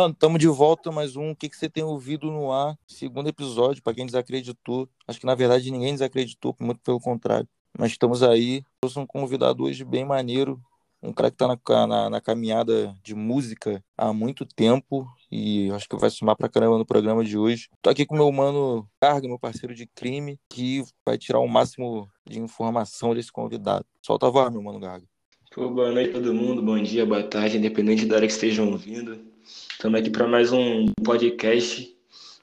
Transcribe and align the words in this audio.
Mano, 0.00 0.14
tamo 0.14 0.38
de 0.38 0.46
volta 0.46 0.92
mais 0.92 1.16
um. 1.16 1.32
O 1.32 1.36
que, 1.36 1.48
que 1.48 1.56
você 1.56 1.68
tem 1.68 1.82
ouvido 1.82 2.30
no 2.30 2.52
ar? 2.52 2.78
Segundo 2.86 3.28
episódio, 3.28 3.82
para 3.82 3.92
quem 3.92 4.06
desacreditou. 4.06 4.88
Acho 5.08 5.18
que 5.18 5.26
na 5.26 5.34
verdade 5.34 5.72
ninguém 5.72 5.92
desacreditou, 5.92 6.54
muito 6.60 6.78
pelo 6.82 7.00
contrário. 7.00 7.48
Mas 7.76 7.90
estamos 7.90 8.22
aí. 8.22 8.62
Sou 8.86 9.02
um 9.02 9.06
convidado 9.06 9.64
hoje 9.64 9.84
bem 9.84 10.04
maneiro. 10.04 10.62
Um 11.02 11.12
cara 11.12 11.32
que 11.32 11.36
tá 11.36 11.48
na, 11.48 11.86
na, 11.88 12.10
na 12.10 12.20
caminhada 12.20 12.96
de 13.02 13.12
música 13.12 13.82
há 13.96 14.12
muito 14.12 14.46
tempo 14.46 15.04
e 15.32 15.68
acho 15.72 15.88
que 15.88 15.96
vai 15.96 16.10
somar 16.10 16.36
pra 16.36 16.48
caramba 16.48 16.78
no 16.78 16.86
programa 16.86 17.24
de 17.24 17.36
hoje. 17.36 17.68
Tô 17.82 17.90
aqui 17.90 18.06
com 18.06 18.14
meu 18.14 18.30
mano 18.30 18.88
Carga, 19.00 19.26
meu 19.26 19.36
parceiro 19.36 19.74
de 19.74 19.84
crime, 19.84 20.38
que 20.48 20.84
vai 21.04 21.18
tirar 21.18 21.40
o 21.40 21.48
máximo 21.48 22.08
de 22.24 22.38
informação 22.38 23.16
desse 23.16 23.32
convidado. 23.32 23.84
Solta 24.00 24.28
a 24.28 24.30
voz, 24.30 24.52
meu 24.52 24.62
mano 24.62 24.78
Garga. 24.78 25.08
Pô, 25.52 25.68
boa 25.68 25.90
noite 25.90 26.12
todo 26.12 26.32
mundo, 26.32 26.62
bom 26.62 26.80
dia, 26.80 27.04
boa 27.04 27.24
tarde, 27.24 27.58
independente 27.58 28.06
da 28.06 28.14
hora 28.14 28.26
que 28.28 28.32
estejam 28.32 28.70
ouvindo. 28.70 29.36
Estamos 29.78 30.00
aqui 30.00 30.10
para 30.10 30.26
mais 30.26 30.52
um 30.52 30.86
podcast 31.04 31.96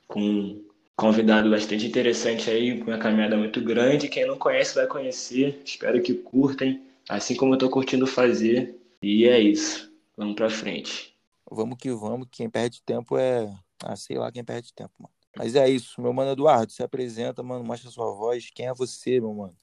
com 0.07 0.21
um 0.21 0.65
convidado 0.95 1.49
bastante 1.49 1.85
interessante 1.85 2.49
aí, 2.49 2.79
com 2.79 2.89
uma 2.89 2.97
caminhada 2.97 3.35
muito 3.35 3.61
grande. 3.61 4.07
Quem 4.07 4.25
não 4.25 4.37
conhece 4.37 4.73
vai 4.73 4.87
conhecer. 4.87 5.61
Espero 5.65 6.01
que 6.01 6.13
curtem, 6.13 6.81
assim 7.09 7.35
como 7.35 7.51
eu 7.51 7.55
estou 7.55 7.69
curtindo 7.69 8.07
fazer. 8.07 8.79
E 9.01 9.27
é 9.27 9.37
isso. 9.37 9.91
Vamos 10.15 10.35
para 10.35 10.49
frente. 10.49 11.13
Vamos 11.51 11.77
que 11.77 11.91
vamos. 11.91 12.29
Quem 12.31 12.49
perde 12.49 12.81
tempo 12.81 13.17
é. 13.17 13.53
Ah, 13.83 13.97
sei 13.97 14.17
lá 14.17 14.31
quem 14.31 14.41
perde 14.41 14.73
tempo, 14.73 14.93
mano. 14.97 15.13
Mas 15.35 15.55
é 15.55 15.67
isso. 15.67 16.01
Meu 16.01 16.13
mano 16.13 16.31
Eduardo, 16.31 16.71
se 16.71 16.83
apresenta, 16.83 17.43
mano. 17.43 17.65
Mostra 17.65 17.91
sua 17.91 18.13
voz. 18.13 18.49
Quem 18.49 18.67
é 18.67 18.73
você, 18.73 19.19
meu 19.19 19.33
mano? 19.33 19.57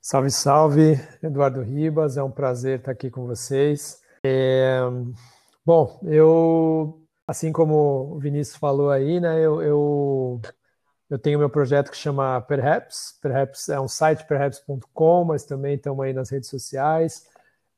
Salve, 0.00 0.30
salve. 0.32 1.00
Eduardo 1.22 1.62
Ribas. 1.62 2.16
É 2.16 2.22
um 2.24 2.32
prazer 2.32 2.80
estar 2.80 2.90
aqui 2.90 3.10
com 3.10 3.28
vocês. 3.28 4.02
É... 4.24 4.80
Bom, 5.66 5.98
eu, 6.04 7.02
assim 7.26 7.50
como 7.50 8.14
o 8.14 8.20
Vinícius 8.20 8.56
falou 8.56 8.88
aí, 8.88 9.18
né, 9.18 9.44
eu, 9.44 9.60
eu, 9.60 10.40
eu 11.10 11.18
tenho 11.18 11.40
meu 11.40 11.50
projeto 11.50 11.90
que 11.90 11.96
chama 11.96 12.40
Perhaps. 12.42 13.18
Perhaps 13.20 13.68
é 13.70 13.80
um 13.80 13.88
site, 13.88 14.24
perhaps.com, 14.28 15.24
mas 15.24 15.42
também 15.44 15.74
estamos 15.74 16.04
aí 16.04 16.12
nas 16.12 16.30
redes 16.30 16.48
sociais. 16.48 17.26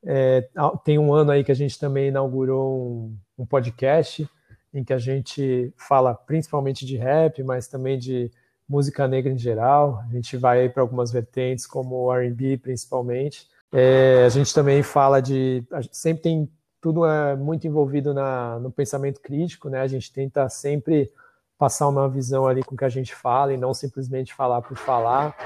É, 0.04 0.46
tem 0.84 0.98
um 0.98 1.14
ano 1.14 1.30
aí 1.30 1.42
que 1.42 1.50
a 1.50 1.54
gente 1.54 1.78
também 1.78 2.08
inaugurou 2.08 2.78
um, 2.78 3.18
um 3.38 3.46
podcast 3.46 4.28
em 4.74 4.84
que 4.84 4.92
a 4.92 4.98
gente 4.98 5.72
fala 5.74 6.14
principalmente 6.14 6.84
de 6.84 6.98
rap, 6.98 7.42
mas 7.42 7.68
também 7.68 7.98
de 7.98 8.30
música 8.68 9.08
negra 9.08 9.32
em 9.32 9.38
geral. 9.38 10.04
A 10.10 10.12
gente 10.12 10.36
vai 10.36 10.68
para 10.68 10.82
algumas 10.82 11.10
vertentes, 11.10 11.66
como 11.66 12.12
R&B 12.12 12.58
principalmente. 12.58 13.48
É, 13.72 14.24
a 14.26 14.28
gente 14.28 14.52
também 14.52 14.82
fala 14.82 15.22
de... 15.22 15.64
Sempre 15.90 16.22
tem 16.24 16.50
tudo 16.80 17.04
é 17.04 17.36
muito 17.36 17.66
envolvido 17.66 18.14
na, 18.14 18.58
no 18.58 18.70
pensamento 18.70 19.20
crítico, 19.20 19.68
né? 19.68 19.80
A 19.80 19.86
gente 19.86 20.12
tenta 20.12 20.48
sempre 20.48 21.12
passar 21.58 21.88
uma 21.88 22.08
visão 22.08 22.46
ali 22.46 22.62
com 22.62 22.74
o 22.74 22.78
que 22.78 22.84
a 22.84 22.88
gente 22.88 23.14
fala 23.14 23.52
e 23.52 23.56
não 23.56 23.74
simplesmente 23.74 24.32
falar 24.32 24.62
por 24.62 24.76
falar. 24.76 25.36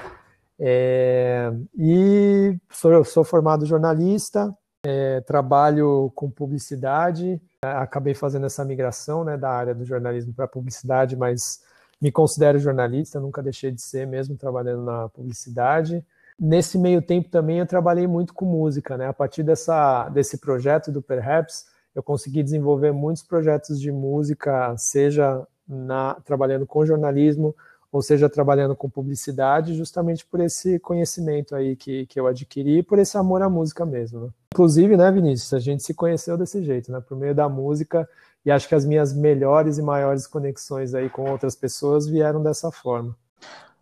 É, 0.58 1.50
e 1.76 2.56
sou, 2.70 3.04
sou 3.04 3.24
formado 3.24 3.64
jornalista, 3.64 4.54
é, 4.84 5.20
trabalho 5.22 6.12
com 6.14 6.30
publicidade, 6.30 7.40
acabei 7.62 8.14
fazendo 8.14 8.46
essa 8.46 8.64
migração 8.64 9.24
né, 9.24 9.36
da 9.36 9.50
área 9.50 9.74
do 9.74 9.84
jornalismo 9.84 10.34
para 10.34 10.46
publicidade, 10.46 11.16
mas 11.16 11.62
me 12.00 12.12
considero 12.12 12.58
jornalista, 12.58 13.20
nunca 13.20 13.42
deixei 13.42 13.70
de 13.70 13.80
ser 13.80 14.06
mesmo 14.06 14.36
trabalhando 14.36 14.84
na 14.84 15.08
publicidade. 15.08 16.04
Nesse 16.38 16.78
meio 16.78 17.02
tempo 17.02 17.28
também 17.28 17.58
eu 17.58 17.66
trabalhei 17.66 18.06
muito 18.06 18.34
com 18.34 18.44
música, 18.44 18.96
né? 18.96 19.06
A 19.06 19.12
partir 19.12 19.42
dessa, 19.42 20.08
desse 20.08 20.38
projeto 20.38 20.90
do 20.90 21.02
Perhaps, 21.02 21.66
eu 21.94 22.02
consegui 22.02 22.42
desenvolver 22.42 22.92
muitos 22.92 23.22
projetos 23.22 23.80
de 23.80 23.92
música, 23.92 24.74
seja 24.76 25.46
na, 25.68 26.14
trabalhando 26.24 26.66
com 26.66 26.84
jornalismo, 26.84 27.54
ou 27.92 28.00
seja, 28.00 28.28
trabalhando 28.28 28.74
com 28.74 28.88
publicidade, 28.88 29.74
justamente 29.74 30.24
por 30.24 30.40
esse 30.40 30.78
conhecimento 30.78 31.54
aí 31.54 31.76
que, 31.76 32.06
que 32.06 32.18
eu 32.18 32.26
adquiri, 32.26 32.82
por 32.82 32.98
esse 32.98 33.18
amor 33.18 33.42
à 33.42 33.50
música 33.50 33.84
mesmo. 33.84 34.20
Né? 34.20 34.28
Inclusive, 34.54 34.96
né, 34.96 35.10
Vinícius, 35.12 35.52
a 35.52 35.58
gente 35.58 35.82
se 35.82 35.92
conheceu 35.92 36.38
desse 36.38 36.62
jeito, 36.62 36.90
né, 36.90 37.00
por 37.06 37.18
meio 37.18 37.34
da 37.34 37.50
música, 37.50 38.08
e 38.44 38.50
acho 38.50 38.66
que 38.66 38.74
as 38.74 38.86
minhas 38.86 39.12
melhores 39.12 39.76
e 39.76 39.82
maiores 39.82 40.26
conexões 40.26 40.94
aí 40.94 41.10
com 41.10 41.30
outras 41.30 41.54
pessoas 41.54 42.08
vieram 42.08 42.42
dessa 42.42 42.70
forma. 42.70 43.14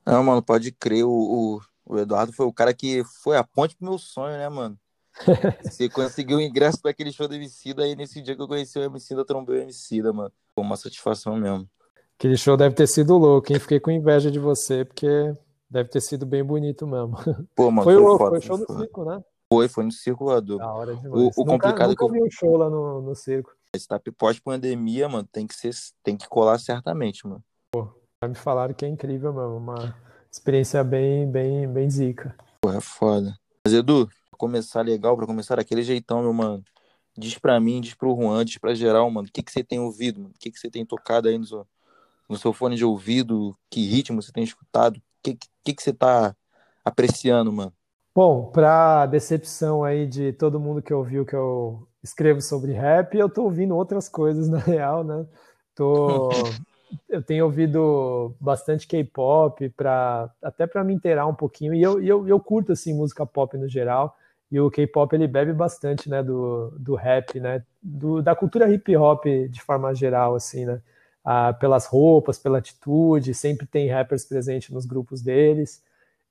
Não, 0.04 0.24
mano, 0.24 0.42
pode 0.42 0.72
crer, 0.72 1.04
o, 1.04 1.10
o 1.10 1.60
o 1.90 1.98
Eduardo 1.98 2.32
foi 2.32 2.46
o 2.46 2.52
cara 2.52 2.72
que 2.72 3.02
foi 3.22 3.36
a 3.36 3.42
ponte 3.42 3.76
pro 3.76 3.88
meu 3.88 3.98
sonho, 3.98 4.38
né, 4.38 4.48
mano? 4.48 4.78
Você 5.64 5.88
conseguiu 5.88 6.38
o 6.38 6.40
ingresso 6.40 6.80
para 6.80 6.92
aquele 6.92 7.10
show 7.10 7.26
do 7.26 7.34
Emicida 7.34 7.82
aí 7.82 7.96
nesse 7.96 8.22
dia 8.22 8.36
que 8.36 8.40
eu 8.40 8.46
conheci 8.46 8.78
o 8.78 8.82
Emicida, 8.84 9.24
trombei 9.24 9.58
o 9.58 9.62
Emicida, 9.62 10.12
mano. 10.12 10.32
Foi 10.54 10.62
uma 10.62 10.76
satisfação 10.76 11.36
mesmo. 11.36 11.68
Aquele 12.16 12.36
show 12.36 12.56
deve 12.56 12.76
ter 12.76 12.86
sido 12.86 13.18
louco, 13.18 13.52
hein? 13.52 13.58
Fiquei 13.58 13.80
com 13.80 13.90
inveja 13.90 14.30
de 14.30 14.38
você, 14.38 14.84
porque 14.84 15.34
deve 15.68 15.88
ter 15.88 16.00
sido 16.00 16.24
bem 16.24 16.44
bonito 16.44 16.86
mesmo. 16.86 17.16
Pô, 17.56 17.70
mano, 17.72 17.82
foi, 17.82 17.94
foi, 17.94 18.18
foda, 18.18 18.30
foi 18.30 18.38
o 18.38 18.42
show 18.42 18.58
do 18.58 18.78
circo, 18.78 19.04
né? 19.04 19.24
Foi, 19.52 19.68
foi 19.68 19.84
no 19.84 19.90
circo 19.90 20.24
voador. 20.26 20.58
Da 20.58 20.72
hora 20.72 20.94
demais. 20.94 21.12
O, 21.12 21.42
o 21.42 21.44
nunca, 21.44 21.66
complicado 21.66 21.90
nunca 21.90 22.04
é 22.04 22.08
que 22.08 22.12
vi 22.12 22.22
um 22.22 22.30
show 22.30 22.56
lá 22.56 22.70
no, 22.70 23.02
no 23.02 23.14
circo. 23.16 23.52
Esse 23.74 23.88
tá 23.88 24.00
pós-pandemia, 24.16 25.08
mano, 25.08 25.28
tem 25.30 25.44
que 25.44 25.54
ser, 25.54 25.72
tem 26.04 26.16
que 26.16 26.28
colar 26.28 26.58
certamente, 26.58 27.26
mano. 27.26 27.42
Pô, 27.72 27.88
já 28.22 28.28
me 28.28 28.36
falaram 28.36 28.74
que 28.74 28.84
é 28.84 28.88
incrível 28.88 29.32
mesmo, 29.32 29.56
uma 29.56 29.96
experiência 30.30 30.82
bem, 30.84 31.30
bem, 31.30 31.68
bem 31.68 31.90
zica. 31.90 32.34
Porra, 32.60 32.78
é 32.78 32.80
foda. 32.80 33.38
Mas, 33.64 33.74
Edu, 33.74 34.06
pra 34.06 34.38
começar 34.38 34.82
legal, 34.82 35.16
pra 35.16 35.26
começar 35.26 35.56
daquele 35.56 35.82
jeitão, 35.82 36.22
meu 36.22 36.32
mano. 36.32 36.64
Diz 37.18 37.36
pra 37.36 37.58
mim, 37.58 37.80
diz 37.80 37.94
pro 37.94 38.14
Juan, 38.14 38.44
diz 38.44 38.58
pra 38.58 38.74
geral, 38.74 39.10
mano. 39.10 39.28
O 39.28 39.32
que, 39.32 39.42
que 39.42 39.50
você 39.50 39.64
tem 39.64 39.80
ouvido, 39.80 40.20
mano? 40.20 40.34
O 40.34 40.38
que, 40.38 40.50
que 40.50 40.58
você 40.58 40.70
tem 40.70 40.86
tocado 40.86 41.28
aí 41.28 41.36
no 41.36 41.44
seu, 41.44 41.66
no 42.28 42.38
seu 42.38 42.52
fone 42.52 42.76
de 42.76 42.84
ouvido? 42.84 43.56
Que 43.68 43.84
ritmo 43.86 44.22
você 44.22 44.32
tem 44.32 44.44
escutado? 44.44 44.96
O 44.96 45.02
que, 45.22 45.38
que, 45.64 45.74
que 45.74 45.82
você 45.82 45.92
tá 45.92 46.34
apreciando, 46.84 47.52
mano? 47.52 47.72
Bom, 48.14 48.50
pra 48.50 49.06
decepção 49.06 49.84
aí 49.84 50.06
de 50.06 50.32
todo 50.32 50.60
mundo 50.60 50.82
que 50.82 50.92
ouviu 50.92 51.24
que 51.24 51.34
eu 51.34 51.86
escrevo 52.02 52.40
sobre 52.40 52.72
rap, 52.72 53.16
eu 53.16 53.28
tô 53.28 53.44
ouvindo 53.44 53.76
outras 53.76 54.08
coisas, 54.08 54.48
na 54.50 54.58
real, 54.58 55.04
né? 55.04 55.26
Tô 55.74 56.28
eu 57.08 57.22
tenho 57.22 57.44
ouvido 57.44 58.34
bastante 58.40 58.86
K-pop 58.86 59.68
para 59.70 60.30
até 60.42 60.66
para 60.66 60.84
me 60.84 60.94
inteirar 60.94 61.26
um 61.26 61.34
pouquinho 61.34 61.74
e 61.74 61.82
eu, 61.82 62.02
eu, 62.02 62.28
eu 62.28 62.40
curto 62.40 62.72
assim 62.72 62.94
música 62.94 63.26
pop 63.26 63.56
no 63.56 63.68
geral 63.68 64.16
e 64.50 64.58
o 64.60 64.70
K-pop 64.70 65.14
ele 65.14 65.26
bebe 65.26 65.52
bastante 65.52 66.08
né 66.08 66.22
do, 66.22 66.72
do 66.78 66.94
rap 66.94 67.38
né 67.38 67.62
do, 67.82 68.22
da 68.22 68.34
cultura 68.34 68.70
hip 68.72 68.96
hop 68.96 69.24
de 69.48 69.60
forma 69.62 69.94
geral 69.94 70.34
assim 70.34 70.64
né 70.64 70.80
ah, 71.24 71.52
pelas 71.52 71.86
roupas 71.86 72.38
pela 72.38 72.58
atitude 72.58 73.34
sempre 73.34 73.66
tem 73.66 73.88
rappers 73.88 74.24
presentes 74.24 74.70
nos 74.70 74.86
grupos 74.86 75.22
deles 75.22 75.82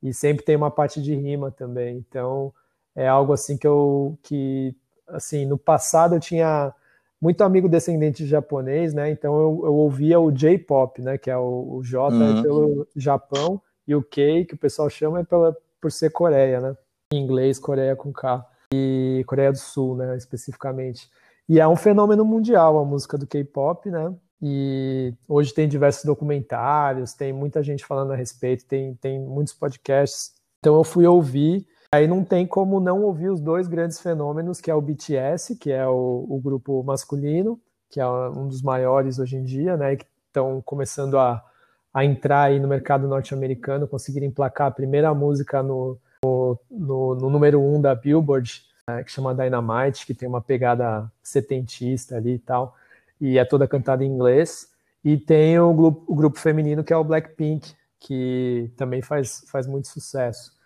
e 0.01 0.13
sempre 0.13 0.43
tem 0.43 0.55
uma 0.55 0.71
parte 0.71 1.01
de 1.01 1.15
rima 1.15 1.51
também 1.51 1.97
então 1.97 2.53
é 2.95 3.07
algo 3.07 3.33
assim 3.33 3.57
que 3.57 3.67
eu 3.67 4.17
que 4.23 4.75
assim 5.07 5.45
no 5.45 5.57
passado 5.57 6.15
eu 6.15 6.19
tinha 6.19 6.73
muito 7.21 7.41
amigo 7.43 7.67
descendente 7.67 8.23
de 8.23 8.29
japonês, 8.29 8.93
né? 8.93 9.09
Então 9.09 9.33
eu, 9.37 9.61
eu 9.65 9.73
ouvia 9.73 10.19
o 10.19 10.31
J-pop, 10.31 11.01
né? 11.01 11.17
Que 11.17 11.29
é 11.29 11.37
o, 11.37 11.77
o 11.77 11.83
J 11.83 12.15
uhum. 12.15 12.41
pelo 12.41 12.87
Japão 12.95 13.61
e 13.87 13.95
o 13.95 14.01
K, 14.01 14.45
que 14.45 14.53
o 14.53 14.57
pessoal 14.57 14.89
chama, 14.89 15.19
é 15.19 15.23
pela, 15.23 15.55
por 15.81 15.91
ser 15.91 16.11
Coreia, 16.11 16.61
né? 16.61 16.77
Em 17.11 17.17
inglês, 17.17 17.59
Coreia 17.59 17.95
com 17.95 18.13
K. 18.13 18.45
E 18.73 19.23
Coreia 19.27 19.51
do 19.51 19.57
Sul, 19.57 19.97
né? 19.97 20.15
Especificamente. 20.15 21.09
E 21.47 21.59
é 21.59 21.67
um 21.67 21.75
fenômeno 21.75 22.23
mundial 22.23 22.77
a 22.77 22.85
música 22.85 23.17
do 23.17 23.27
K-pop, 23.27 23.89
né? 23.89 24.13
E 24.41 25.13
hoje 25.27 25.53
tem 25.53 25.67
diversos 25.67 26.05
documentários, 26.05 27.13
tem 27.13 27.33
muita 27.33 27.61
gente 27.61 27.85
falando 27.85 28.13
a 28.13 28.15
respeito, 28.15 28.65
tem, 28.65 28.93
tem 28.95 29.19
muitos 29.19 29.53
podcasts. 29.53 30.33
Então 30.59 30.75
eu 30.75 30.83
fui 30.83 31.05
ouvir 31.05 31.67
Aí 31.91 32.07
não 32.07 32.23
tem 32.23 32.45
como 32.45 32.79
não 32.79 33.01
ouvir 33.03 33.29
os 33.29 33.41
dois 33.41 33.67
grandes 33.67 33.99
fenômenos, 33.99 34.61
que 34.61 34.69
é 34.69 34.75
o 34.75 34.81
BTS, 34.81 35.55
que 35.55 35.71
é 35.71 35.87
o, 35.87 36.25
o 36.29 36.39
grupo 36.39 36.83
masculino, 36.83 37.59
que 37.89 37.99
é 37.99 38.07
um 38.07 38.47
dos 38.47 38.61
maiores 38.61 39.17
hoje 39.17 39.37
em 39.37 39.43
dia, 39.43 39.75
né? 39.75 39.95
Que 39.95 40.05
estão 40.27 40.61
começando 40.61 41.17
a, 41.17 41.43
a 41.91 42.05
entrar 42.05 42.43
aí 42.43 42.59
no 42.59 42.67
mercado 42.67 43.07
norte-americano, 43.07 43.87
conseguirem 43.87 44.29
emplacar 44.29 44.67
a 44.67 44.71
primeira 44.71 45.11
música 45.15 45.63
no, 45.63 45.97
no, 46.23 46.59
no, 46.69 47.15
no 47.15 47.29
número 47.29 47.59
um 47.59 47.81
da 47.81 47.95
Billboard, 47.95 48.63
né, 48.87 49.03
que 49.03 49.11
chama 49.11 49.33
Dynamite, 49.33 50.05
que 50.05 50.13
tem 50.13 50.29
uma 50.29 50.41
pegada 50.41 51.11
setentista 51.23 52.17
ali 52.17 52.35
e 52.35 52.39
tal, 52.39 52.75
e 53.19 53.39
é 53.39 53.45
toda 53.45 53.67
cantada 53.67 54.03
em 54.03 54.11
inglês. 54.11 54.69
E 55.03 55.17
tem 55.17 55.57
o 55.59 55.73
grupo, 55.73 56.03
o 56.07 56.15
grupo 56.15 56.39
feminino, 56.39 56.83
que 56.83 56.93
é 56.93 56.97
o 56.97 57.03
Blackpink, 57.03 57.73
que 57.99 58.71
também 58.77 59.01
faz, 59.01 59.43
faz 59.47 59.65
muito 59.65 59.87
sucesso. 59.87 60.58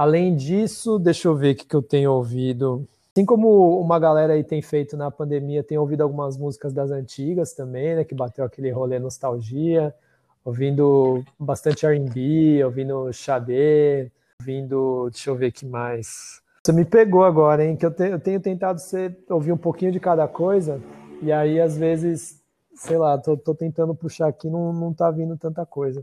Além 0.00 0.34
disso, 0.34 0.98
deixa 0.98 1.28
eu 1.28 1.36
ver 1.36 1.52
o 1.52 1.56
que 1.56 1.76
eu 1.76 1.82
tenho 1.82 2.10
ouvido. 2.10 2.88
Assim 3.14 3.26
como 3.26 3.78
uma 3.78 3.98
galera 3.98 4.32
aí 4.32 4.42
tem 4.42 4.62
feito 4.62 4.96
na 4.96 5.10
pandemia, 5.10 5.62
tem 5.62 5.76
ouvido 5.76 6.00
algumas 6.00 6.38
músicas 6.38 6.72
das 6.72 6.90
antigas 6.90 7.52
também, 7.52 7.94
né? 7.94 8.02
Que 8.02 8.14
bateu 8.14 8.42
aquele 8.42 8.70
rolê 8.70 8.98
nostalgia, 8.98 9.94
ouvindo 10.42 11.22
bastante 11.38 11.84
R&B, 11.84 12.64
ouvindo 12.64 13.12
Xadê, 13.12 14.10
ouvindo, 14.40 15.10
deixa 15.10 15.28
eu 15.28 15.36
ver 15.36 15.48
o 15.48 15.52
que 15.52 15.66
mais. 15.66 16.40
Você 16.64 16.72
me 16.72 16.86
pegou 16.86 17.22
agora, 17.22 17.62
hein? 17.62 17.76
Que 17.76 17.84
eu, 17.84 17.90
te, 17.90 18.08
eu 18.08 18.18
tenho 18.18 18.40
tentado 18.40 18.80
ser, 18.80 19.14
ouvir 19.28 19.52
um 19.52 19.58
pouquinho 19.58 19.92
de 19.92 20.00
cada 20.00 20.26
coisa, 20.26 20.80
e 21.20 21.30
aí 21.30 21.60
às 21.60 21.76
vezes 21.76 22.40
sei 22.74 22.96
lá, 22.96 23.18
tô, 23.18 23.36
tô 23.36 23.54
tentando 23.54 23.94
puxar 23.94 24.28
aqui, 24.28 24.48
não, 24.48 24.72
não 24.72 24.94
tá 24.94 25.10
vindo 25.10 25.36
tanta 25.36 25.66
coisa. 25.66 26.02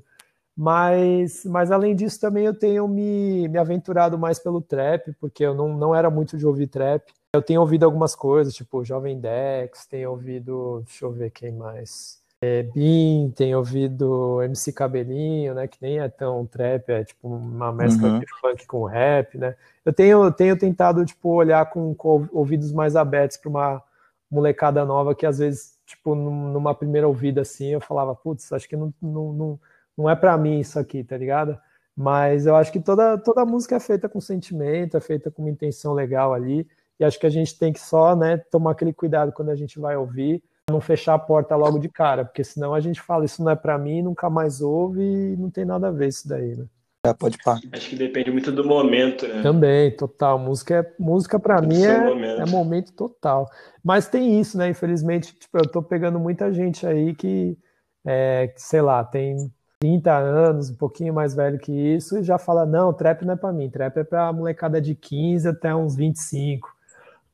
Mas, 0.57 1.45
mas 1.45 1.69
além 1.69 1.95
disso, 1.95 2.19
também 2.19 2.45
eu 2.45 2.53
tenho 2.53 2.87
me, 2.87 3.47
me 3.47 3.59
aventurado 3.59 4.17
mais 4.17 4.39
pelo 4.39 4.59
trap, 4.59 5.13
porque 5.19 5.45
eu 5.45 5.53
não, 5.53 5.77
não 5.77 5.93
era 5.93 6.09
muito 6.09 6.35
de 6.35 6.47
ouvir 6.47 6.65
trap. 6.65 7.13
Eu 7.35 7.43
tenho 7.43 7.61
ouvido 7.61 7.83
algumas 7.83 8.15
coisas, 8.15 8.55
tipo 8.55 8.83
Jovem 8.83 9.19
Dex, 9.19 9.85
tenho 9.85 10.09
ouvido, 10.09 10.81
deixa 10.83 11.05
eu 11.05 11.11
ver 11.11 11.29
quem 11.29 11.51
mais. 11.51 12.19
É, 12.41 12.63
Bin, 12.63 13.31
tenho 13.35 13.59
ouvido 13.59 14.41
MC 14.41 14.73
Cabelinho, 14.73 15.53
né, 15.53 15.67
que 15.67 15.77
nem 15.79 15.99
é 15.99 16.09
tão 16.09 16.43
trap, 16.47 16.89
é 16.89 17.03
tipo 17.03 17.27
uma 17.27 17.71
mescla 17.71 18.09
uhum. 18.09 18.19
de 18.19 18.25
funk 18.39 18.65
com 18.65 18.83
rap, 18.85 19.37
né. 19.37 19.55
Eu 19.85 19.93
tenho, 19.93 20.31
tenho 20.31 20.57
tentado, 20.57 21.05
tipo, 21.05 21.29
olhar 21.29 21.69
com, 21.69 21.93
com 21.93 22.27
ouvidos 22.31 22.71
mais 22.71 22.95
abertos 22.95 23.37
para 23.37 23.49
uma 23.49 23.83
molecada 24.29 24.83
nova 24.83 25.13
que 25.13 25.25
às 25.25 25.37
vezes, 25.37 25.77
tipo, 25.85 26.15
numa 26.15 26.73
primeira 26.73 27.07
ouvida 27.07 27.41
assim, 27.41 27.67
eu 27.67 27.81
falava, 27.81 28.15
putz, 28.15 28.51
acho 28.51 28.67
que 28.67 28.75
não, 28.75 28.91
não, 29.01 29.33
não 29.33 29.59
não 29.97 30.09
é 30.09 30.15
para 30.15 30.37
mim 30.37 30.59
isso 30.59 30.77
aqui, 30.77 31.03
tá 31.03 31.17
ligado? 31.17 31.57
Mas 31.95 32.45
eu 32.45 32.55
acho 32.55 32.71
que 32.71 32.79
toda, 32.79 33.17
toda 33.17 33.45
música 33.45 33.75
é 33.75 33.79
feita 33.79 34.07
com 34.07 34.21
sentimento, 34.21 34.95
é 34.95 34.99
feita 34.99 35.31
com 35.31 35.41
uma 35.41 35.49
intenção 35.49 35.93
legal 35.93 36.33
ali, 36.33 36.67
e 36.99 37.03
acho 37.03 37.19
que 37.19 37.25
a 37.25 37.29
gente 37.29 37.57
tem 37.57 37.73
que 37.73 37.79
só, 37.79 38.15
né, 38.15 38.37
tomar 38.51 38.71
aquele 38.71 38.93
cuidado 38.93 39.31
quando 39.31 39.49
a 39.49 39.55
gente 39.55 39.79
vai 39.79 39.95
ouvir, 39.97 40.43
não 40.69 40.79
fechar 40.81 41.15
a 41.15 41.19
porta 41.19 41.55
logo 41.55 41.79
de 41.79 41.89
cara, 41.89 42.25
porque 42.25 42.43
senão 42.43 42.73
a 42.73 42.79
gente 42.79 43.01
fala, 43.01 43.25
isso 43.25 43.43
não 43.43 43.51
é 43.51 43.55
para 43.55 43.77
mim, 43.77 44.01
nunca 44.01 44.29
mais 44.29 44.61
ouve 44.61 45.01
e 45.01 45.37
não 45.37 45.49
tem 45.49 45.65
nada 45.65 45.87
a 45.87 45.91
ver 45.91 46.09
isso 46.09 46.27
daí, 46.27 46.55
né? 46.55 46.65
É, 47.05 47.13
pode 47.13 47.37
pá. 47.43 47.57
Acho 47.71 47.89
que 47.89 47.95
depende 47.95 48.31
muito 48.31 48.51
do 48.51 48.65
momento, 48.65 49.27
né? 49.27 49.41
Também, 49.41 49.95
total. 49.95 50.37
Música 50.37 50.75
é 50.75 50.93
música 50.99 51.39
para 51.39 51.61
mim 51.61 51.83
é 51.83 52.03
momento. 52.03 52.41
é 52.41 52.45
momento 52.45 52.93
total. 52.93 53.49
Mas 53.83 54.09
tem 54.09 54.39
isso, 54.39 54.57
né? 54.57 54.69
Infelizmente, 54.69 55.33
tipo, 55.33 55.57
eu 55.57 55.71
tô 55.71 55.81
pegando 55.81 56.19
muita 56.19 56.51
gente 56.51 56.85
aí 56.85 57.15
que, 57.15 57.57
é, 58.05 58.53
sei 58.57 58.81
lá, 58.81 59.03
tem 59.05 59.49
30 59.79 60.11
anos, 60.11 60.69
um 60.69 60.75
pouquinho 60.75 61.13
mais 61.13 61.35
velho 61.35 61.59
que 61.59 61.71
isso, 61.71 62.17
e 62.17 62.23
já 62.23 62.37
fala: 62.37 62.65
não, 62.65 62.93
trap 62.93 63.23
não 63.25 63.33
é 63.33 63.37
para 63.37 63.53
mim, 63.53 63.69
trap 63.69 63.97
é 63.97 64.03
para 64.03 64.33
molecada 64.33 64.81
de 64.81 64.95
15 64.95 65.47
até 65.47 65.73
uns 65.75 65.95
25. 65.95 66.75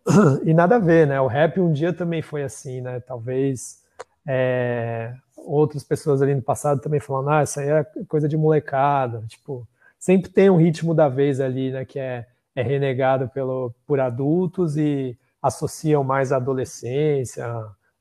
E 0.43 0.53
nada 0.53 0.75
a 0.75 0.79
ver, 0.79 1.07
né? 1.07 1.21
O 1.21 1.27
rap 1.27 1.59
um 1.59 1.71
dia 1.71 1.93
também 1.93 2.21
foi 2.21 2.43
assim, 2.43 2.81
né? 2.81 2.99
Talvez 2.99 3.81
é, 4.27 5.13
outras 5.37 5.83
pessoas 5.83 6.21
ali 6.21 6.35
no 6.35 6.41
passado 6.41 6.81
também 6.81 6.99
falando: 6.99 7.29
ah, 7.29 7.43
isso 7.43 7.59
aí 7.59 7.69
é 7.69 7.85
coisa 8.07 8.27
de 8.27 8.35
molecada. 8.35 9.23
Tipo, 9.27 9.65
sempre 9.97 10.29
tem 10.29 10.49
um 10.49 10.57
ritmo 10.57 10.93
da 10.93 11.07
vez 11.07 11.39
ali, 11.39 11.71
né? 11.71 11.85
Que 11.85 11.99
é, 11.99 12.25
é 12.55 12.61
renegado 12.61 13.29
pelo, 13.29 13.73
por 13.87 13.99
adultos 14.01 14.75
e 14.75 15.17
associam 15.41 16.03
mais 16.03 16.31
a 16.31 16.37
adolescência, 16.37 17.45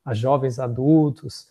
a 0.03 0.13
jovens 0.13 0.59
adultos. 0.59 1.47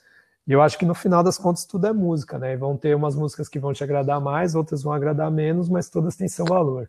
E 0.47 0.53
eu 0.53 0.61
acho 0.61 0.77
que 0.77 0.85
no 0.85 0.95
final 0.95 1.23
das 1.23 1.39
contas 1.39 1.65
tudo 1.65 1.87
é 1.87 1.93
música, 1.93 2.39
né? 2.39 2.57
vão 2.57 2.77
ter 2.77 2.97
umas 2.97 3.15
músicas 3.15 3.49
que 3.49 3.59
vão 3.59 3.73
te 3.73 3.85
agradar 3.85 4.21
mais, 4.21 4.55
outras 4.55 4.83
vão 4.83 4.93
agradar 4.93 5.31
menos, 5.31 5.69
mas 5.69 5.89
todas 5.89 6.17
têm 6.17 6.29
seu 6.29 6.45
valor. 6.45 6.89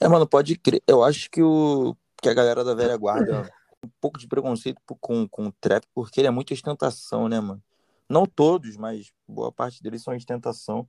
É, 0.00 0.06
mano, 0.06 0.26
pode 0.26 0.56
crer. 0.56 0.82
Eu 0.86 1.02
acho 1.02 1.30
que, 1.30 1.42
o, 1.42 1.96
que 2.20 2.28
a 2.28 2.34
galera 2.34 2.62
da 2.62 2.74
velha 2.74 2.96
guarda 2.96 3.50
um 3.84 3.90
pouco 4.00 4.18
de 4.18 4.28
preconceito 4.28 4.80
com, 5.00 5.26
com 5.26 5.46
o 5.46 5.52
trap, 5.60 5.84
porque 5.94 6.20
ele 6.20 6.28
é 6.28 6.30
muito 6.30 6.54
ostentação, 6.54 7.28
né, 7.28 7.40
mano? 7.40 7.62
Não 8.08 8.26
todos, 8.26 8.76
mas 8.76 9.10
boa 9.26 9.50
parte 9.50 9.82
deles 9.82 10.02
são 10.02 10.14
ostentação. 10.14 10.86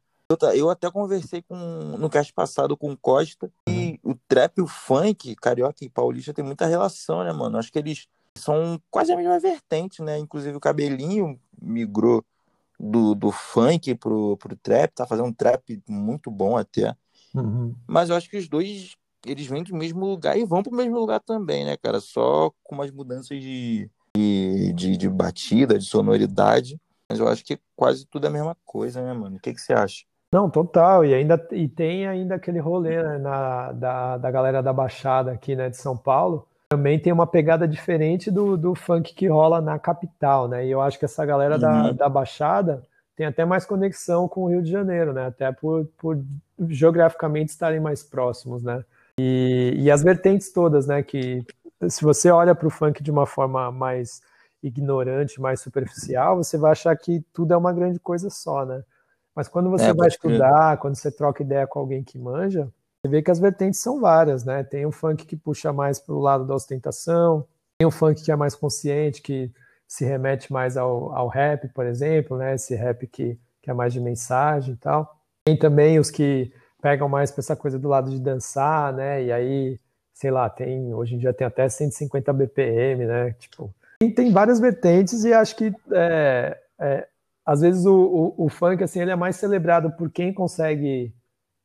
Eu, 0.56 0.69
até 0.69 0.89
conversei 0.89 1.42
com, 1.42 1.56
no 1.56 2.10
cast 2.10 2.33
passado 2.33 2.75
com 2.75 2.95
Costa 2.95 3.51
e 3.68 4.00
o 4.04 4.15
trap, 4.27 4.62
o 4.62 4.68
funk, 4.68 5.36
carioca 5.36 5.83
e 5.83 5.89
paulista 5.89 6.33
tem 6.33 6.44
muita 6.44 6.65
relação, 6.65 7.24
né, 7.24 7.31
mano? 7.31 7.57
Acho 7.57 7.71
que 7.71 7.77
eles 7.77 8.07
são 8.38 8.80
quase 8.89 9.12
a 9.12 9.18
mesma 9.18 9.39
vertente, 9.39 10.01
né? 10.01 10.18
Inclusive 10.18 10.56
o 10.56 10.59
cabelinho 10.59 11.39
migrou 11.62 12.24
do, 12.80 13.15
do 13.15 13.31
funk 13.31 13.95
pro, 13.95 14.38
pro 14.38 14.56
trap, 14.56 14.91
tá 14.91 15.06
fazendo 15.06 15.27
um 15.27 15.33
trap 15.33 15.81
muito 15.88 16.30
bom 16.30 16.57
até. 16.57 16.95
Uhum. 17.33 17.74
Mas 17.88 18.09
eu 18.09 18.15
acho 18.15 18.30
que 18.30 18.38
os 18.38 18.47
dois, 18.47 18.95
eles 19.25 19.47
vêm 19.47 19.63
do 19.63 19.75
mesmo 19.75 20.06
lugar 20.06 20.38
e 20.38 20.45
vão 20.45 20.62
pro 20.62 20.75
mesmo 20.75 20.97
lugar 20.97 21.19
também, 21.19 21.65
né, 21.65 21.77
cara? 21.77 22.00
Só 22.00 22.51
com 22.63 22.75
umas 22.75 22.91
mudanças 22.91 23.41
de, 23.41 23.89
de, 24.15 24.74
de, 24.74 24.97
de 24.97 25.09
batida, 25.09 25.77
de 25.77 25.86
sonoridade. 25.86 26.79
Mas 27.09 27.19
eu 27.19 27.27
acho 27.27 27.44
que 27.44 27.59
quase 27.75 28.06
tudo 28.06 28.25
é 28.25 28.29
a 28.29 28.33
mesma 28.33 28.57
coisa, 28.65 29.01
né, 29.01 29.13
mano? 29.13 29.38
O 29.38 29.39
que, 29.39 29.53
que 29.53 29.62
você 29.62 29.74
acha? 29.74 30.03
Não, 30.31 30.50
total. 30.50 31.06
E 31.06 31.13
ainda 31.13 31.47
e 31.51 31.68
tem 31.68 32.07
ainda 32.07 32.36
aquele 32.36 32.59
rolê 32.59 33.01
né, 33.01 33.18
na, 33.19 33.71
da, 33.71 34.18
da 34.18 34.31
galera 34.31 34.63
da 34.63 34.74
Baixada 34.74 35.31
aqui, 35.31 35.56
né, 35.56 35.69
de 35.69 35.77
São 35.77 35.95
Paulo, 35.95 36.47
também 36.73 36.97
tem 36.97 37.13
uma 37.13 37.27
pegada 37.27 37.67
diferente 37.67 38.31
do, 38.31 38.57
do 38.57 38.73
funk 38.73 39.13
que 39.13 39.27
rola 39.27 39.61
na 39.61 39.77
capital, 39.77 40.47
né? 40.47 40.65
E 40.65 40.71
eu 40.71 40.81
acho 40.81 40.97
que 40.97 41.05
essa 41.05 41.23
galera 41.23 41.53
uhum. 41.53 41.61
da, 41.61 41.91
da 41.91 42.09
Baixada 42.09 42.81
tem 43.15 43.27
até 43.27 43.45
mais 43.45 43.63
conexão 43.63 44.27
com 44.27 44.41
o 44.41 44.49
Rio 44.49 44.63
de 44.63 44.71
Janeiro, 44.71 45.13
né? 45.13 45.27
Até 45.27 45.51
por, 45.51 45.85
por 45.99 46.19
geograficamente 46.69 47.51
estarem 47.51 47.79
mais 47.79 48.01
próximos, 48.01 48.63
né? 48.63 48.83
E, 49.19 49.75
e 49.77 49.91
as 49.91 50.01
vertentes 50.01 50.51
todas, 50.51 50.87
né? 50.87 51.03
Que 51.03 51.45
se 51.87 52.03
você 52.03 52.31
olha 52.31 52.55
para 52.55 52.67
o 52.67 52.71
funk 52.71 53.03
de 53.03 53.11
uma 53.11 53.27
forma 53.27 53.71
mais 53.71 54.19
ignorante, 54.63 55.39
mais 55.39 55.61
superficial, 55.61 56.37
você 56.37 56.57
vai 56.57 56.71
achar 56.71 56.97
que 56.97 57.23
tudo 57.31 57.53
é 57.53 57.57
uma 57.57 57.71
grande 57.71 57.99
coisa 57.99 58.31
só, 58.31 58.65
né? 58.65 58.81
Mas 59.35 59.47
quando 59.47 59.69
você 59.69 59.91
é, 59.91 59.93
vai 59.93 60.07
estudar, 60.07 60.77
quando 60.77 60.95
você 60.95 61.11
troca 61.11 61.43
ideia 61.43 61.67
com 61.67 61.77
alguém 61.77 62.03
que 62.03 62.17
manja, 62.17 62.67
você 63.03 63.09
vê 63.09 63.21
que 63.21 63.29
as 63.29 63.39
vertentes 63.39 63.81
são 63.81 64.00
várias, 64.00 64.45
né? 64.45 64.63
Tem 64.63 64.86
um 64.86 64.91
funk 64.91 65.25
que 65.25 65.36
puxa 65.36 65.74
mais 65.74 66.00
para 66.00 66.15
o 66.15 66.19
lado 66.19 66.45
da 66.45 66.55
ostentação, 66.55 67.45
tem 67.77 67.86
um 67.86 67.91
funk 67.91 68.24
que 68.24 68.31
é 68.31 68.36
mais 68.36 68.55
consciente, 68.55 69.22
que 69.22 69.51
se 69.86 70.05
remete 70.05 70.53
mais 70.53 70.77
ao, 70.77 71.13
ao 71.13 71.27
rap, 71.27 71.67
por 71.74 71.86
exemplo, 71.86 72.38
né? 72.38 72.55
Esse 72.55 72.74
rap 72.75 73.05
que, 73.07 73.38
que 73.62 73.69
é 73.69 73.74
mais 73.74 73.91
de 73.91 74.00
mensagem 74.00 74.74
e 74.74 74.77
tal. 74.77 75.19
Tem 75.45 75.57
também 75.57 76.00
os 76.00 76.10
que 76.10 76.53
pegam 76.81 77.10
mais 77.10 77.29
para 77.29 77.41
essa 77.41 77.57
coisa 77.57 77.77
do 77.77 77.89
lado 77.89 78.10
de 78.10 78.19
dançar, 78.19 78.93
né? 78.93 79.22
E 79.22 79.33
aí, 79.33 79.77
sei 80.13 80.31
lá, 80.31 80.50
tem 80.50 80.93
hoje 80.93 81.15
em 81.15 81.17
dia 81.17 81.33
tem 81.33 81.45
até 81.45 81.67
150 81.67 82.31
BPM, 82.31 83.05
né? 83.05 83.33
Tipo, 83.33 83.69
tem 84.15 84.31
várias 84.31 84.62
vertentes 84.62 85.25
e 85.25 85.33
acho 85.33 85.57
que 85.57 85.74
é, 85.91 86.57
é, 86.79 87.07
às 87.45 87.60
vezes 87.60 87.86
o, 87.86 88.33
o, 88.38 88.45
o, 88.45 88.50
funk 88.50 88.81
assim 88.81 89.01
ele 89.01 89.12
é 89.12 89.15
mais 89.15 89.36
celebrado 89.36 89.91
por 89.91 90.10
quem 90.10 90.33
consegue 90.33 91.13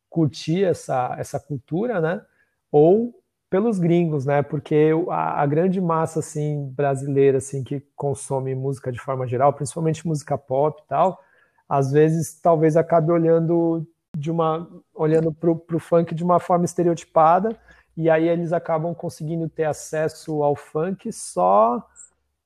curtir 0.08 0.64
essa, 0.64 1.14
essa 1.18 1.38
cultura, 1.40 2.00
né? 2.00 2.22
Ou 2.70 3.14
pelos 3.50 3.78
gringos, 3.78 4.26
né? 4.26 4.42
Porque 4.42 4.90
a, 5.10 5.42
a, 5.42 5.46
grande 5.46 5.80
massa 5.80 6.20
assim 6.20 6.68
brasileira 6.74 7.38
assim 7.38 7.64
que 7.64 7.80
consome 7.96 8.54
música 8.54 8.92
de 8.92 8.98
forma 8.98 9.26
geral, 9.26 9.52
principalmente 9.52 10.06
música 10.06 10.36
pop 10.36 10.82
e 10.84 10.88
tal, 10.88 11.20
às 11.68 11.92
vezes 11.92 12.40
talvez 12.40 12.76
acabe 12.76 13.10
olhando 13.10 13.86
de 14.16 14.30
uma 14.30 14.68
olhando 14.94 15.32
para 15.32 15.50
o 15.50 15.78
funk 15.80 16.14
de 16.14 16.24
uma 16.24 16.40
forma 16.40 16.64
estereotipada 16.64 17.58
e 17.96 18.08
aí 18.08 18.28
eles 18.28 18.52
acabam 18.52 18.94
conseguindo 18.94 19.48
ter 19.48 19.64
acesso 19.64 20.42
ao 20.42 20.54
funk 20.54 21.12
só 21.12 21.84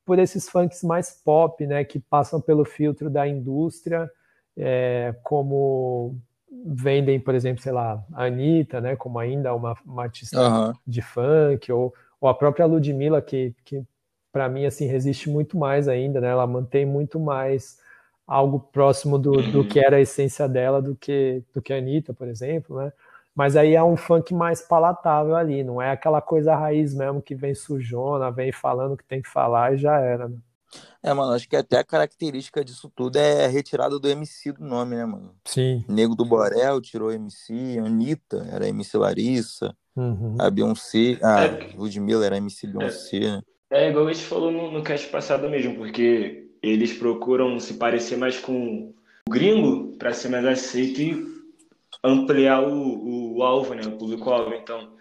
por 0.05 0.19
esses 0.19 0.49
funks 0.49 0.83
mais 0.83 1.11
pop, 1.25 1.67
né? 1.67 1.85
Que 1.85 1.99
passam 2.01 2.41
pelo 2.41 2.65
filtro 2.65 3.11
da 3.11 3.27
indústria, 3.27 4.11
é, 4.57 5.15
como 5.23 6.17
vendem, 6.65 7.19
por 7.19 7.35
exemplo, 7.35 7.63
sei 7.63 7.73
lá, 7.73 8.05
a 8.13 8.25
Anitta, 8.25 8.81
né, 8.81 8.95
como 8.97 9.19
ainda 9.19 9.55
uma, 9.55 9.77
uma 9.85 10.03
artista 10.03 10.41
uhum. 10.41 10.73
de 10.87 11.01
funk, 11.01 11.73
ou, 11.73 11.95
ou 12.21 12.29
a 12.29 12.35
própria 12.35 12.67
Ludmilla, 12.67 13.23
que, 13.23 13.55
que 13.65 13.83
para 14.31 14.49
mim, 14.49 14.65
assim, 14.65 14.87
resiste 14.87 15.31
muito 15.31 15.57
mais 15.57 15.89
ainda, 15.89 16.21
né, 16.21 16.29
ela 16.29 16.47
mantém 16.47 16.85
muito 16.85 17.19
mais 17.19 17.81
algo 18.27 18.61
próximo 18.61 19.19
do, 19.19 19.33
do 19.33 19.59
uhum. 19.61 19.69
que 19.69 19.81
era 19.81 19.97
a 19.97 20.01
essência 20.01 20.49
dela 20.49 20.81
do 20.81 20.95
que, 20.95 21.43
do 21.55 21.61
que 21.61 21.73
a 21.73 21.77
Anitta, 21.77 22.15
por 22.15 22.29
exemplo, 22.29 22.77
né, 22.77 22.93
mas 23.35 23.57
aí 23.57 23.75
é 23.75 23.83
um 23.83 23.97
funk 23.97 24.35
mais 24.35 24.61
palatável 24.61 25.35
ali, 25.35 25.65
não 25.65 25.81
é 25.81 25.91
aquela 25.91 26.21
coisa 26.21 26.55
raiz 26.55 26.95
mesmo 26.95 27.23
que 27.23 27.35
vem 27.35 27.55
sujona, 27.55 28.31
vem 28.31 28.53
falando 28.53 28.93
o 28.93 28.97
que 28.97 29.05
tem 29.05 29.23
que 29.23 29.29
falar 29.29 29.75
e 29.75 29.79
já 29.79 29.99
era, 29.99 30.29
né? 30.29 30.37
É, 31.03 31.13
mano, 31.13 31.33
acho 31.33 31.49
que 31.49 31.57
até 31.57 31.79
a 31.79 31.85
característica 31.85 32.65
disso 32.65 32.91
tudo 32.95 33.17
é 33.17 33.47
retirada 33.47 33.99
do 33.99 34.09
MC 34.09 34.53
do 34.53 34.65
nome, 34.65 34.97
né, 34.97 35.05
mano? 35.05 35.35
Sim. 35.45 35.85
Nego 35.89 36.15
do 36.15 36.25
Borel 36.25 36.81
tirou 36.81 37.13
MC, 37.13 37.79
Anitta 37.79 38.47
era 38.51 38.69
MC 38.69 38.97
Larissa, 38.97 39.77
uhum. 39.97 40.37
a 40.39 40.49
Beyoncé, 40.51 41.19
a 41.23 41.45
é, 41.45 41.71
Ludmilla 41.77 42.25
era 42.25 42.37
MC 42.37 42.67
Beyoncé, 42.67 43.17
é, 43.17 43.21
né? 43.21 43.43
É 43.71 43.91
igual 43.91 44.07
a 44.07 44.13
gente 44.13 44.25
falou 44.25 44.51
no, 44.51 44.71
no 44.71 44.83
cast 44.83 45.09
passado 45.09 45.49
mesmo, 45.49 45.77
porque 45.77 46.51
eles 46.63 46.93
procuram 46.93 47.59
se 47.59 47.75
parecer 47.75 48.17
mais 48.17 48.39
com 48.39 48.95
o 49.27 49.31
gringo 49.31 49.97
para 49.99 50.13
ser 50.13 50.29
mais 50.29 50.45
aceito 50.45 51.01
e 51.01 51.33
ampliar 52.05 52.63
o, 52.63 53.37
o 53.37 53.43
alvo, 53.43 53.75
né, 53.75 53.83
o 53.87 53.97
público-alvo. 53.97 54.55
Então, 54.55 54.93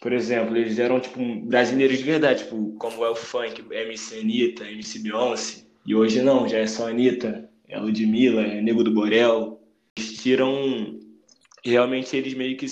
por 0.00 0.12
exemplo, 0.12 0.56
eles 0.56 0.78
eram 0.78 1.00
tipo 1.00 1.18
brasileiros 1.46 1.98
de 1.98 2.04
verdade, 2.04 2.44
tipo, 2.44 2.72
como 2.78 3.04
é 3.04 3.10
o 3.10 3.16
funk, 3.16 3.64
MC 3.70 4.20
Anitta, 4.20 4.64
MC 4.64 5.00
Beyoncé. 5.00 5.64
E 5.84 5.94
hoje 5.94 6.22
não, 6.22 6.46
já 6.46 6.58
é 6.58 6.66
só 6.66 6.88
Anitta, 6.88 7.48
é 7.68 7.78
Ludmilla, 7.78 8.42
é 8.42 8.60
Nego 8.60 8.84
do 8.84 8.92
Borel. 8.92 9.60
Eles 9.96 10.22
tiram. 10.22 10.98
Realmente 11.64 12.16
eles 12.16 12.34
meio 12.34 12.56
que 12.56 12.66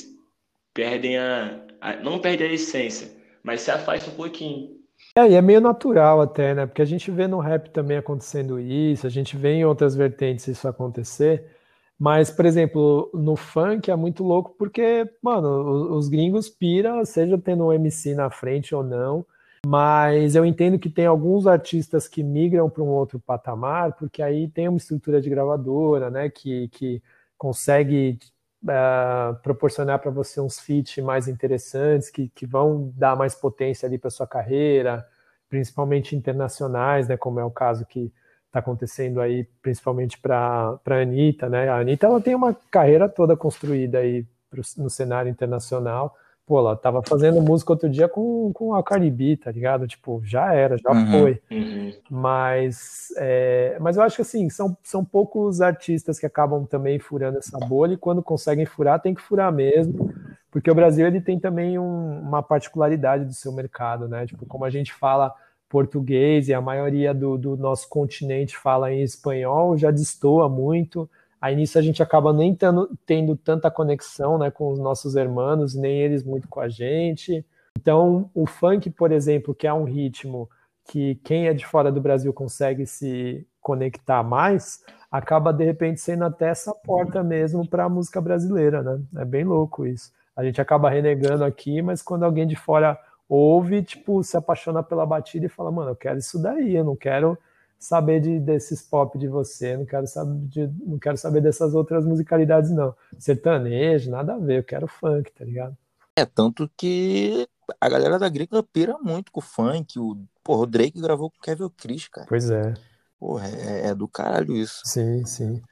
perdem 0.73 1.19
a, 1.19 1.61
a. 1.81 1.97
Não 1.97 2.21
perdem 2.21 2.49
a 2.49 2.53
essência, 2.53 3.11
mas 3.43 3.61
se 3.63 3.71
afastam 3.71 4.13
um 4.13 4.17
pouquinho. 4.17 4.77
É, 5.17 5.29
e 5.29 5.35
é 5.35 5.43
meio 5.43 5.61
natural 5.61 6.21
até, 6.21 6.55
né? 6.55 6.67
Porque 6.67 6.81
a 6.83 6.87
gente 6.87 7.11
vê 7.11 7.27
no 7.27 7.39
rap 7.39 7.71
também 7.71 7.97
acontecendo 7.97 8.61
isso, 8.61 9.07
a 9.07 9.11
gente 9.11 9.37
vê 9.37 9.55
em 9.55 9.65
outras 9.65 9.97
vertentes 9.97 10.47
isso 10.47 10.69
acontecer. 10.69 11.56
Mas, 11.99 12.31
por 12.31 12.45
exemplo, 12.45 13.11
no 13.15 13.37
funk 13.37 13.91
é 13.91 13.97
muito 13.97 14.23
louco 14.23 14.55
porque, 14.59 15.11
mano, 15.23 15.97
os 15.97 16.09
gringos 16.09 16.49
pira, 16.49 17.05
seja 17.07 17.39
tendo 17.39 17.67
um 17.67 17.73
MC 17.73 18.15
na 18.15 18.29
frente 18.31 18.75
ou 18.75 18.83
não. 18.83 19.25
Mas 19.67 20.37
eu 20.37 20.45
entendo 20.45 20.79
que 20.79 20.91
tem 20.91 21.07
alguns 21.07 21.47
artistas 21.47 22.07
que 22.07 22.23
migram 22.23 22.71
para 22.71 22.83
um 22.83 22.89
outro 22.89 23.19
patamar, 23.19 23.95
porque 23.95 24.23
aí 24.23 24.47
tem 24.49 24.69
uma 24.69 24.77
estrutura 24.77 25.21
de 25.21 25.31
gravadora, 25.31 26.11
né? 26.11 26.29
Que, 26.31 26.69
que 26.69 27.03
consegue 27.37 28.19
uh, 28.63 29.35
proporcionar 29.43 29.99
para 29.99 30.11
você 30.11 30.41
uns 30.41 30.61
feats 30.61 31.03
mais 31.03 31.27
interessantes, 31.27 32.11
que, 32.11 32.29
que 32.29 32.47
vão 32.47 32.93
dar 32.95 33.17
mais 33.17 33.35
potência 33.35 33.87
ali 33.87 33.99
para 33.99 34.11
sua 34.11 34.27
carreira, 34.27 35.05
principalmente 35.49 36.15
internacionais, 36.15 37.09
né? 37.09 37.17
Como 37.17 37.41
é 37.41 37.45
o 37.45 37.51
caso 37.51 37.87
que 37.87 38.13
está 38.57 38.61
acontecendo 38.61 39.21
aí, 39.21 39.45
principalmente 39.63 40.19
para 40.19 40.79
a 40.85 40.95
Anitta, 40.95 41.49
né? 41.49 41.69
A 41.69 41.79
Anitta 41.79 42.07
ela 42.07 42.21
tem 42.21 42.35
uma 42.35 42.57
carreira 42.71 43.09
toda 43.09 43.37
construída 43.37 43.99
aí 43.99 44.25
pro, 44.51 44.63
no 44.79 44.89
cenário 44.89 45.31
internacional. 45.31 46.17
Pô, 46.47 46.61
ela 46.61 46.77
tava 46.77 47.03
fazendo 47.03 47.43
música 47.43 47.73
outro 47.73 47.89
dia 47.89 48.09
com, 48.09 48.53
com 48.53 48.73
a 48.73 48.83
Cardi 48.83 49.11
B, 49.11 49.37
tá 49.37 49.51
ligado? 49.51 49.87
Tipo, 49.89 50.23
já 50.25 50.55
era, 50.55 50.79
já 50.79 50.93
uhum, 50.93 51.11
foi. 51.11 51.43
Uhum. 51.51 51.93
Mas, 52.09 53.09
é, 53.17 53.77
mas 53.81 53.97
eu 53.97 54.03
acho 54.05 54.17
que 54.17 54.23
assim, 54.23 54.49
são, 54.49 54.77
são 54.83 55.05
poucos 55.05 55.61
artistas 55.61 56.21
que 56.21 56.27
acabam 56.27 56.65
também 56.65 57.01
furando 57.01 57.39
essa 57.39 57.59
bolha 57.59 57.95
e 57.95 57.99
quando 57.99 58.23
conseguem 58.23 58.65
furar, 58.65 59.03
tem 59.03 59.13
que 59.13 59.21
furar 59.21 59.53
mesmo. 59.53 60.15
Porque 60.49 60.71
o 60.71 60.75
Brasil 60.75 61.05
ele 61.05 61.21
tem 61.21 61.39
também 61.39 61.81
um, 61.81 62.21
uma 62.21 62.43
particularidade 62.45 63.25
do 63.25 63.35
seu 63.35 63.53
mercado, 63.53 64.09
né? 64.09 64.25
Tipo, 64.25 64.47
como 64.47 64.65
a 64.65 64.71
gente 64.71 64.95
fala 64.95 65.35
português 65.69 66.49
e 66.49 66.55
a 66.55 66.61
maioria 66.61 67.13
do, 67.13 67.37
do 67.37 67.57
nosso 67.57 67.89
continente 67.89 68.57
fala 68.57 68.93
em 68.93 69.03
espanhol, 69.03 69.77
já 69.77 69.91
destoa 69.91 70.49
muito. 70.49 71.09
Aí 71.41 71.55
nisso 71.55 71.79
a 71.79 71.83
gente 71.83 72.03
acaba 72.03 72.33
nem 72.33 72.55
tendo, 72.55 72.91
tendo 73.05 73.37
tanta 73.37 73.71
conexão 73.71 74.39
né, 74.39 74.51
com 74.51 74.73
os 74.73 74.79
nossos 74.79 75.17
irmãos, 75.17 75.75
nem 75.75 76.01
eles 76.01 76.25
muito 76.25 76.49
com 76.49 76.61
a 76.61 76.69
gente. 76.69 77.45
Então, 77.77 78.31
o 78.35 78.47
funk, 78.47 78.91
por 78.91 79.13
exemplo, 79.13 79.55
que 79.55 79.67
é 79.67 79.73
um 79.73 79.85
ritmo 79.85 80.49
que 80.85 81.17
quem 81.17 81.49
é 81.49 81.53
de 81.53 81.67
fora 81.67 81.91
do 81.91 82.01
Brasil 82.01 82.33
consegue 82.33 82.87
se 82.87 83.47
conectar 83.61 84.23
mais, 84.23 84.85
acaba 85.11 85.53
de 85.53 85.65
repente 85.65 86.01
sendo 86.01 86.25
até 86.25 86.49
essa 86.49 86.73
porta 86.73 87.23
mesmo 87.23 87.69
para 87.69 87.85
a 87.85 87.89
música 87.89 88.21
brasileira, 88.21 88.83
né? 88.83 89.01
É 89.17 89.25
bem 89.25 89.45
louco 89.45 89.85
isso. 89.85 90.13
A 90.37 90.45
gente 90.45 90.61
acaba 90.61 90.89
renegando 90.89 91.45
aqui, 91.45 91.83
mas 91.83 92.03
quando 92.03 92.25
alguém 92.25 92.47
de 92.47 92.55
fora 92.55 92.99
ouve, 93.29 93.83
tipo, 93.83 94.23
se 94.23 94.37
apaixona 94.37 94.83
pela 94.83 95.07
batida 95.07 95.47
e 95.47 95.49
fala, 95.49 95.71
mano, 95.71 95.91
eu 95.91 95.97
quero 95.97 96.19
isso 96.19 96.41
daí, 96.41 96.77
eu 96.77 96.85
não 96.85 96.97
quero 96.97 97.39
saber 97.79 98.21
de, 98.21 98.39
desses 98.39 98.83
pop 98.83 99.19
de 99.19 99.29
você, 99.29 99.77
não 99.77 99.85
quero 99.85 100.07
saber 100.07 100.47
de, 100.49 100.71
não 100.85 100.99
quero 100.99 101.17
saber 101.17 101.41
dessas 101.41 101.75
outras 101.75 102.05
musicalidades 102.05 102.71
não. 102.71 102.95
Sertanejo, 103.19 104.11
nada 104.11 104.35
a 104.35 104.39
ver, 104.39 104.59
eu 104.59 104.65
quero 104.65 104.87
funk, 104.87 105.31
tá 105.33 105.45
ligado? 105.45 105.77
É 106.17 106.25
tanto 106.25 106.71
que 106.77 107.47
a 107.81 107.89
galera 107.89 108.19
da 108.19 108.29
gringa 108.29 108.63
pira 108.63 108.97
muito 108.99 109.31
com 109.31 109.41
o 109.41 109.43
funk, 109.43 109.99
o, 109.99 110.17
porra, 110.43 110.63
o 110.63 110.67
Drake 110.67 111.01
gravou 111.01 111.31
com 111.31 111.37
o 111.37 111.41
Kevin 111.41 111.69
Chris, 111.77 112.09
cara. 112.09 112.27
Pois 112.29 112.51
é. 112.51 112.75
Porra, 113.19 113.49
é, 113.49 113.89
é 113.89 113.95
do 113.95 114.07
caralho 114.09 114.57
isso. 114.57 114.81
Sim, 114.85 115.25
sim. 115.27 115.63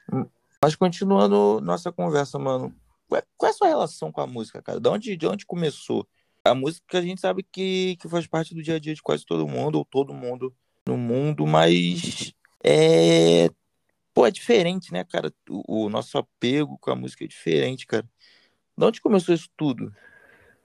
Mas 0.63 0.75
continuando 0.75 1.61
nossa 1.61 1.93
conversa, 1.93 2.39
mano, 2.39 2.75
qual 3.09 3.49
é 3.49 3.51
a 3.51 3.53
sua 3.53 3.69
relação 3.69 4.11
com 4.11 4.21
a 4.21 4.27
música, 4.27 4.63
cara? 4.63 4.81
De 4.81 4.89
onde, 4.89 5.17
de 5.17 5.27
onde 5.27 5.47
começou? 5.47 6.07
A 6.45 6.55
música 6.55 6.99
a 6.99 7.03
gente 7.03 7.21
sabe 7.21 7.43
que, 7.43 7.97
que 7.97 8.09
faz 8.09 8.27
parte 8.27 8.55
do 8.55 8.63
dia 8.63 8.77
a 8.77 8.79
dia 8.79 8.95
de 8.95 9.03
quase 9.03 9.25
todo 9.25 9.49
mundo, 9.49 9.79
ou 9.79 9.85
todo 9.85 10.13
mundo 10.13 10.55
no 10.87 10.97
mundo, 10.97 11.47
mas 11.47 12.35
é. 12.63 13.49
Pô, 14.13 14.27
é 14.27 14.31
diferente, 14.31 14.93
né, 14.93 15.05
cara? 15.05 15.33
O, 15.49 15.87
o 15.87 15.89
nosso 15.89 16.19
apego 16.19 16.79
com 16.79 16.91
a 16.91 16.95
música 16.95 17.25
é 17.25 17.29
diferente, 17.29 17.87
cara. 17.87 18.05
De 18.77 18.85
onde 18.85 19.01
começou 19.01 19.35
isso 19.35 19.49
tudo? 19.57 19.93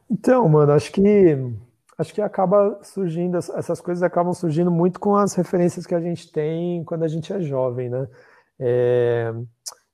Então, 0.10 0.48
mano, 0.50 0.74
acho 0.74 0.92
que 0.92 1.02
acho 1.98 2.14
que 2.14 2.22
acaba 2.22 2.80
surgindo, 2.82 3.38
essas 3.38 3.82
coisas 3.82 4.02
acabam 4.02 4.34
surgindo 4.34 4.72
muito 4.72 5.00
com 5.00 5.16
as 5.18 5.34
referências 5.34 5.86
que 5.86 5.94
a 5.94 6.00
gente 6.00 6.32
tem 6.32 6.84
quando 6.86 7.04
a 7.04 7.08
gente 7.08 7.32
é 7.34 7.42
jovem, 7.42 7.90
né? 7.90 8.08
É, 8.58 9.34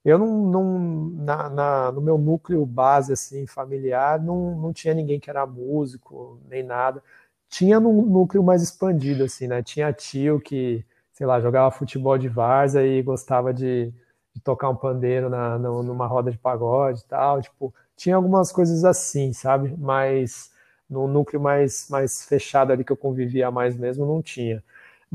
eu 0.06 0.20
não, 0.20 0.46
não 0.48 0.80
na, 1.16 1.50
na, 1.50 1.92
no 1.92 2.00
meu 2.02 2.18
núcleo 2.18 2.66
base 2.66 3.12
assim 3.12 3.48
familiar 3.48 4.22
não, 4.22 4.56
não 4.56 4.72
tinha 4.72 4.94
ninguém 4.94 5.20
que 5.20 5.30
era 5.30 5.46
músico 5.48 6.40
nem 6.50 6.64
nada. 6.64 7.04
Tinha 7.50 7.80
num 7.80 8.02
núcleo 8.04 8.44
mais 8.44 8.62
expandido 8.62 9.24
assim 9.24 9.48
né? 9.48 9.64
Tinha 9.64 9.92
tio 9.92 10.40
que 10.40 10.86
sei 11.14 11.26
lá 11.26 11.40
jogava 11.42 11.72
futebol 11.72 12.18
de 12.18 12.30
várzea 12.30 12.86
e 12.86 13.02
gostava 13.02 13.54
de, 13.54 13.92
de 14.34 14.42
tocar 14.42 14.70
um 14.70 14.76
pandeiro 14.76 15.30
na, 15.30 15.58
numa 15.60 16.08
roda 16.08 16.32
de 16.32 16.38
pagode 16.38 17.02
e 17.02 17.06
tal. 17.06 17.42
Tipo 17.42 17.74
tinha 17.98 18.16
algumas 18.16 18.52
coisas 18.52 18.86
assim 18.86 19.34
sabe? 19.34 19.76
Mas 19.78 20.52
no 20.90 21.08
núcleo 21.08 21.42
mais 21.42 21.90
mais 21.90 22.24
fechado 22.26 22.72
ali 22.72 22.84
que 22.84 22.92
eu 22.92 22.98
convivia 22.98 23.50
mais 23.52 23.76
mesmo 23.76 24.06
não 24.06 24.22
tinha 24.22 24.64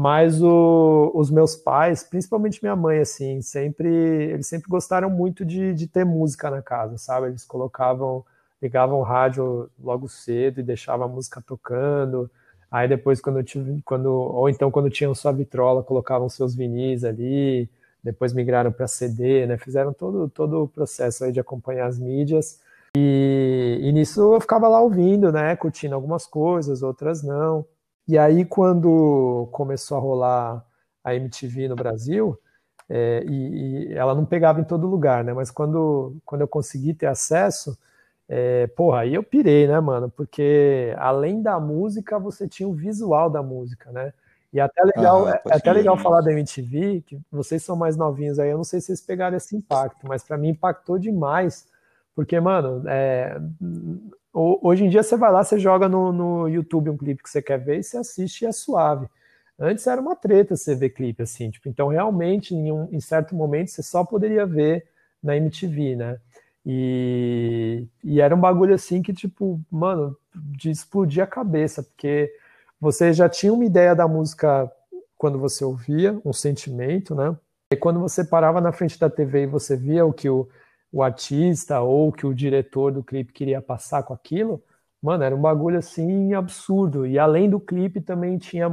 mas 0.00 0.42
o, 0.42 1.12
os 1.14 1.30
meus 1.30 1.54
pais, 1.54 2.02
principalmente 2.02 2.62
minha 2.62 2.75
mãe, 2.75 3.00
assim, 3.00 3.42
sempre 3.42 3.87
eles 4.33 4.47
sempre 4.47 4.66
gostaram 4.66 5.11
muito 5.11 5.45
de, 5.45 5.75
de 5.75 5.87
ter 5.87 6.07
música 6.07 6.50
na 6.50 6.62
casa, 6.62 6.97
sabe? 6.97 7.26
Eles 7.26 7.45
colocavam, 7.45 8.25
ligavam 8.62 8.99
o 8.99 9.02
rádio 9.02 9.69
logo 9.78 10.09
cedo 10.09 10.59
e 10.59 10.62
deixavam 10.62 11.04
a 11.04 11.09
música 11.09 11.42
tocando. 11.47 12.30
Aí 12.71 12.88
depois 12.88 13.21
quando 13.21 13.40
eu 13.40 13.45
tive, 13.45 13.83
quando 13.83 14.07
ou 14.11 14.49
então 14.49 14.71
quando 14.71 14.88
tinham 14.88 15.14
sua 15.14 15.33
vitrola, 15.33 15.83
colocavam 15.83 16.30
seus 16.30 16.54
vinis 16.54 17.04
ali. 17.04 17.69
Depois 18.02 18.33
migraram 18.33 18.73
para 18.73 18.88
CD, 18.88 19.47
né? 19.47 19.59
Fizeram 19.59 19.92
todo 19.92 20.30
todo 20.30 20.62
o 20.62 20.69
processo 20.69 21.25
aí 21.25 21.33
de 21.33 21.40
acompanhar 21.40 21.87
as 21.87 21.99
mídias. 21.99 22.59
E, 22.97 23.78
e 23.83 23.92
nisso 23.92 24.35
eu 24.35 24.40
ficava 24.40 24.66
lá 24.66 24.80
ouvindo, 24.80 25.30
né? 25.30 25.54
Curtindo 25.57 25.95
algumas 25.95 26.25
coisas, 26.25 26.83
outras 26.83 27.23
não. 27.23 27.66
E 28.09 28.19
aí, 28.19 28.45
quando 28.45 29.49
começou 29.52 29.97
a 29.97 30.00
rolar 30.00 30.64
a 31.04 31.14
MTV 31.14 31.69
no 31.69 31.76
Brasil, 31.76 32.38
é, 32.88 33.23
e, 33.25 33.88
e, 33.88 33.95
ela 33.95 34.14
não 34.14 34.25
pegava 34.25 34.61
em 34.61 34.64
todo 34.64 34.87
lugar, 34.87 35.23
né? 35.23 35.33
Mas 35.33 35.50
quando, 35.50 36.16
quando 36.25 36.40
eu 36.40 36.49
consegui 36.49 36.92
ter 36.92 37.07
acesso, 37.07 37.78
é, 38.28 38.66
porra, 38.69 39.00
aí 39.00 39.14
eu 39.14 39.23
pirei, 39.23 39.66
né, 39.69 39.78
mano? 39.80 40.11
Porque 40.11 40.95
além 40.99 41.42
da 41.42 41.59
música, 41.61 42.19
você 42.19 42.49
tinha 42.49 42.69
o 42.69 42.75
visual 42.75 43.30
da 43.30 43.42
música, 43.42 43.92
né? 43.92 44.12
E 44.52 44.59
é 44.59 44.62
até 44.62 44.83
legal, 44.83 45.28
ah, 45.28 45.40
é 45.47 45.57
até 45.57 45.73
legal 45.73 45.97
falar 45.97 46.21
da 46.21 46.33
MTV, 46.33 47.02
que 47.07 47.19
vocês 47.30 47.62
são 47.62 47.76
mais 47.76 47.97
novinhos 47.97 48.38
aí, 48.38 48.50
eu 48.50 48.57
não 48.57 48.64
sei 48.64 48.80
se 48.80 48.87
vocês 48.87 49.00
pegaram 49.00 49.37
esse 49.37 49.57
impacto, 49.57 50.07
mas 50.09 50.25
para 50.25 50.37
mim 50.37 50.49
impactou 50.49 50.99
demais, 50.99 51.69
porque, 52.14 52.38
mano, 52.40 52.83
é, 52.88 53.40
Hoje 54.32 54.84
em 54.84 54.88
dia 54.88 55.02
você 55.02 55.16
vai 55.16 55.32
lá, 55.32 55.42
você 55.42 55.58
joga 55.58 55.88
no, 55.88 56.12
no 56.12 56.49
YouTube 56.49 56.90
um 56.90 56.96
clipe 56.96 57.22
que 57.22 57.30
você 57.30 57.42
quer 57.42 57.58
ver 57.58 57.80
e 57.80 57.82
você 57.82 57.99
assiste 57.99 58.42
e 58.42 58.46
é 58.46 58.52
suave. 58.52 59.08
Antes 59.58 59.87
era 59.87 60.00
uma 60.00 60.16
treta 60.16 60.56
você 60.56 60.75
ver 60.75 60.90
clipe 60.90 61.22
assim, 61.22 61.50
tipo, 61.50 61.68
então 61.68 61.88
realmente 61.88 62.54
em, 62.54 62.72
um, 62.72 62.88
em 62.92 63.00
certo 63.00 63.34
momento 63.34 63.70
você 63.70 63.82
só 63.82 64.04
poderia 64.04 64.46
ver 64.46 64.87
na 65.22 65.37
MTV, 65.37 65.96
né? 65.96 66.18
E, 66.64 67.87
e 68.04 68.20
era 68.20 68.34
um 68.34 68.40
bagulho 68.40 68.75
assim 68.75 69.02
que, 69.02 69.12
tipo, 69.12 69.60
mano, 69.70 70.16
de 70.34 70.70
explodir 70.70 71.22
a 71.22 71.26
cabeça, 71.26 71.82
porque 71.82 72.32
você 72.80 73.12
já 73.12 73.28
tinha 73.28 73.52
uma 73.52 73.64
ideia 73.64 73.94
da 73.94 74.06
música 74.06 74.70
quando 75.16 75.38
você 75.38 75.64
ouvia, 75.64 76.18
um 76.25 76.32
sentimento, 76.32 77.14
né? 77.14 77.37
E 77.72 77.76
quando 77.76 78.00
você 78.00 78.25
parava 78.25 78.60
na 78.60 78.72
frente 78.72 78.99
da 78.99 79.08
TV 79.10 79.42
e 79.42 79.46
você 79.46 79.76
via 79.76 80.04
o 80.04 80.12
que 80.12 80.28
o, 80.28 80.49
o 80.92 81.02
artista 81.02 81.80
ou 81.80 82.12
que 82.12 82.26
o 82.26 82.35
diretor 82.35 82.92
do 82.92 83.02
clipe 83.02 83.32
queria 83.32 83.62
passar 83.62 84.02
com 84.02 84.12
aquilo, 84.12 84.62
mano, 85.02 85.25
era 85.25 85.35
um 85.35 85.40
bagulho 85.40 85.78
assim 85.78 86.35
absurdo. 86.35 87.06
E 87.06 87.18
além 87.18 87.49
do 87.49 87.61
clipe 87.61 88.00
também 88.00 88.38
tinha 88.38 88.68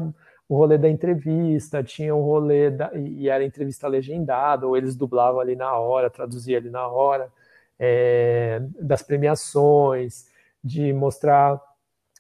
o 0.50 0.56
rolê 0.58 0.78
da 0.78 0.90
entrevista, 0.90 1.84
tinha 1.84 2.16
o 2.16 2.24
rolê 2.24 2.72
da, 2.72 2.92
e 2.96 3.30
era 3.30 3.44
entrevista 3.44 3.88
legendada, 3.88 4.66
ou 4.66 4.78
eles 4.78 4.96
dublavam 4.96 5.40
ali 5.42 5.56
na 5.56 5.74
hora, 5.78 6.10
traduziam 6.10 6.58
ali 6.58 6.70
na 6.70 6.88
hora, 6.88 7.30
é, 7.80 8.62
das 8.80 9.04
premiações, 9.04 10.26
de 10.64 10.94
mostrar 10.94 11.62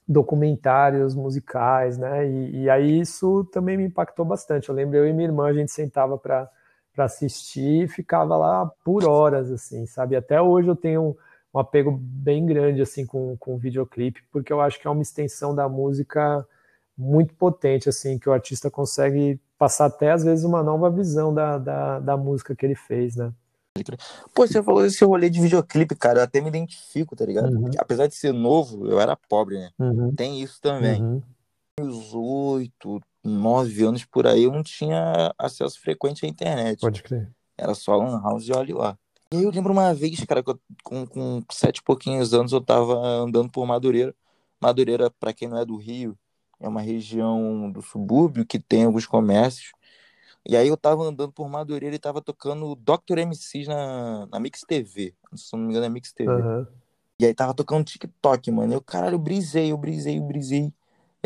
documentários 0.08 1.16
musicais, 1.16 1.98
né? 1.98 2.27
E, 2.27 2.63
e, 2.63 2.70
aí 2.70 3.00
isso 3.00 3.44
também 3.51 3.77
me 3.77 3.86
impactou 3.86 4.25
bastante. 4.25 4.70
Eu 4.70 4.75
lembro 4.75 4.98
eu 4.98 5.08
e 5.08 5.13
minha 5.13 5.27
irmã 5.27 5.48
a 5.48 5.54
gente 5.54 5.72
sentava 5.72 6.18
para 6.18 6.50
para 6.98 7.06
assistir 7.06 7.84
e 7.84 7.88
ficava 7.88 8.36
lá 8.36 8.66
por 8.84 9.06
horas, 9.06 9.51
assim, 9.51 9.86
sabe? 9.86 10.16
Até 10.16 10.42
hoje 10.42 10.68
eu 10.68 10.75
tenho 10.75 11.16
um, 11.54 11.60
apego 11.60 11.92
bem 11.92 12.44
grande, 12.44 12.82
assim, 12.82 13.06
com, 13.06 13.38
com 13.38 13.54
o 13.54 13.58
videoclipe, 13.58 14.24
porque 14.32 14.51
eu 14.51 14.60
acho 14.60 14.82
que 14.82 14.88
é 14.88 14.89
uma 14.89 15.04
extensão 15.04 15.54
da 15.54 15.70
música 15.70 16.44
muito 16.98 17.36
potente, 17.36 17.88
assim, 17.88 18.18
que 18.18 18.27
o 18.27 18.34
artista 18.34 18.72
consegue 18.72 19.39
passar 19.60 19.86
até, 19.86 20.12
às 20.12 20.24
vezes, 20.24 20.44
uma 20.44 20.63
nova 20.63 20.89
visão 20.89 21.32
da, 21.32 21.60
da, 21.60 22.00
da 22.00 22.18
música 22.18 22.56
que 22.56 22.66
ele 22.66 22.74
fez, 22.74 23.16
né? 23.16 23.32
Pô, 24.34 24.48
você 24.48 24.63
falou 24.63 24.82
desse 24.82 25.06
rolê 25.06 25.30
de 25.30 25.39
videoclipe, 25.39 25.96
cara, 25.96 26.22
eu 26.22 26.24
até 26.24 26.42
me 26.42 26.48
identifico, 26.48 27.16
tá 27.16 27.27
ligado? 27.27 27.54
Uhum. 27.54 27.70
Apesar 27.77 28.08
de 28.08 28.16
ser 28.16 28.34
novo, 28.34 28.88
eu 28.88 29.00
era 29.00 29.16
pobre, 29.16 29.60
né? 29.60 29.70
Uhum. 29.77 30.16
Tem 30.16 30.42
isso 30.42 30.60
também. 30.60 31.00
Uhum. 31.00 31.22
uns 31.80 32.12
oito, 32.16 33.00
nove 33.28 33.84
anos 33.84 34.06
por 34.06 34.26
aí, 34.26 34.44
eu 34.44 34.52
não 34.52 34.64
tinha 34.64 35.34
acesso 35.38 35.80
frequente 35.80 36.26
à 36.26 36.30
internet. 36.30 36.80
Pode 36.80 37.04
crer. 37.04 37.32
Era 37.58 37.74
só 37.74 37.96
Lan 37.96 38.22
House 38.22 38.48
e 38.48 38.54
olhe 38.54 38.74
lá. 38.74 38.98
E 39.32 39.38
aí 39.38 39.44
eu 39.44 39.52
lembro 39.52 39.74
uma 39.74 39.94
vez, 39.94 40.24
cara, 40.24 40.42
que 40.42 40.50
eu, 40.50 40.60
com, 40.84 41.06
com 41.06 41.44
sete 41.52 41.78
e 41.78 41.84
pouquinhos 41.84 42.34
anos 42.34 42.54
eu 42.54 42.62
tava 42.62 42.96
andando 42.96 43.52
por 43.52 43.66
Madureira. 43.66 44.16
Madureira, 44.62 45.12
para 45.12 45.34
quem 45.34 45.48
não 45.48 45.58
é 45.58 45.66
do 45.66 45.76
Rio, 45.76 46.18
é 46.60 46.68
uma 46.68 46.82
região 46.82 47.72
do 47.72 47.82
subúrbio 47.82 48.46
que 48.46 48.60
tem 48.60 48.86
alguns 48.86 49.06
comércios. 49.06 49.72
E 50.48 50.56
aí 50.56 50.70
eu 50.70 50.78
tava 50.78 51.04
andando 51.04 51.32
por 51.34 51.50
Madureira 51.50 51.96
e 51.96 52.00
tava 52.00 52.22
tocando 52.22 52.76
Dr. 52.76 53.20
MCs 53.20 53.68
na, 53.68 54.28
na 54.28 54.40
Mix 54.40 54.62
TV. 54.62 55.14
Se 55.36 55.54
não 55.54 55.64
me 55.64 55.72
engano 55.72 55.86
é 55.86 55.90
Mix 55.90 56.14
TV. 56.14 56.32
Aham. 56.32 56.68
E 57.20 57.26
aí 57.26 57.34
tava 57.34 57.54
tocando 57.54 57.84
TikTok, 57.84 58.52
mano. 58.52 58.74
Eu, 58.74 58.82
caralho, 58.82 59.16
eu 59.16 59.20
brisei, 59.20 59.72
eu 59.72 59.78
brisei, 59.78 60.20
eu 60.20 60.24
brisei. 60.24 60.72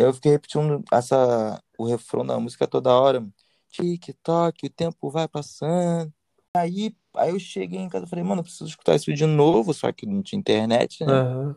Aí 0.01 0.08
eu 0.08 0.13
fiquei 0.13 0.31
repetindo 0.31 0.84
essa, 0.91 1.62
o 1.77 1.86
refrão 1.86 2.25
da 2.25 2.39
música 2.39 2.67
toda 2.67 2.93
hora. 2.93 3.25
TikTok, 3.70 4.65
o 4.65 4.70
tempo 4.70 5.10
vai 5.10 5.27
passando. 5.27 6.12
Aí, 6.55 6.96
aí 7.15 7.29
eu 7.29 7.39
cheguei 7.39 7.79
em 7.79 7.88
casa 7.88 8.05
e 8.05 8.10
falei, 8.10 8.25
mano, 8.25 8.39
eu 8.39 8.43
preciso 8.43 8.65
escutar 8.65 8.96
isso 8.96 9.13
de 9.13 9.25
novo, 9.25 9.74
só 9.74 9.91
que 9.91 10.05
não 10.05 10.22
tinha 10.22 10.39
internet, 10.39 11.05
né? 11.05 11.13
Aham. 11.13 11.55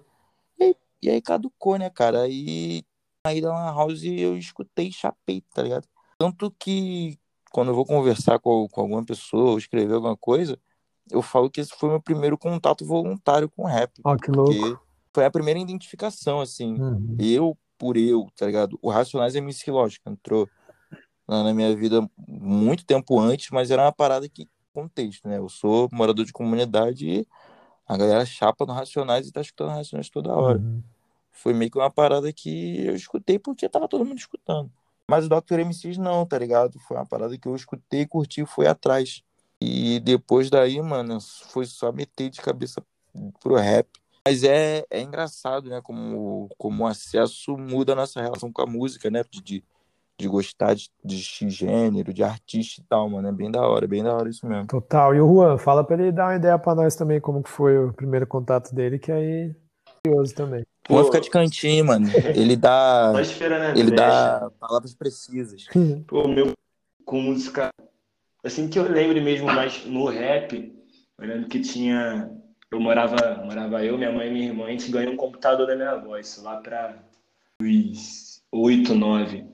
E 1.05 1.11
aí 1.11 1.21
caducou, 1.21 1.77
né, 1.77 1.91
cara? 1.91 2.23
Aí, 2.23 2.83
aí 3.27 3.39
da 3.39 3.53
Lan 3.53 3.75
House 3.75 4.03
eu 4.05 4.39
escutei 4.39 4.89
e 4.89 4.93
chapei, 4.93 5.43
tá 5.53 5.63
ligado? 5.63 5.87
Tanto 6.19 6.51
que 6.59 7.19
quando 7.51 7.69
eu 7.69 7.75
vou 7.75 7.85
conversar 7.85 8.39
com, 8.39 8.67
com 8.69 8.81
alguma 8.81 9.05
pessoa 9.05 9.51
ou 9.51 9.59
escrever 9.59 9.95
alguma 9.95 10.17
coisa, 10.17 10.59
eu 11.11 11.21
falo 11.21 11.51
que 11.51 11.61
esse 11.61 11.75
foi 11.77 11.91
meu 11.91 12.01
primeiro 12.01 12.39
contato 12.39 12.87
voluntário 12.87 13.51
com 13.51 13.67
rap. 13.67 14.01
Ó, 14.03 14.17
que 14.17 14.31
louco. 14.31 14.55
Porque 14.55 14.77
foi 15.13 15.27
a 15.27 15.31
primeira 15.31 15.61
identificação, 15.61 16.41
assim. 16.41 16.81
Uhum. 16.81 17.17
Eu 17.19 17.59
por 17.79 17.97
eu, 17.97 18.29
tá 18.37 18.47
ligado? 18.47 18.79
O 18.83 18.91
Racionais 18.91 19.35
MC 19.35 19.71
Lógica 19.71 20.11
entrou 20.11 20.49
na, 21.27 21.53
minha 21.55 21.75
vida 21.75 22.09
muito 22.27 22.85
tempo 22.85 23.19
antes, 23.19 23.51
mas 23.51 23.71
era 23.71 23.83
uma 23.83 23.93
parada 23.93 24.29
que 24.29 24.49
contexto, 24.73 25.29
né? 25.29 25.39
Eu 25.39 25.49
sou 25.49 25.89
morador 25.93 26.25
de 26.25 26.33
comunidade 26.33 27.09
e 27.09 27.27
a 27.87 27.97
galera 27.97 28.27
chapa 28.27 28.67
no 28.67 28.73
Racionais 28.73 29.29
e 29.29 29.33
tá 29.33 29.41
escutando 29.41 29.71
Racionais 29.71 30.09
toda 30.11 30.35
hora. 30.35 30.59
Uhum. 30.59 30.83
Foi 31.31 31.53
meio 31.53 31.71
que 31.71 31.79
uma 31.79 31.91
parada 31.91 32.33
que 32.33 32.85
eu 32.85 32.95
escutei 32.95 33.39
porque 33.39 33.69
tava 33.69 33.89
todo 33.89 34.05
mundo 34.05 34.19
escutando. 34.19 34.71
Mas 35.09 35.27
o 35.27 35.29
Dr. 35.29 35.61
MCs 35.61 35.99
não, 35.99 36.25
tá 36.25 36.39
ligado? 36.39 36.79
Foi 36.81 36.97
uma 36.97 37.07
parada 37.07 37.37
que 37.37 37.47
eu 37.47 37.55
escutei, 37.55 38.07
curti 38.07 38.43
e 38.43 38.47
fui 38.47 38.67
atrás. 38.67 39.23
E 39.61 40.01
depois 40.01 40.51
daí, 40.51 40.81
mano, 40.81 41.19
foi 41.21 41.67
só 41.67 41.93
meter 41.93 42.31
de 42.31 42.41
cabeça 42.41 42.83
pro 43.41 43.55
rap. 43.57 43.89
Mas 44.27 44.43
é, 44.43 44.85
é 44.91 45.03
engraçado, 45.03 45.69
né? 45.69 45.81
Como, 45.83 46.49
como 46.57 46.85
o 46.85 46.87
acesso 46.87 47.57
muda 47.59 47.93
a 47.93 47.97
nossa 47.97 48.23
relação 48.23 48.51
com 48.53 48.63
a 48.63 48.67
música, 48.67 49.11
né? 49.11 49.23
De, 49.31 49.43
de, 49.43 49.65
de 50.19 50.29
gostar 50.29 50.75
de, 50.75 50.91
de 51.05 51.23
X 51.23 51.53
gênero, 51.53 52.13
de 52.13 52.23
artista 52.23 52.81
e 52.81 52.85
tal, 52.85 53.09
mano. 53.11 53.29
É 53.29 53.33
bem 53.33 53.51
da 53.51 53.61
hora, 53.69 53.87
bem 53.87 54.03
da 54.03 54.15
hora 54.15 54.31
isso 54.31 54.47
mesmo. 54.47 54.67
Total. 54.67 55.15
E 55.15 55.21
o 55.21 55.29
Juan, 55.29 55.59
fala 55.59 55.85
pra 55.85 55.97
ele 55.97 56.11
dar 56.11 56.29
uma 56.29 56.37
ideia 56.37 56.59
pra 56.59 56.75
nós 56.75 56.97
também, 56.97 57.21
como 57.21 57.43
que 57.43 57.51
foi 57.51 57.77
o 57.79 57.93
primeiro 57.93 58.27
contato 58.27 58.75
dele, 58.75 58.99
que 58.99 59.13
aí 59.13 59.55
curioso 60.05 60.35
também. 60.35 60.65
Pô, 60.85 61.03
ficar 61.05 61.21
de 61.21 61.31
cantinho, 61.31 61.87
mano. 61.87 62.07
Ele 62.35 62.57
dá. 62.57 63.13
Só 63.17 63.21
esperando 63.21 63.63
a 63.63 63.79
Ele 63.79 63.91
dá 63.91 64.51
palavras 64.61 64.95
precisas. 64.95 65.65
Pô, 66.07 66.29
meu, 66.29 66.53
com 67.05 67.21
música. 67.21 67.71
Assim 68.45 68.69
que 68.69 68.79
eu 68.79 68.91
lembre 68.91 69.21
mesmo, 69.23 69.47
mas 69.47 69.87
no 69.87 70.05
rap, 70.07 70.75
eu 71.19 71.27
lembro 71.27 71.49
que 71.49 71.61
tinha. 71.61 72.31
Eu 72.75 72.81
morava, 72.81 73.41
morava 73.45 73.85
eu, 73.85 73.97
minha 73.97 74.11
mãe 74.11 74.27
e 74.27 74.33
minha 74.33 74.47
irmã, 74.47 74.65
a 74.67 74.71
gente 74.71 74.91
ganhou 74.91 75.13
um 75.13 75.17
computador 75.17 75.65
da 75.65 75.77
minha 75.77 75.93
avó, 75.93 76.19
isso 76.19 76.43
lá 76.43 76.57
pra 76.57 76.97
uns 77.63 78.43
8, 78.51 78.97
9. 78.97 79.45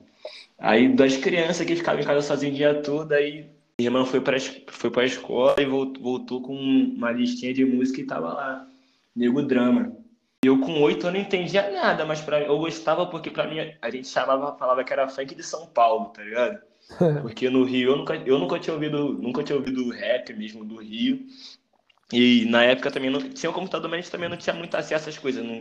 Aí 0.57 0.89
das 0.95 1.17
crianças 1.17 1.63
que 1.67 1.75
ficavam 1.75 2.01
em 2.01 2.03
casa 2.03 2.23
sozinho 2.23 2.51
o 2.51 2.55
dia 2.55 2.81
todo, 2.81 3.11
aí 3.11 3.45
minha 3.77 3.89
irmã 3.89 4.05
foi 4.05 4.23
es- 4.35 4.63
foi 4.69 4.89
pra 4.89 5.05
escola 5.05 5.53
e 5.59 5.65
voltou, 5.65 6.01
voltou 6.01 6.41
com 6.41 6.55
uma 6.55 7.11
listinha 7.11 7.53
de 7.53 7.63
música 7.63 8.01
e 8.01 8.07
tava 8.07 8.33
lá, 8.33 8.67
Nego 9.15 9.43
Drama. 9.43 9.95
Eu 10.43 10.59
com 10.59 10.81
oito 10.81 11.05
eu 11.05 11.11
não 11.11 11.19
entendia 11.19 11.69
nada, 11.69 12.03
mas 12.03 12.21
pra, 12.21 12.41
eu 12.41 12.57
gostava 12.57 13.05
porque 13.05 13.29
pra 13.29 13.45
mim 13.47 13.57
a 13.79 13.89
gente 13.91 14.07
chamava, 14.07 14.57
falava 14.57 14.83
que 14.83 14.91
era 14.91 15.07
funk 15.07 15.35
de 15.35 15.43
São 15.43 15.67
Paulo, 15.67 16.05
tá 16.05 16.23
ligado? 16.23 16.59
Porque 17.21 17.47
no 17.51 17.63
Rio 17.63 17.91
eu 17.91 17.97
nunca, 17.97 18.15
eu 18.15 18.39
nunca 18.39 18.59
tinha 18.59 18.73
ouvido, 18.73 19.13
nunca 19.13 19.43
tinha 19.43 19.55
ouvido 19.55 19.87
rap 19.91 20.33
mesmo 20.33 20.65
do 20.65 20.77
Rio. 20.77 21.19
E 22.13 22.45
na 22.45 22.63
época 22.63 22.91
também 22.91 23.09
não 23.09 23.21
tinha 23.21 23.49
um 23.49 23.53
computador, 23.53 23.89
mas 23.89 23.99
a 23.99 24.01
gente 24.01 24.11
também 24.11 24.29
não 24.29 24.37
tinha 24.37 24.53
muito 24.53 24.75
acesso 24.75 25.09
às 25.09 25.17
coisas, 25.17 25.43
não, 25.45 25.55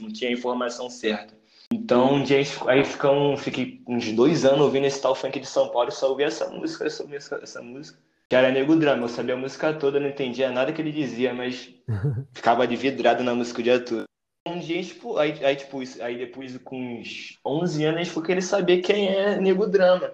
não 0.00 0.12
tinha 0.12 0.30
a 0.30 0.32
informação 0.32 0.88
certa. 0.88 1.34
Então, 1.72 2.14
um 2.14 2.22
dia 2.22 2.38
aí 2.66 2.84
fica 2.84 3.10
um, 3.10 3.36
fiquei 3.36 3.80
uns 3.86 4.10
dois 4.12 4.44
anos 4.44 4.60
ouvindo 4.60 4.86
esse 4.86 5.00
tal 5.00 5.14
funk 5.14 5.38
de 5.38 5.46
São 5.46 5.68
Paulo 5.68 5.88
e 5.88 5.92
só 5.92 6.08
ouvia 6.08 6.26
essa 6.26 6.48
música, 6.50 6.84
essa 6.84 7.04
música, 7.04 7.38
essa 7.42 7.62
música. 7.62 7.98
Que 8.28 8.34
era 8.34 8.50
Nego 8.50 8.76
Drama, 8.76 9.04
eu 9.04 9.08
sabia 9.08 9.34
a 9.34 9.38
música 9.38 9.72
toda, 9.72 10.00
não 10.00 10.08
entendia 10.08 10.50
nada 10.50 10.72
que 10.72 10.80
ele 10.80 10.90
dizia, 10.90 11.32
mas 11.32 11.72
ficava 12.34 12.66
de 12.66 12.76
vidrado 12.76 13.22
na 13.22 13.34
música 13.34 13.60
o 13.60 13.62
dia 13.62 13.78
todo. 13.78 14.04
Um 14.48 14.58
dia, 14.58 14.82
tipo, 14.82 15.16
aí, 15.18 15.44
aí, 15.44 15.54
tipo, 15.54 15.78
aí 16.00 16.16
depois 16.16 16.56
com 16.58 17.00
uns 17.00 17.38
11 17.44 17.84
anos 17.84 18.00
a 18.00 18.02
gente 18.02 18.14
foi 18.14 18.22
querer 18.24 18.42
saber 18.42 18.78
quem 18.78 19.08
é 19.08 19.40
Nego 19.40 19.66
Drama. 19.66 20.12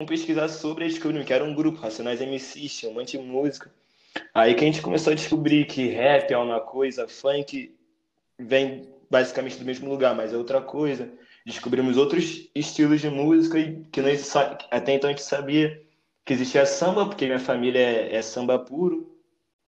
Vamos 0.00 0.10
pesquisar 0.10 0.48
sobre, 0.48 0.84
aí 0.84 0.90
descobrimos 0.90 1.26
que 1.26 1.32
era 1.32 1.44
um 1.44 1.54
grupo, 1.54 1.80
Racionais 1.80 2.20
MCs, 2.20 2.78
tinha 2.78 2.90
um 2.90 2.94
monte 2.94 3.18
de 3.18 3.24
música. 3.24 3.70
Aí 4.34 4.54
que 4.54 4.64
a 4.64 4.66
gente 4.66 4.82
começou 4.82 5.12
a 5.12 5.16
descobrir 5.16 5.66
que 5.66 5.88
rap 5.88 6.30
é 6.32 6.38
uma 6.38 6.60
coisa, 6.60 7.08
funk 7.08 7.74
vem 8.38 8.88
basicamente 9.10 9.58
do 9.58 9.64
mesmo 9.64 9.88
lugar, 9.88 10.14
mas 10.14 10.32
é 10.32 10.36
outra 10.36 10.60
coisa. 10.60 11.10
Descobrimos 11.44 11.96
outros 11.96 12.50
estilos 12.54 13.00
de 13.00 13.08
música 13.08 13.58
que 13.90 14.02
nós 14.02 14.34
até 14.70 14.94
então 14.94 15.08
a 15.08 15.12
gente 15.12 15.22
sabia 15.22 15.82
que 16.24 16.34
existia 16.34 16.66
samba, 16.66 17.06
porque 17.06 17.24
minha 17.24 17.38
família 17.38 17.80
é, 17.80 18.16
é 18.16 18.22
samba 18.22 18.58
puro. 18.58 19.16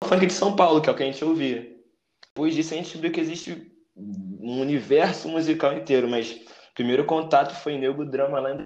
Funk 0.03 0.27
de 0.27 0.33
São 0.33 0.57
Paulo, 0.57 0.81
que 0.81 0.89
é 0.89 0.93
o 0.93 0.97
que 0.97 1.03
a 1.03 1.07
gente 1.07 1.25
ouvia. 1.25 1.77
Depois 2.27 2.55
disso 2.55 2.75
a 2.75 2.77
gente 2.77 2.87
descobriu 2.87 3.13
que 3.13 3.21
existe 3.21 3.73
um 3.97 4.61
universo 4.61 5.29
musical 5.29 5.73
inteiro, 5.73 6.09
mas 6.09 6.33
o 6.33 6.75
primeiro 6.75 7.05
contato 7.05 7.55
foi 7.55 7.79
Nego 7.79 8.05
Drama 8.05 8.41
lá 8.41 8.65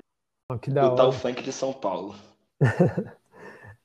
Ó, 0.50 0.58
que 0.58 0.70
da 0.70 0.88
do 0.88 0.96
tal 0.96 1.08
hora. 1.08 1.16
funk 1.16 1.42
de 1.42 1.52
São 1.52 1.72
Paulo. 1.72 2.14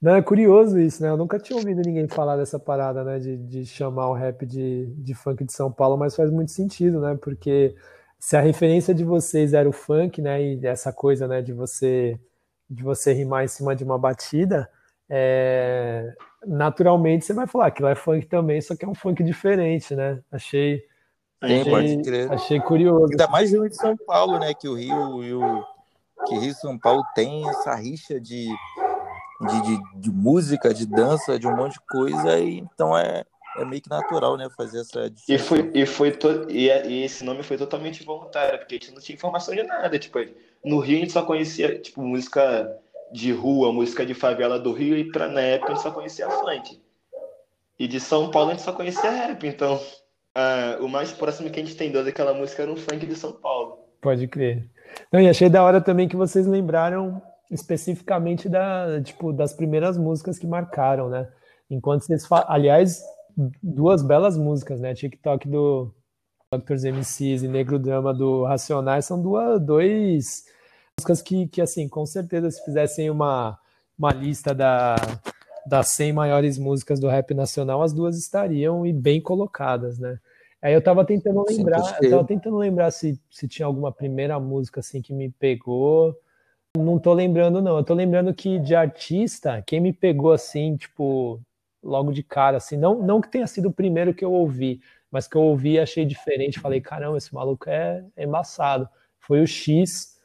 Não, 0.01 0.15
é 0.15 0.21
curioso 0.21 0.79
isso, 0.79 1.01
né? 1.01 1.09
Eu 1.09 1.17
nunca 1.17 1.39
tinha 1.39 1.57
ouvido 1.57 1.81
ninguém 1.81 2.07
falar 2.07 2.37
dessa 2.37 2.59
parada, 2.59 3.03
né? 3.03 3.17
De, 3.19 3.37
de 3.37 3.65
chamar 3.65 4.09
o 4.09 4.13
rap 4.13 4.45
de, 4.45 4.85
de 4.95 5.13
funk 5.15 5.43
de 5.43 5.51
São 5.51 5.71
Paulo, 5.71 5.97
mas 5.97 6.15
faz 6.15 6.29
muito 6.29 6.51
sentido, 6.51 6.99
né? 7.01 7.17
Porque 7.19 7.75
se 8.19 8.37
a 8.37 8.41
referência 8.41 8.93
de 8.93 9.03
vocês 9.03 9.53
era 9.53 9.67
o 9.67 9.73
funk, 9.73 10.21
né? 10.21 10.41
E 10.41 10.65
essa 10.67 10.93
coisa, 10.93 11.27
né? 11.27 11.41
De 11.41 11.51
você, 11.51 12.19
de 12.69 12.83
você 12.83 13.11
rimar 13.11 13.43
em 13.43 13.47
cima 13.47 13.75
de 13.75 13.83
uma 13.83 13.97
batida, 13.97 14.69
é, 15.09 16.13
naturalmente 16.45 17.25
você 17.25 17.33
vai 17.33 17.47
falar 17.47 17.71
que 17.71 17.81
lá 17.81 17.91
é 17.91 17.95
funk 17.95 18.27
também, 18.27 18.61
só 18.61 18.75
que 18.75 18.85
é 18.85 18.87
um 18.87 18.95
funk 18.95 19.23
diferente, 19.23 19.95
né? 19.95 20.19
Achei, 20.31 20.79
Sim, 21.43 21.61
achei, 21.61 21.71
pode 21.71 22.01
crer. 22.03 22.31
achei 22.31 22.59
curioso. 22.59 23.07
Ainda 23.11 23.27
mais 23.29 23.51
Rio 23.51 23.67
de 23.67 23.75
São 23.75 23.97
Paulo, 23.97 24.37
né? 24.37 24.53
Que 24.53 24.67
o 24.67 24.75
Rio 24.75 25.23
e 25.23 25.33
o 25.33 25.63
que 26.27 26.37
Rio 26.37 26.51
e 26.51 26.53
São 26.53 26.77
Paulo 26.77 27.03
tem 27.15 27.47
essa 27.49 27.73
rixa 27.75 28.19
de, 28.19 28.47
de, 29.41 29.61
de, 29.61 30.01
de 30.01 30.11
música, 30.11 30.73
de 30.73 30.85
dança, 30.85 31.37
de 31.37 31.47
um 31.47 31.55
monte 31.55 31.73
de 31.73 31.81
coisa, 31.81 32.39
e 32.39 32.57
então 32.59 32.97
é, 32.97 33.23
é 33.57 33.65
meio 33.65 33.81
que 33.81 33.89
natural, 33.89 34.37
né? 34.37 34.47
Fazer 34.55 34.79
essa 34.81 35.11
E 35.27 35.37
foi, 35.37 35.71
e 35.73 35.85
foi 35.85 36.11
to... 36.11 36.49
e, 36.49 36.69
é- 36.69 36.87
e 36.87 37.03
esse 37.03 37.23
nome 37.23 37.43
foi 37.43 37.57
totalmente 37.57 38.03
voluntário, 38.03 38.59
porque 38.59 38.75
a 38.75 38.77
gente 38.77 38.91
não 38.93 39.01
tinha 39.01 39.15
informação 39.15 39.53
de 39.53 39.63
nada. 39.63 39.97
Tipo, 39.99 40.19
no 40.65 40.79
Rio 40.79 40.97
a 40.97 40.99
gente 41.01 41.11
só 41.11 41.23
conhecia, 41.23 41.79
tipo, 41.79 42.01
música 42.01 42.71
de 43.11 43.31
rua, 43.31 43.71
música 43.71 44.05
de 44.05 44.13
favela 44.13 44.59
do 44.59 44.73
Rio, 44.73 44.97
e 44.97 45.11
pra, 45.11 45.27
na 45.27 45.41
época 45.41 45.71
a 45.71 45.75
gente 45.75 45.83
só 45.83 45.91
conhecia 45.91 46.29
funk. 46.29 46.81
E 47.79 47.87
de 47.87 47.99
São 47.99 48.31
Paulo 48.31 48.49
a 48.49 48.53
gente 48.53 48.63
só 48.63 48.73
conhecia 48.73 49.09
rap, 49.09 49.45
então 49.47 49.79
o 50.81 50.87
mais 50.87 51.11
próximo 51.11 51.49
que 51.49 51.59
a 51.59 51.63
gente 51.63 51.75
tem 51.75 51.91
daquela 51.91 52.33
música 52.33 52.63
era 52.63 52.71
um 52.71 52.75
funk 52.75 53.05
de 53.05 53.15
São 53.15 53.33
Paulo. 53.33 53.79
Pode 54.01 54.27
crer. 54.27 54.69
Não, 55.11 55.19
e 55.19 55.27
achei 55.29 55.49
da 55.49 55.63
hora 55.63 55.81
também 55.81 56.07
que 56.07 56.15
vocês 56.15 56.45
lembraram 56.45 57.21
especificamente 57.51 58.49
da, 58.49 59.01
tipo, 59.01 59.31
das 59.31 59.53
primeiras 59.53 59.97
músicas 59.97 60.37
que 60.37 60.47
marcaram, 60.47 61.09
né? 61.09 61.27
Enquanto 61.69 62.03
vocês 62.03 62.25
aliás, 62.47 63.01
duas 63.61 64.01
belas 64.01 64.37
músicas, 64.37 64.79
né? 64.79 64.93
TikTok 64.93 65.47
do 65.47 65.93
Doctors 66.51 66.83
MCs 66.83 67.43
e 67.43 67.47
Negro 67.47 67.77
Drama 67.77 68.13
do 68.13 68.43
Racionais 68.43 69.05
são 69.05 69.21
duas, 69.21 69.61
dois 69.61 70.45
músicas 70.97 71.21
que, 71.21 71.47
que, 71.47 71.61
assim, 71.61 71.87
com 71.87 72.05
certeza 72.05 72.49
se 72.49 72.63
fizessem 72.63 73.09
uma, 73.09 73.59
uma 73.97 74.11
lista 74.11 74.53
da, 74.55 74.95
das 75.65 75.89
100 75.89 76.13
maiores 76.13 76.57
músicas 76.57 76.99
do 76.99 77.07
rap 77.07 77.33
nacional, 77.33 77.81
as 77.81 77.93
duas 77.93 78.17
estariam 78.17 78.85
e 78.85 78.93
bem 78.93 79.21
colocadas, 79.21 79.99
né? 79.99 80.19
Aí 80.61 80.73
eu 80.73 80.81
tava 80.81 81.05
tentando 81.05 81.45
lembrar, 81.47 81.97
eu 82.01 82.09
tava 82.09 82.23
tentando 82.25 82.57
lembrar 82.57 82.89
se, 82.91 83.19
se 83.29 83.47
tinha 83.47 83.65
alguma 83.65 83.91
primeira 83.91 84.39
música 84.39 84.79
assim 84.79 85.01
que 85.01 85.13
me 85.13 85.29
pegou. 85.29 86.17
Não 86.83 86.99
tô 86.99 87.13
lembrando, 87.13 87.61
não. 87.61 87.77
Eu 87.77 87.83
tô 87.83 87.93
lembrando 87.93 88.33
que 88.33 88.59
de 88.59 88.75
artista, 88.75 89.63
quem 89.65 89.79
me 89.79 89.93
pegou 89.93 90.31
assim, 90.31 90.75
tipo, 90.75 91.41
logo 91.83 92.11
de 92.11 92.23
cara, 92.23 92.57
assim, 92.57 92.77
não, 92.77 93.01
não 93.01 93.21
que 93.21 93.29
tenha 93.29 93.47
sido 93.47 93.69
o 93.69 93.73
primeiro 93.73 94.13
que 94.13 94.23
eu 94.23 94.31
ouvi, 94.31 94.81
mas 95.11 95.27
que 95.27 95.35
eu 95.35 95.41
ouvi 95.41 95.73
e 95.73 95.79
achei 95.79 96.05
diferente. 96.05 96.59
Falei, 96.59 96.81
caramba, 96.81 97.17
esse 97.17 97.33
maluco 97.33 97.69
é, 97.69 98.03
é 98.15 98.23
embaçado. 98.25 98.87
Foi 99.19 99.41
o 99.41 99.47
X, 99.47 100.15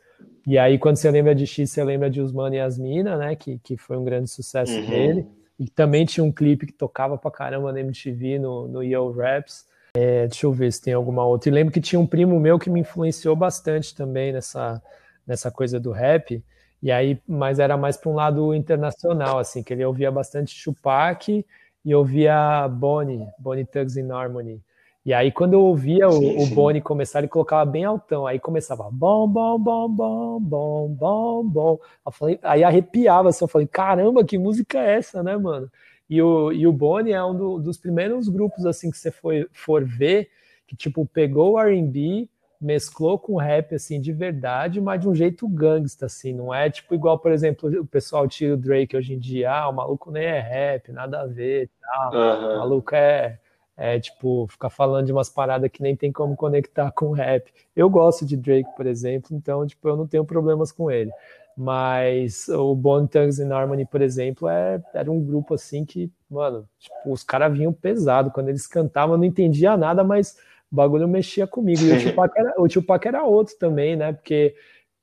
E 0.47 0.59
aí, 0.59 0.79
quando 0.79 0.97
você 0.97 1.11
lembra 1.11 1.35
de 1.35 1.47
X, 1.47 1.71
você 1.71 1.85
lembra 1.85 2.11
de 2.11 2.21
Usman 2.21 2.55
e 2.55 2.61
Asmina, 2.61 3.17
né? 3.17 3.37
Que, 3.37 3.59
que 3.59 3.77
foi 3.77 3.97
um 3.97 4.05
grande 4.05 4.31
sucesso 4.31 4.73
uhum. 4.73 4.91
dele. 4.91 5.27
E 5.59 5.69
também 5.69 6.05
tinha 6.05 6.25
um 6.25 6.33
clipe 6.33 6.67
que 6.67 6.73
tocava 6.73 7.17
pra 7.17 7.31
caramba 7.31 7.73
na 7.73 7.81
MTV, 7.81 8.39
no, 8.39 8.67
no 8.69 8.83
Yo 8.83 9.11
Raps. 9.13 9.67
É, 9.95 10.27
deixa 10.27 10.47
eu 10.47 10.53
ver 10.53 10.73
se 10.73 10.81
tem 10.81 10.95
alguma 10.95 11.25
outra. 11.25 11.49
E 11.49 11.53
lembro 11.53 11.73
que 11.73 11.81
tinha 11.81 12.01
um 12.01 12.07
primo 12.07 12.41
meu 12.41 12.59
que 12.59 12.71
me 12.71 12.81
influenciou 12.81 13.37
bastante 13.37 13.95
também 13.95 14.33
nessa, 14.33 14.83
nessa 15.27 15.51
coisa 15.51 15.79
do 15.79 15.91
rap. 15.91 16.43
E 16.83 16.91
aí, 16.91 17.21
mas 17.29 17.59
era 17.59 17.77
mais 17.77 17.97
para 17.97 18.11
um 18.11 18.15
lado 18.15 18.55
internacional, 18.55 19.39
assim, 19.39 19.63
que 19.63 19.73
ele 19.73 19.85
ouvia 19.85 20.11
bastante 20.11 20.63
Tupac 20.63 21.45
e 21.85 21.95
ouvia 21.95 22.69
Bonnie, 22.69 23.27
Bonnie 23.39 23.65
Tugs 23.65 23.97
in 23.97 24.11
Harmony. 24.11 24.61
E 25.05 25.13
aí, 25.13 25.33
quando 25.33 25.55
eu 25.55 25.63
ouvia 25.63 26.09
o, 26.09 26.43
o 26.43 26.47
Bonnie 26.47 26.81
começar, 26.81 27.19
ele 27.19 27.29
colocava 27.29 27.69
bem 27.69 27.85
altão. 27.85 28.25
Aí 28.25 28.39
começava 28.39 28.89
bom, 28.91 29.27
bom, 29.27 29.59
bom, 29.59 29.89
bom, 29.89 30.41
bom, 30.41 30.89
bom, 30.89 31.45
bom. 31.45 31.79
Falei, 32.13 32.39
aí 32.43 32.63
arrepiava 32.63 33.29
assim, 33.29 33.45
eu 33.45 33.49
falei, 33.49 33.67
caramba, 33.67 34.25
que 34.25 34.39
música 34.39 34.79
é 34.79 34.99
essa, 34.99 35.23
né, 35.23 35.37
mano? 35.37 35.69
E 36.09 36.23
o, 36.23 36.53
e 36.53 36.67
o 36.67 36.73
Bonnie 36.73 37.13
é 37.13 37.25
um 37.25 37.35
do, 37.35 37.59
dos 37.59 37.79
primeiros 37.79 38.29
grupos, 38.29 38.65
assim, 38.65 38.91
que 38.91 38.99
você 38.99 39.11
foi, 39.11 39.47
for 39.53 39.85
ver, 39.85 40.29
que, 40.69 40.77
tipo, 40.77 41.05
pegou 41.07 41.53
o 41.55 41.59
R&B, 41.59 42.29
mesclou 42.63 43.19
com 43.19 43.37
rap, 43.37 43.75
assim, 43.75 44.01
de 44.01 44.13
verdade, 44.13 44.81
mas 44.81 45.01
de 45.01 45.09
um 45.09 45.15
jeito 45.15 45.49
gangsta, 45.49 46.07
assim, 46.07 46.33
não 46.33 46.55
é, 46.55 46.71
tipo, 46.71 46.95
igual, 46.95 47.19
por 47.19 47.33
exemplo, 47.33 47.69
o 47.81 47.87
pessoal 47.87 48.27
tira 48.29 48.55
o 48.55 48.57
Drake 48.57 48.97
hoje 48.97 49.15
em 49.15 49.19
dia, 49.19 49.53
ah, 49.53 49.69
o 49.69 49.73
maluco 49.73 50.11
nem 50.11 50.25
é 50.25 50.41
rap, 50.41 50.93
nada 50.93 51.23
a 51.23 51.27
ver, 51.27 51.69
tal, 51.81 52.15
uhum. 52.15 52.55
o 52.55 52.59
maluco 52.59 52.95
é 52.95 53.39
é, 53.77 53.99
tipo, 53.99 54.47
ficar 54.49 54.71
falando 54.71 55.07
de 55.07 55.13
umas 55.13 55.29
paradas 55.29 55.71
que 55.71 55.83
nem 55.83 55.97
tem 55.97 56.13
como 56.13 56.37
conectar 56.37 56.93
com 56.93 57.11
rap. 57.11 57.53
Eu 57.75 57.89
gosto 57.89 58.25
de 58.25 58.37
Drake, 58.37 58.69
por 58.77 58.87
exemplo, 58.87 59.35
então, 59.37 59.67
tipo, 59.67 59.89
eu 59.89 59.97
não 59.97 60.07
tenho 60.07 60.25
problemas 60.25 60.71
com 60.71 60.91
ele. 60.91 61.11
Mas 61.57 62.49
o 62.49 62.75
Bone 62.75 63.09
Thugs 63.09 63.39
and 63.39 63.55
Harmony, 63.55 63.85
por 63.85 64.01
exemplo, 64.01 64.49
é, 64.49 64.83
era 64.95 65.11
um 65.11 65.21
grupo 65.23 65.55
assim 65.55 65.85
que, 65.85 66.11
mano, 66.31 66.67
tipo, 66.79 67.13
os 67.13 67.23
caras 67.23 67.53
vinham 67.53 67.73
pesado. 67.73 68.31
Quando 68.31 68.49
eles 68.49 68.67
cantavam, 68.67 69.15
eu 69.15 69.19
não 69.19 69.25
entendia 69.25 69.77
nada, 69.77 70.03
mas 70.03 70.37
o 70.73 70.75
bagulho 70.75 71.07
mexia 71.07 71.47
comigo. 71.47 71.83
E 71.83 71.93
o 71.93 72.01
Tupac 72.11 72.39
era, 72.39 72.55
o 72.57 72.69
Tupac 72.69 73.07
era 73.07 73.25
outro 73.25 73.55
também, 73.59 73.95
né? 73.95 74.13
Porque 74.13 74.55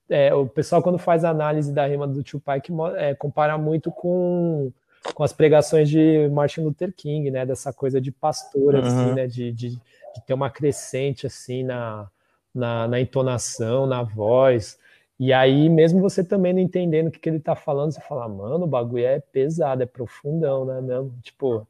é, 0.10 0.34
o 0.34 0.48
pessoal, 0.48 0.82
quando 0.82 0.98
faz 0.98 1.24
análise 1.24 1.72
da 1.72 1.86
rima 1.86 2.08
do 2.08 2.24
Tupac, 2.24 2.72
é, 2.98 3.14
compara 3.14 3.58
muito 3.58 3.92
com 3.92 4.72
com 5.14 5.24
as 5.24 5.32
pregações 5.32 5.90
de 5.90 6.28
Martin 6.30 6.62
Luther 6.62 6.94
King, 6.94 7.32
né? 7.32 7.46
Dessa 7.46 7.72
coisa 7.72 8.02
de 8.02 8.12
pastor, 8.12 8.76
uhum. 8.76 8.82
assim, 8.82 9.14
né? 9.14 9.28
De, 9.28 9.52
de, 9.52 9.70
de, 9.70 9.82
ter 10.26 10.34
uma 10.34 10.50
crescente, 10.50 11.26
assim, 11.26 11.64
na, 11.64 12.10
na, 12.54 12.88
na, 12.88 13.00
entonação, 13.00 13.86
na 13.86 14.04
voz. 14.04 14.78
E 15.20 15.32
aí, 15.34 15.70
mesmo 15.70 16.02
você 16.02 16.24
também 16.24 16.54
não 16.54 16.60
entendendo 16.60 17.08
o 17.08 17.12
que, 17.12 17.20
que 17.20 17.30
ele 17.30 17.40
tá 17.40 17.56
falando, 17.56 17.92
você 17.94 18.02
fala, 18.02 18.28
mano, 18.28 18.66
o 18.66 18.68
bagulho 18.68 19.06
é 19.06 19.20
pesado, 19.20 19.84
é 19.84 19.86
profundão, 19.86 20.66
né? 20.66 20.82
Mesmo? 20.82 21.14
Tipo, 21.22 21.68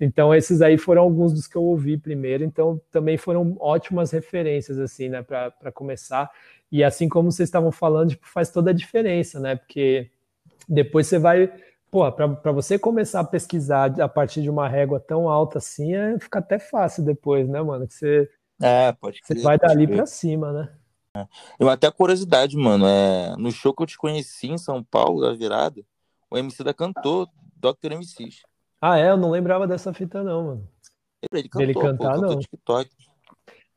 então 0.00 0.34
esses 0.34 0.60
aí 0.60 0.76
foram 0.76 1.02
alguns 1.02 1.32
dos 1.32 1.46
que 1.46 1.56
eu 1.56 1.62
ouvi 1.62 1.96
primeiro, 1.96 2.42
então 2.42 2.80
também 2.90 3.16
foram 3.16 3.56
ótimas 3.60 4.10
referências, 4.10 4.78
assim, 4.78 5.08
né? 5.08 5.22
Para 5.22 5.70
começar. 5.72 6.30
E 6.70 6.82
assim 6.82 7.08
como 7.08 7.30
vocês 7.30 7.48
estavam 7.48 7.70
falando, 7.70 8.10
tipo, 8.10 8.28
faz 8.28 8.50
toda 8.50 8.70
a 8.70 8.74
diferença, 8.74 9.38
né? 9.38 9.56
Porque 9.56 10.10
depois 10.68 11.06
você 11.06 11.18
vai 11.18 11.52
Pô, 11.90 12.10
para 12.12 12.52
você 12.52 12.78
começar 12.78 13.20
a 13.20 13.24
pesquisar 13.24 13.98
a 13.98 14.08
partir 14.08 14.42
de 14.42 14.50
uma 14.50 14.68
régua 14.68 15.00
tão 15.00 15.26
alta 15.26 15.56
assim, 15.56 15.94
é, 15.94 16.18
fica 16.18 16.38
até 16.38 16.58
fácil 16.58 17.02
depois, 17.02 17.48
né, 17.48 17.62
mano? 17.62 17.88
Que 17.88 17.94
você, 17.94 18.30
é, 18.60 18.92
pode 18.92 19.22
crer, 19.22 19.38
Você 19.38 19.42
vai 19.42 19.58
dali 19.58 19.86
para 19.86 20.04
cima, 20.04 20.52
né? 20.52 20.72
É. 21.16 21.26
Eu 21.58 21.70
até 21.70 21.90
curiosidade, 21.90 22.56
mano, 22.58 22.86
é, 22.86 23.34
no 23.38 23.50
show 23.50 23.72
que 23.72 23.82
eu 23.82 23.86
te 23.86 23.96
conheci 23.96 24.48
em 24.48 24.58
São 24.58 24.84
Paulo, 24.84 25.22
da 25.22 25.32
virada, 25.32 25.82
o 26.30 26.36
MC 26.36 26.62
da 26.62 26.74
cantou, 26.74 27.26
Dr. 27.56 27.92
MCs. 27.92 28.42
Ah, 28.80 28.98
é? 28.98 29.10
Eu 29.10 29.16
não 29.16 29.30
lembrava 29.30 29.66
dessa 29.66 29.92
fita, 29.92 30.22
não, 30.22 30.44
mano. 30.44 30.68
Ele 31.32 31.48
cantou, 31.48 31.62
Ele 31.62 31.74
cantar, 31.74 32.14
pô, 32.14 32.20
não. 32.20 32.38
TikTok. 32.38 32.90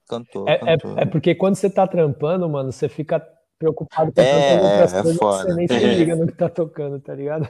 Cantou, 0.08 0.48
é, 0.48 0.54
é 0.54 0.58
cantou. 0.58 0.98
É, 0.98 1.02
é, 1.02 1.06
porque 1.06 1.34
quando 1.34 1.56
você 1.56 1.70
tá 1.70 1.88
trampando, 1.88 2.48
mano, 2.48 2.72
você 2.72 2.88
fica 2.88 3.20
preocupado 3.58 4.12
com 4.12 4.22
é, 4.22 4.62
outras 4.62 4.94
é 4.94 5.02
coisas 5.02 5.20
foda. 5.20 5.44
você 5.44 5.54
nem 5.54 5.68
se 5.68 5.80
liga 5.80 6.16
no 6.16 6.26
que 6.28 6.34
tá 6.34 6.50
tocando, 6.50 7.00
tá 7.00 7.14
ligado? 7.16 7.48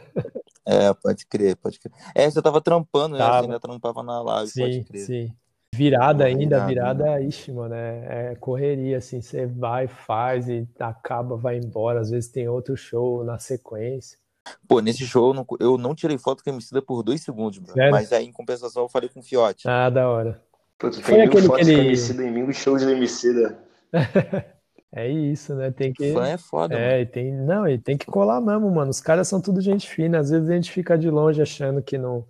É, 0.65 0.93
pode 0.93 1.25
crer, 1.25 1.55
pode 1.55 1.79
crer. 1.79 1.93
É, 2.13 2.29
você 2.29 2.41
tava 2.41 2.61
trampando, 2.61 3.17
né? 3.17 3.25
Você 3.25 3.45
ainda 3.45 3.59
trampava 3.59 4.03
na 4.03 4.21
live, 4.21 4.51
sim, 4.51 4.61
pode 4.61 4.83
crer. 4.83 5.05
Sim, 5.05 5.35
Virada 5.73 6.25
ainda, 6.25 6.65
virada, 6.65 7.05
né? 7.05 7.23
ixi, 7.23 7.49
mano, 7.49 7.73
é, 7.73 8.31
é, 8.31 8.35
correria, 8.35 8.97
assim, 8.97 9.21
você 9.21 9.45
vai, 9.45 9.87
faz 9.87 10.49
e 10.49 10.67
acaba, 10.77 11.37
vai 11.37 11.57
embora, 11.57 12.01
às 12.01 12.09
vezes 12.09 12.29
tem 12.29 12.47
outro 12.49 12.75
show 12.75 13.23
na 13.23 13.39
sequência. 13.39 14.19
Pô, 14.67 14.79
nesse 14.79 15.05
show 15.05 15.29
eu 15.29 15.33
não, 15.33 15.45
eu 15.59 15.77
não 15.77 15.93
tirei 15.95 16.17
foto 16.17 16.43
com 16.43 16.49
a 16.49 16.53
Emicida 16.53 16.81
por 16.81 17.03
dois 17.03 17.21
segundos, 17.21 17.59
bro. 17.59 17.73
mas 17.91 18.11
aí 18.11 18.25
em 18.25 18.31
compensação 18.31 18.83
eu 18.83 18.89
falei 18.89 19.09
com 19.09 19.19
o 19.19 19.23
Fiote. 19.23 19.67
Ah, 19.67 19.89
da 19.89 20.09
hora. 20.09 20.41
Pô, 20.79 20.89
tu 20.89 20.95
tem 20.95 21.03
Foi 21.03 21.17
mil 21.17 21.47
fotos 21.47 21.67
ele... 21.67 21.77
com 21.77 21.83
Emicida 21.83 22.23
em 22.23 22.31
mil 22.31 22.53
shows 22.53 22.81
do 22.83 22.89
Emicida. 22.89 23.59
É 24.93 25.07
isso, 25.09 25.55
né? 25.55 25.71
Tem 25.71 25.93
que. 25.93 26.11
Fã 26.11 26.27
é 26.27 26.37
foda. 26.37 26.75
É, 26.75 26.89
mano. 26.89 27.01
e 27.01 27.05
tem. 27.05 27.31
Não, 27.33 27.65
e 27.65 27.77
tem 27.77 27.97
que 27.97 28.05
colar 28.05 28.41
mesmo, 28.41 28.69
mano. 28.69 28.91
Os 28.91 28.99
caras 28.99 29.25
são 29.25 29.39
tudo 29.39 29.61
gente 29.61 29.89
fina. 29.89 30.19
Às 30.19 30.31
vezes 30.31 30.49
a 30.49 30.53
gente 30.53 30.69
fica 30.69 30.97
de 30.97 31.09
longe 31.09 31.41
achando 31.41 31.81
que 31.81 31.97
não, 31.97 32.25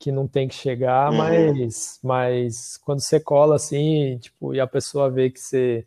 que 0.00 0.10
não 0.10 0.26
tem 0.26 0.48
que 0.48 0.54
chegar, 0.54 1.12
uhum. 1.12 1.18
mas, 1.18 2.00
mas 2.02 2.76
quando 2.78 2.98
você 3.00 3.20
cola 3.20 3.54
assim, 3.54 4.18
tipo, 4.18 4.52
e 4.52 4.58
a 4.58 4.66
pessoa 4.66 5.08
vê 5.08 5.30
que 5.30 5.38
você 5.38 5.86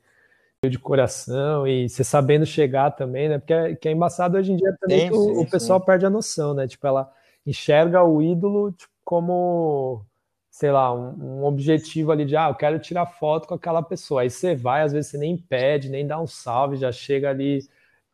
de 0.69 0.79
coração 0.79 1.67
e 1.67 1.89
você 1.89 2.03
sabendo 2.03 2.45
chegar 2.45 2.91
também, 2.91 3.29
né? 3.29 3.39
Porque 3.39 3.53
é, 3.53 3.75
que 3.75 3.87
é 3.87 3.91
embaçado 3.91 4.37
hoje 4.37 4.51
em 4.51 4.57
dia 4.57 4.75
também 4.79 5.01
sim, 5.01 5.07
que 5.09 5.13
o, 5.13 5.23
sim, 5.23 5.41
o 5.41 5.49
pessoal 5.49 5.79
sim. 5.79 5.85
perde 5.85 6.05
a 6.05 6.09
noção, 6.09 6.53
né? 6.53 6.67
Tipo, 6.67 6.87
ela 6.87 7.11
enxerga 7.45 8.03
o 8.03 8.21
ídolo 8.21 8.71
tipo, 8.71 8.91
como 9.03 10.05
sei 10.49 10.71
lá, 10.71 10.93
um, 10.93 11.41
um, 11.41 11.43
objetivo 11.43 12.13
ali 12.13 12.23
de, 12.23 12.37
ah, 12.37 12.47
eu 12.47 12.55
quero 12.55 12.79
tirar 12.79 13.05
foto 13.05 13.45
com 13.45 13.53
aquela 13.55 13.83
pessoa. 13.83 14.21
Aí 14.21 14.29
você 14.29 14.55
vai, 14.55 14.83
às 14.83 14.93
vezes 14.93 15.11
você 15.11 15.17
nem 15.17 15.35
pede, 15.35 15.89
nem 15.89 16.07
dá 16.07 16.17
um 16.17 16.25
salve, 16.25 16.77
já 16.77 16.93
chega 16.93 17.29
ali 17.29 17.59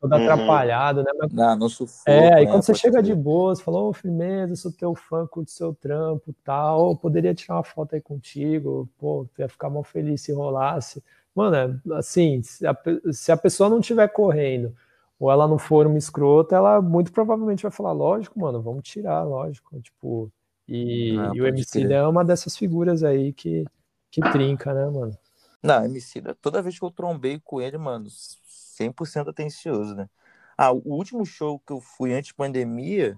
todo 0.02 0.16
uhum. 0.16 0.24
atrapalhado, 0.24 1.04
né? 1.04 1.12
Não, 1.32 1.56
não 1.56 1.70
sufoco, 1.70 2.10
É, 2.10 2.34
aí 2.34 2.46
né? 2.46 2.52
quando 2.52 2.64
você 2.64 2.74
chega 2.74 2.98
ser. 2.98 3.04
de 3.04 3.14
boa, 3.14 3.56
você 3.56 3.64
fala, 3.64 3.78
ô, 3.78 3.90
oh, 3.90 3.94
firmeza, 3.94 4.56
sou 4.56 4.72
teu 4.72 4.96
fã, 4.96 5.28
curto 5.28 5.52
seu 5.52 5.76
trampo 5.76 6.34
tal, 6.44 6.90
oh, 6.90 6.98
poderia 6.98 7.36
tirar 7.36 7.58
uma 7.58 7.64
foto 7.64 7.94
aí 7.94 8.02
contigo, 8.02 8.90
pô, 8.98 9.28
ia 9.38 9.48
ficar 9.48 9.70
mal 9.70 9.84
feliz 9.84 10.22
se 10.22 10.34
rolasse. 10.34 11.04
Mano, 11.36 11.56
é, 11.56 11.98
assim, 11.98 12.42
se 12.44 12.66
a, 12.68 12.76
se 13.12 13.32
a 13.32 13.38
pessoa 13.38 13.70
não 13.70 13.80
estiver 13.80 14.08
correndo 14.10 14.76
ou 15.20 15.32
ela 15.32 15.48
não 15.48 15.58
for 15.58 15.86
uma 15.86 15.98
escrota, 15.98 16.56
ela 16.56 16.82
muito 16.82 17.12
provavelmente 17.12 17.64
vai 17.64 17.72
falar, 17.72 17.92
lógico, 17.92 18.40
mano, 18.40 18.62
vamos 18.62 18.84
tirar, 18.84 19.24
lógico. 19.24 19.80
Tipo, 19.80 20.32
e, 20.68 21.18
ah, 21.18 21.32
e 21.34 21.42
o 21.42 21.48
MC 21.48 21.84
é 21.94 22.08
uma 22.08 22.26
dessas 22.26 22.58
figuras 22.58 23.04
aí 23.04 23.32
que, 23.32 23.66
que 24.10 24.20
trinca, 24.32 24.74
né, 24.74 24.86
mano? 24.86 25.16
Não, 25.62 25.86
MC, 25.86 26.22
toda 26.42 26.62
vez 26.62 26.80
que 26.80 26.84
eu 26.84 26.90
trombei 26.90 27.40
com 27.40 27.62
ele, 27.62 27.78
mano, 27.78 28.08
100% 28.10 29.30
atencioso, 29.30 29.94
né? 29.96 30.10
Ah, 30.58 30.72
o 30.72 30.82
último 30.86 31.26
show 31.26 31.60
que 31.60 31.72
eu 31.72 31.80
fui 31.80 32.14
antes 32.14 32.32
pandemia 32.32 33.18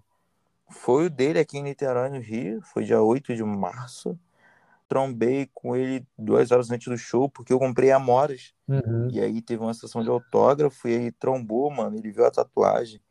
foi 0.70 1.06
o 1.06 1.10
dele 1.10 1.40
aqui 1.40 1.58
em 1.58 1.64
Niterói, 1.64 2.10
no 2.10 2.20
Rio. 2.20 2.62
Foi 2.62 2.84
dia 2.84 3.02
8 3.02 3.36
de 3.36 3.44
março. 3.44 4.18
Trombei 4.94 5.50
com 5.54 5.76
ele 5.76 6.06
duas 6.16 6.52
horas 6.52 6.70
antes 6.70 6.88
do 6.88 6.98
show, 6.98 7.28
porque 7.28 7.52
eu 7.52 7.58
comprei 7.58 7.92
Amoras. 7.92 8.54
Uhum. 8.68 9.10
E 9.12 9.20
aí 9.20 9.42
teve 9.42 9.64
uma 9.64 9.74
sessão 9.74 10.04
de 10.04 10.10
autógrafo, 10.10 10.88
e 10.88 10.96
aí 10.96 11.12
trombou, 11.12 11.72
mano. 11.72 11.98
Ele 11.98 12.12
viu 12.12 12.26
a 12.26 12.32
tatuagem 12.32 13.02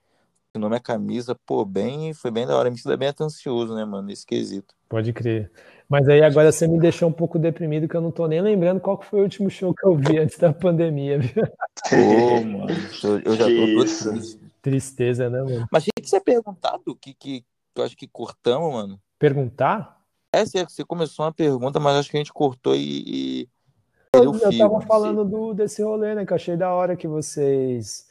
o 0.54 0.58
nome 0.58 0.76
é 0.76 0.80
camisa, 0.80 1.34
pô, 1.46 1.64
bem, 1.64 2.12
foi 2.12 2.30
bem 2.30 2.46
da 2.46 2.56
hora. 2.56 2.70
Me 2.70 2.76
sinto 2.76 2.96
bem 2.96 3.08
atencioso, 3.08 3.74
né, 3.74 3.84
mano, 3.84 4.08
nesse 4.08 4.26
quesito. 4.26 4.74
Pode 4.88 5.12
crer. 5.12 5.50
Mas 5.88 6.06
aí 6.08 6.22
agora 6.22 6.52
você 6.52 6.68
me 6.68 6.78
deixou 6.78 7.08
um 7.08 7.12
pouco 7.12 7.38
deprimido, 7.38 7.88
que 7.88 7.96
eu 7.96 8.00
não 8.00 8.10
tô 8.10 8.26
nem 8.26 8.40
lembrando 8.40 8.80
qual 8.80 9.00
foi 9.00 9.20
o 9.20 9.22
último 9.22 9.48
show 9.48 9.74
que 9.74 9.86
eu 9.86 9.96
vi 9.96 10.18
antes 10.18 10.38
da 10.38 10.52
pandemia, 10.52 11.18
viu? 11.18 11.42
Pô, 11.88 12.44
mano, 12.44 12.66
eu, 13.24 13.34
já 13.34 13.46
tô 13.46 14.10
triste. 14.10 14.40
Tristeza, 14.60 15.30
né, 15.30 15.42
mano? 15.42 15.66
Mas 15.72 15.84
tinha 15.84 16.02
que 16.02 16.08
ser 16.08 16.20
perguntado 16.20 16.82
o 16.86 16.94
que, 16.94 17.14
que 17.14 17.44
eu 17.74 17.84
acho 17.84 17.96
que 17.96 18.06
cortamos, 18.06 18.72
mano. 18.72 19.00
Perguntar? 19.18 20.01
É, 20.32 20.44
você 20.44 20.84
começou 20.84 21.26
uma 21.26 21.32
pergunta, 21.32 21.78
mas 21.78 21.96
acho 21.96 22.10
que 22.10 22.16
a 22.16 22.20
gente 22.20 22.32
cortou 22.32 22.74
e. 22.74 23.02
e... 23.06 23.48
Eu, 24.14 24.34
eu 24.34 24.58
tava 24.58 24.80
falando 24.82 25.24
do, 25.24 25.54
desse 25.54 25.82
rolê, 25.82 26.14
né? 26.14 26.24
Que 26.24 26.32
eu 26.32 26.36
achei 26.36 26.56
da 26.56 26.72
hora 26.72 26.96
que 26.96 27.08
vocês 27.08 28.06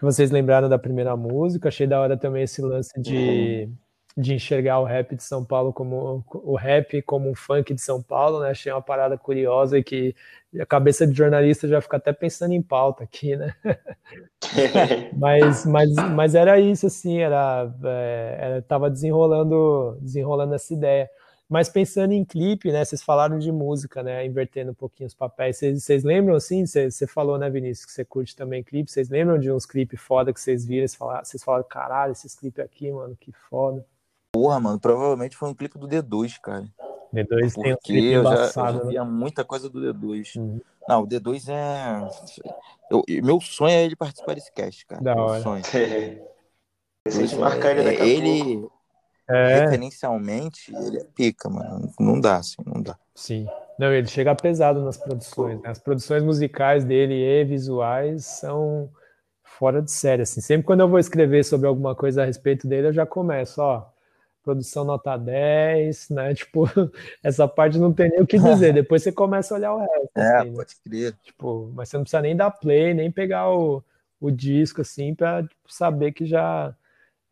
que 0.00 0.04
vocês 0.04 0.30
lembraram 0.30 0.66
da 0.66 0.78
primeira 0.78 1.14
música. 1.14 1.68
Achei 1.68 1.86
da 1.86 2.00
hora 2.00 2.16
também 2.16 2.44
esse 2.44 2.62
lance 2.62 2.98
de, 2.98 3.68
de 4.16 4.32
enxergar 4.32 4.80
o 4.80 4.84
rap 4.84 5.14
de 5.14 5.22
São 5.22 5.44
Paulo 5.44 5.74
como 5.74 6.24
o 6.32 6.56
rap 6.56 7.02
como 7.02 7.28
um 7.28 7.34
funk 7.34 7.74
de 7.74 7.82
São 7.82 8.02
Paulo, 8.02 8.40
né? 8.40 8.48
Achei 8.48 8.72
uma 8.72 8.80
parada 8.80 9.18
curiosa 9.18 9.78
e 9.78 9.84
que 9.84 10.16
a 10.58 10.64
cabeça 10.64 11.06
de 11.06 11.12
jornalista 11.12 11.68
já 11.68 11.82
fica 11.82 11.98
até 11.98 12.14
pensando 12.14 12.54
em 12.54 12.62
pauta 12.62 13.04
aqui, 13.04 13.36
né? 13.36 13.54
mas, 15.18 15.66
mas, 15.66 15.94
mas 16.14 16.34
era 16.34 16.58
isso, 16.58 16.86
assim, 16.86 17.18
era, 17.18 17.70
é, 17.84 18.36
era 18.40 18.62
tava 18.62 18.90
desenrolando, 18.90 19.98
desenrolando 20.00 20.54
essa 20.54 20.72
ideia. 20.72 21.10
Mas 21.50 21.68
pensando 21.68 22.12
em 22.12 22.24
clipe, 22.24 22.70
né? 22.70 22.84
Vocês 22.84 23.02
falaram 23.02 23.36
de 23.36 23.50
música, 23.50 24.04
né? 24.04 24.24
Invertendo 24.24 24.70
um 24.70 24.74
pouquinho 24.74 25.08
os 25.08 25.14
papéis. 25.14 25.56
Vocês, 25.56 25.82
vocês 25.82 26.04
lembram, 26.04 26.36
assim? 26.36 26.64
Você, 26.64 27.08
falou, 27.08 27.36
né, 27.36 27.50
Vinícius, 27.50 27.86
que 27.86 27.90
você 27.92 28.04
curte 28.04 28.36
também 28.36 28.62
clipe. 28.62 28.88
Vocês 28.88 29.08
lembram 29.08 29.36
de 29.36 29.50
uns 29.50 29.66
clipes 29.66 30.00
foda 30.00 30.32
que 30.32 30.40
vocês 30.40 30.64
viram? 30.64 30.86
Vocês 30.86 30.94
falaram, 30.94 31.24
vocês 31.24 31.42
falaram, 31.42 31.64
caralho, 31.64 32.12
esses 32.12 32.36
clipes 32.36 32.64
aqui, 32.64 32.92
mano, 32.92 33.16
que 33.18 33.32
foda. 33.32 33.84
Porra, 34.32 34.60
mano, 34.60 34.78
provavelmente 34.78 35.36
foi 35.36 35.48
um 35.48 35.54
clipe 35.54 35.76
do 35.76 35.88
D2, 35.88 36.40
cara. 36.40 36.68
D2 37.12 37.26
Porque 37.26 37.62
tem 37.62 37.72
um 37.72 37.76
clipe 37.82 38.06
eu 38.06 38.22
já, 38.22 38.28
eu 38.28 38.34
embaçado, 38.34 38.78
já 38.78 38.84
né? 38.84 38.90
via 38.90 39.04
muita 39.04 39.44
coisa 39.44 39.68
do 39.68 39.80
D2. 39.80 40.36
Uhum. 40.36 40.60
Não, 40.88 41.02
o 41.02 41.06
D2 41.08 41.48
é. 41.48 42.08
Eu, 42.88 43.02
meu 43.24 43.40
sonho 43.40 43.72
é 43.72 43.84
ele 43.84 43.96
participar 43.96 44.34
desse 44.34 44.52
cast, 44.52 44.86
cara. 44.86 45.02
Da 45.02 45.16
meu 45.16 45.24
hora. 45.24 45.42
sonho. 45.42 45.62
De 47.08 47.36
marcar 47.36 47.72
ele 47.72 47.82
daqui 47.82 48.02
a 48.02 48.06
ele, 48.06 48.60
pouco. 48.60 48.79
É, 49.30 49.60
referencialmente, 49.60 50.74
ele 50.74 50.98
é 50.98 51.04
pica, 51.04 51.48
mano. 51.48 51.92
Não 51.98 52.20
dá, 52.20 52.36
assim, 52.36 52.56
não 52.66 52.82
dá. 52.82 52.98
sim. 53.14 53.46
Não, 53.78 53.90
ele 53.90 54.08
chega 54.08 54.34
pesado 54.34 54.82
nas 54.82 54.98
produções. 54.98 55.58
né? 55.62 55.70
As 55.70 55.78
produções 55.78 56.22
musicais 56.22 56.84
dele 56.84 57.14
e 57.14 57.42
visuais 57.44 58.26
são 58.26 58.90
fora 59.42 59.80
de 59.80 59.90
série. 59.90 60.20
Assim. 60.20 60.42
Sempre 60.42 60.66
quando 60.66 60.80
eu 60.80 60.88
vou 60.88 60.98
escrever 60.98 61.42
sobre 61.44 61.66
alguma 61.66 61.94
coisa 61.94 62.22
a 62.22 62.26
respeito 62.26 62.68
dele, 62.68 62.88
eu 62.88 62.92
já 62.92 63.06
começo, 63.06 63.62
ó. 63.62 63.86
Produção 64.42 64.84
nota 64.84 65.16
10, 65.16 66.10
né? 66.10 66.32
Tipo, 66.36 66.66
essa 67.22 67.48
parte 67.48 67.78
não 67.78 67.90
tem 67.90 68.10
nem 68.10 68.20
o 68.20 68.26
que 68.26 68.38
dizer. 68.38 68.72
Depois 68.74 69.02
você 69.02 69.12
começa 69.12 69.54
a 69.54 69.56
olhar 69.56 69.74
o 69.74 69.78
resto. 69.78 70.10
É, 70.14 70.36
assim, 70.36 70.50
né? 70.50 70.56
pode 70.56 70.76
crer. 70.84 71.14
Tipo, 71.22 71.72
mas 71.74 71.88
você 71.88 71.96
não 71.96 72.04
precisa 72.04 72.22
nem 72.22 72.36
dar 72.36 72.50
play, 72.50 72.92
nem 72.92 73.10
pegar 73.10 73.50
o, 73.50 73.82
o 74.20 74.30
disco, 74.30 74.82
assim, 74.82 75.14
para 75.14 75.48
saber 75.66 76.12
que 76.12 76.26
já 76.26 76.74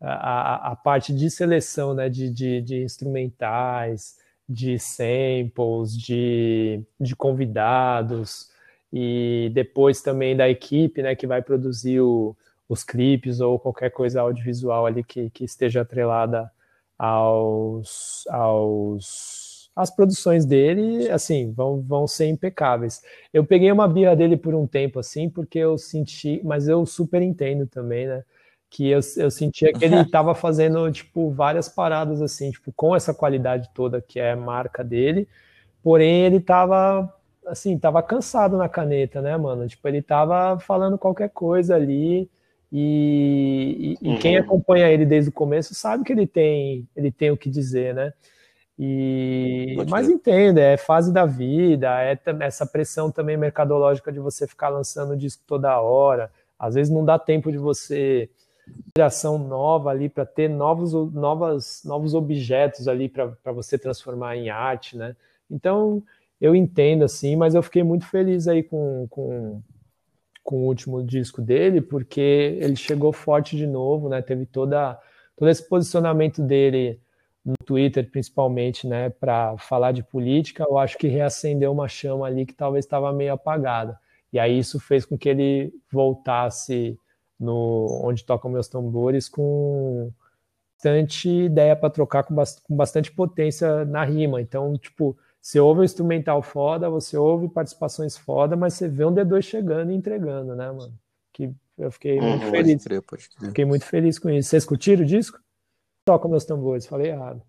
a, 0.01 0.71
a, 0.71 0.75
parte 0.75 1.13
de 1.13 1.29
seleção, 1.29 1.93
né, 1.93 2.09
de, 2.09 2.29
de, 2.29 2.61
de 2.61 2.83
instrumentais, 2.83 4.17
de 4.47 4.79
samples, 4.79 5.97
de, 5.97 6.81
de 6.99 7.15
convidados, 7.15 8.49
e 8.91 9.51
depois 9.53 10.01
também 10.01 10.35
da 10.35 10.49
equipe, 10.49 11.01
né, 11.01 11.15
que 11.15 11.27
vai 11.27 11.41
produzir 11.41 11.99
o, 12.01 12.35
os 12.67 12.83
clipes 12.83 13.39
ou 13.39 13.59
qualquer 13.59 13.91
coisa 13.91 14.21
audiovisual 14.21 14.85
ali 14.85 15.03
que, 15.03 15.29
que 15.29 15.43
esteja 15.43 15.81
atrelada 15.81 16.51
aos, 16.97 18.25
aos 18.29 19.49
as 19.75 19.89
produções 19.89 20.45
dele, 20.45 21.09
assim, 21.09 21.53
vão, 21.53 21.81
vão 21.81 22.05
ser 22.05 22.27
impecáveis. 22.27 23.01
Eu 23.33 23.45
peguei 23.45 23.71
uma 23.71 23.87
birra 23.87 24.13
dele 24.13 24.35
por 24.35 24.53
um 24.53 24.67
tempo, 24.67 24.99
assim, 24.99 25.29
porque 25.29 25.57
eu 25.57 25.77
senti, 25.77 26.41
mas 26.43 26.67
eu 26.67 26.85
super 26.85 27.21
entendo 27.21 27.65
também, 27.65 28.05
né? 28.05 28.23
Que 28.69 28.89
eu, 28.89 28.99
eu 29.17 29.31
sentia 29.31 29.73
que 29.73 29.83
ele 29.85 30.01
estava 30.03 30.35
fazendo, 30.35 30.91
tipo, 30.91 31.31
várias 31.31 31.67
paradas, 31.67 32.21
assim, 32.21 32.51
tipo, 32.51 32.71
com 32.73 32.95
essa 32.95 33.13
qualidade 33.13 33.69
toda 33.73 34.01
que 34.01 34.19
é 34.19 34.35
marca 34.35 34.83
dele, 34.83 35.27
porém 35.83 36.25
ele 36.25 36.39
tava, 36.41 37.13
assim, 37.47 37.79
tava 37.79 38.03
cansado 38.03 38.57
na 38.57 38.69
caneta, 38.69 39.21
né, 39.21 39.37
mano? 39.37 39.67
Tipo, 39.67 39.87
ele 39.87 40.01
tava 40.01 40.59
falando 40.59 40.97
qualquer 40.97 41.29
coisa 41.29 41.75
ali, 41.75 42.29
e, 42.71 43.97
e- 44.03 44.11
e 44.11 44.15
quem 44.15 44.37
Uhum. 44.37 44.37
acompanha 44.37 44.89
ele 44.91 45.05
desde 45.05 45.29
o 45.29 45.33
começo 45.33 45.75
sabe 45.75 46.03
que 46.03 46.13
ele 46.13 46.27
tem, 46.27 46.87
ele 46.95 47.11
tem 47.11 47.31
o 47.31 47.37
que 47.37 47.49
dizer, 47.49 47.95
né? 47.95 48.13
E, 48.77 49.83
Pode 49.83 49.89
mas 49.89 50.07
entenda, 50.07 50.61
é 50.61 50.77
fase 50.77 51.11
da 51.11 51.25
vida, 51.25 52.01
é 52.01 52.17
essa 52.41 52.65
pressão 52.65 53.11
também 53.11 53.35
mercadológica 53.35 54.11
de 54.11 54.19
você 54.19 54.47
ficar 54.47 54.69
lançando 54.69 55.17
disco 55.17 55.43
toda 55.45 55.79
hora. 55.81 56.31
Às 56.57 56.75
vezes 56.75 56.91
não 56.93 57.03
dá 57.03 57.19
tempo 57.19 57.51
de 57.51 57.57
você 57.57 58.29
geração 58.95 59.37
nova 59.37 59.89
ali 59.89 60.09
para 60.09 60.25
ter 60.25 60.49
novos, 60.49 60.93
novas, 61.13 61.81
novos 61.85 62.13
objetos 62.13 62.87
ali 62.87 63.07
para 63.07 63.51
você 63.51 63.77
transformar 63.77 64.35
em 64.35 64.49
arte, 64.49 64.97
né? 64.97 65.15
Então 65.49 66.03
eu 66.39 66.55
entendo 66.55 67.03
assim, 67.03 67.35
mas 67.35 67.55
eu 67.55 67.63
fiquei 67.63 67.83
muito 67.83 68.05
feliz 68.05 68.47
aí 68.47 68.63
com, 68.63 69.07
com, 69.09 69.61
com 70.43 70.57
o 70.57 70.67
último 70.67 71.03
disco 71.03 71.41
dele, 71.41 71.81
porque 71.81 72.57
ele 72.61 72.75
chegou 72.75 73.11
forte 73.11 73.57
de 73.57 73.67
novo, 73.67 74.09
né? 74.09 74.21
Teve 74.21 74.45
toda, 74.45 74.97
todo 75.35 75.49
esse 75.49 75.67
posicionamento 75.67 76.41
dele 76.41 76.99
no 77.43 77.55
Twitter, 77.65 78.09
principalmente, 78.09 78.85
né, 78.87 79.09
para 79.09 79.57
falar 79.57 79.91
de 79.91 80.03
política. 80.03 80.63
Eu 80.67 80.77
acho 80.77 80.97
que 80.97 81.07
reacendeu 81.07 81.71
uma 81.71 81.87
chama 81.87 82.27
ali 82.27 82.45
que 82.45 82.53
talvez 82.53 82.85
estava 82.85 83.11
meio 83.11 83.33
apagada. 83.33 83.99
E 84.31 84.39
aí 84.39 84.59
isso 84.59 84.79
fez 84.79 85.05
com 85.05 85.17
que 85.17 85.29
ele 85.29 85.73
voltasse 85.91 86.97
no 87.39 88.01
onde 88.03 88.23
tocam 88.23 88.51
meus 88.51 88.67
tambores 88.67 89.29
com 89.29 90.11
bastante 90.75 91.29
ideia 91.29 91.75
para 91.75 91.89
trocar 91.89 92.23
com, 92.23 92.35
com 92.35 92.75
bastante 92.75 93.11
potência 93.11 93.85
na 93.85 94.03
rima. 94.03 94.41
Então, 94.41 94.77
tipo, 94.77 95.17
você 95.41 95.59
ouve 95.59 95.81
um 95.81 95.83
instrumental 95.83 96.41
foda, 96.41 96.89
você 96.89 97.17
ouve 97.17 97.47
participações 97.47 98.17
foda, 98.17 98.55
mas 98.55 98.73
você 98.73 98.87
vê 98.87 99.05
um 99.05 99.13
D2 99.13 99.41
chegando 99.41 99.91
e 99.91 99.95
entregando, 99.95 100.55
né, 100.55 100.71
mano? 100.71 100.93
Que 101.33 101.51
eu 101.77 101.91
fiquei 101.91 102.19
muito 102.19 102.45
Uhum. 102.45 102.51
Pode 102.51 102.63
feliz. 102.63 102.83
crer, 102.83 103.01
pode 103.01 103.29
crer. 103.29 103.47
Fiquei 103.49 103.65
muito 103.65 103.85
feliz 103.85 104.19
com 104.19 104.29
isso. 104.29 104.49
Vocês 104.49 104.65
curtiram 104.65 105.03
o 105.03 105.05
disco? 105.05 105.39
Toca 106.05 106.27
meus 106.27 106.45
tambores, 106.45 106.85
falei 106.85 107.11
errado. 107.11 107.41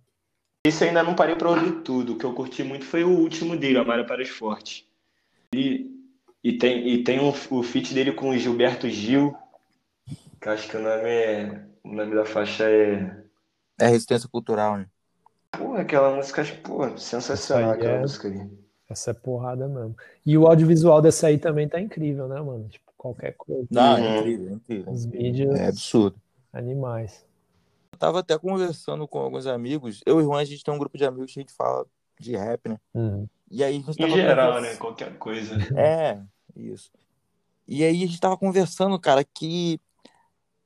Eu 0.66 0.86
ainda 0.86 1.02
não 1.02 1.14
parei 1.14 1.34
pra 1.34 1.50
ouvir 1.50 1.80
tudo. 1.82 2.12
O 2.12 2.16
que 2.18 2.24
eu 2.24 2.34
curti 2.34 2.62
muito 2.62 2.84
foi 2.84 3.02
o 3.02 3.08
último 3.10 3.56
dele, 3.56 3.78
Amara 3.78 4.04
para 4.04 4.22
os 4.22 4.28
Fortes. 4.28 4.84
Ele, 5.52 5.90
e 6.44 6.52
tem, 6.58 6.86
e 6.88 7.02
tem 7.02 7.18
o, 7.18 7.30
o 7.50 7.62
feat 7.62 7.94
dele 7.94 8.12
com 8.12 8.28
o 8.30 8.36
Gilberto 8.36 8.88
Gil, 8.88 9.34
que 10.40 10.48
acho 10.48 10.68
que 10.68 10.76
o 10.76 10.82
nome 10.82 11.08
é. 11.08 11.66
O 11.84 11.92
nome 11.94 12.14
da 12.14 12.24
faixa 12.24 12.64
é. 12.68 13.24
É 13.78 13.86
resistência 13.88 14.28
cultural, 14.28 14.76
né? 14.78 14.86
Pô, 15.52 15.74
aquela 15.74 16.14
música, 16.14 16.42
acho, 16.42 16.56
pô, 16.62 16.96
sensacional 16.98 17.70
aquela 17.72 17.94
é- 17.94 18.00
música 18.00 18.28
ali. 18.28 18.50
Essa 18.88 19.12
é 19.12 19.14
porrada 19.14 19.68
mesmo. 19.68 19.96
E 20.26 20.36
o 20.36 20.46
audiovisual 20.46 21.00
dessa 21.00 21.28
aí 21.28 21.38
também 21.38 21.68
tá 21.68 21.80
incrível, 21.80 22.26
né, 22.28 22.40
mano? 22.40 22.68
Tipo, 22.68 22.90
qualquer 22.96 23.34
coisa. 23.36 23.66
Não, 23.70 23.92
Uhum. 23.96 24.04
é 24.04 24.18
incrível, 24.18 24.48
é 24.48 24.52
incrível. 24.54 24.92
Os 24.92 25.04
vídeos 25.06 25.54
É 25.54 25.68
absurdo. 25.68 26.20
animais. 26.52 27.24
Eu 27.92 27.98
tava 27.98 28.18
até 28.20 28.36
conversando 28.38 29.06
com 29.06 29.18
alguns 29.20 29.46
amigos. 29.46 30.00
Eu 30.04 30.20
e 30.20 30.22
o 30.22 30.26
Juan, 30.26 30.40
a 30.40 30.44
gente 30.44 30.64
tem 30.64 30.74
um 30.74 30.78
grupo 30.78 30.98
de 30.98 31.04
amigos 31.04 31.32
que 31.32 31.38
a 31.38 31.42
gente 31.42 31.52
fala 31.52 31.86
de 32.18 32.36
rap, 32.36 32.68
né? 32.68 32.78
Uhum. 32.92 33.28
E 33.50 33.62
aí 33.64 33.70
a 33.74 33.78
gente 33.78 33.90
Em 33.90 34.10
geral, 34.10 34.52
conversando- 34.54 34.72
né? 34.72 34.76
Qualquer 34.76 35.16
coisa. 35.18 35.54
É, 35.76 36.20
isso. 36.56 36.90
E 37.68 37.84
aí 37.84 38.02
a 38.02 38.06
gente 38.06 38.20
tava 38.20 38.36
conversando, 38.36 38.98
cara, 38.98 39.22
que, 39.24 39.80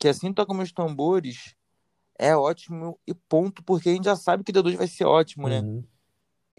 que 0.04 0.08
assim 0.08 0.34
toca 0.34 0.52
meus 0.52 0.70
tambores 0.70 1.56
é 2.18 2.36
ótimo 2.36 3.00
e 3.06 3.14
ponto, 3.14 3.64
porque 3.64 3.88
a 3.88 3.92
gente 3.94 4.04
já 4.04 4.14
sabe 4.14 4.44
que 4.44 4.50
o 4.50 4.54
D2 4.54 4.76
vai 4.76 4.86
ser 4.86 5.06
ótimo, 5.06 5.48
né? 5.48 5.62
Uhum. 5.62 5.82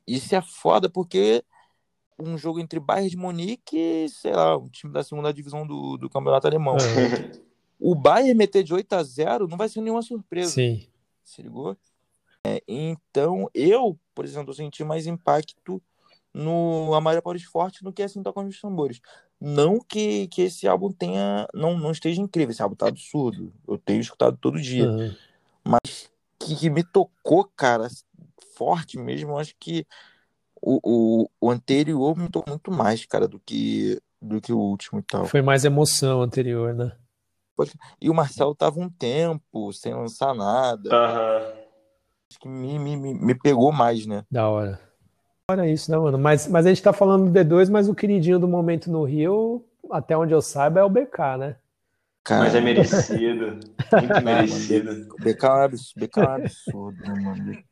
Isso 0.08 0.36
é 0.36 0.42
foda, 0.42 0.90
porque 0.90 1.44
um 2.18 2.40
jogo 2.40 2.60
entre 2.60 2.80
Bayern 2.80 3.08
de 3.08 3.16
Munique 3.16 3.78
e, 3.78 4.10
sei 4.10 4.34
lá, 4.34 4.58
um 4.58 4.68
time 4.68 4.92
da 4.92 5.04
segunda 5.04 5.32
divisão 5.32 5.66
do, 5.68 5.96
do 5.96 6.10
campeonato 6.10 6.48
alemão. 6.48 6.74
Uhum. 6.74 7.46
O 7.80 7.94
Bayern 7.94 8.34
meter 8.34 8.64
de 8.64 8.74
8 8.74 8.94
a 8.94 9.04
0 9.04 9.48
não 9.48 9.58
vai 9.58 9.70
ser 9.70 9.82
nenhuma 9.82 10.02
surpresa. 10.02 10.50
Sim. 10.50 10.88
Se 11.24 11.44
ligou? 11.44 11.78
É, 12.44 12.64
então, 12.68 13.48
eu, 13.54 13.96
por 14.16 14.26
exemplo, 14.26 14.56
senti 14.56 14.84
mais 14.84 15.06
impacto 15.06 15.80
no 16.36 16.92
para 17.24 17.38
os 17.38 17.44
Fortes 17.44 17.82
do 17.82 17.94
que 17.94 18.04
assim 18.04 18.22
toca 18.22 18.42
os 18.42 18.60
tambores. 18.60 19.00
Não 19.40 19.80
que, 19.80 20.28
que 20.28 20.42
esse 20.44 20.68
álbum 20.68 20.92
tenha. 20.92 21.48
Não, 21.54 21.78
não 21.78 21.92
esteja 21.92 22.22
incrível, 22.22 22.52
esse 22.52 22.62
álbum 22.62 22.76
tá 22.76 22.88
absurdo. 22.88 23.54
Eu 23.68 23.78
tenho 23.78 24.02
escutado 24.02 24.38
todo 24.38 24.62
dia. 24.62 24.90
Uhum. 24.90 25.16
Que, 26.38 26.56
que 26.56 26.70
me 26.70 26.84
tocou, 26.84 27.50
cara, 27.56 27.88
forte 28.56 28.98
mesmo. 28.98 29.32
Eu 29.32 29.38
acho 29.38 29.56
que 29.60 29.88
o, 30.62 30.80
o, 30.84 31.30
o 31.40 31.50
anterior 31.50 32.18
me 32.18 32.30
tocou 32.30 32.52
muito 32.54 32.72
mais, 32.72 33.06
cara, 33.06 33.28
do 33.28 33.40
que, 33.40 34.02
do 34.22 34.42
que 34.42 34.52
o 34.52 34.60
último 34.60 35.00
e 35.00 35.04
tal. 35.04 35.26
Foi 35.26 35.42
mais 35.42 35.64
emoção 35.64 36.22
anterior, 36.22 36.74
né? 36.74 36.92
E 38.02 38.10
o 38.10 38.14
Marcelo 38.14 38.54
tava 38.54 38.80
um 38.82 38.90
tempo 38.90 39.72
sem 39.72 39.94
lançar 39.94 40.36
nada. 40.36 40.94
Aham. 40.94 41.54
Acho 42.30 42.40
que 42.40 42.50
me, 42.50 42.78
me, 42.78 42.98
me 42.98 43.14
me 43.14 43.36
pegou 43.36 43.72
mais, 43.72 44.06
né? 44.06 44.26
Da 44.30 44.50
hora. 44.50 44.85
Olha 45.52 45.70
isso, 45.70 45.92
né, 45.92 45.98
mano? 45.98 46.18
Mas, 46.18 46.48
mas 46.48 46.66
a 46.66 46.70
gente 46.70 46.82
tá 46.82 46.92
falando 46.92 47.30
do 47.30 47.40
D2, 47.40 47.70
mas 47.70 47.88
o 47.88 47.94
queridinho 47.94 48.40
do 48.40 48.48
momento 48.48 48.92
no 48.92 49.04
Rio, 49.04 49.64
até 49.92 50.18
onde 50.18 50.34
eu 50.34 50.42
saiba, 50.42 50.80
é 50.80 50.84
o 50.84 50.90
BK, 50.90 51.38
né? 51.38 51.56
Cara, 52.24 52.46
Mas 52.46 52.56
é 52.56 52.62
merecido. 52.62 53.46
Muito 53.46 54.24
merecido. 54.24 55.08
O 55.14 55.24
BK 55.24 55.46
é 55.46 55.50
um 55.50 55.64
absurdo, 55.64 56.08
BK 56.08 56.18
é 56.18 56.24
um 56.24 56.34
absurdo, 56.34 57.02
né, 57.04 57.22
mano? 57.22 57.64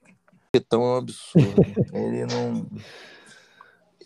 Betão 0.54 0.84
é 0.84 0.86
um 0.86 0.98
absurdo. 0.98 1.66
Ele 1.92 2.26
não. 2.28 2.68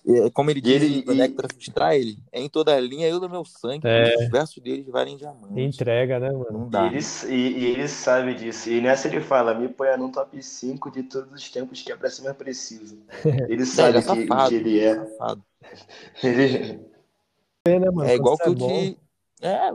É, 0.10 0.30
Como 0.30 0.50
ele 0.50 0.60
E 0.60 0.62
diz, 0.62 0.82
ele- 0.82 1.04
o 1.06 1.14
Nectar 1.14 1.52
frustrar 1.52 1.94
ele. 1.94 2.18
É 2.32 2.40
em 2.40 2.48
toda 2.48 2.74
a 2.74 2.80
linha, 2.80 3.08
eu 3.08 3.20
do 3.20 3.30
meu 3.30 3.44
sangue. 3.44 3.86
É. 3.86 4.16
Os 4.24 4.30
versos 4.30 4.64
deles 4.64 4.88
valem 4.88 5.18
diamante. 5.18 5.60
Entrega, 5.60 6.18
né, 6.18 6.32
mano? 6.32 6.48
Não 6.52 6.68
E 6.68 6.70
dá. 6.70 6.88
ele, 6.88 7.00
e, 7.28 7.60
e 7.60 7.66
ele 7.66 7.88
sabe 7.90 8.34
disso. 8.34 8.70
E 8.70 8.80
nessa 8.80 9.10
ele 9.10 9.20
fala: 9.20 9.54
me 9.54 9.68
ponha 9.68 9.98
num 9.98 10.10
top 10.10 10.42
5 10.42 10.90
de 10.90 11.04
todos 11.04 11.32
os 11.34 11.50
tempos 11.52 11.82
que 11.82 11.92
é 11.92 11.96
pra 11.96 12.10
ser 12.10 12.22
mais 12.24 12.38
preciso. 12.38 12.98
Ele 13.50 13.66
sabe 13.66 13.98
é 13.98 14.02
que, 14.02 14.08
safado, 14.08 14.50
que 14.50 14.56
ele 14.56 14.80
é. 14.80 14.96
safado. 14.96 15.44
Ele... 16.24 16.80
É, 17.68 17.78
né, 17.80 17.92
mano? 17.92 18.10
É 18.10 18.16
igual 18.16 18.38
que 18.38 18.48
eu 18.48 18.56
você 18.58 18.64
é 18.66 18.92
te. 18.92 19.00
É, 19.42 19.72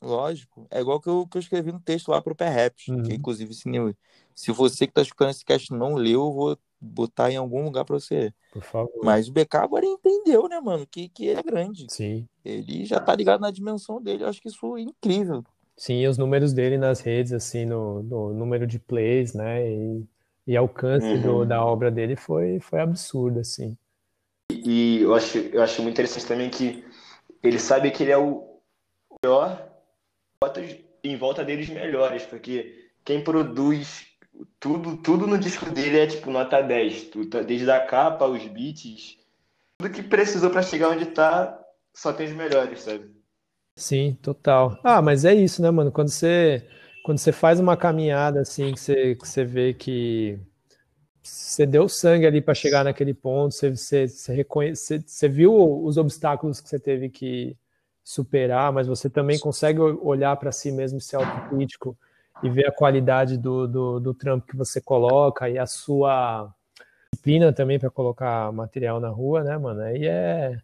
lógico. 0.00 0.68
É 0.70 0.80
igual 0.80 1.00
que 1.00 1.08
eu, 1.08 1.26
que 1.26 1.36
eu 1.36 1.40
escrevi 1.40 1.72
no 1.72 1.80
texto 1.80 2.12
lá 2.12 2.22
pro 2.22 2.32
Pé 2.36 2.48
Raps. 2.48 2.86
Uhum. 2.86 3.02
Que 3.02 3.14
inclusive, 3.14 3.52
se, 3.52 3.64
se 4.36 4.52
você 4.52 4.86
que 4.86 4.92
tá 4.92 5.02
escutando 5.02 5.30
esse 5.30 5.44
cast 5.44 5.72
não 5.72 5.94
leu, 5.96 6.20
eu 6.20 6.32
vou 6.32 6.58
botar 6.80 7.30
em 7.30 7.36
algum 7.36 7.64
lugar 7.64 7.84
pra 7.84 7.98
você. 7.98 8.32
Por 8.52 8.62
favor. 8.62 9.00
Mas 9.02 9.28
o 9.28 9.32
BK 9.32 9.54
agora 9.56 9.84
entendeu, 9.86 10.48
né, 10.48 10.60
mano, 10.60 10.86
que, 10.86 11.08
que 11.08 11.26
ele 11.26 11.40
é 11.40 11.42
grande. 11.42 11.86
Sim. 11.90 12.26
Ele 12.44 12.84
já 12.84 12.98
tá 13.00 13.14
ligado 13.14 13.40
na 13.40 13.50
dimensão 13.50 14.00
dele. 14.00 14.24
Eu 14.24 14.28
acho 14.28 14.40
que 14.40 14.48
isso 14.48 14.76
é 14.76 14.80
incrível. 14.80 15.44
Sim, 15.76 16.06
os 16.06 16.18
números 16.18 16.52
dele 16.52 16.76
nas 16.76 17.00
redes, 17.00 17.32
assim, 17.32 17.64
no, 17.64 18.02
no 18.02 18.34
número 18.34 18.66
de 18.66 18.78
plays, 18.78 19.32
né? 19.34 19.70
E, 19.70 20.04
e 20.46 20.56
alcance 20.56 21.06
Uhum. 21.06 21.20
do, 21.22 21.44
da 21.44 21.64
obra 21.64 21.90
dele 21.90 22.16
foi, 22.16 22.58
foi 22.58 22.80
absurdo, 22.80 23.40
assim. 23.40 23.76
E 24.50 25.00
eu 25.02 25.14
acho, 25.14 25.38
eu 25.38 25.62
acho 25.62 25.82
muito 25.82 25.94
interessante 25.94 26.26
também 26.26 26.50
que 26.50 26.84
ele 27.42 27.58
sabe 27.58 27.90
que 27.90 28.02
ele 28.02 28.12
é 28.12 28.18
o 28.18 28.58
melhor, 29.22 29.70
bota 30.42 30.60
em 31.04 31.16
volta 31.16 31.44
deles 31.44 31.68
melhores, 31.68 32.24
porque 32.24 32.90
quem 33.04 33.22
produz 33.22 34.06
tudo, 34.60 34.96
tudo 34.98 35.26
no 35.26 35.38
disco 35.38 35.70
dele 35.70 35.98
é 35.98 36.06
tipo 36.06 36.30
nota 36.30 36.60
10. 36.62 37.04
Tu 37.04 37.26
tá- 37.28 37.42
Desde 37.42 37.70
a 37.70 37.84
capa, 37.86 38.26
os 38.26 38.44
beats, 38.46 39.18
tudo 39.78 39.92
que 39.92 40.02
precisou 40.02 40.50
pra 40.50 40.62
chegar 40.62 40.90
onde 40.90 41.06
tá, 41.06 41.58
só 41.94 42.12
tem 42.12 42.26
os 42.28 42.32
melhores, 42.34 42.82
sabe? 42.82 43.10
Sim, 43.76 44.14
total. 44.22 44.78
Ah, 44.82 45.00
mas 45.00 45.24
é 45.24 45.34
isso, 45.34 45.62
né, 45.62 45.70
mano? 45.70 45.92
Quando 45.92 46.08
você, 46.10 46.66
quando 47.04 47.18
você 47.18 47.32
faz 47.32 47.60
uma 47.60 47.76
caminhada 47.76 48.40
assim, 48.40 48.72
que 48.72 48.80
você, 48.80 49.14
que 49.14 49.26
você 49.28 49.44
vê 49.44 49.72
que 49.72 50.38
você 51.22 51.66
deu 51.66 51.88
sangue 51.88 52.26
ali 52.26 52.40
para 52.40 52.54
chegar 52.54 52.84
naquele 52.84 53.14
ponto, 53.14 53.54
você, 53.54 53.70
você, 53.70 54.08
você, 54.08 54.34
reconhe... 54.34 54.74
você, 54.74 55.28
viu 55.28 55.54
os 55.84 55.96
obstáculos 55.96 56.60
que 56.60 56.68
você 56.68 56.78
teve 56.80 57.08
que 57.10 57.56
superar, 58.02 58.72
mas 58.72 58.86
você 58.86 59.10
também 59.10 59.38
consegue 59.38 59.80
olhar 59.80 60.36
para 60.36 60.50
si 60.52 60.72
mesmo, 60.72 61.00
ser 61.00 61.16
autocrítico 61.16 61.96
e 62.42 62.50
ver 62.50 62.66
a 62.66 62.72
qualidade 62.72 63.36
do, 63.36 63.66
do, 63.66 64.00
do 64.00 64.14
trampo 64.14 64.46
que 64.46 64.56
você 64.56 64.80
coloca 64.80 65.48
e 65.48 65.58
a 65.58 65.66
sua 65.66 66.52
disciplina 67.12 67.52
também 67.52 67.78
para 67.78 67.90
colocar 67.90 68.52
material 68.52 69.00
na 69.00 69.08
rua, 69.08 69.42
né, 69.42 69.56
mano? 69.58 69.80
Aí 69.80 70.06
é, 70.06 70.58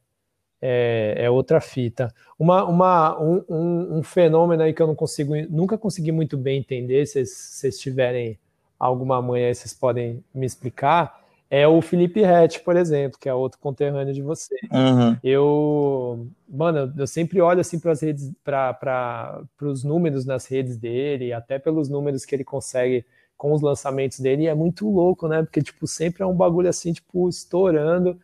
é, 0.60 1.14
é 1.18 1.30
outra 1.30 1.60
fita. 1.60 2.12
Uma, 2.38 2.64
uma, 2.64 3.20
um, 3.20 3.44
um, 3.48 3.98
um 3.98 4.02
fenômeno 4.02 4.62
aí 4.62 4.72
que 4.72 4.80
eu 4.80 4.86
não 4.86 4.94
consigo, 4.94 5.34
nunca 5.50 5.76
consegui 5.76 6.12
muito 6.12 6.36
bem 6.36 6.60
entender, 6.60 7.06
se 7.06 7.24
vocês 7.26 7.78
tiverem 7.78 8.38
alguma 8.78 9.20
manha 9.20 9.48
aí, 9.48 9.54
vocês 9.54 9.74
podem 9.74 10.22
me 10.34 10.46
explicar, 10.46 11.23
é 11.56 11.68
o 11.68 11.80
Felipe 11.80 12.20
Rett, 12.20 12.58
por 12.60 12.74
exemplo, 12.74 13.16
que 13.16 13.28
é 13.28 13.34
outro 13.34 13.60
conterrâneo 13.60 14.12
de 14.12 14.20
você. 14.20 14.56
Uhum. 14.72 15.16
Eu, 15.22 16.26
mano, 16.48 16.92
eu 16.98 17.06
sempre 17.06 17.40
olho 17.40 17.60
assim 17.60 17.78
para 17.78 17.92
as 17.92 18.00
redes, 18.02 18.32
para 18.42 19.40
os 19.62 19.84
números 19.84 20.26
nas 20.26 20.46
redes 20.46 20.76
dele, 20.76 21.32
até 21.32 21.56
pelos 21.56 21.88
números 21.88 22.24
que 22.24 22.34
ele 22.34 22.42
consegue 22.42 23.04
com 23.36 23.52
os 23.52 23.62
lançamentos 23.62 24.18
dele, 24.18 24.42
e 24.42 24.46
é 24.48 24.54
muito 24.54 24.90
louco, 24.90 25.28
né? 25.28 25.44
Porque, 25.44 25.62
tipo, 25.62 25.86
sempre 25.86 26.24
é 26.24 26.26
um 26.26 26.34
bagulho 26.34 26.68
assim, 26.68 26.92
tipo, 26.92 27.28
estourando. 27.28 28.18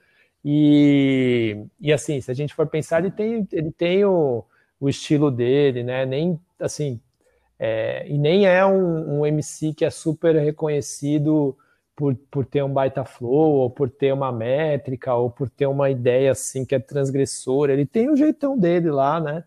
E, 0.45 1.57
e 1.81 1.93
assim, 1.93 2.21
se 2.21 2.33
a 2.33 2.35
gente 2.35 2.53
for 2.53 2.67
pensar, 2.67 2.99
ele 2.99 3.13
tem, 3.13 3.47
ele 3.53 3.71
tem 3.71 4.05
o, 4.05 4.45
o 4.81 4.89
estilo 4.89 5.31
dele, 5.31 5.85
né? 5.85 6.05
Nem, 6.05 6.37
assim, 6.59 6.99
é, 7.61 8.09
e 8.09 8.19
nem 8.19 8.45
é 8.45 8.67
um, 8.67 9.21
um, 9.21 9.27
MC 9.27 9.73
que 9.73 9.85
é 9.85 9.91
super 9.91 10.35
reconhecido 10.35 11.57
por, 12.01 12.17
por 12.31 12.47
ter 12.47 12.65
um 12.65 12.73
baita 12.73 13.05
flow, 13.05 13.53
ou 13.57 13.69
por 13.69 13.91
ter 13.91 14.11
uma 14.15 14.33
métrica, 14.33 15.15
ou 15.15 15.31
por 15.31 15.51
ter 15.51 15.67
uma 15.67 15.91
ideia 15.91 16.33
assim 16.33 16.65
que 16.65 16.75
é 16.75 16.79
transgressora. 16.79 17.75
Ele 17.75 17.85
tem 17.85 18.09
o 18.09 18.17
jeitão 18.17 18.59
dele 18.59 18.91
lá, 18.91 19.21
né? 19.21 19.45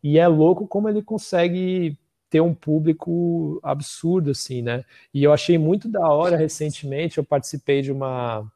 E 0.00 0.16
é 0.16 0.28
louco 0.28 0.68
como 0.68 0.88
ele 0.88 1.02
consegue 1.02 1.98
ter 2.30 2.40
um 2.40 2.54
público 2.54 3.58
absurdo, 3.60 4.30
assim, 4.30 4.62
né? 4.62 4.84
E 5.12 5.24
eu 5.24 5.32
achei 5.32 5.58
muito 5.58 5.88
da 5.88 6.08
hora 6.08 6.36
recentemente, 6.36 7.18
eu 7.18 7.24
participei 7.24 7.82
de 7.82 7.90
uma 7.90 8.46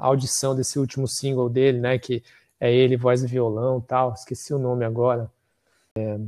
audição 0.00 0.56
desse 0.56 0.80
último 0.80 1.06
single 1.06 1.48
dele, 1.48 1.78
né? 1.78 1.96
Que 1.96 2.24
é 2.58 2.72
ele, 2.74 2.96
voz 2.96 3.22
e 3.22 3.28
violão 3.28 3.80
tal, 3.80 4.14
esqueci 4.14 4.52
o 4.52 4.58
nome 4.58 4.84
agora. 4.84 5.30
É, 5.96 6.18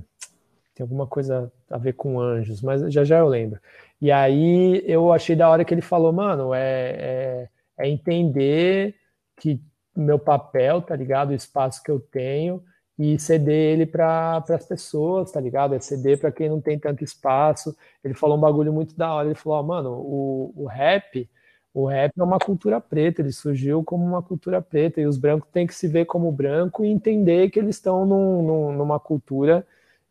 tem 0.74 0.85
alguma 0.85 1.09
coisa 1.09 1.53
a 1.68 1.79
ver 1.79 1.94
com 1.94 2.20
anjos, 2.20 2.62
mas 2.62 2.92
já 2.92 3.03
já 3.03 3.18
eu 3.18 3.27
lembro. 3.27 3.61
E 4.05 4.12
aí 4.12 4.83
eu 4.87 5.11
achei 5.14 5.35
da 5.35 5.49
hora 5.49 5.64
que 5.64 5.73
ele 5.73 5.81
falou, 5.81 6.12
mano, 6.12 6.53
é, 6.53 7.49
é, 7.79 7.85
é 7.87 7.88
entender 7.88 8.95
que 9.35 9.59
meu 9.97 10.19
papel, 10.19 10.83
tá 10.83 10.95
ligado? 10.95 11.31
O 11.31 11.35
espaço 11.35 11.83
que 11.83 11.90
eu 11.90 11.99
tenho 11.99 12.62
e 12.99 13.19
ceder 13.19 13.73
ele 13.73 13.87
para 13.87 14.45
as 14.47 14.67
pessoas, 14.67 15.33
tá 15.33 15.40
ligado? 15.40 15.75
É 15.75 15.79
ceder 15.81 16.21
para 16.21 16.31
quem 16.31 16.51
não 16.51 16.61
tem 16.61 16.79
tanto 16.79 17.03
espaço. 17.03 17.75
Ele 18.05 18.12
falou 18.12 18.37
um 18.37 18.40
bagulho 18.43 18.75
muito 18.75 18.95
da 18.95 19.11
hora. 19.11 19.29
Ele 19.29 19.35
falou, 19.37 19.61
oh, 19.61 19.62
mano, 19.62 19.90
o, 19.93 20.53
o 20.55 20.67
rap, 20.67 21.27
o 21.73 21.87
rap 21.87 22.12
é 22.19 22.23
uma 22.23 22.38
cultura 22.38 22.79
preta. 22.83 23.23
Ele 23.23 23.33
surgiu 23.33 23.83
como 23.83 24.05
uma 24.05 24.23
cultura 24.23 24.61
preta 24.61 25.01
e 25.01 25.07
os 25.07 25.17
brancos 25.17 25.49
têm 25.51 25.67
que 25.67 25.75
se 25.75 25.88
ver 25.88 26.05
como 26.05 26.31
branco 26.31 26.85
e 26.85 26.88
entender 26.90 27.49
que 27.49 27.59
eles 27.59 27.77
estão 27.77 28.05
num, 28.05 28.43
num, 28.43 28.73
numa 28.73 29.01
cultura 29.01 29.67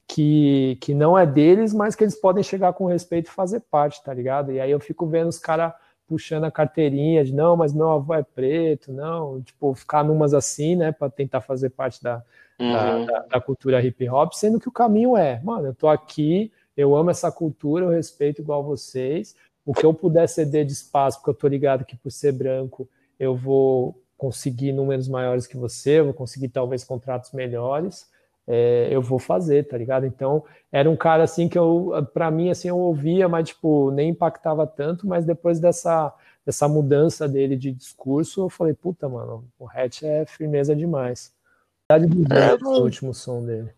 que, 0.08 0.78
que 0.82 0.94
não 0.94 1.18
é 1.18 1.26
deles, 1.26 1.74
mas 1.74 1.96
que 1.96 2.04
eles 2.04 2.16
podem 2.16 2.44
chegar 2.44 2.74
com 2.74 2.86
respeito 2.86 3.28
e 3.28 3.32
fazer 3.32 3.62
parte, 3.62 4.04
tá 4.04 4.13
ligado? 4.13 4.52
E 4.52 4.60
aí 4.60 4.72
eu 4.72 4.80
fico 4.80 5.08
vendo 5.08 5.30
os 5.30 5.39
caras 5.39 5.74
puxando 6.08 6.44
a 6.44 6.52
carteirinha 6.52 7.24
de 7.24 7.34
não, 7.34 7.56
mas 7.56 7.74
meu 7.74 7.89
avô 7.89 8.13
é 8.13 8.24
preto, 8.24 8.92
não, 8.92 9.42
tipo, 9.42 9.74
ficar 9.74 10.04
numas 10.04 10.34
assim, 10.34 10.76
né, 10.76 10.92
para 10.92 11.10
tentar 11.10 11.42
fazer 11.42 11.70
parte 11.70 12.04
da, 12.04 12.22
uhum. 12.60 12.72
da, 12.72 13.06
da, 13.06 13.20
da, 13.20 13.42
cultura 13.42 13.82
hip 13.82 14.08
hop, 14.10 14.34
sendo 14.34 14.60
que 14.60 14.68
o 14.68 14.72
caminho 14.72 15.16
é, 15.16 15.42
mano, 15.44 15.68
eu 15.68 15.74
tô 15.74 15.88
aqui, 15.88 16.52
eu 16.76 16.96
amo 16.96 17.10
essa 17.10 17.32
cultura, 17.32 17.86
eu 17.86 17.89
respeito 17.89 18.42
igual 18.42 18.63
vocês, 18.63 19.36
o 19.66 19.74
que 19.74 19.86
eu 19.86 19.94
puder 19.94 20.28
ceder 20.28 20.66
de 20.66 20.74
espaço, 20.74 21.20
porque 21.20 21.30
eu 21.30 21.36
tô 21.36 21.48
ligado 21.48 21.86
que 21.86 21.96
por 21.96 22.12
ser 22.12 22.34
branco 22.34 22.88
eu 23.20 23.36
vou 23.36 23.98
conseguir 24.18 24.74
números 24.74 25.08
maiores 25.08 25.48
que 25.48 25.58
você, 25.58 26.00
eu 26.00 26.06
vou 26.06 26.13
conseguir 26.13 26.50
talvez 26.50 26.84
contratos 26.84 27.32
melhores, 27.32 28.10
é, 28.48 28.90
eu 28.92 29.02
vou 29.02 29.20
fazer, 29.20 29.68
tá 29.68 29.78
ligado? 29.78 30.06
Então, 30.06 30.44
era 30.72 30.90
um 30.90 30.96
cara 30.96 31.24
assim 31.24 31.48
que 31.48 31.58
eu, 31.58 31.92
para 32.14 32.30
mim, 32.30 32.50
assim, 32.50 32.68
eu 32.68 32.78
ouvia, 32.78 33.30
mas 33.30 33.50
tipo, 33.50 33.92
nem 33.92 34.10
impactava 34.10 34.68
tanto, 34.68 35.08
mas 35.08 35.26
depois 35.26 35.60
dessa, 35.60 36.14
dessa 36.46 36.68
mudança 36.68 37.28
dele 37.28 37.56
de 37.56 37.72
discurso, 37.72 38.42
eu 38.42 38.50
falei, 38.50 38.74
puta, 38.74 39.08
mano, 39.08 39.46
o 39.58 39.68
Hatch 39.68 40.04
é 40.04 40.26
firmeza 40.26 40.76
demais. 40.76 41.34
É, 41.92 42.66
o 42.66 42.82
último 42.82 43.14
som 43.14 43.46
dele. 43.46 43.72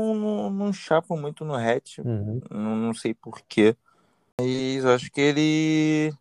Não, 0.00 0.14
não, 0.14 0.50
não 0.50 0.72
chapo 0.72 1.16
muito 1.16 1.44
no 1.44 1.54
Hatch, 1.54 1.98
uhum. 1.98 2.40
não, 2.50 2.76
não 2.76 2.94
sei 2.94 3.14
porquê, 3.14 3.76
mas 4.40 4.84
acho 4.84 5.12
que 5.12 5.20
ele 5.20 6.12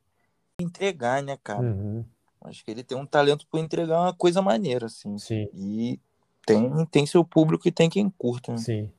entregar, 0.60 1.24
né, 1.24 1.38
cara? 1.44 1.62
Uhum. 1.62 2.06
Acho 2.42 2.64
que 2.64 2.72
ele 2.72 2.84
tem 2.84 2.98
um 2.98 3.06
talento 3.06 3.46
por 3.48 3.60
entregar 3.60 4.02
uma 4.02 4.14
coisa 4.14 4.42
maneira, 4.42 4.88
assim. 4.88 5.18
Sim. 5.18 5.48
E 5.54 6.00
tem, 6.46 6.86
tem 6.86 7.06
seu 7.06 7.24
público 7.24 7.68
e 7.68 7.72
tem 7.72 7.90
quem 7.90 8.10
curta. 8.10 8.54
Né? 8.54 8.58
Sim. 8.58 8.92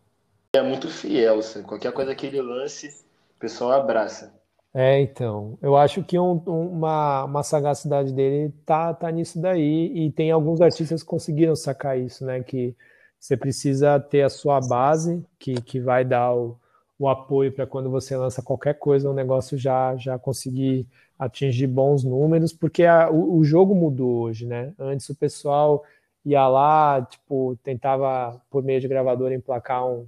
É 0.54 0.62
muito 0.62 0.88
fiel, 0.88 1.42
sabe? 1.42 1.66
qualquer 1.66 1.92
coisa 1.92 2.14
que 2.14 2.26
ele 2.26 2.40
lance, 2.42 2.88
o 3.36 3.40
pessoal 3.40 3.72
abraça. 3.72 4.32
É, 4.74 5.00
então, 5.02 5.58
eu 5.60 5.76
acho 5.76 6.02
que 6.02 6.18
um, 6.18 6.32
uma, 6.46 7.24
uma 7.24 7.42
sagacidade 7.42 8.12
dele 8.12 8.52
tá, 8.64 8.94
tá 8.94 9.10
nisso 9.10 9.40
daí, 9.40 9.92
e 9.94 10.10
tem 10.10 10.30
alguns 10.30 10.62
artistas 10.62 11.02
que 11.02 11.08
conseguiram 11.08 11.54
sacar 11.54 11.98
isso, 11.98 12.24
né, 12.24 12.42
que 12.42 12.74
você 13.20 13.36
precisa 13.36 14.00
ter 14.00 14.22
a 14.22 14.30
sua 14.30 14.60
base, 14.60 15.22
que, 15.38 15.60
que 15.60 15.78
vai 15.78 16.04
dar 16.04 16.34
o, 16.34 16.58
o 16.98 17.06
apoio 17.06 17.52
para 17.52 17.66
quando 17.66 17.90
você 17.90 18.16
lança 18.16 18.42
qualquer 18.42 18.78
coisa, 18.78 19.10
o 19.10 19.14
negócio 19.14 19.58
já, 19.58 19.94
já 19.96 20.18
conseguir 20.18 20.86
atingir 21.18 21.66
bons 21.66 22.02
números, 22.02 22.52
porque 22.52 22.84
a, 22.84 23.10
o, 23.10 23.36
o 23.36 23.44
jogo 23.44 23.74
mudou 23.74 24.22
hoje, 24.22 24.46
né, 24.46 24.72
antes 24.78 25.08
o 25.10 25.14
pessoal 25.14 25.84
ia 26.24 26.46
lá, 26.48 27.02
tipo, 27.04 27.56
tentava, 27.62 28.40
por 28.50 28.62
meio 28.62 28.80
de 28.80 28.88
gravador, 28.88 29.32
emplacar 29.32 29.86
um, 29.86 30.06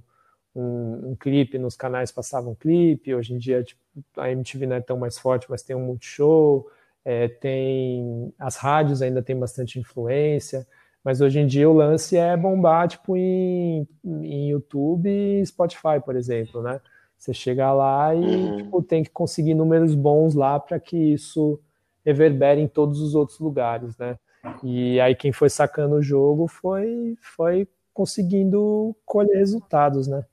um, 0.55 1.11
um 1.11 1.15
clipe, 1.15 1.57
nos 1.57 1.75
canais 1.75 2.11
passavam 2.11 2.51
um 2.53 2.55
clipe, 2.55 3.13
hoje 3.13 3.33
em 3.33 3.37
dia, 3.37 3.63
tipo, 3.63 3.79
a 4.17 4.29
MTV 4.31 4.65
não 4.67 4.75
é 4.77 4.81
tão 4.81 4.97
mais 4.97 5.17
forte, 5.17 5.47
mas 5.49 5.63
tem 5.63 5.75
um 5.75 5.85
multishow, 5.85 6.67
é, 7.03 7.27
tem, 7.27 8.33
as 8.39 8.55
rádios 8.57 9.01
ainda 9.01 9.21
tem 9.21 9.37
bastante 9.37 9.79
influência, 9.79 10.67
mas 11.03 11.21
hoje 11.21 11.39
em 11.39 11.47
dia 11.47 11.69
o 11.69 11.73
lance 11.73 12.17
é 12.17 12.35
bombar, 12.35 12.87
tipo, 12.87 13.15
em, 13.15 13.87
em 14.03 14.49
YouTube 14.49 15.07
e 15.09 15.45
Spotify, 15.45 15.99
por 16.03 16.15
exemplo, 16.15 16.61
né? 16.63 16.81
Você 17.17 17.33
chega 17.33 17.71
lá 17.73 18.13
e, 18.15 18.51
Uhum. 18.51 18.55
tipo, 18.55 18.81
tem 18.83 19.03
que 19.03 19.09
conseguir 19.09 19.53
números 19.53 19.93
bons 19.95 20.33
lá 20.35 20.59
para 20.59 20.79
que 20.79 20.97
isso 20.97 21.59
reverbere 22.05 22.61
em 22.61 22.67
todos 22.67 23.01
os 23.01 23.15
outros 23.15 23.39
lugares, 23.39 23.97
né? 23.97 24.17
E 24.63 24.99
aí 24.99 25.15
quem 25.15 25.31
foi 25.31 25.49
sacando 25.49 25.95
o 25.95 26.01
jogo 26.01 26.47
foi, 26.47 27.17
foi 27.21 27.67
conseguindo 27.93 28.95
colher 29.05 29.37
resultados, 29.37 30.07
né? 30.07 30.25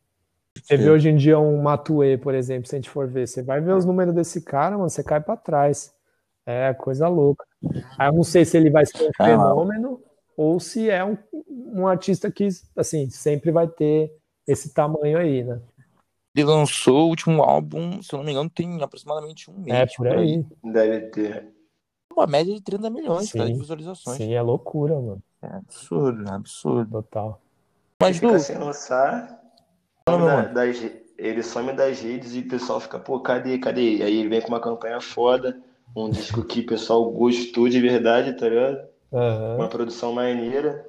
Você 0.63 0.77
vê 0.77 0.91
hoje 0.91 1.09
em 1.09 1.17
dia 1.17 1.39
um 1.39 1.63
Matue, 1.63 2.19
por 2.19 2.35
exemplo, 2.35 2.69
se 2.69 2.75
a 2.75 2.79
gente 2.79 2.91
for 2.91 3.09
ver, 3.09 3.27
você 3.27 3.43
vai 3.43 3.61
ver 3.61 3.73
os 3.75 3.85
números 3.85 4.15
desse 4.15 4.43
cara, 4.43 4.77
mano, 4.77 4.91
você 4.91 5.03
cai 5.03 5.21
para 5.21 5.37
trás. 5.37 5.95
É 6.45 6.75
coisa 6.75 7.09
louca. 7.09 7.45
Aí 7.99 8.09
eu 8.09 8.13
não 8.13 8.25
sei 8.25 8.45
se 8.45 8.57
ele 8.57 8.69
vai 8.71 8.85
ser 8.85 9.03
um 9.03 9.11
Ah. 9.19 9.25
fenômeno 9.25 10.01
ou 10.37 10.59
se 10.61 10.91
é 10.91 11.05
um, 11.05 11.17
um 11.49 11.87
artista 11.87 12.31
que, 12.31 12.49
assim, 12.77 13.09
sempre 13.11 13.51
vai 13.51 13.69
ter 13.69 14.13
esse 14.47 14.75
tamanho 14.75 15.19
aí, 15.19 15.45
né? 15.45 15.61
Ele 16.35 16.47
lançou 16.47 17.07
o 17.07 17.09
último 17.09 17.43
álbum, 17.43 18.03
se 18.03 18.13
eu 18.15 18.19
não 18.19 18.25
me 18.25 18.33
engano, 18.33 18.51
tem 18.51 18.83
aproximadamente 18.83 19.51
um 19.51 19.59
mês. 19.59 19.77
É 19.77 19.87
por 19.97 20.09
aí. 20.09 20.45
Deve 20.65 21.01
ter. 21.11 21.52
Uma 22.13 22.27
média 22.27 22.55
de 22.55 22.61
30 22.61 22.91
milhões, 22.91 23.31
sim, 23.31 23.39
cara, 23.39 23.51
de 23.51 23.59
visualizações. 23.59 24.17
Sim, 24.17 24.35
é 24.35 24.43
loucura, 24.43 24.95
mano. 24.95 25.23
É 25.43 25.57
absurdo, 25.57 26.29
é 26.29 26.33
absurdo. 26.33 27.03
Total. 27.03 27.41
Mas 28.01 28.23
ele 28.23 28.27
fica 28.27 28.39
sem 28.39 28.59
lançar, 28.59 29.43
da, 30.07 30.43
das, 30.47 30.85
ele 31.19 31.43
some 31.43 31.73
das 31.73 32.01
redes 32.01 32.35
e 32.35 32.41
o 32.41 32.49
pessoal 32.49 32.81
fica, 32.81 32.99
pô, 32.99 33.21
cadê, 33.21 33.59
cadê? 33.59 34.03
Aí 34.03 34.19
ele 34.19 34.29
vem 34.29 34.41
com 34.41 34.49
uma 34.49 34.61
campanha 34.61 35.01
foda, 35.01 35.61
um 35.95 36.11
disco 36.11 36.45
que 36.45 36.61
o 36.61 36.67
pessoal 36.67 37.11
gostou 37.11 37.69
de 37.69 37.81
verdade, 37.81 38.33
tá 38.35 38.49
ligado? 38.49 38.89
Uhum. 39.13 39.57
Uma 39.57 39.69
produção 39.69 40.13
maneira. 40.13 40.89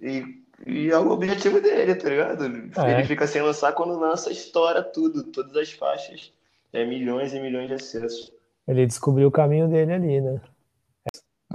E, 0.00 0.22
e 0.66 0.90
é 0.90 0.98
o 0.98 1.10
objetivo 1.10 1.60
dele, 1.60 1.94
tá 1.94 2.08
ligado? 2.08 2.44
É. 2.44 2.92
Ele 2.92 3.04
fica 3.04 3.26
sem 3.26 3.42
lançar 3.42 3.72
quando 3.72 3.98
lança, 3.98 4.30
estoura 4.30 4.82
tudo, 4.82 5.24
todas 5.24 5.56
as 5.56 5.72
faixas. 5.72 6.32
É 6.72 6.84
milhões 6.84 7.32
e 7.32 7.40
milhões 7.40 7.68
de 7.68 7.74
acessos. 7.74 8.32
Ele 8.66 8.86
descobriu 8.86 9.28
o 9.28 9.32
caminho 9.32 9.68
dele 9.68 9.92
ali, 9.92 10.20
né? 10.20 10.40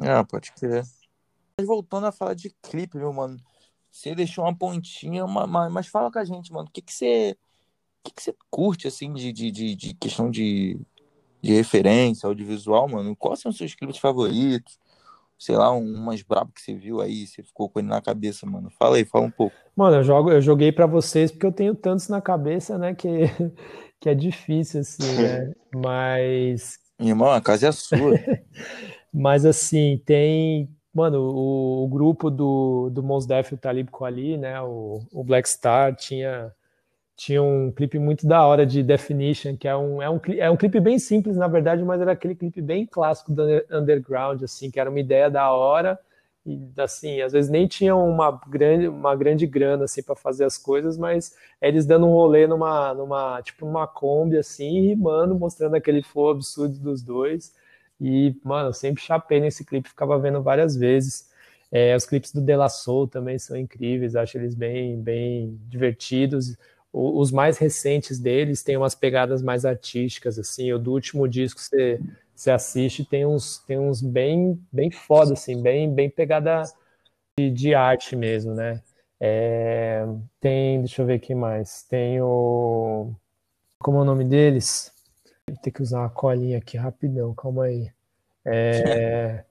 Ah, 0.01 0.23
pode 0.23 0.51
crer. 0.53 0.83
Mas 1.57 1.67
voltando 1.67 2.07
a 2.07 2.11
falar 2.11 2.33
de 2.33 2.49
clipe, 2.61 2.97
meu 2.97 3.11
mano. 3.13 3.37
Você 3.91 4.13
deixou 4.13 4.43
uma 4.45 4.55
pontinha, 4.55 5.25
uma, 5.25 5.45
uma, 5.45 5.69
mas 5.69 5.87
fala 5.87 6.11
com 6.11 6.19
a 6.19 6.25
gente, 6.25 6.51
mano. 6.51 6.67
O 6.67 6.71
que, 6.71 6.81
que 6.81 6.93
você. 6.93 7.37
O 7.99 8.09
que, 8.09 8.13
que 8.13 8.23
você 8.23 8.35
curte, 8.49 8.87
assim, 8.87 9.13
de, 9.13 9.33
de, 9.33 9.51
de, 9.51 9.75
de 9.75 9.93
questão 9.93 10.31
de, 10.31 10.79
de 11.41 11.53
referência 11.53 12.27
audiovisual, 12.27 12.87
mano? 12.87 13.15
Quais 13.15 13.41
são 13.41 13.49
os 13.51 13.57
seus 13.57 13.75
clipes 13.75 13.97
favoritos? 13.97 14.79
sei 15.39 15.55
lá, 15.55 15.71
um 15.71 15.97
mais 15.97 16.21
brabo 16.21 16.51
que 16.51 16.61
você 16.61 16.75
viu 16.75 16.99
aí, 16.99 17.25
você 17.25 17.41
ficou 17.41 17.69
com 17.69 17.79
ele 17.79 17.87
na 17.87 18.01
cabeça, 18.01 18.45
mano. 18.45 18.69
Fala 18.77 18.97
aí, 18.97 19.05
fala 19.05 19.25
um 19.25 19.31
pouco. 19.31 19.55
Mano, 19.73 19.95
eu, 19.95 20.03
jogo, 20.03 20.31
eu 20.31 20.41
joguei 20.41 20.71
para 20.73 20.85
vocês 20.85 21.31
porque 21.31 21.45
eu 21.45 21.51
tenho 21.51 21.73
tantos 21.73 22.09
na 22.09 22.21
cabeça, 22.21 22.77
né, 22.77 22.93
que, 22.93 23.07
que 24.01 24.09
é 24.09 24.13
difícil, 24.13 24.81
assim, 24.81 25.21
né? 25.21 25.53
Mas. 25.73 26.77
Irmão, 26.99 27.31
a 27.31 27.39
casa 27.39 27.69
é 27.69 27.71
sua. 27.71 28.19
Mas, 29.13 29.45
assim, 29.45 30.01
tem. 30.05 30.69
Mano, 30.93 31.19
o, 31.21 31.85
o, 31.85 31.87
grupo 31.87 32.29
do, 32.31 32.89
do 32.91 33.03
Mos 33.03 33.25
Def 33.25 33.51
e 33.51 33.55
o 33.55 33.57
Talib 33.57 33.89
Kweli, 33.89 34.37
né, 34.37 34.59
o, 34.61 35.01
o 35.11 35.23
Black 35.23 35.47
Star, 35.47 35.95
tinha 35.95 36.53
tinha 37.19 37.43
um 37.43 37.69
clipe 37.69 37.99
muito 37.99 38.25
da 38.25 38.45
hora 38.45 38.65
de 38.65 38.81
Definition, 38.81 39.57
que 39.57 39.67
é 39.67 39.75
um, 39.75 40.01
é 40.01 40.09
um, 40.09 40.21
é 40.37 40.49
um 40.49 40.55
clipe 40.55 40.79
bem 40.79 40.97
simples, 40.97 41.35
na 41.35 41.49
verdade, 41.49 41.83
mas 41.83 41.99
era 41.99 42.13
aquele 42.13 42.33
clipe 42.33 42.61
bem 42.61 42.85
clássico 42.85 43.33
do 43.33 43.43
underground, 43.69 44.41
assim, 44.41 44.71
que 44.71 44.79
era 44.79 44.89
uma 44.89 45.01
ideia 45.01 45.29
da 45.29 45.51
hora, 45.51 45.99
e 46.45 46.57
assim, 46.77 47.21
às 47.21 47.33
vezes 47.33 47.51
nem 47.51 47.67
tinham 47.67 48.09
uma 48.09 48.31
grande, 48.47 48.87
uma 48.87 49.15
grande 49.17 49.45
grana, 49.45 49.83
assim, 49.83 50.01
para 50.01 50.15
fazer 50.15 50.45
as 50.45 50.57
coisas, 50.57 50.97
mas 50.97 51.35
eles 51.61 51.85
dando 51.85 52.07
um 52.07 52.11
rolê 52.11 52.47
numa, 52.47 52.93
numa 52.93 53.41
tipo, 53.41 53.65
numa 53.65 53.85
Kombi, 53.85 54.37
assim, 54.37 54.87
rimando, 54.87 55.37
mostrando 55.37 55.75
aquele 55.75 56.01
flow 56.01 56.29
absurdo 56.29 56.79
dos 56.79 57.03
dois, 57.03 57.53
e, 57.99 58.35
mano, 58.43 58.69
eu 58.69 58.73
sempre 58.73 59.03
chapei 59.03 59.39
nesse 59.39 59.65
clipe, 59.65 59.89
ficava 59.89 60.17
vendo 60.19 60.41
várias 60.41 60.75
vezes, 60.75 61.29
é, 61.71 61.95
os 61.95 62.05
clipes 62.05 62.31
do 62.31 62.41
De 62.41 62.55
La 62.55 62.69
Soul 62.69 63.07
também 63.07 63.37
são 63.37 63.55
incríveis, 63.57 64.15
acho 64.15 64.37
eles 64.37 64.55
bem, 64.55 64.99
bem 65.01 65.59
divertidos, 65.67 66.55
os 66.91 67.31
mais 67.31 67.57
recentes 67.57 68.19
deles 68.19 68.63
têm 68.63 68.75
umas 68.75 68.95
pegadas 68.95 69.43
mais 69.43 69.63
artísticas, 69.65 70.39
assim, 70.39 70.73
o 70.73 70.79
do 70.79 70.91
último 70.91 71.27
disco 71.27 71.59
você, 71.59 71.99
você 72.35 72.49
assiste 72.49 73.05
tem 73.05 73.25
uns, 73.25 73.59
tem 73.59 73.77
uns 73.77 74.01
bem, 74.01 74.59
bem 74.71 74.89
foda, 74.89 75.33
assim, 75.33 75.61
bem, 75.61 75.93
bem 75.93 76.09
pegada 76.09 76.63
de, 77.37 77.51
de 77.51 77.75
arte 77.75 78.15
mesmo, 78.15 78.53
né? 78.55 78.81
É, 79.19 80.05
tem, 80.39 80.79
deixa 80.79 81.01
eu 81.01 81.05
ver 81.05 81.15
aqui 81.15 81.35
mais, 81.35 81.83
tem 81.83 82.21
o, 82.21 83.11
como 83.79 83.99
é 83.99 84.01
o 84.01 84.05
nome 84.05 84.25
deles? 84.25 84.93
Vou 85.49 85.61
ter 85.61 85.71
que 85.71 85.81
usar 85.81 85.99
uma 86.01 86.09
colinha 86.09 86.57
aqui 86.57 86.77
rapidão, 86.77 87.33
calma 87.33 87.65
aí. 87.65 87.91
É, 88.45 89.43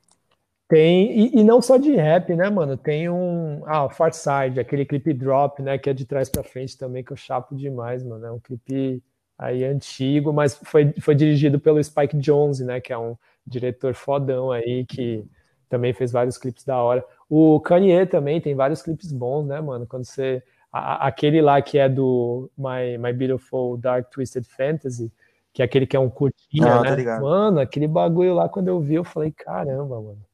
Tem, 0.69 1.19
e, 1.19 1.41
e, 1.41 1.45
não 1.45 1.63
só 1.63 1.79
de 1.79 1.95
rap, 1.95 2.35
né, 2.37 2.51
mano? 2.51 2.77
Tem 2.77 3.09
um. 3.09 3.63
Ah, 3.65 3.87
o 3.87 3.91
Far 3.91 4.13
Side, 4.13 4.61
aquele 4.61 4.85
clipe 4.85 5.15
Drop, 5.15 5.63
né? 5.63 5.79
Que 5.79 5.89
é 5.89 5.95
de 5.95 6.05
trás 6.05 6.29
pra 6.29 6.45
frente 6.45 6.77
também, 6.77 7.03
que 7.03 7.11
eu 7.11 7.17
chapo 7.17 7.57
demais, 7.57 8.05
mano. 8.05 8.27
É 8.27 8.31
um 8.31 8.39
clipe 8.39 9.03
aí 9.39 9.65
antigo, 9.65 10.31
mas 10.31 10.61
foi, 10.65 10.93
foi 11.01 11.15
dirigido 11.15 11.59
pelo 11.59 11.83
Spike 11.83 12.19
Jonze, 12.19 12.67
né? 12.67 12.83
Que 12.83 12.93
é 12.93 12.99
um 12.99 13.17
diretor 13.47 13.95
fodão 13.95 14.53
aí, 14.53 14.85
que 14.85 15.25
também 15.71 15.95
fez 15.95 16.13
vários 16.13 16.37
clipes 16.37 16.65
da 16.65 16.77
hora. 16.77 17.03
O 17.31 17.59
Kanye 17.61 18.05
também 18.05 18.39
tem 18.39 18.55
vários 18.55 18.83
clipes 18.83 19.11
bons, 19.11 19.47
né, 19.47 19.61
mano? 19.63 19.87
Quando 19.87 20.05
você. 20.05 20.43
A, 20.71 21.07
aquele 21.07 21.41
lá 21.41 21.63
que 21.63 21.79
é 21.79 21.89
do 21.89 22.51
My, 22.59 22.99
My 22.99 23.13
Beautiful 23.15 23.79
Dark 23.79 24.11
Twisted 24.11 24.45
Fantasy, 24.45 25.11
que 25.53 25.63
é 25.63 25.65
aquele 25.65 25.87
que 25.87 25.97
é 25.97 26.01
um 26.01 26.11
curtinha, 26.11 26.75
ah, 26.75 26.83
né? 26.83 27.19
Mano, 27.21 27.61
aquele 27.61 27.89
bagulho 27.89 28.35
lá, 28.35 28.49
quando 28.49 28.69
eu 28.69 28.81
vi, 28.81 28.95
eu 28.95 29.05
falei, 29.05 29.33
caramba, 29.33 30.01
mano 30.01 30.29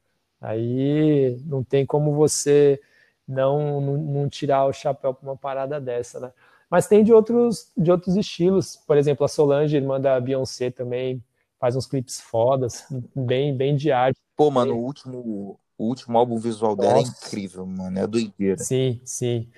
Aí 0.45 1.41
não 1.47 1.65
tem 1.65 1.87
como 1.87 2.13
você 2.13 2.79
não, 3.27 3.81
não, 3.81 3.97
não 3.97 4.29
tirar 4.29 4.67
o 4.67 4.73
chapéu 4.75 5.15
para 5.15 5.27
uma 5.27 5.37
parada 5.37 5.81
dessa, 5.81 6.21
né? 6.21 6.33
Mas 6.69 6.87
tem 6.87 7.03
de 7.03 7.13
outros, 7.13 7.71
de 7.75 7.91
outros 7.91 8.15
estilos, 8.17 8.77
por 8.87 8.99
exemplo, 8.99 9.25
a 9.25 9.29
Solange, 9.29 9.77
irmã 9.77 9.99
da 9.99 10.21
Beyoncé, 10.21 10.71
também 10.71 11.23
faz 11.59 11.77
uns 11.77 11.87
clipes 11.87 12.21
fodas, 12.21 12.87
bem, 13.17 13.57
bem 13.57 13.75
de 13.75 13.91
arte. 13.91 14.19
Pô, 14.37 14.51
mano, 14.51 14.75
o 14.75 14.85
último, 14.85 15.59
o 15.79 15.85
último 15.85 16.19
álbum 16.19 16.37
visual 16.37 16.77
dela 16.77 16.93
é 16.93 16.97
Nossa. 16.97 17.25
é 17.25 17.29
incrível, 17.29 17.65
mano, 17.65 17.99
é 17.99 18.07
doideira. 18.07 18.63
Sim, 18.63 19.01
sim. 19.05 19.49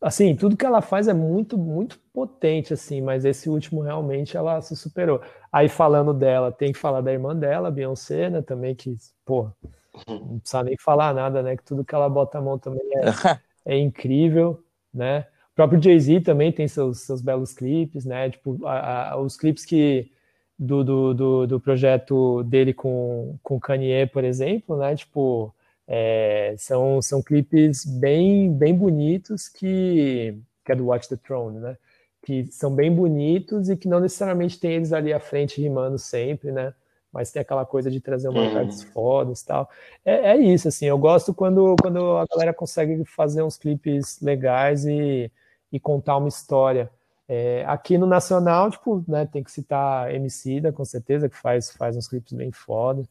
Assim, 0.00 0.36
tudo 0.36 0.56
que 0.56 0.64
ela 0.64 0.80
faz 0.80 1.08
é 1.08 1.14
muito, 1.14 1.58
muito 1.58 1.98
potente, 2.12 2.72
assim, 2.72 3.00
mas 3.00 3.24
esse 3.24 3.50
último 3.50 3.82
realmente 3.82 4.36
ela 4.36 4.60
se 4.60 4.76
superou. 4.76 5.20
Aí 5.52 5.68
falando 5.68 6.14
dela, 6.14 6.52
tem 6.52 6.72
que 6.72 6.78
falar 6.78 7.00
da 7.00 7.12
irmã 7.12 7.34
dela, 7.34 7.70
Beyoncé, 7.70 8.30
né, 8.30 8.40
também, 8.40 8.76
que, 8.76 8.96
pô, 9.24 9.50
não 10.06 10.38
precisa 10.38 10.62
nem 10.62 10.76
falar 10.78 11.14
nada, 11.14 11.42
né? 11.42 11.56
Que 11.56 11.64
tudo 11.64 11.84
que 11.84 11.94
ela 11.94 12.08
bota 12.08 12.38
a 12.38 12.40
mão 12.40 12.58
também 12.58 12.82
é, 12.96 13.00
é 13.74 13.78
incrível, 13.78 14.62
né? 14.92 15.26
O 15.52 15.54
próprio 15.56 15.82
Jay-Z 15.82 16.20
também 16.20 16.52
tem 16.52 16.68
seus, 16.68 17.00
seus 17.00 17.20
belos 17.20 17.52
clipes, 17.52 18.04
né? 18.04 18.30
Tipo, 18.30 18.64
a, 18.66 19.12
a, 19.12 19.20
os 19.20 19.36
clipes 19.36 19.64
que 19.64 20.10
do, 20.58 20.84
do, 20.84 21.14
do, 21.14 21.46
do, 21.46 21.60
projeto 21.60 22.42
dele 22.44 22.72
com, 22.72 23.36
com 23.42 23.58
Kanye, 23.58 24.06
por 24.06 24.24
exemplo, 24.24 24.76
né? 24.76 24.94
Tipo, 24.94 25.52
é, 25.88 26.54
são, 26.58 27.02
são 27.02 27.22
clipes 27.22 27.84
bem, 27.84 28.52
bem 28.52 28.74
bonitos 28.74 29.48
que, 29.48 30.38
que 30.64 30.72
é 30.72 30.76
do 30.76 30.86
Watch 30.86 31.08
the 31.08 31.16
Throne, 31.16 31.58
né? 31.58 31.76
Que 32.22 32.46
são 32.52 32.74
bem 32.74 32.94
bonitos 32.94 33.70
e 33.70 33.76
que 33.76 33.88
não 33.88 33.98
necessariamente 33.98 34.60
tem 34.60 34.72
eles 34.72 34.92
ali 34.92 35.12
à 35.12 35.18
frente 35.18 35.60
rimando 35.60 35.98
sempre, 35.98 36.52
né? 36.52 36.74
mas 37.12 37.32
tem 37.32 37.40
aquela 37.40 37.64
coisa 37.64 37.90
de 37.90 38.00
trazer 38.00 38.28
uma 38.28 38.42
uhum. 38.42 38.70
fodas 38.92 39.40
e 39.40 39.46
tal. 39.46 39.68
É, 40.04 40.32
é, 40.32 40.36
isso, 40.36 40.68
assim, 40.68 40.86
eu 40.86 40.98
gosto 40.98 41.32
quando, 41.32 41.74
quando 41.80 42.16
a 42.16 42.26
galera 42.26 42.52
consegue 42.52 43.04
fazer 43.04 43.42
uns 43.42 43.56
clipes 43.56 44.20
legais 44.20 44.84
e, 44.84 45.30
e 45.72 45.80
contar 45.80 46.16
uma 46.16 46.28
história. 46.28 46.90
É, 47.28 47.64
aqui 47.66 47.98
no 47.98 48.06
Nacional, 48.06 48.70
tipo, 48.70 49.04
né, 49.06 49.26
tem 49.26 49.42
que 49.42 49.50
citar 49.50 50.14
Emicida, 50.14 50.72
com 50.72 50.84
certeza, 50.84 51.28
que 51.28 51.36
faz, 51.36 51.72
faz 51.72 51.96
uns 51.96 52.08
clipes 52.08 52.32
bem 52.32 52.50
foda, 52.50 53.02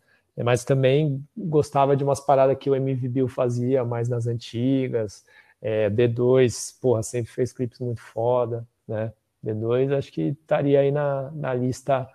mas 0.44 0.64
também 0.64 1.24
gostava 1.36 1.96
de 1.96 2.04
umas 2.04 2.20
paradas 2.20 2.58
que 2.58 2.70
o 2.70 2.76
MV 2.76 3.08
Bill 3.08 3.28
fazia 3.28 3.84
mais 3.84 4.08
nas 4.10 4.28
antigas, 4.28 5.26
é, 5.62 5.90
D2, 5.90 6.80
porra, 6.80 7.04
sempre 7.04 7.32
fez 7.32 7.52
clipes 7.52 7.80
muito 7.80 8.02
foda, 8.02 8.68
né, 8.88 9.12
D2 9.44 9.92
acho 9.92 10.12
que 10.12 10.22
estaria 10.30 10.80
aí 10.80 10.92
na, 10.92 11.32
na 11.32 11.54
lista 11.54 12.08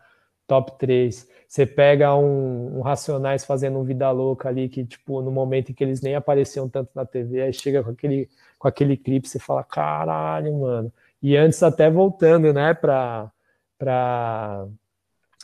top 0.47 0.79
3. 0.79 1.29
Você 1.49 1.67
pega 1.67 2.15
um, 2.15 2.79
um, 2.79 2.81
Racionais 2.83 3.45
fazendo 3.45 3.79
um 3.79 3.85
Vida 3.85 4.11
Louca 4.11 4.49
ali, 4.49 4.69
que, 4.69 4.85
tipo, 4.85 5.23
no 5.23 5.31
momento 5.31 5.71
em 5.71 5.75
que 5.75 5.85
eles 5.85 6.01
nem 6.01 6.15
apareciam 6.15 6.69
tanto 6.69 6.91
na 6.95 7.05
TV, 7.05 7.43
aí 7.43 7.53
chega 7.53 7.83
com 7.83 7.91
aquele, 7.91 8.29
com 8.59 8.69
aquele 8.69 8.97
clipe, 8.97 9.29
você 9.29 9.39
fala, 9.39 9.63
caralho, 9.65 10.55
mano. 10.59 10.93
E 11.23 11.37
antes 11.37 11.63
até 11.63 11.91
voltando, 11.91 12.53
né, 12.53 12.75
pra, 12.75 13.31
pra 13.79 14.67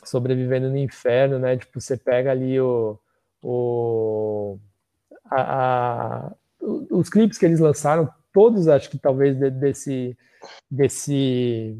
Sobrevivendo 0.03 0.69
no 0.69 0.77
Inferno, 0.77 1.39
né, 1.39 1.57
tipo, 1.57 1.79
você 1.79 1.97
pega 1.97 2.31
ali 2.31 2.59
o... 2.59 2.97
o 3.41 4.57
a, 5.25 6.27
a, 6.27 6.35
os 6.91 7.09
clipes 7.09 7.37
que 7.37 7.45
eles 7.45 7.59
lançaram, 7.59 8.09
todos 8.33 8.67
acho 8.67 8.89
que 8.89 8.97
talvez 8.97 9.37
desse, 9.37 10.17
desse 10.69 11.77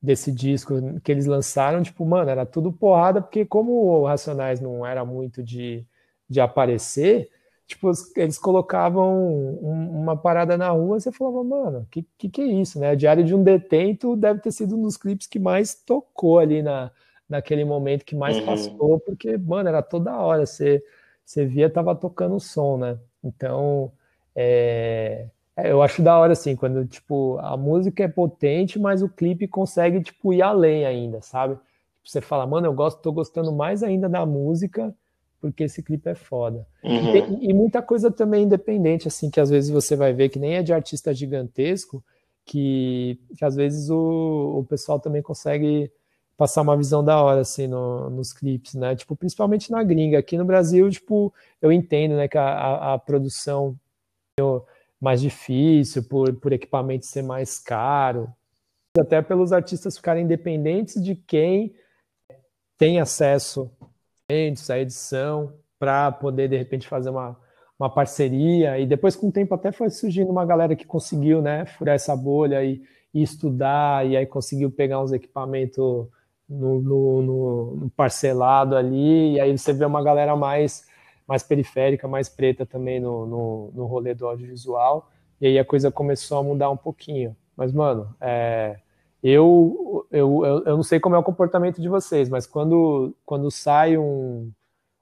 desse 0.00 0.30
disco 0.30 1.00
que 1.00 1.10
eles 1.10 1.26
lançaram, 1.26 1.82
tipo, 1.82 2.04
mano, 2.04 2.30
era 2.30 2.46
tudo 2.46 2.72
porrada, 2.72 3.20
porque 3.20 3.44
como 3.44 3.72
o 3.72 4.06
Racionais 4.06 4.60
não 4.60 4.86
era 4.86 5.04
muito 5.04 5.42
de, 5.42 5.84
de 6.28 6.40
aparecer, 6.40 7.28
tipo, 7.66 7.90
eles 8.16 8.38
colocavam 8.38 9.16
um, 9.62 10.00
uma 10.00 10.16
parada 10.16 10.56
na 10.56 10.70
rua, 10.70 11.00
você 11.00 11.10
falava, 11.10 11.42
mano, 11.42 11.86
que, 11.90 12.06
que 12.16 12.28
que 12.28 12.40
é 12.42 12.44
isso, 12.46 12.78
né? 12.78 12.94
Diário 12.94 13.24
de 13.24 13.34
um 13.34 13.42
Detento 13.42 14.16
deve 14.16 14.40
ter 14.40 14.52
sido 14.52 14.76
um 14.76 14.82
dos 14.82 14.96
clipes 14.96 15.26
que 15.26 15.38
mais 15.38 15.74
tocou 15.74 16.38
ali 16.38 16.62
na, 16.62 16.90
naquele 17.28 17.64
momento, 17.64 18.04
que 18.04 18.14
mais 18.14 18.38
uhum. 18.38 18.46
passou, 18.46 19.00
porque, 19.00 19.36
mano, 19.36 19.68
era 19.68 19.82
toda 19.82 20.16
hora, 20.16 20.46
você, 20.46 20.82
você 21.24 21.44
via, 21.44 21.68
tava 21.68 21.94
tocando 21.94 22.36
o 22.36 22.40
som, 22.40 22.78
né? 22.78 22.98
Então, 23.22 23.90
é, 24.34 25.26
é, 25.56 25.72
eu 25.72 25.82
acho 25.82 26.02
da 26.02 26.18
hora, 26.18 26.32
assim, 26.32 26.54
quando, 26.54 26.86
tipo, 26.86 27.38
a 27.40 27.56
música 27.56 28.04
é 28.04 28.08
potente, 28.08 28.78
mas 28.78 29.02
o 29.02 29.08
clipe 29.08 29.48
consegue, 29.48 30.02
tipo, 30.02 30.32
ir 30.32 30.42
além 30.42 30.84
ainda, 30.86 31.20
sabe? 31.20 31.54
Tipo, 31.54 32.10
você 32.10 32.20
fala, 32.20 32.46
mano, 32.46 32.66
eu 32.66 32.72
gosto, 32.72 33.00
tô 33.00 33.12
gostando 33.12 33.52
mais 33.52 33.82
ainda 33.82 34.08
da 34.08 34.24
música 34.24 34.94
porque 35.40 35.64
esse 35.64 35.82
clipe 35.82 36.08
é 36.08 36.14
foda. 36.14 36.66
Uhum. 36.82 37.38
E, 37.40 37.50
e, 37.50 37.54
muita 37.54 37.80
coisa 37.82 38.10
também 38.10 38.44
independente, 38.44 39.06
assim, 39.06 39.30
que 39.30 39.40
às 39.40 39.50
vezes 39.50 39.70
você 39.70 39.94
vai 39.94 40.12
ver 40.12 40.28
que 40.28 40.38
nem 40.38 40.54
é 40.54 40.62
de 40.62 40.72
artista 40.72 41.14
gigantesco, 41.14 42.02
que, 42.44 43.18
que 43.36 43.44
às 43.44 43.54
vezes 43.54 43.90
o, 43.90 44.60
o 44.60 44.64
pessoal 44.64 44.98
também 44.98 45.22
consegue 45.22 45.90
passar 46.36 46.62
uma 46.62 46.76
visão 46.76 47.02
da 47.02 47.20
hora, 47.22 47.40
assim, 47.40 47.66
no, 47.66 48.10
nos 48.10 48.32
clipes, 48.32 48.74
né? 48.74 48.94
Tipo, 48.94 49.16
principalmente 49.16 49.70
na 49.70 49.82
gringa. 49.82 50.18
Aqui 50.18 50.36
no 50.36 50.44
Brasil, 50.44 50.88
tipo, 50.90 51.32
eu 51.60 51.72
entendo, 51.72 52.16
né, 52.16 52.28
que 52.28 52.36
a, 52.36 52.46
a, 52.46 52.94
a 52.94 52.98
produção 52.98 53.78
é 54.38 54.42
mais 55.00 55.20
difícil, 55.20 56.04
por, 56.04 56.34
por 56.34 56.52
equipamento 56.52 57.06
ser 57.06 57.22
mais 57.22 57.58
caro, 57.58 58.28
até 58.98 59.22
pelos 59.22 59.52
artistas 59.52 59.96
ficarem 59.96 60.24
independentes 60.24 61.02
de 61.02 61.14
quem 61.14 61.74
tem 62.78 63.00
acesso 63.00 63.70
à 64.28 64.78
edição 64.78 65.54
para 65.78 66.12
poder, 66.12 66.48
de 66.48 66.56
repente, 66.56 66.88
fazer 66.88 67.10
uma, 67.10 67.38
uma 67.78 67.88
parceria. 67.88 68.78
E 68.78 68.86
depois, 68.86 69.16
com 69.16 69.28
o 69.28 69.32
tempo, 69.32 69.54
até 69.54 69.72
foi 69.72 69.88
surgindo 69.88 70.30
uma 70.30 70.44
galera 70.44 70.76
que 70.76 70.84
conseguiu, 70.84 71.40
né, 71.40 71.64
furar 71.64 71.94
essa 71.94 72.14
bolha 72.14 72.62
e, 72.62 72.82
e 73.14 73.22
estudar, 73.22 74.06
e 74.06 74.16
aí 74.16 74.26
conseguiu 74.26 74.70
pegar 74.70 75.02
uns 75.02 75.12
equipamentos 75.12 76.06
no, 76.48 76.80
no, 76.80 77.22
no, 77.22 77.90
parcelado 77.90 78.76
ali, 78.76 79.34
e 79.34 79.40
aí 79.40 79.56
você 79.56 79.72
vê 79.72 79.84
uma 79.84 80.02
galera 80.02 80.36
mais, 80.36 80.86
mais 81.26 81.42
periférica, 81.42 82.06
mais 82.06 82.28
preta 82.28 82.64
também 82.64 83.00
no, 83.00 83.26
no, 83.26 83.72
no 83.74 83.86
rolê 83.86 84.14
do 84.14 84.26
audiovisual, 84.26 85.10
e 85.40 85.46
aí 85.46 85.58
a 85.58 85.64
coisa 85.64 85.90
começou 85.90 86.38
a 86.38 86.42
mudar 86.42 86.70
um 86.70 86.76
pouquinho. 86.76 87.36
Mas, 87.56 87.72
mano, 87.72 88.14
é, 88.20 88.78
eu, 89.22 90.06
eu, 90.10 90.44
eu, 90.44 90.64
eu 90.64 90.76
não 90.76 90.82
sei 90.82 91.00
como 91.00 91.16
é 91.16 91.18
o 91.18 91.22
comportamento 91.22 91.80
de 91.80 91.88
vocês, 91.88 92.28
mas 92.28 92.46
quando, 92.46 93.14
quando 93.24 93.50
sai 93.50 93.96
um, 93.98 94.50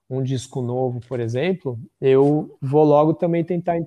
um 0.09 0.23
disco 0.23 0.63
novo, 0.63 1.01
por 1.07 1.21
exemplo, 1.21 1.79
eu 2.01 2.57
vou 2.61 2.85
logo 2.85 3.15
também 3.15 3.45
tentar 3.45 3.79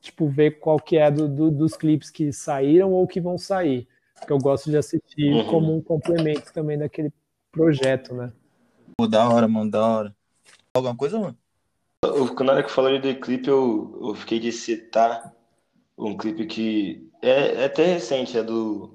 tipo, 0.00 0.28
ver 0.28 0.58
qual 0.60 0.78
que 0.78 0.96
é 0.96 1.10
do, 1.10 1.28
do, 1.28 1.50
dos 1.50 1.76
clipes 1.76 2.10
que 2.10 2.32
saíram 2.32 2.92
ou 2.92 3.06
que 3.06 3.20
vão 3.20 3.38
sair 3.38 3.88
que 4.26 4.32
eu 4.32 4.38
gosto 4.38 4.70
de 4.70 4.76
assistir 4.76 5.32
uhum. 5.32 5.46
como 5.46 5.76
um 5.76 5.80
complemento 5.80 6.52
também 6.52 6.78
daquele 6.78 7.12
projeto, 7.50 8.14
né? 8.14 8.32
Pô, 8.96 9.06
da 9.06 9.28
hora, 9.28 9.46
mano, 9.48 9.70
da 9.70 9.86
hora. 9.86 10.16
Alguma 10.74 10.96
coisa, 10.96 11.18
mano? 11.18 11.36
Quando 12.02 12.44
na 12.44 12.52
hora 12.54 12.62
que 12.62 12.70
falou 12.70 12.98
de 12.98 13.14
clipe, 13.14 13.48
eu, 13.48 13.98
eu 14.02 14.14
fiquei 14.14 14.40
de 14.40 14.50
citar 14.50 15.32
um 15.96 16.16
clipe 16.16 16.46
que 16.46 17.08
é, 17.22 17.62
é 17.62 17.64
até 17.66 17.84
recente, 17.84 18.36
é 18.36 18.42
do. 18.42 18.90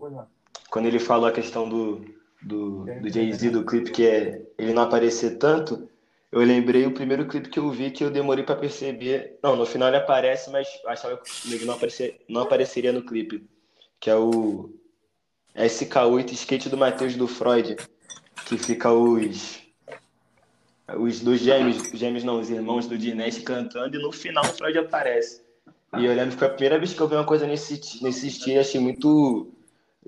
Quando 0.70 0.88
ele 0.88 1.00
falou 1.00 1.28
a 1.28 1.32
questão 1.32 1.70
do, 1.70 2.04
do, 2.42 2.84
do 2.84 3.10
Jay-Z 3.10 3.50
do 3.52 3.66
clipe, 3.66 3.92
que 3.92 4.06
é 4.06 4.42
ele 4.58 4.74
não 4.74 4.84
aparecer 4.84 5.38
tanto, 5.38 5.90
eu 6.32 6.42
lembrei 6.42 6.86
o 6.86 6.94
primeiro 6.94 7.26
clipe 7.28 7.50
que 7.50 7.60
eu 7.60 7.70
vi 7.72 7.92
que 7.92 8.04
eu 8.04 8.12
demorei 8.12 8.44
para 8.44 8.56
perceber. 8.56 9.40
Não, 9.42 9.56
no 9.56 9.66
final 9.66 9.88
ele 9.88 9.98
aparece, 9.98 10.50
mas 10.50 10.68
achava 10.86 11.18
que 11.18 11.54
ele 11.54 11.64
não, 11.64 11.76
aparecer, 11.76 12.22
não 12.28 12.42
apareceria 12.42 12.92
no 12.92 13.06
clipe. 13.06 13.48
Que 14.00 14.10
é 14.10 14.16
o 14.16 14.70
SK8 15.58 16.32
skate 16.34 16.70
do 16.70 16.78
Matheus 16.78 17.16
do 17.16 17.28
Freud, 17.28 17.76
que 18.46 18.58
fica 18.58 18.92
os 18.92 19.66
os 20.96 21.20
dois 21.20 21.42
gêmeos, 21.42 21.90
gêmeos 21.94 22.24
não, 22.24 22.40
os 22.40 22.50
irmãos 22.50 22.88
do 22.88 22.98
Dinesh 22.98 23.40
cantando 23.40 23.98
e 23.98 24.02
no 24.02 24.12
final 24.12 24.46
o 24.46 24.54
Freud 24.54 24.78
aparece. 24.78 25.42
E 25.98 26.06
eu 26.06 26.14
lembro 26.14 26.32
que 26.32 26.38
foi 26.38 26.48
a 26.48 26.52
primeira 26.52 26.80
vez 26.80 26.94
que 26.94 27.02
eu 27.02 27.08
vi 27.08 27.16
uma 27.16 27.26
coisa 27.26 27.46
nesse, 27.46 28.02
nesse 28.02 28.28
estilo, 28.28 28.62
achei 28.62 28.80
muito 28.80 29.52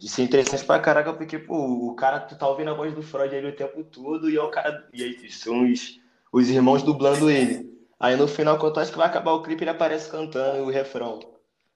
assim, 0.02 0.24
interessante 0.24 0.64
pra 0.64 0.80
caraca, 0.80 1.14
porque 1.14 1.38
pô, 1.38 1.90
o 1.90 1.96
cara, 1.96 2.20
tu 2.22 2.38
tá 2.38 2.48
ouvindo 2.48 2.70
a 2.70 2.74
voz 2.74 2.94
do 2.94 3.02
Freud 3.02 3.34
aí 3.36 3.46
o 3.46 3.56
tempo 3.56 3.84
todo 3.84 4.30
e 4.30 4.38
é 4.38 4.42
o 4.42 4.50
cara, 4.50 4.88
e 4.94 5.04
aí 5.04 5.32
são 5.32 5.70
os, 5.70 6.00
os 6.32 6.50
irmãos 6.50 6.82
dublando 6.84 7.30
ele. 7.30 7.78
Aí 8.00 8.16
no 8.16 8.28
final, 8.28 8.58
quando 8.58 8.74
tu 8.74 8.80
acha 8.80 8.92
que 8.92 8.98
vai 8.98 9.08
acabar 9.08 9.34
o 9.34 9.44
clipe, 9.44 9.64
ele 9.64 9.72
aparece 9.72 10.10
cantando 10.10 10.64
o 10.64 10.70
refrão. 10.70 11.20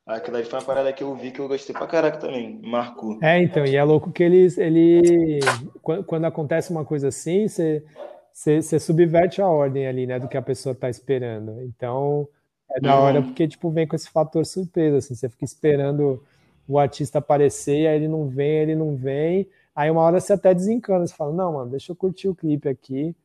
Aquilo 0.06 0.36
ali 0.36 0.46
foi 0.46 0.60
uma 0.60 0.66
parada 0.66 0.92
que 0.92 1.02
eu 1.02 1.16
vi 1.16 1.32
que 1.32 1.40
eu 1.40 1.48
gostei 1.48 1.74
pra 1.74 1.88
caraca 1.88 2.18
também, 2.18 2.60
marcou. 2.62 3.18
É, 3.22 3.42
então, 3.42 3.66
e 3.66 3.76
é 3.76 3.84
louco 3.84 4.12
que 4.12 4.22
eles, 4.22 4.58
ele, 4.58 5.40
quando 5.82 6.26
acontece 6.26 6.72
uma 6.72 6.84
coisa 6.84 7.08
assim, 7.08 7.48
você 7.48 8.80
subverte 8.80 9.42
a 9.42 9.48
ordem 9.48 9.88
ali, 9.88 10.06
né, 10.06 10.20
do 10.20 10.28
que 10.28 10.36
a 10.36 10.42
pessoa 10.42 10.76
tá 10.76 10.90
esperando. 10.90 11.62
Então, 11.62 12.28
é 12.70 12.82
da 12.82 13.00
hora 13.00 13.20
uhum. 13.20 13.28
porque, 13.28 13.48
tipo, 13.48 13.70
vem 13.70 13.88
com 13.88 13.96
esse 13.96 14.10
fator 14.10 14.46
surpresa, 14.46 14.98
assim, 14.98 15.16
você 15.16 15.30
fica 15.30 15.46
esperando 15.46 16.22
o 16.68 16.78
artista 16.78 17.20
aparecer, 17.20 17.88
aí 17.88 17.96
ele 17.96 18.10
não 18.10 18.28
vem, 18.28 18.58
ele 18.58 18.76
não 18.76 18.98
vem, 18.98 19.48
aí 19.74 19.90
uma 19.90 20.02
hora 20.02 20.20
você 20.20 20.34
até 20.34 20.54
desencana, 20.54 21.08
você 21.08 21.14
fala, 21.14 21.32
não, 21.32 21.54
mano, 21.54 21.72
deixa 21.72 21.94
eu 21.94 21.96
curtir 21.96 22.28
o 22.28 22.36
clipe 22.36 22.68
aqui, 22.68 23.16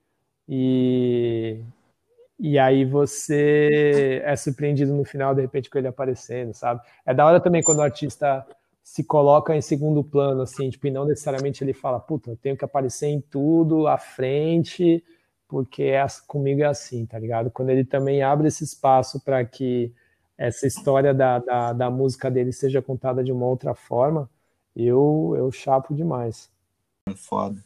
e, 0.49 1.61
e 2.39 2.59
aí 2.59 2.85
você 2.85 4.23
é 4.25 4.37
surpreendido 4.37 4.95
no 4.95 5.05
final, 5.05 5.35
de 5.35 5.41
repente, 5.41 5.69
com 5.69 5.79
ele 5.79 5.89
aparecendo, 5.89 6.55
sabe? 6.55 6.81
É 7.05 7.13
da 7.13 7.27
hora 7.27 7.41
também 7.41 7.63
quando 7.63 7.79
o 7.79 7.83
artista 7.83 8.47
se 8.83 9.05
coloca 9.05 9.55
em 9.55 9.61
segundo 9.61 10.03
plano, 10.05 10.43
assim, 10.43 10.71
tipo, 10.71 10.87
e 10.87 10.91
não 10.91 11.05
necessariamente 11.05 11.63
ele 11.63 11.75
fala, 11.75 12.01
puta, 12.01 12.31
eu 12.31 12.37
tenho 12.37 12.57
que 12.57 12.65
aparecer 12.65 13.09
em 13.09 13.21
tudo, 13.21 13.87
à 13.87 13.99
frente, 13.99 15.05
porque 15.49 15.83
é, 15.83 16.07
comigo 16.27 16.63
é 16.63 16.67
assim, 16.67 17.05
tá 17.05 17.19
ligado? 17.19 17.51
Quando 17.51 17.71
ele 17.71 17.85
também 17.85 18.23
abre 18.23 18.49
esse 18.49 18.65
espaço 18.65 19.21
para 19.21 19.45
que 19.45 19.93
essa 20.39 20.67
história 20.67 21.13
da, 21.13 21.41
da, 21.41 21.73
da, 21.73 21.91
música 21.91 22.31
dele 22.31 22.53
seja 22.53 22.81
contada 22.81 23.25
de 23.25 23.33
uma 23.33 23.47
outra 23.47 23.75
forma, 23.75 24.31
eu, 24.77 25.35
eu 25.37 25.51
chapo 25.51 25.93
demais. 25.93 26.51
Foda. 27.17 27.63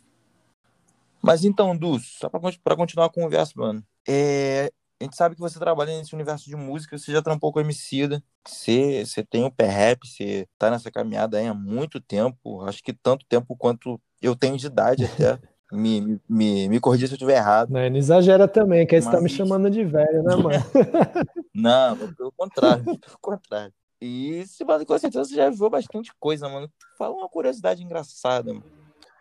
Mas 1.23 1.45
então, 1.45 1.77
Du, 1.77 1.99
só 2.01 2.29
para 2.31 2.77
continuar 2.77 3.07
a 3.07 3.11
conversa, 3.11 3.53
mano, 3.55 3.85
é, 4.09 4.71
a 5.01 5.05
gente 5.05 5.17
sabe 5.17 5.35
que 5.35 5.41
você 5.41 5.59
trabalha 5.59 5.97
nesse 5.97 6.15
universo 6.15 6.45
de 6.47 6.57
música, 6.57 6.97
você 6.97 7.13
já 7.13 7.21
trampou 7.21 7.53
com 7.53 7.59
a 7.59 7.63
Emicida, 7.63 8.23
você, 8.47 9.05
você 9.05 9.25
tem 9.25 9.45
o 9.45 9.51
pé 9.51 9.67
rap, 9.67 10.07
você 10.07 10.47
tá 10.59 10.71
nessa 10.71 10.91
caminhada 10.91 11.39
aí 11.39 11.47
há 11.47 11.55
muito 11.55 12.01
tempo, 12.01 12.63
acho 12.63 12.83
que 12.83 12.93
tanto 12.93 13.27
tempo 13.29 13.57
quanto 13.57 14.01
eu 14.21 14.37
tenho 14.37 14.57
de 14.57 14.67
idade 14.67 15.05
até. 15.05 15.39
me, 15.73 16.21
me, 16.29 16.69
me 16.69 16.79
corrija 16.79 17.07
se 17.07 17.15
eu 17.15 17.17
estiver 17.17 17.37
errado. 17.37 17.71
Não, 17.71 17.81
não 17.81 17.97
exagera 17.97 18.47
também, 18.47 18.87
que 18.87 18.95
aí 18.95 19.03
você 19.03 19.11
tá 19.11 19.21
me 19.21 19.29
chamando 19.29 19.71
de 19.71 19.83
velho, 19.83 20.23
né, 20.23 20.37
mano? 20.37 20.65
não, 21.55 21.97
pelo 22.15 22.33
contrário, 22.33 22.85
pelo 22.85 23.19
contrário. 23.21 23.73
E 24.01 24.45
se 24.47 24.65
com 24.65 24.99
certeza 24.99 25.25
você 25.25 25.35
já 25.35 25.49
viu 25.49 25.71
bastante 25.71 26.13
coisa, 26.21 26.49
mano. 26.49 26.71
Fala 26.99 27.15
uma 27.15 27.29
curiosidade 27.29 27.83
engraçada, 27.83 28.53
mano, 28.53 28.67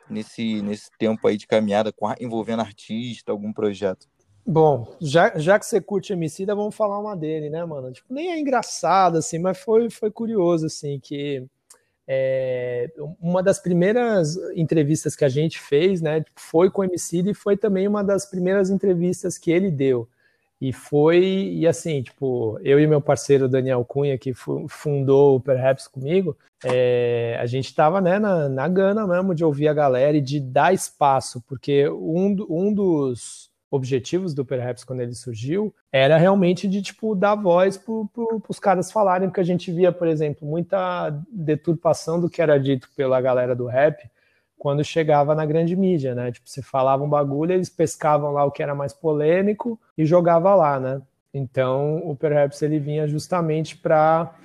nesse, 0.10 0.62
nesse 0.62 0.90
tempo 1.00 1.26
aí 1.28 1.38
de 1.38 1.48
caminhada 1.48 1.94
envolvendo 2.20 2.62
artista, 2.62 3.32
algum 3.32 3.54
projeto. 3.54 4.08
Bom, 4.52 4.98
já, 5.00 5.32
já 5.40 5.58
que 5.58 5.66
você 5.66 5.80
curte 5.80 6.12
Emicida, 6.12 6.54
vamos 6.54 6.76
falar 6.76 7.00
uma 7.00 7.16
dele, 7.16 7.50
né, 7.50 7.64
mano? 7.64 7.90
Tipo, 7.90 8.14
nem 8.14 8.34
é 8.34 8.38
engraçado, 8.38 9.18
assim, 9.18 9.40
mas 9.40 9.58
foi, 9.58 9.90
foi 9.90 10.12
curioso, 10.12 10.66
assim, 10.66 11.00
que 11.00 11.48
é, 12.06 12.92
uma 13.22 13.42
das 13.42 13.60
primeiras 13.60 14.36
entrevistas 14.54 15.16
que 15.16 15.24
a 15.24 15.30
gente 15.30 15.58
fez, 15.58 16.02
né, 16.02 16.20
tipo, 16.20 16.38
foi 16.38 16.70
com 16.70 16.82
o 16.82 16.84
Emicida 16.84 17.32
e 17.32 17.34
foi 17.34 17.56
também 17.56 17.88
uma 17.88 18.04
das 18.04 18.26
primeiras 18.26 18.70
entrevistas 18.70 19.38
que 19.38 19.52
ele 19.52 19.72
deu. 19.72 20.06
E 20.60 20.74
foi, 20.74 21.24
e 21.54 21.66
assim, 21.66 22.04
tipo, 22.04 22.60
eu 22.62 22.78
e 22.78 22.86
meu 22.86 23.00
parceiro 23.00 23.48
Daniel 23.48 23.86
Cunha, 23.86 24.18
que 24.18 24.34
fundou 24.34 25.38
o 25.38 25.40
Perhaps 25.40 25.88
comigo, 25.88 26.38
é, 26.66 27.38
a 27.40 27.46
gente 27.46 27.68
estava 27.68 28.02
né, 28.02 28.20
na, 28.20 28.50
na 28.50 28.68
gana 28.68 29.08
mesmo 29.08 29.34
de 29.34 29.46
ouvir 29.46 29.70
a 29.70 29.74
galera 29.74 30.18
e 30.18 30.22
de 30.22 30.42
dar 30.42 30.74
espaço, 30.74 31.42
porque 31.48 31.88
um, 31.88 32.36
um 32.50 32.74
dos 32.74 33.51
objetivos 33.72 34.34
do 34.34 34.44
Perhaps 34.44 34.84
quando 34.84 35.00
ele 35.00 35.16
surgiu 35.16 35.74
era 35.90 36.18
realmente 36.18 36.68
de 36.68 36.82
tipo 36.82 37.16
dar 37.16 37.36
voz 37.36 37.78
para 37.78 37.94
pro, 38.14 38.44
os 38.48 38.60
caras 38.60 38.92
falarem, 38.92 39.30
porque 39.30 39.40
a 39.40 39.46
gente 39.46 39.72
via, 39.72 39.94
por 39.94 40.08
exemplo, 40.08 40.46
muita 40.46 41.10
deturpação 41.32 42.20
do 42.20 42.30
que 42.30 42.42
era 42.42 42.60
dito 42.60 42.90
pela 42.96 43.22
galera 43.22 43.56
do 43.56 43.66
rap 43.66 43.98
quando 44.60 44.84
chegava 44.84 45.34
na 45.34 45.44
grande 45.44 45.76
mídia, 45.76 46.14
né? 46.14 46.32
Tipo, 46.32 46.48
você 46.48 46.62
falava 46.62 47.04
um 47.04 47.10
bagulho, 47.10 47.54
eles 47.54 47.70
pescavam 47.70 48.32
lá 48.32 48.46
o 48.46 48.52
que 48.52 48.62
era 48.62 48.76
mais 48.76 48.94
polêmico 48.94 49.80
e 49.98 50.06
jogava 50.06 50.54
lá, 50.54 50.80
né? 50.80 51.02
Então, 51.34 51.98
o 52.04 52.16
Perhaps 52.16 52.62
ele 52.62 52.78
vinha 52.78 53.08
justamente 53.08 53.76
para 53.76 54.36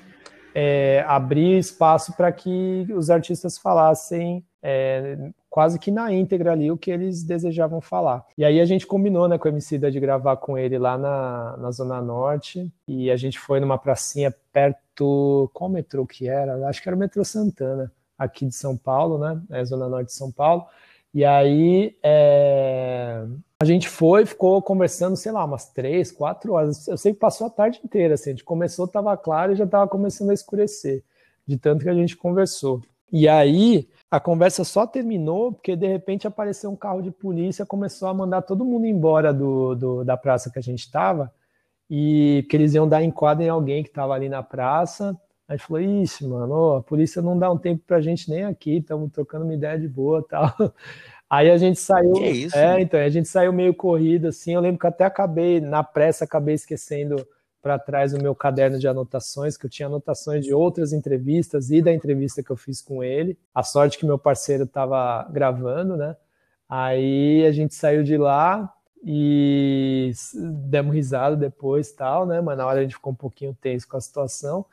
é, 0.55 1.05
abrir 1.07 1.59
espaço 1.59 2.17
para 2.17 2.33
que 2.33 2.87
os 2.95 3.11
artistas 3.11 3.59
falassem 3.59 4.43
é, 4.63 5.19
quase 5.57 5.79
que 5.79 5.91
na 5.91 6.13
íntegra 6.13 6.53
ali 6.53 6.71
o 6.71 6.77
que 6.77 6.91
eles 6.91 7.23
desejavam 7.23 7.81
falar. 7.81 8.27
E 8.37 8.45
aí 8.45 8.61
a 8.61 8.67
gente 8.67 8.87
combinou 8.87 9.27
né, 9.27 9.39
com 9.39 9.49
o 9.49 9.51
Emicida 9.51 9.91
de 9.91 9.99
gravar 9.99 10.37
com 10.37 10.59
ele 10.59 10.77
lá 10.77 10.99
na, 10.99 11.57
na 11.57 11.71
Zona 11.71 11.99
Norte, 12.03 12.71
e 12.87 13.11
a 13.11 13.17
gente 13.17 13.39
foi 13.39 13.59
numa 13.59 13.79
pracinha 13.79 14.35
perto, 14.53 15.51
qual 15.55 15.71
metrô 15.71 16.07
que 16.07 16.29
era? 16.29 16.69
Acho 16.69 16.83
que 16.83 16.91
era 16.91 16.95
o 16.95 16.99
metrô 16.99 17.25
Santana, 17.25 17.91
aqui 18.19 18.45
de 18.45 18.55
São 18.55 18.77
Paulo, 18.77 19.17
né? 19.17 19.41
É 19.49 19.65
Zona 19.65 19.89
Norte 19.89 20.09
de 20.09 20.13
São 20.13 20.31
Paulo. 20.31 20.67
E 21.15 21.25
aí 21.25 21.97
é... 22.03 23.25
a 23.59 23.65
gente 23.65 23.89
foi, 23.89 24.27
ficou 24.27 24.61
conversando, 24.61 25.17
sei 25.17 25.33
lá, 25.33 25.43
umas 25.43 25.71
três, 25.71 26.13
quatro 26.13 26.53
horas. 26.53 26.87
Eu 26.87 26.99
sei 26.99 27.15
que 27.15 27.19
passou 27.19 27.47
a 27.47 27.51
tarde 27.51 27.81
inteira, 27.83 28.13
assim. 28.13 28.29
A 28.29 28.33
gente 28.35 28.45
começou, 28.45 28.85
estava 28.85 29.17
claro 29.17 29.53
e 29.53 29.57
já 29.57 29.65
estava 29.65 29.89
começando 29.89 30.29
a 30.29 30.35
escurecer, 30.35 31.03
de 31.47 31.57
tanto 31.57 31.83
que 31.83 31.89
a 31.89 31.95
gente 31.95 32.15
conversou. 32.15 32.83
E 33.13 33.29
aí 33.29 33.89
a 34.11 34.21
conversa 34.21 34.65
só 34.65 34.87
terminou 34.87 35.53
porque 35.53 35.77
de 35.77 35.87
repente 35.87 36.27
apareceu 36.27 36.71
um 36.71 36.77
carro 36.77 37.03
de 37.03 37.11
polícia, 37.11 37.67
começou 37.67 38.09
a 38.09 38.15
mandar 38.15 38.43
todo 38.43 38.65
mundo 38.65 38.87
embora 38.87 39.33
do, 39.33 39.75
do 39.75 40.05
da 40.05 40.17
praça 40.17 40.51
que 40.51 40.59
a 40.59 40.63
gente 40.63 40.81
estava 40.81 41.33
e 41.89 42.47
que 42.49 42.57
eles 42.57 42.75
iam 42.75 42.89
dar 42.89 43.03
enquadro 43.03 43.45
em 43.45 43.49
alguém 43.49 43.83
que 43.83 43.89
estava 43.89 44.15
ali 44.15 44.29
na 44.29 44.43
praça. 44.43 45.17
A 45.49 45.57
gente 45.57 45.67
falou, 45.67 45.81
ixi, 45.81 46.27
mano, 46.27 46.77
a 46.77 46.83
polícia 46.83 47.23
não 47.23 47.39
dá 47.39 47.51
um 47.51 47.59
tempo 47.59 47.83
pra 47.87 48.01
gente 48.01 48.29
nem 48.29 48.45
aqui, 48.45 48.79
estamos 48.79 49.13
trocando 49.13 49.45
uma 49.45 49.55
ideia 49.55 49.79
de 49.79 49.89
boa 49.89 50.25
tal. 50.29 50.53
Aí 51.31 51.51
a 51.51 51.57
gente 51.57 51.79
saiu. 51.79 52.13
Que 52.13 52.29
isso? 52.29 52.57
É, 52.57 52.81
então, 52.81 52.99
a 52.99 53.09
gente 53.09 53.29
saiu 53.29 53.53
meio 53.53 53.75
corrido, 53.75 54.29
assim. 54.29 54.55
Eu 54.55 54.61
lembro 54.61 54.79
que 54.79 54.87
até 54.87 55.05
acabei, 55.05 55.61
na 55.61 55.83
pressa, 55.83 56.25
acabei 56.25 56.55
esquecendo 56.55 57.17
para 57.67 57.81
trás 57.81 58.15
o 58.15 58.23
meu 58.23 58.33
caderno 58.33 58.79
de 58.79 58.87
anotações, 58.87 59.57
que 59.57 59.67
eu 59.67 59.71
tinha 59.71 59.89
anotações 59.89 60.45
de 60.45 60.55
outras 60.55 60.93
entrevistas 60.93 61.69
e 61.73 61.83
da 61.83 61.93
entrevista 61.93 62.41
que 62.41 62.51
eu 62.53 62.57
fiz 62.57 62.81
com 62.81 63.03
ele. 63.03 63.37
A 63.53 63.65
sorte 63.65 63.99
que 63.99 64.07
meu 64.07 64.17
parceiro 64.17 64.63
estava 64.63 65.29
gravando, 65.33 65.97
né? 65.97 66.15
Aí 66.69 67.45
a 67.45 67.51
gente 67.51 67.75
saiu 67.75 68.05
de 68.05 68.17
lá 68.17 68.73
e 69.05 70.13
demos 70.69 70.95
risada 70.95 71.35
depois 71.35 71.91
tal, 71.91 72.25
né? 72.25 72.41
Mas 72.41 72.57
na 72.57 72.65
hora 72.65 72.79
a 72.79 72.83
gente 72.85 72.95
ficou 72.95 73.13
um 73.13 73.17
pouquinho 73.17 73.57
tenso 73.61 73.89
com 73.89 73.97
a 73.97 74.01
situação. 74.01 74.65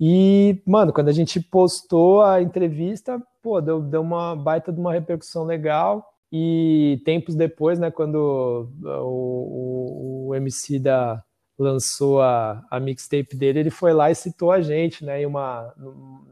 E, 0.00 0.62
mano, 0.66 0.94
quando 0.94 1.08
a 1.08 1.12
gente 1.12 1.38
postou 1.42 2.22
a 2.22 2.40
entrevista, 2.40 3.22
pô, 3.42 3.60
deu, 3.60 3.82
deu 3.82 4.00
uma 4.00 4.34
baita 4.34 4.72
de 4.72 4.80
uma 4.80 4.94
repercussão 4.94 5.44
legal. 5.44 6.14
E 6.32 7.02
tempos 7.04 7.34
depois, 7.34 7.78
né, 7.78 7.90
quando 7.90 8.66
o, 8.82 10.26
o, 10.26 10.28
o 10.28 10.34
MC 10.34 10.78
da 10.78 11.22
lançou 11.62 12.20
a, 12.22 12.64
a 12.70 12.80
mixtape 12.80 13.36
dele, 13.36 13.60
ele 13.60 13.70
foi 13.70 13.92
lá 13.92 14.10
e 14.10 14.14
citou 14.14 14.50
a 14.50 14.60
gente, 14.60 15.04
né, 15.04 15.22
em 15.22 15.26
uma, 15.26 15.72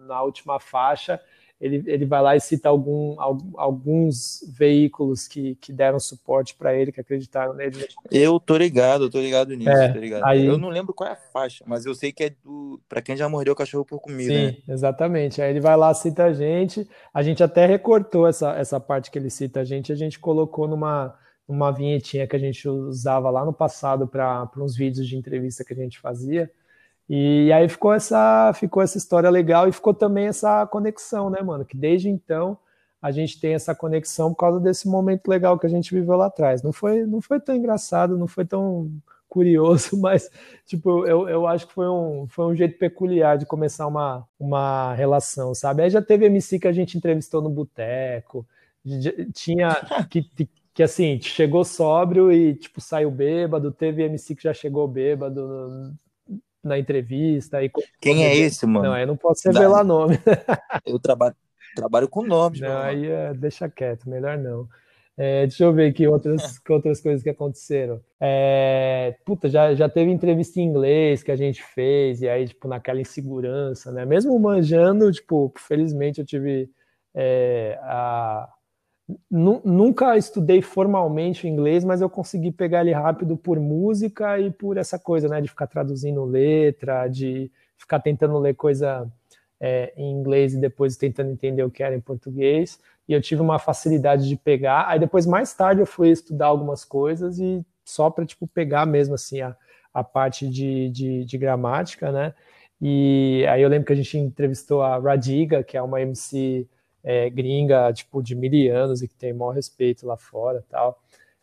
na 0.06 0.22
última 0.22 0.58
faixa, 0.58 1.20
ele, 1.60 1.82
ele 1.86 2.06
vai 2.06 2.22
lá 2.22 2.36
e 2.36 2.40
cita 2.40 2.68
algum, 2.68 3.16
alguns 3.56 4.44
veículos 4.56 5.26
que, 5.26 5.56
que 5.56 5.72
deram 5.72 5.98
suporte 5.98 6.54
para 6.54 6.72
ele, 6.74 6.92
que 6.92 7.00
acreditaram 7.00 7.52
nele. 7.52 7.84
Eu 8.10 8.38
tô 8.38 8.56
ligado, 8.56 9.04
eu 9.04 9.10
tô 9.10 9.20
ligado 9.20 9.52
nisso, 9.54 9.70
É, 9.70 9.92
tô 9.92 9.98
ligado. 9.98 10.24
aí- 10.24 10.46
Eu 10.46 10.56
não 10.56 10.68
lembro 10.68 10.94
qual 10.94 11.10
é 11.10 11.12
a 11.12 11.16
faixa, 11.16 11.64
mas 11.66 11.84
eu 11.84 11.94
sei 11.94 12.12
que 12.12 12.24
é 12.24 12.30
do. 12.44 12.80
Pra 12.88 13.02
quem 13.02 13.16
já 13.16 13.28
mordeu 13.28 13.52
o 13.52 13.56
cachorro 13.56 13.84
por 13.84 13.98
comida, 14.00 14.32
Sim, 14.32 14.46
né? 14.46 14.56
exatamente. 14.68 15.42
Aí 15.42 15.50
ele 15.50 15.60
vai 15.60 15.76
lá, 15.76 15.92
cita 15.92 16.24
a 16.26 16.32
gente. 16.32 16.88
A 17.12 17.22
gente 17.24 17.42
até 17.42 17.66
recortou 17.66 18.26
essa, 18.28 18.52
essa 18.52 18.78
parte 18.78 19.10
que 19.10 19.18
ele 19.18 19.28
cita 19.28 19.60
a 19.60 19.64
gente, 19.64 19.92
a 19.92 19.96
gente 19.96 20.18
colocou 20.18 20.68
numa, 20.68 21.12
numa 21.48 21.72
vinhetinha 21.72 22.26
que 22.26 22.36
a 22.36 22.38
gente 22.38 22.68
usava 22.68 23.30
lá 23.30 23.44
no 23.44 23.52
passado 23.52 24.06
para 24.06 24.50
uns 24.58 24.76
vídeos 24.76 25.08
de 25.08 25.16
entrevista 25.16 25.64
que 25.64 25.72
a 25.72 25.76
gente 25.76 25.98
fazia. 25.98 26.50
E 27.08 27.50
aí 27.52 27.68
ficou 27.68 27.92
essa, 27.94 28.52
ficou 28.54 28.82
essa 28.82 28.98
história 28.98 29.30
legal 29.30 29.66
e 29.66 29.72
ficou 29.72 29.94
também 29.94 30.26
essa 30.26 30.66
conexão, 30.66 31.30
né, 31.30 31.40
mano? 31.40 31.64
Que 31.64 31.76
desde 31.76 32.08
então 32.10 32.58
a 33.00 33.10
gente 33.10 33.40
tem 33.40 33.54
essa 33.54 33.74
conexão 33.74 34.30
por 34.34 34.40
causa 34.40 34.60
desse 34.60 34.86
momento 34.88 35.28
legal 35.28 35.58
que 35.58 35.66
a 35.66 35.70
gente 35.70 35.94
viveu 35.94 36.16
lá 36.16 36.26
atrás. 36.26 36.62
Não 36.62 36.72
foi, 36.72 37.06
não 37.06 37.20
foi 37.22 37.40
tão 37.40 37.54
engraçado, 37.56 38.18
não 38.18 38.26
foi 38.26 38.44
tão 38.44 38.90
curioso, 39.28 39.96
mas 40.00 40.30
tipo, 40.66 41.06
eu, 41.06 41.28
eu 41.28 41.46
acho 41.46 41.66
que 41.66 41.72
foi 41.72 41.88
um, 41.88 42.26
foi 42.28 42.46
um 42.46 42.54
jeito 42.54 42.78
peculiar 42.78 43.38
de 43.38 43.46
começar 43.46 43.86
uma, 43.86 44.26
uma 44.38 44.92
relação, 44.94 45.54
sabe? 45.54 45.82
Aí 45.82 45.90
já 45.90 46.02
teve 46.02 46.26
MC 46.26 46.58
que 46.58 46.68
a 46.68 46.72
gente 46.72 46.98
entrevistou 46.98 47.40
no 47.40 47.48
boteco, 47.48 48.46
tinha 49.32 49.76
que, 50.10 50.22
que, 50.78 50.82
assim, 50.84 51.20
chegou 51.20 51.64
sóbrio 51.64 52.30
e 52.30 52.54
tipo 52.54 52.80
saiu 52.80 53.10
bêbado, 53.10 53.72
teve 53.72 54.04
MC 54.04 54.36
que 54.36 54.44
já 54.44 54.54
chegou 54.54 54.86
bêbado 54.86 55.92
na 56.62 56.78
entrevista. 56.78 57.60
E, 57.60 57.68
Quem 58.00 58.24
é 58.24 58.36
esse, 58.36 58.64
mano? 58.64 58.90
Não, 58.90 58.96
eu 58.96 59.06
não 59.08 59.16
posso 59.16 59.42
revelar 59.50 59.82
nome. 59.82 60.20
Eu 60.86 61.00
trabalho, 61.00 61.34
trabalho 61.74 62.08
com 62.08 62.22
nomes, 62.22 62.60
Não, 62.60 62.68
mano. 62.68 62.80
aí 62.80 63.06
é, 63.06 63.34
deixa 63.34 63.68
quieto, 63.68 64.08
melhor 64.08 64.38
não. 64.38 64.68
É, 65.16 65.48
deixa 65.48 65.64
eu 65.64 65.72
ver 65.72 65.90
aqui 65.90 66.06
outras, 66.06 66.60
outras 66.70 67.00
coisas 67.00 67.24
que 67.24 67.30
aconteceram. 67.30 68.00
É, 68.20 69.16
puta, 69.26 69.48
já, 69.48 69.74
já 69.74 69.88
teve 69.88 70.12
entrevista 70.12 70.60
em 70.60 70.62
inglês 70.62 71.24
que 71.24 71.32
a 71.32 71.36
gente 71.36 71.60
fez, 71.60 72.22
e 72.22 72.28
aí, 72.28 72.46
tipo, 72.46 72.68
naquela 72.68 73.00
insegurança, 73.00 73.90
né? 73.90 74.06
Mesmo 74.06 74.38
manjando, 74.38 75.10
tipo, 75.10 75.52
felizmente 75.58 76.20
eu 76.20 76.24
tive 76.24 76.70
é, 77.12 77.76
a. 77.82 78.48
nu- 79.30 79.60
Nunca 79.64 80.16
estudei 80.16 80.60
formalmente 80.62 81.48
inglês, 81.48 81.84
mas 81.84 82.00
eu 82.00 82.10
consegui 82.10 82.50
pegar 82.52 82.80
ele 82.82 82.92
rápido 82.92 83.36
por 83.36 83.58
música 83.60 84.38
e 84.38 84.50
por 84.50 84.76
essa 84.76 84.98
coisa, 84.98 85.28
né? 85.28 85.40
De 85.40 85.48
ficar 85.48 85.66
traduzindo 85.66 86.24
letra, 86.24 87.08
de 87.08 87.50
ficar 87.76 88.00
tentando 88.00 88.38
ler 88.38 88.54
coisa 88.54 89.10
é, 89.60 89.92
em 89.96 90.10
inglês 90.12 90.54
e 90.54 90.60
depois 90.60 90.96
tentando 90.96 91.30
entender 91.30 91.62
o 91.62 91.70
que 91.70 91.82
era 91.82 91.94
em 91.94 92.00
português. 92.00 92.78
E 93.08 93.12
eu 93.12 93.20
tive 93.22 93.40
uma 93.40 93.58
facilidade 93.58 94.28
de 94.28 94.36
pegar. 94.36 94.86
Aí 94.88 94.98
depois, 94.98 95.26
mais 95.26 95.52
tarde, 95.54 95.80
eu 95.80 95.86
fui 95.86 96.10
estudar 96.10 96.46
algumas 96.46 96.84
coisas 96.84 97.38
e 97.38 97.64
só 97.84 98.10
para 98.10 98.26
tipo, 98.26 98.46
pegar 98.46 98.84
mesmo 98.86 99.14
assim 99.14 99.40
a, 99.40 99.56
a 99.94 100.04
parte 100.04 100.46
de, 100.48 100.90
de, 100.90 101.24
de 101.24 101.38
gramática, 101.38 102.12
né? 102.12 102.34
E 102.80 103.44
aí 103.48 103.62
eu 103.62 103.68
lembro 103.68 103.86
que 103.86 103.92
a 103.92 103.96
gente 103.96 104.16
entrevistou 104.18 104.82
a 104.82 104.98
Radiga, 104.98 105.64
que 105.64 105.76
é 105.76 105.82
uma 105.82 106.00
MC 106.00 106.68
é, 107.08 107.30
gringa, 107.30 107.92
tipo, 107.92 108.22
de 108.22 108.34
mil 108.34 108.76
anos 108.76 109.02
e 109.02 109.08
que 109.08 109.14
tem 109.14 109.32
maior 109.32 109.52
respeito 109.52 110.06
lá 110.06 110.16
fora 110.16 110.64
tal. 110.68 111.00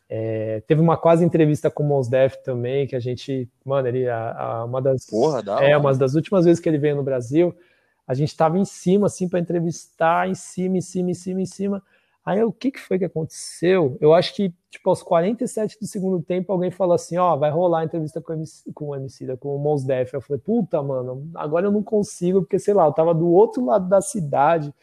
É, 0.07 0.61
teve 0.67 0.81
uma 0.81 0.97
quase 0.97 1.25
entrevista 1.25 1.69
com 1.71 1.83
o 1.83 1.87
Mos 1.87 2.07
Def 2.07 2.35
também, 2.43 2.85
que 2.87 2.95
a 2.95 2.99
gente, 2.99 3.49
mano, 3.65 3.87
ele, 3.87 4.07
a, 4.07 4.31
a- 4.61 4.65
uma 4.65 4.81
das, 4.81 5.07
Porra, 5.09 5.41
da 5.41 5.53
é, 5.57 5.75
hora. 5.75 5.77
uma 5.77 5.93
das 5.95 6.13
últimas 6.15 6.45
vezes 6.45 6.59
que 6.61 6.69
ele 6.69 6.77
veio 6.77 6.95
no 6.95 7.03
Brasil, 7.03 7.55
a 8.07 8.13
gente 8.13 8.29
estava 8.29 8.57
em 8.57 8.65
cima, 8.65 9.07
assim, 9.07 9.27
para 9.27 9.39
entrevistar, 9.39 10.29
em 10.29 10.35
cima, 10.35 10.77
em 10.77 10.81
cima, 10.81 11.11
em 11.11 11.13
cima, 11.15 11.41
em 11.41 11.45
cima. 11.45 11.83
Aí 12.23 12.43
o 12.43 12.51
que, 12.51 12.71
que 12.71 12.79
foi 12.79 12.97
que 12.99 13.05
aconteceu? 13.05 13.97
Eu 14.01 14.13
acho 14.13 14.33
que, 14.35 14.53
tipo, 14.69 14.89
aos 14.89 15.03
47 15.03 15.77
do 15.79 15.85
segundo 15.87 16.21
tempo, 16.23 16.51
alguém 16.51 16.71
falou 16.71 16.95
assim: 16.95 17.17
ó, 17.17 17.35
vai 17.35 17.51
rolar 17.51 17.79
a 17.81 17.85
entrevista 17.85 18.19
com 18.21 18.33
o 18.33 18.35
MC, 18.35 18.71
com 18.73 18.85
o 18.89 18.95
MC, 18.95 19.25
da- 19.27 19.37
com 19.37 19.55
o 19.55 19.59
Mos 19.59 19.83
Def. 19.83 20.13
Eu 20.13 20.21
falei, 20.21 20.41
puta, 20.43 20.81
mano, 20.83 21.29
agora 21.35 21.67
eu 21.67 21.71
não 21.71 21.83
consigo, 21.83 22.41
porque 22.41 22.57
sei 22.59 22.73
lá, 22.73 22.85
eu 22.85 22.93
tava 22.93 23.13
do 23.13 23.27
outro 23.29 23.63
lado 23.65 23.87
da 23.89 24.01
cidade. 24.01 24.73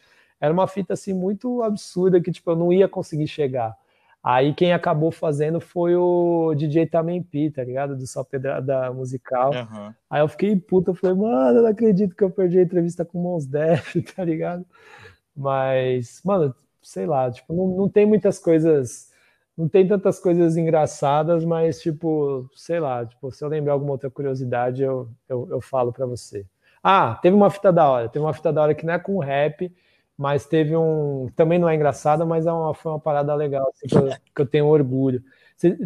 Era 0.43 0.51
uma 0.51 0.67
fita 0.67 0.91
assim 0.91 1.13
muito 1.13 1.63
absurda 1.63 2.19
que, 2.19 2.29
tipo, 2.29 2.51
eu 2.51 2.55
não 2.57 2.73
ia 2.73 2.85
conseguir 2.85 3.27
chegar. 3.27 3.77
Aí 4.21 4.53
quem 4.53 4.73
acabou 4.73 5.09
fazendo 5.09 5.61
foi 5.61 5.95
o 5.95 6.53
DJ 6.53 6.85
Tamempi, 6.85 7.49
tá 7.49 7.63
ligado? 7.63 7.95
Do 7.95 8.05
Só 8.05 8.25
Pedrada 8.25 8.91
Musical. 8.91 9.53
Aham. 9.53 9.95
Aí 10.09 10.19
eu 10.21 10.27
fiquei 10.27 10.53
puta, 10.57 10.91
eu 10.91 10.95
falei, 10.95 11.15
mano, 11.15 11.59
eu 11.59 11.63
não 11.63 11.69
acredito 11.69 12.13
que 12.13 12.21
eu 12.21 12.29
perdi 12.29 12.59
a 12.59 12.61
entrevista 12.61 13.05
com 13.05 13.19
o 13.19 13.23
Mos 13.23 13.45
Def, 13.45 13.95
tá 14.13 14.25
ligado? 14.25 14.65
Mas, 15.33 16.19
mano, 16.25 16.53
sei 16.81 17.05
lá, 17.05 17.31
tipo, 17.31 17.53
não, 17.53 17.77
não 17.77 17.87
tem 17.87 18.05
muitas 18.05 18.37
coisas, 18.37 19.13
não 19.57 19.69
tem 19.69 19.87
tantas 19.87 20.19
coisas 20.19 20.57
engraçadas, 20.57 21.45
mas, 21.45 21.81
tipo, 21.81 22.49
sei 22.53 22.81
lá, 22.81 23.05
tipo, 23.05 23.31
se 23.31 23.41
eu 23.45 23.47
lembrar 23.47 23.71
alguma 23.71 23.93
outra 23.93 24.11
curiosidade, 24.11 24.83
eu, 24.83 25.07
eu, 25.29 25.47
eu 25.51 25.61
falo 25.61 25.93
pra 25.93 26.05
você. 26.05 26.45
Ah, 26.83 27.17
teve 27.21 27.33
uma 27.33 27.49
fita 27.49 27.71
da 27.71 27.89
hora, 27.89 28.09
teve 28.09 28.25
uma 28.25 28.33
fita 28.33 28.51
da 28.51 28.61
hora 28.61 28.75
que 28.75 28.85
não 28.85 28.93
é 28.93 28.99
com 28.99 29.17
rap, 29.19 29.73
mas 30.23 30.45
teve 30.45 30.73
um, 30.73 31.27
também 31.35 31.59
não 31.59 31.67
é 31.67 31.75
engraçada, 31.75 32.25
mas 32.25 32.45
é 32.47 32.51
uma, 32.53 32.73
foi 32.73 32.93
uma 32.93 32.99
parada 32.99 33.35
legal, 33.35 33.69
assim, 33.75 33.87
que, 33.87 33.97
eu, 33.97 34.09
que 34.33 34.41
eu 34.41 34.45
tenho 34.45 34.67
orgulho. 34.67 35.21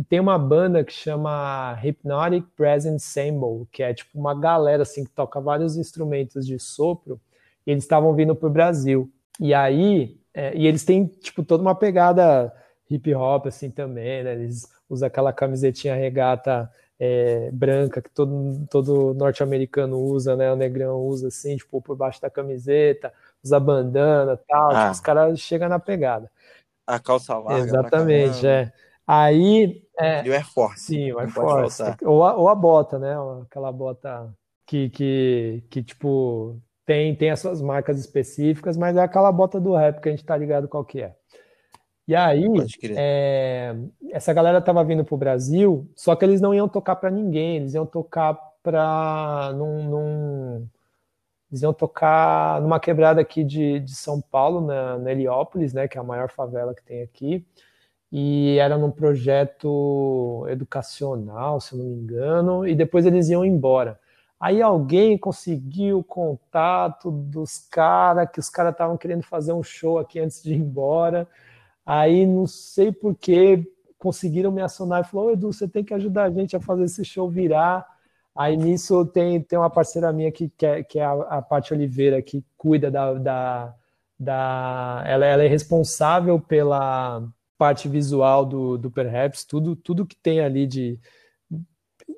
Tem 0.07 0.19
uma 0.19 0.37
banda 0.37 0.83
que 0.83 0.93
chama 0.93 1.73
Hypnotic 1.73 2.45
Present 2.55 2.97
Ensemble, 2.97 3.65
que 3.71 3.81
é 3.81 3.95
tipo 3.95 4.11
uma 4.13 4.39
galera 4.39 4.83
assim 4.83 5.03
que 5.03 5.09
toca 5.09 5.41
vários 5.41 5.75
instrumentos 5.75 6.45
de 6.45 6.59
sopro, 6.59 7.19
e 7.65 7.71
eles 7.71 7.83
estavam 7.83 8.13
vindo 8.13 8.35
pro 8.35 8.47
Brasil. 8.47 9.11
E 9.39 9.55
aí, 9.55 10.19
é, 10.35 10.55
e 10.55 10.67
eles 10.67 10.85
têm 10.85 11.07
tipo 11.07 11.43
toda 11.43 11.63
uma 11.63 11.73
pegada 11.73 12.53
hip 12.91 13.11
hop 13.15 13.47
assim 13.47 13.71
também, 13.71 14.23
né? 14.23 14.33
Eles 14.33 14.67
usam 14.87 15.07
aquela 15.07 15.33
camisetinha 15.33 15.95
regata 15.95 16.71
é, 16.99 17.49
branca 17.51 18.03
que 18.03 18.09
todo, 18.11 18.67
todo 18.69 19.15
norte-americano 19.15 19.99
usa, 19.99 20.35
né? 20.35 20.51
O 20.51 20.55
negrão 20.55 20.99
usa 20.99 21.29
assim, 21.29 21.57
tipo, 21.57 21.81
por 21.81 21.95
baixo 21.95 22.21
da 22.21 22.29
camiseta, 22.29 23.11
usa 23.43 23.59
bandana 23.59 24.33
e 24.33 24.47
tal. 24.47 24.71
Ah. 24.71 24.79
tipo, 24.81 24.91
os 24.91 24.99
caras 24.99 25.39
chegam 25.39 25.69
na 25.69 25.79
pegada. 25.79 26.29
A 26.85 26.99
calça 26.99 27.37
larga. 27.37 27.63
Exatamente, 27.63 28.47
é. 28.47 28.71
Aí, 29.05 29.83
é, 29.97 30.25
E 30.25 30.29
o 30.29 30.33
Air 30.33 30.45
Force. 30.45 30.85
Sim, 30.85 31.11
o 31.11 31.19
Air 31.19 31.33
pode 31.33 31.49
Force. 31.49 31.83
Ou 32.03 32.23
a, 32.23 32.35
ou 32.35 32.49
a 32.49 32.55
bota, 32.55 32.99
né? 32.99 33.15
Aquela 33.43 33.71
bota 33.71 34.29
que, 34.65 34.89
que, 34.89 35.63
que 35.69 35.81
tipo, 35.81 36.59
tem, 36.85 37.15
tem 37.15 37.31
as 37.31 37.39
suas 37.39 37.61
marcas 37.61 37.99
específicas, 37.99 38.77
mas 38.77 38.95
é 38.97 39.01
aquela 39.01 39.31
bota 39.31 39.59
do 39.59 39.75
rap 39.75 40.01
que 40.01 40.09
a 40.09 40.11
gente 40.11 40.25
tá 40.25 40.35
ligado 40.35 40.67
qual 40.67 40.83
que 40.83 41.01
é. 41.01 41.15
E 42.07 42.15
aí, 42.15 42.45
é, 42.95 43.75
essa 44.11 44.33
galera 44.33 44.61
tava 44.61 44.81
vindo 44.83 45.03
pro 45.03 45.17
Brasil, 45.17 45.91
só 45.93 46.15
que 46.15 46.23
eles 46.23 46.39
não 46.39 46.53
iam 46.53 46.67
tocar 46.69 46.95
para 46.95 47.11
ninguém, 47.11 47.57
eles 47.57 47.73
iam 47.73 47.85
tocar 47.85 48.33
para 48.63 49.51
num, 49.53 49.83
num- 49.89 50.67
eles 51.49 51.61
iam 51.61 51.73
tocar 51.73 52.61
numa 52.61 52.79
quebrada 52.79 53.21
aqui 53.21 53.43
de, 53.43 53.79
de 53.79 53.95
São 53.95 54.21
Paulo, 54.21 54.61
na, 54.61 54.97
na 54.97 55.11
Heliópolis, 55.11 55.73
né, 55.73 55.87
que 55.87 55.97
é 55.97 56.01
a 56.01 56.03
maior 56.03 56.29
favela 56.29 56.75
que 56.75 56.83
tem 56.83 57.01
aqui, 57.01 57.45
e 58.11 58.57
era 58.57 58.77
num 58.77 58.91
projeto 58.91 60.45
educacional, 60.49 61.59
se 61.59 61.75
não 61.75 61.85
me 61.85 61.95
engano, 61.95 62.67
e 62.67 62.75
depois 62.75 63.05
eles 63.05 63.29
iam 63.29 63.45
embora. 63.45 63.99
Aí 64.39 64.61
alguém 64.61 65.17
conseguiu 65.17 65.99
o 65.99 66.03
contato 66.03 67.09
dos 67.09 67.57
caras, 67.57 68.29
que 68.31 68.39
os 68.39 68.49
caras 68.49 68.73
estavam 68.73 68.95
querendo 68.95 69.23
fazer 69.23 69.51
um 69.51 69.63
show 69.63 69.97
aqui 69.97 70.19
antes 70.19 70.43
de 70.43 70.53
ir 70.53 70.57
embora. 70.57 71.27
Aí 71.85 72.25
não 72.25 72.45
sei 72.45 72.91
por 72.91 73.15
que 73.15 73.65
conseguiram 73.97 74.51
me 74.51 74.61
acionar 74.61 75.01
e 75.01 75.09
falou: 75.09 75.31
Edu, 75.31 75.51
você 75.51 75.67
tem 75.67 75.83
que 75.83 75.93
ajudar 75.93 76.25
a 76.25 76.31
gente 76.31 76.55
a 76.55 76.59
fazer 76.59 76.85
esse 76.85 77.03
show 77.03 77.29
virar. 77.29 77.85
Aí 78.37 78.55
nisso 78.55 79.03
tem, 79.05 79.41
tem 79.41 79.57
uma 79.57 79.69
parceira 79.69 80.13
minha 80.13 80.31
que, 80.31 80.49
que 80.49 80.65
é, 80.65 80.83
que 80.83 80.99
é 80.99 81.03
a, 81.03 81.11
a 81.11 81.41
Paty 81.41 81.73
Oliveira, 81.73 82.21
que 82.21 82.45
cuida 82.55 82.91
da. 82.91 83.13
da, 83.15 83.75
da 84.19 85.03
ela, 85.05 85.25
ela, 85.25 85.43
é 85.43 85.47
responsável 85.47 86.39
pela 86.39 87.27
parte 87.57 87.89
visual 87.89 88.45
do, 88.45 88.77
do 88.77 88.91
Perhaps, 88.91 89.43
tudo, 89.43 89.75
tudo 89.75 90.05
que 90.05 90.15
tem 90.15 90.39
ali 90.39 90.67
de, 90.67 90.99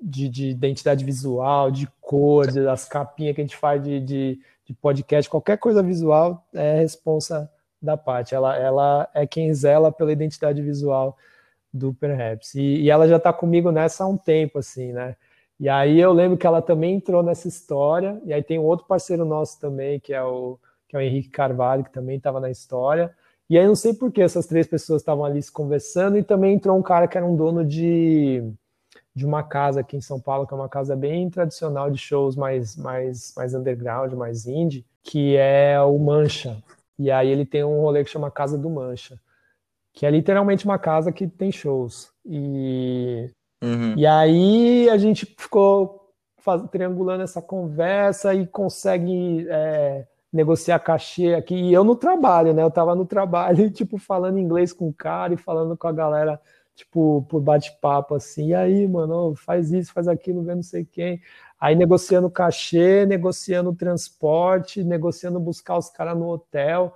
de, 0.02 0.28
de 0.28 0.50
identidade 0.50 1.06
visual, 1.06 1.72
de 1.72 1.88
cor, 2.02 2.52
das 2.52 2.84
capinhas 2.86 3.36
que 3.36 3.42
a 3.42 3.44
gente 3.46 3.56
faz 3.56 3.82
de, 3.82 4.02
de, 4.02 4.40
de 4.66 4.74
podcast, 4.74 5.30
qualquer 5.30 5.58
coisa 5.58 5.82
visual 5.82 6.46
é 6.54 6.80
responsa 6.80 7.50
da 7.82 7.96
parte. 7.96 8.36
Ela, 8.36 8.58
ela 8.58 9.10
é 9.14 9.26
quem 9.26 9.54
zela 9.54 9.90
pela 9.90 10.12
identidade 10.12 10.62
visual 10.62 11.18
do 11.74 11.94
Perhaps. 11.94 12.56
E, 12.56 12.82
e 12.82 12.90
ela 12.90 13.08
já 13.08 13.16
está 13.16 13.32
comigo 13.32 13.72
nessa 13.72 14.04
há 14.04 14.08
um 14.08 14.18
tempo, 14.18 14.60
assim, 14.60 14.92
né? 14.92 15.16
E 15.60 15.68
aí 15.68 16.00
eu 16.00 16.14
lembro 16.14 16.38
que 16.38 16.48
ela 16.48 16.62
também 16.62 16.96
entrou 16.96 17.22
nessa 17.22 17.48
história, 17.48 18.22
e 18.24 18.34
aí 18.34 18.42
tem 18.42 18.58
um 18.58 18.64
outro 18.64 18.86
parceiro 18.86 19.26
nosso 19.26 19.60
também, 19.60 20.00
que 20.00 20.14
é 20.14 20.24
o, 20.24 20.58
que 20.88 20.96
é 20.96 21.00
o 21.00 21.02
Henrique 21.02 21.30
Carvalho, 21.30 21.84
que 21.84 21.92
também 21.92 22.18
estava 22.18 22.40
na 22.40 22.50
história. 22.50 23.14
E 23.50 23.58
aí 23.58 23.68
não 23.68 23.76
sei 23.76 23.94
por 23.94 24.12
que 24.12 24.22
essas 24.22 24.46
três 24.46 24.68
pessoas 24.68 25.02
estavam 25.02 25.26
ali 25.26 25.42
se 25.42 25.52
conversando, 25.52 26.18
e 26.18 26.24
também 26.24 26.56
entrou 26.56 26.78
um 26.78 26.82
cara 26.82 27.08
que 27.08 27.18
era 27.18 27.26
um 27.26 27.36
dono 27.36 27.66
de, 27.66 28.42
de 29.14 29.26
uma 29.26 29.44
casa 29.44 29.82
aqui 29.82 29.98
em 29.98 30.02
São 30.02 30.20
Paulo, 30.20 30.48
que 30.48 30.54
é 30.54 30.58
uma 30.58 30.70
casa 30.70 30.96
bem 30.96 31.30
tradicional 31.30 31.92
de 31.92 31.98
shows 31.98 32.38
mais, 32.38 32.78
mais, 32.78 33.34
mais 33.36 33.54
underground, 33.54 34.14
mais 34.14 34.48
indie, 34.48 34.86
que 35.04 35.36
é 35.36 35.80
o 35.82 35.98
Mancha. 36.00 36.64
E 36.98 37.12
aí 37.12 37.30
ele 37.30 37.46
tem 37.46 37.64
um 37.66 37.82
rolê 37.82 38.04
que 38.04 38.10
chama 38.10 38.32
Casa 38.32 38.58
do 38.58 38.70
Mancha, 38.70 39.20
que 39.94 40.06
é 40.06 40.12
literalmente 40.12 40.64
uma 40.64 40.80
casa 40.80 41.12
que 41.12 41.28
tem 41.28 41.52
shows. 41.52 42.12
E 42.26 43.30
Uhum. 43.62 43.94
E 43.98 44.06
aí 44.06 44.90
a 44.90 44.98
gente 44.98 45.26
ficou 45.26 46.00
faz, 46.38 46.64
triangulando 46.70 47.24
essa 47.24 47.42
conversa 47.42 48.34
e 48.34 48.48
consegue 48.48 49.46
é, 49.50 50.06
negociar 50.32 50.80
cachê 50.80 51.34
aqui. 51.36 51.56
E 51.56 51.74
eu 51.74 51.84
no 51.84 51.96
trabalho, 51.96 52.54
né? 52.54 52.64
Eu 52.64 52.72
tava 52.72 52.96
no 52.96 53.06
trabalho, 53.06 53.70
tipo, 53.72 53.98
falando 53.98 54.40
inglês 54.40 54.74
com 54.74 54.88
o 54.88 54.94
cara 54.94 55.34
e 55.34 55.38
falando 55.38 55.78
com 55.78 55.88
a 55.88 55.92
galera, 55.92 56.40
tipo, 56.76 57.26
por 57.30 57.42
bate-papo 57.42 58.16
assim. 58.16 58.50
E 58.50 58.56
aí, 58.56 58.88
mano, 58.88 59.36
faz 59.36 59.72
isso, 59.72 59.94
faz 59.94 60.08
aquilo, 60.08 60.44
vê 60.44 60.56
não 60.56 60.64
sei 60.64 60.86
quem. 60.86 61.22
Aí 61.60 61.76
negociando 61.76 62.30
cachê, 62.30 63.06
negociando 63.06 63.76
transporte, 63.76 64.84
negociando 64.84 65.40
buscar 65.40 65.78
os 65.78 65.90
caras 65.90 66.18
no 66.18 66.30
hotel. 66.30 66.96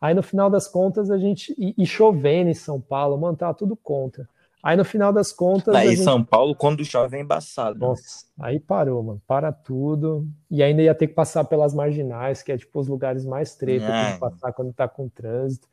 Aí 0.00 0.14
no 0.14 0.22
final 0.22 0.48
das 0.48 0.68
contas 0.68 1.10
a 1.10 1.18
gente. 1.18 1.54
E, 1.58 1.74
e 1.76 1.86
chovendo 1.86 2.50
em 2.50 2.54
São 2.54 2.80
Paulo, 2.80 3.18
mano, 3.18 3.36
tava 3.36 3.54
tudo 3.54 3.76
contra. 3.76 4.28
Aí 4.64 4.78
no 4.78 4.84
final 4.84 5.12
das 5.12 5.30
contas. 5.30 5.74
Aí 5.74 5.90
gente... 5.90 6.04
São 6.04 6.24
Paulo, 6.24 6.54
quando 6.54 6.82
chove, 6.82 7.18
é 7.18 7.20
embaçado. 7.20 7.78
Né? 7.78 7.86
Nossa, 7.86 8.24
aí 8.40 8.58
parou, 8.58 9.02
mano. 9.02 9.22
Para 9.26 9.52
tudo. 9.52 10.26
E 10.50 10.62
ainda 10.62 10.80
ia 10.80 10.94
ter 10.94 11.08
que 11.08 11.12
passar 11.12 11.44
pelas 11.44 11.74
marginais, 11.74 12.42
que 12.42 12.50
é 12.50 12.56
tipo 12.56 12.80
os 12.80 12.88
lugares 12.88 13.26
mais 13.26 13.54
treta 13.54 13.84
é. 13.84 14.12
que 14.12 14.18
passar 14.18 14.54
quando 14.54 14.72
tá 14.72 14.88
com 14.88 15.06
trânsito. 15.06 15.68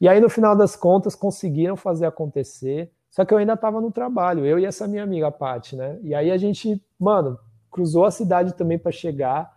E 0.00 0.08
aí, 0.08 0.20
no 0.20 0.30
final 0.30 0.56
das 0.56 0.76
contas, 0.76 1.16
conseguiram 1.16 1.76
fazer 1.76 2.06
acontecer. 2.06 2.92
Só 3.10 3.24
que 3.24 3.34
eu 3.34 3.38
ainda 3.38 3.56
tava 3.56 3.80
no 3.80 3.90
trabalho, 3.90 4.46
eu 4.46 4.60
e 4.60 4.64
essa 4.64 4.86
minha 4.86 5.02
amiga, 5.02 5.26
a 5.26 5.32
Paty, 5.32 5.74
né? 5.74 5.98
E 6.00 6.14
aí 6.14 6.30
a 6.30 6.36
gente, 6.36 6.80
mano, 6.96 7.36
cruzou 7.68 8.04
a 8.04 8.12
cidade 8.12 8.54
também 8.54 8.78
para 8.78 8.92
chegar. 8.92 9.52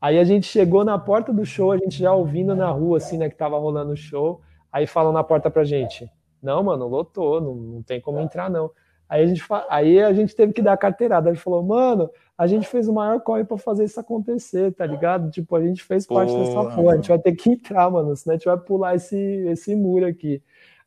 Aí 0.00 0.18
a 0.18 0.24
gente 0.24 0.46
chegou 0.46 0.82
na 0.82 0.98
porta 0.98 1.30
do 1.30 1.44
show, 1.44 1.72
a 1.72 1.76
gente 1.76 1.98
já 1.98 2.14
ouvindo 2.14 2.56
na 2.56 2.70
rua, 2.70 2.96
assim, 2.96 3.18
né, 3.18 3.28
que 3.28 3.36
tava 3.36 3.58
rolando 3.58 3.92
o 3.92 3.96
show. 3.96 4.40
Aí 4.72 4.86
falam 4.86 5.12
na 5.12 5.22
porta 5.22 5.50
pra 5.50 5.62
gente: 5.62 6.10
não, 6.44 6.62
mano, 6.62 6.86
lotou, 6.86 7.40
não, 7.40 7.54
não 7.54 7.82
tem 7.82 8.00
como 8.00 8.20
entrar, 8.20 8.50
não. 8.50 8.70
Aí 9.08 9.22
a, 9.22 9.26
gente, 9.26 9.42
aí 9.68 10.02
a 10.02 10.12
gente 10.12 10.34
teve 10.34 10.52
que 10.52 10.62
dar 10.62 10.72
a 10.72 10.76
carteirada. 10.76 11.32
Gente 11.32 11.42
falou, 11.42 11.62
mano, 11.62 12.10
a 12.36 12.46
gente 12.46 12.66
fez 12.66 12.88
o 12.88 12.92
maior 12.92 13.20
corre 13.20 13.44
para 13.44 13.58
fazer 13.58 13.84
isso 13.84 14.00
acontecer, 14.00 14.72
tá 14.72 14.86
ligado? 14.86 15.30
Tipo, 15.30 15.56
a 15.56 15.62
gente 15.62 15.82
fez 15.82 16.06
parte 16.06 16.34
dessa 16.36 16.64
porra, 16.74 16.92
a 16.92 16.96
gente 16.96 17.08
vai 17.08 17.18
ter 17.18 17.32
que 17.32 17.50
entrar, 17.50 17.90
mano, 17.90 18.14
senão 18.16 18.34
a 18.34 18.36
gente 18.36 18.46
vai 18.46 18.56
pular 18.56 18.94
esse, 18.94 19.16
esse 19.16 19.74
muro 19.74 20.06
aqui. 20.06 20.42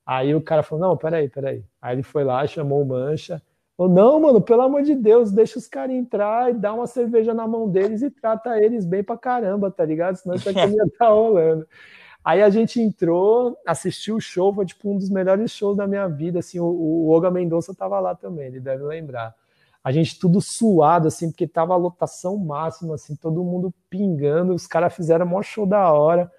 Aí 0.06 0.34
o 0.34 0.42
cara 0.42 0.64
falou, 0.64 0.88
não, 0.88 0.98
peraí, 0.98 1.30
peraí. 1.30 1.64
Aí 1.82 1.96
ele 1.96 2.04
foi 2.04 2.24
lá, 2.24 2.46
chamou 2.48 2.82
o 2.82 2.86
Mancha. 2.86 3.42
Falou, 3.76 3.94
não, 3.94 4.20
mano, 4.20 4.42
pelo 4.42 4.64
amor 4.64 4.82
de 4.82 4.96
Deus, 4.96 5.32
deixa 5.32 5.60
os 5.60 5.68
caras 5.68 5.96
entrar 5.96 6.50
e 6.50 6.54
dá 6.54 6.74
uma 6.74 6.88
cerveja 6.88 7.34
na 7.34 7.48
mão 7.48 7.70
deles 7.70 8.02
e 8.02 8.10
trata 8.10 8.58
eles 8.58 8.86
bem 8.86 9.04
pra 9.04 9.18
caramba, 9.18 9.70
tá 9.70 9.86
ligado? 9.86 10.16
Senão 10.16 10.36
isso 10.36 10.50
aqui 10.50 10.60
ia 10.60 10.84
estar 10.84 10.88
tá 11.06 11.10
rolando. 11.10 11.68
Aí 12.24 12.44
a 12.44 12.50
gente 12.50 12.82
entrou, 12.82 13.58
assistiu 13.66 14.18
o 14.18 14.22
show, 14.22 14.54
foi 14.54 14.66
tipo 14.66 14.92
um 14.92 14.98
dos 14.98 15.10
melhores 15.10 15.52
shows 15.52 15.78
da 15.78 15.88
minha 15.88 16.08
vida, 16.08 16.40
assim, 16.40 16.60
o, 16.60 16.66
o 16.66 17.32
Mendonça 17.32 17.74
tava 17.74 18.00
lá 18.00 18.14
também, 18.16 18.48
ele 18.48 18.60
deve 18.60 18.84
lembrar. 18.84 19.34
A 19.84 19.92
gente 19.92 20.20
tudo 20.20 20.42
suado, 20.42 21.08
assim, 21.08 21.30
porque 21.30 21.48
tava 21.48 21.74
a 21.74 21.78
lotação 21.78 22.38
máxima, 22.38 22.96
assim, 22.96 23.16
todo 23.16 23.44
mundo 23.44 23.74
pingando, 23.90 24.54
os 24.54 24.68
caras 24.68 24.94
fizeram 24.94 25.26
o 25.26 25.30
maior 25.30 25.44
show 25.44 25.66
da 25.66 25.92
hora, 25.94 26.30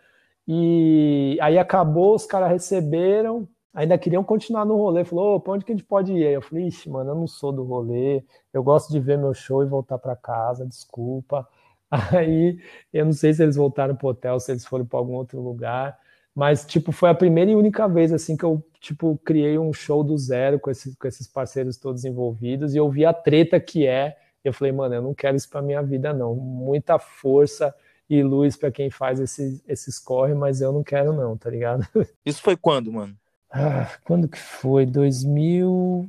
e 0.46 1.38
aí 1.40 1.58
acabou, 1.58 2.14
os 2.14 2.26
caras 2.26 2.50
receberam, 2.50 3.48
ainda 3.72 3.96
queriam 3.96 4.24
continuar 4.24 4.64
no 4.64 4.76
rolê, 4.76 5.04
falou, 5.04 5.40
pra 5.40 5.54
onde 5.54 5.64
que 5.64 5.72
a 5.72 5.74
gente 5.74 5.86
pode 5.86 6.12
ir? 6.12 6.26
Aí 6.26 6.34
eu 6.34 6.42
falei, 6.42 6.66
ixi, 6.66 6.90
mano, 6.90 7.10
eu 7.10 7.14
não 7.14 7.26
sou 7.26 7.52
do 7.52 7.64
rolê, 7.64 8.24
eu 8.52 8.62
gosto 8.62 8.90
de 8.90 8.98
ver 9.00 9.16
meu 9.16 9.32
show 9.32 9.62
e 9.62 9.66
voltar 9.66 9.98
para 9.98 10.16
casa, 10.16 10.66
desculpa. 10.66 11.46
Aí 11.90 12.58
eu 12.92 13.04
não 13.04 13.12
sei 13.12 13.32
se 13.32 13.42
eles 13.42 13.56
voltaram 13.56 13.96
pro 13.96 14.08
hotel, 14.08 14.38
se 14.40 14.52
eles 14.52 14.64
foram 14.66 14.84
para 14.84 14.98
algum 14.98 15.14
outro 15.14 15.40
lugar, 15.40 15.98
mas 16.34 16.64
tipo 16.64 16.92
foi 16.92 17.10
a 17.10 17.14
primeira 17.14 17.50
e 17.50 17.56
única 17.56 17.88
vez 17.88 18.12
assim 18.12 18.36
que 18.36 18.44
eu 18.44 18.64
tipo 18.80 19.18
criei 19.24 19.58
um 19.58 19.72
show 19.72 20.04
do 20.04 20.16
zero 20.16 20.60
com 20.60 20.70
esses, 20.70 20.94
com 20.96 21.08
esses 21.08 21.26
parceiros 21.26 21.76
todos 21.76 22.04
envolvidos 22.04 22.74
e 22.74 22.78
eu 22.78 22.88
vi 22.90 23.04
a 23.04 23.12
treta 23.12 23.58
que 23.58 23.86
é. 23.86 24.16
Eu 24.44 24.52
falei, 24.52 24.72
mano, 24.72 24.94
eu 24.94 25.02
não 25.02 25.14
quero 25.14 25.36
isso 25.36 25.50
para 25.50 25.60
minha 25.60 25.82
vida 25.82 26.12
não. 26.12 26.34
Muita 26.34 26.98
força 26.98 27.74
e 28.08 28.22
luz 28.22 28.56
para 28.56 28.70
quem 28.70 28.88
faz 28.88 29.20
esses, 29.20 29.62
esses 29.66 29.98
corre, 29.98 30.32
mas 30.34 30.60
eu 30.60 30.72
não 30.72 30.82
quero 30.82 31.12
não, 31.12 31.36
tá 31.36 31.50
ligado? 31.50 31.86
Isso 32.24 32.40
foi 32.40 32.56
quando, 32.56 32.90
mano? 32.90 33.14
Ah, 33.50 33.90
quando 34.04 34.28
que 34.28 34.38
foi? 34.38 34.86
2000, 34.86 36.08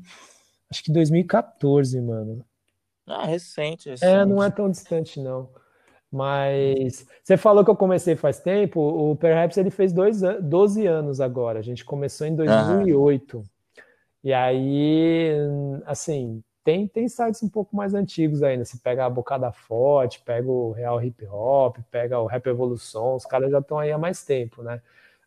acho 0.69 0.83
que 0.83 0.91
2014, 0.91 1.99
mano. 1.99 2.45
Ah, 3.05 3.25
recente, 3.25 3.89
recente. 3.89 4.09
É, 4.09 4.25
não 4.25 4.41
é 4.41 4.49
tão 4.49 4.69
distante 4.69 5.19
não. 5.19 5.49
Mas 6.11 7.05
você 7.23 7.37
falou 7.37 7.63
que 7.63 7.69
eu 7.69 7.75
comecei 7.75 8.15
faz 8.15 8.39
tempo, 8.39 8.79
o 8.81 9.15
Perhaps 9.15 9.57
ele 9.57 9.69
fez 9.69 9.93
dois, 9.93 10.21
12 10.41 10.87
anos 10.87 11.21
agora, 11.21 11.59
a 11.59 11.61
gente 11.61 11.85
começou 11.85 12.25
em 12.25 12.35
2008. 12.35 13.37
Uhum. 13.37 13.43
E 14.23 14.33
aí, 14.33 15.31
assim, 15.85 16.43
tem, 16.63 16.87
tem 16.87 17.07
sites 17.07 17.41
um 17.41 17.49
pouco 17.49 17.75
mais 17.75 17.93
antigos 17.93 18.43
ainda. 18.43 18.65
Você 18.65 18.77
pega 18.77 19.05
a 19.05 19.09
Bocada 19.09 19.51
Forte, 19.51 20.21
pega 20.25 20.49
o 20.49 20.71
Real 20.71 21.01
Hip 21.01 21.25
Hop, 21.27 21.77
pega 21.89 22.19
o 22.19 22.25
Rap 22.25 22.45
Evolução, 22.47 23.15
os 23.15 23.25
caras 23.25 23.51
já 23.51 23.59
estão 23.59 23.79
aí 23.79 23.91
há 23.91 23.97
mais 23.97 24.25
tempo, 24.25 24.61
né? 24.63 24.81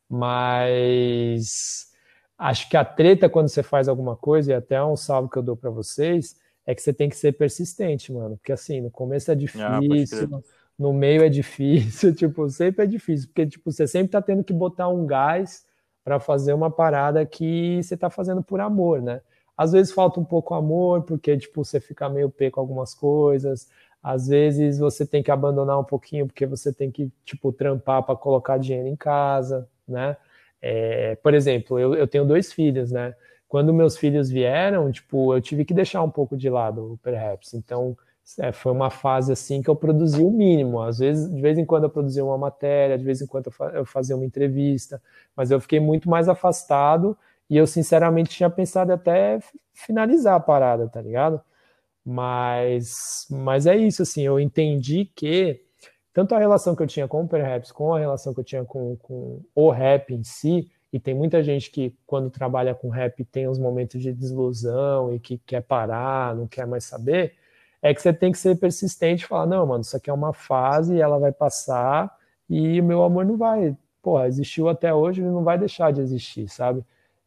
Mas 0.09 1.91
acho 2.37 2.69
que 2.69 2.77
a 2.77 2.85
treta 2.85 3.29
quando 3.29 3.49
você 3.49 3.63
faz 3.63 3.89
alguma 3.89 4.17
coisa, 4.17 4.53
e 4.53 4.55
até 4.55 4.83
um 4.85 4.97
salve 4.97 5.31
que 5.31 5.39
eu 5.39 5.43
dou 5.43 5.57
para 5.57 5.71
vocês, 5.71 6.37
é 6.67 6.75
que 6.75 6.83
você 6.83 6.93
tem 6.93 7.09
que 7.09 7.17
ser 7.17 7.33
persistente, 7.33 8.13
mano. 8.13 8.37
Porque 8.37 8.53
assim, 8.53 8.81
no 8.81 8.91
começo 8.91 9.31
é 9.31 9.35
ah, 9.35 9.37
difícil. 9.37 10.29
Ah, 10.33 10.41
no 10.83 10.93
meio 10.93 11.23
é 11.23 11.29
difícil, 11.29 12.13
tipo, 12.17 12.49
sempre 12.51 12.85
é 12.85 12.87
difícil, 12.87 13.29
porque 13.29 13.47
tipo, 13.47 13.71
você 13.71 13.87
sempre 13.87 14.11
tá 14.11 14.21
tendo 14.21 14.43
que 14.43 14.53
botar 14.53 14.89
um 14.89 15.07
gás 15.07 15.65
para 16.05 16.19
fazer 16.19 16.53
uma 16.53 16.71
parada 16.71 17.25
que 17.25 17.81
você 17.83 17.97
tá 17.97 18.11
fazendo 18.11 18.43
por 18.43 18.61
amor, 18.61 19.01
né? 19.01 19.21
Às 19.57 19.73
vezes 19.73 19.93
falta 19.93 20.19
um 20.19 20.25
pouco 20.25 20.55
amor, 20.55 21.03
porque 21.03 21.37
tipo, 21.39 21.65
você 21.65 21.79
fica 21.79 22.09
meio 22.09 22.29
pé 22.29 22.51
com 22.51 22.59
algumas 22.61 22.95
coisas, 22.95 23.71
às 24.03 24.27
vezes 24.27 24.79
você 24.79 25.07
tem 25.07 25.23
que 25.23 25.31
abandonar 25.31 25.79
um 25.79 25.85
pouquinho 25.85 26.27
porque 26.27 26.45
você 26.47 26.73
tem 26.73 26.91
que 26.91 27.13
tipo 27.25 27.53
trampar 27.53 28.03
para 28.03 28.17
colocar 28.17 28.59
dinheiro 28.59 28.89
em 28.89 28.97
casa, 28.97 29.69
né? 29.87 30.17
É, 30.61 31.17
por 31.17 31.35
exemplo, 31.35 31.79
eu, 31.79 31.95
eu 31.95 32.09
tenho 32.09 32.25
dois 32.25 32.53
filhos, 32.53 32.91
né? 32.91 33.15
Quando 33.49 33.73
meus 33.73 33.97
filhos 33.97 34.31
vieram, 34.31 34.91
tipo, 34.91 35.35
eu 35.35 35.41
tive 35.41 35.65
que 35.65 35.75
deixar 35.75 36.03
um 36.03 36.11
pouco 36.11 36.37
de 36.37 36.49
lado 36.51 36.95
o 36.95 36.99
Perhaps. 36.99 37.55
Então, 37.55 37.97
é, 38.39 38.53
foi 38.53 38.73
uma 38.73 38.91
fase 38.91 39.33
assim 39.33 39.63
que 39.63 39.69
eu 39.69 39.77
produzi 39.77 40.23
o 40.23 40.31
mínimo. 40.31 40.81
Às 40.81 40.99
vezes, 40.99 41.33
de 41.33 41.41
vez 41.41 41.59
em 41.59 41.65
quando 41.65 41.85
eu 41.85 41.91
produzia 41.91 42.25
uma 42.25 42.39
matéria, 42.39 42.99
de 42.99 43.05
vez 43.05 43.21
em 43.21 43.27
quando 43.27 43.53
eu 43.75 43.85
fazia 43.85 44.17
uma 44.17 44.25
entrevista, 44.25 45.03
mas 45.37 45.51
eu 45.51 45.61
fiquei 45.61 45.81
muito 45.81 46.09
mais 46.09 46.29
afastado 46.29 47.17
e 47.51 47.57
eu 47.57 47.67
sinceramente 47.67 48.31
tinha 48.31 48.51
pensado 48.51 48.93
até 48.93 49.39
finalizar 49.75 50.37
a 50.37 50.41
parada, 50.41 50.89
tá 50.89 51.01
ligado? 51.01 51.41
Mas, 52.05 53.27
mas 53.31 53.67
é 53.67 53.77
isso, 53.77 54.03
assim, 54.03 54.23
eu 54.23 54.41
entendi 54.41 55.05
que 55.15 55.61
tanto 56.13 56.35
a 56.35 56.39
relação 56.39 56.75
que 56.75 56.83
eu 56.83 56.87
tinha 56.87 57.09
com 57.09 57.23
o 57.23 57.29
Perhaps, 57.29 57.73
com 57.73 57.95
a 57.95 57.99
relação 57.99 58.35
que 58.35 58.41
eu 58.41 58.45
tinha 58.45 58.65
com, 58.65 58.97
com 58.97 59.41
o 59.55 59.71
rap 59.71 60.13
em 60.13 60.25
si, 60.25 60.71
e 60.93 61.01
tem 61.01 61.15
muita 61.15 61.43
gente 61.43 61.71
que 61.71 61.97
quando 62.07 62.29
trabalha 62.31 62.75
com 62.75 62.91
rap 62.91 63.25
tem 63.25 63.49
uns 63.49 63.59
momentos 63.59 64.01
de 64.03 64.13
desilusão 64.13 65.15
e 65.15 65.19
que 65.19 65.39
quer 65.39 65.63
parar, 65.63 66.37
não 66.37 66.47
quer 66.47 66.67
mais 66.67 66.85
saber, 66.85 67.35
é 67.83 67.93
que 67.93 68.01
você 68.01 68.13
tem 68.13 68.33
que 68.33 68.39
ser 68.39 68.57
persistente 68.57 69.25
e 69.25 69.27
falar, 69.27 69.47
não, 69.47 69.67
mano, 69.67 69.83
isso 69.83 69.97
aqui 69.97 70.09
é 70.09 70.13
uma 70.13 70.33
fase, 70.33 71.01
ela 71.01 71.19
vai 71.19 71.33
passar 71.33 72.17
e 72.49 72.81
o 72.81 72.85
meu 72.85 73.03
amor 73.03 73.25
não 73.25 73.37
vai, 73.37 73.77
porra, 74.03 74.29
existiu 74.29 74.69
até 74.69 74.95
hoje, 74.95 75.21
ele 75.21 75.31
não 75.31 75.43
vai 75.45 75.59
deixar 75.59 75.93
de 75.93 76.01
existir, 76.01 76.49
sabe? 76.49 76.85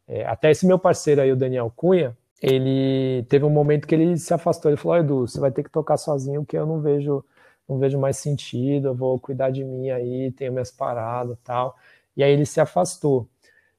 É, 0.08 0.24
até 0.26 0.50
esse 0.50 0.66
meu 0.66 0.78
parceiro 0.78 1.20
aí, 1.20 1.32
o 1.32 1.36
Daniel 1.36 1.72
Cunha, 1.74 2.16
ele 2.40 3.24
teve 3.28 3.44
um 3.44 3.50
momento 3.50 3.86
que 3.86 3.94
ele 3.94 4.16
se 4.18 4.32
afastou, 4.32 4.70
ele 4.70 4.76
falou, 4.76 4.98
Edu, 4.98 5.26
você 5.26 5.40
vai 5.40 5.50
ter 5.50 5.62
que 5.62 5.70
tocar 5.70 5.96
sozinho, 5.96 6.44
que 6.44 6.56
eu 6.56 6.66
não 6.66 6.80
vejo, 6.80 7.24
não 7.68 7.78
vejo 7.78 7.98
mais 7.98 8.16
sentido, 8.18 8.88
eu 8.88 8.94
vou 8.94 9.18
cuidar 9.18 9.50
de 9.50 9.64
mim 9.64 9.90
aí, 9.90 10.30
tenho 10.32 10.52
minhas 10.52 10.70
paradas 10.70 11.36
tal. 11.44 11.76
E 12.16 12.22
aí 12.24 12.32
ele 12.32 12.46
se 12.46 12.60
afastou. 12.60 13.28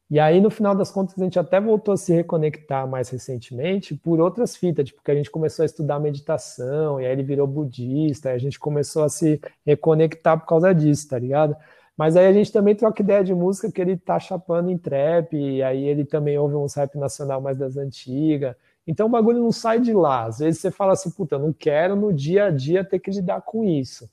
E 0.09 0.19
aí, 0.19 0.39
no 0.39 0.49
final 0.49 0.73
das 0.73 0.89
contas, 0.89 1.19
a 1.19 1.23
gente 1.23 1.37
até 1.37 1.59
voltou 1.59 1.93
a 1.93 1.97
se 1.97 2.13
reconectar 2.13 2.87
mais 2.87 3.09
recentemente 3.09 3.93
por 3.93 4.21
outras 4.21 4.55
fitas, 4.55 4.85
tipo, 4.85 4.99
porque 4.99 5.11
a 5.11 5.15
gente 5.15 5.29
começou 5.29 5.63
a 5.63 5.65
estudar 5.65 5.99
meditação, 5.99 7.01
e 7.01 7.05
aí 7.05 7.11
ele 7.11 7.23
virou 7.23 7.45
budista, 7.45 8.29
e 8.29 8.33
a 8.33 8.37
gente 8.37 8.57
começou 8.57 9.03
a 9.03 9.09
se 9.09 9.41
reconectar 9.65 10.39
por 10.39 10.45
causa 10.47 10.73
disso, 10.73 11.09
tá 11.09 11.19
ligado? 11.19 11.57
Mas 11.97 12.15
aí 12.15 12.25
a 12.25 12.31
gente 12.31 12.51
também 12.53 12.73
troca 12.75 13.01
ideia 13.01 13.21
de 13.23 13.33
música 13.33 13.69
que 13.69 13.81
ele 13.81 13.97
tá 13.97 14.17
chapando 14.17 14.69
em 14.69 14.77
trap, 14.77 15.35
e 15.35 15.61
aí 15.61 15.83
ele 15.83 16.05
também 16.05 16.37
ouve 16.37 16.55
uns 16.55 16.73
rap 16.75 16.95
nacional 16.97 17.41
mais 17.41 17.57
das 17.57 17.75
antigas. 17.75 18.55
Então 18.85 19.07
o 19.07 19.09
bagulho 19.09 19.39
não 19.41 19.51
sai 19.51 19.81
de 19.81 19.91
lá. 19.93 20.25
Às 20.25 20.39
vezes 20.39 20.61
você 20.61 20.71
fala 20.71 20.93
assim, 20.93 21.11
puta, 21.11 21.35
eu 21.35 21.39
não 21.39 21.51
quero 21.51 21.95
no 21.95 22.13
dia 22.13 22.45
a 22.45 22.51
dia 22.51 22.83
ter 22.83 22.99
que 22.99 23.11
lidar 23.11 23.41
com 23.41 23.63
isso. 23.65 24.09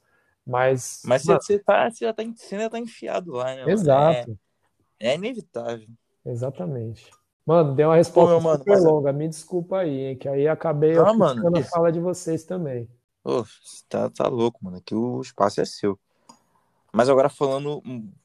Mas. 0.47 1.03
Mas 1.05 1.25
você, 1.25 1.59
tá, 1.59 1.89
você, 1.91 2.05
já 2.05 2.13
tá, 2.13 2.25
você 2.25 2.55
ainda 2.57 2.71
tá 2.71 2.79
enfiado 2.79 3.33
lá, 3.33 3.55
né? 3.55 3.65
Exato. 3.71 4.33
É, 4.33 4.35
é 5.09 5.15
inevitável. 5.15 5.89
Exatamente. 6.25 7.11
Mano, 7.47 7.75
deu 7.75 7.89
uma 7.89 7.97
resposta 7.97 8.35
Pô, 8.37 8.41
mano, 8.41 8.59
super 8.59 8.71
mas... 8.73 8.85
É 8.85 8.89
longa. 8.89 9.13
Me 9.13 9.29
desculpa 9.29 9.79
aí, 9.81 10.01
hein, 10.07 10.17
que 10.17 10.29
aí 10.29 10.49
acabei 10.49 10.95
mano, 10.95 11.59
a 11.59 11.63
fala 11.65 11.93
de 11.93 12.01
vocês 12.01 12.45
também. 12.45 12.89
Ô, 13.23 13.45
tá, 13.89 14.09
tá 14.11 14.29
louco, 14.29 14.65
mano. 14.65 14.79
Aqui 14.79 14.95
o 14.95 15.21
espaço 15.21 15.61
é 15.61 15.65
seu. 15.65 15.99
Mas 16.93 17.09
agora 17.09 17.29
falando, 17.29 17.83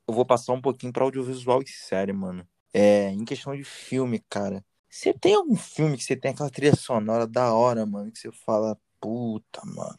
eu 0.07 0.13
vou 0.13 0.25
passar 0.25 0.53
um 0.53 0.61
pouquinho 0.61 0.93
para 0.93 1.03
audiovisual 1.03 1.61
e 1.61 1.67
série, 1.67 2.13
mano. 2.13 2.47
É, 2.73 3.09
em 3.09 3.25
questão 3.25 3.55
de 3.55 3.63
filme, 3.63 4.23
cara. 4.29 4.63
Você 4.89 5.13
tem 5.13 5.35
algum 5.35 5.55
filme 5.55 5.97
que 5.97 6.03
você 6.03 6.15
tem 6.15 6.31
aquela 6.31 6.49
trilha 6.49 6.75
sonora 6.75 7.27
da 7.27 7.53
hora, 7.53 7.85
mano, 7.85 8.11
que 8.11 8.19
você 8.19 8.31
fala, 8.31 8.77
puta, 8.99 9.61
mano. 9.65 9.97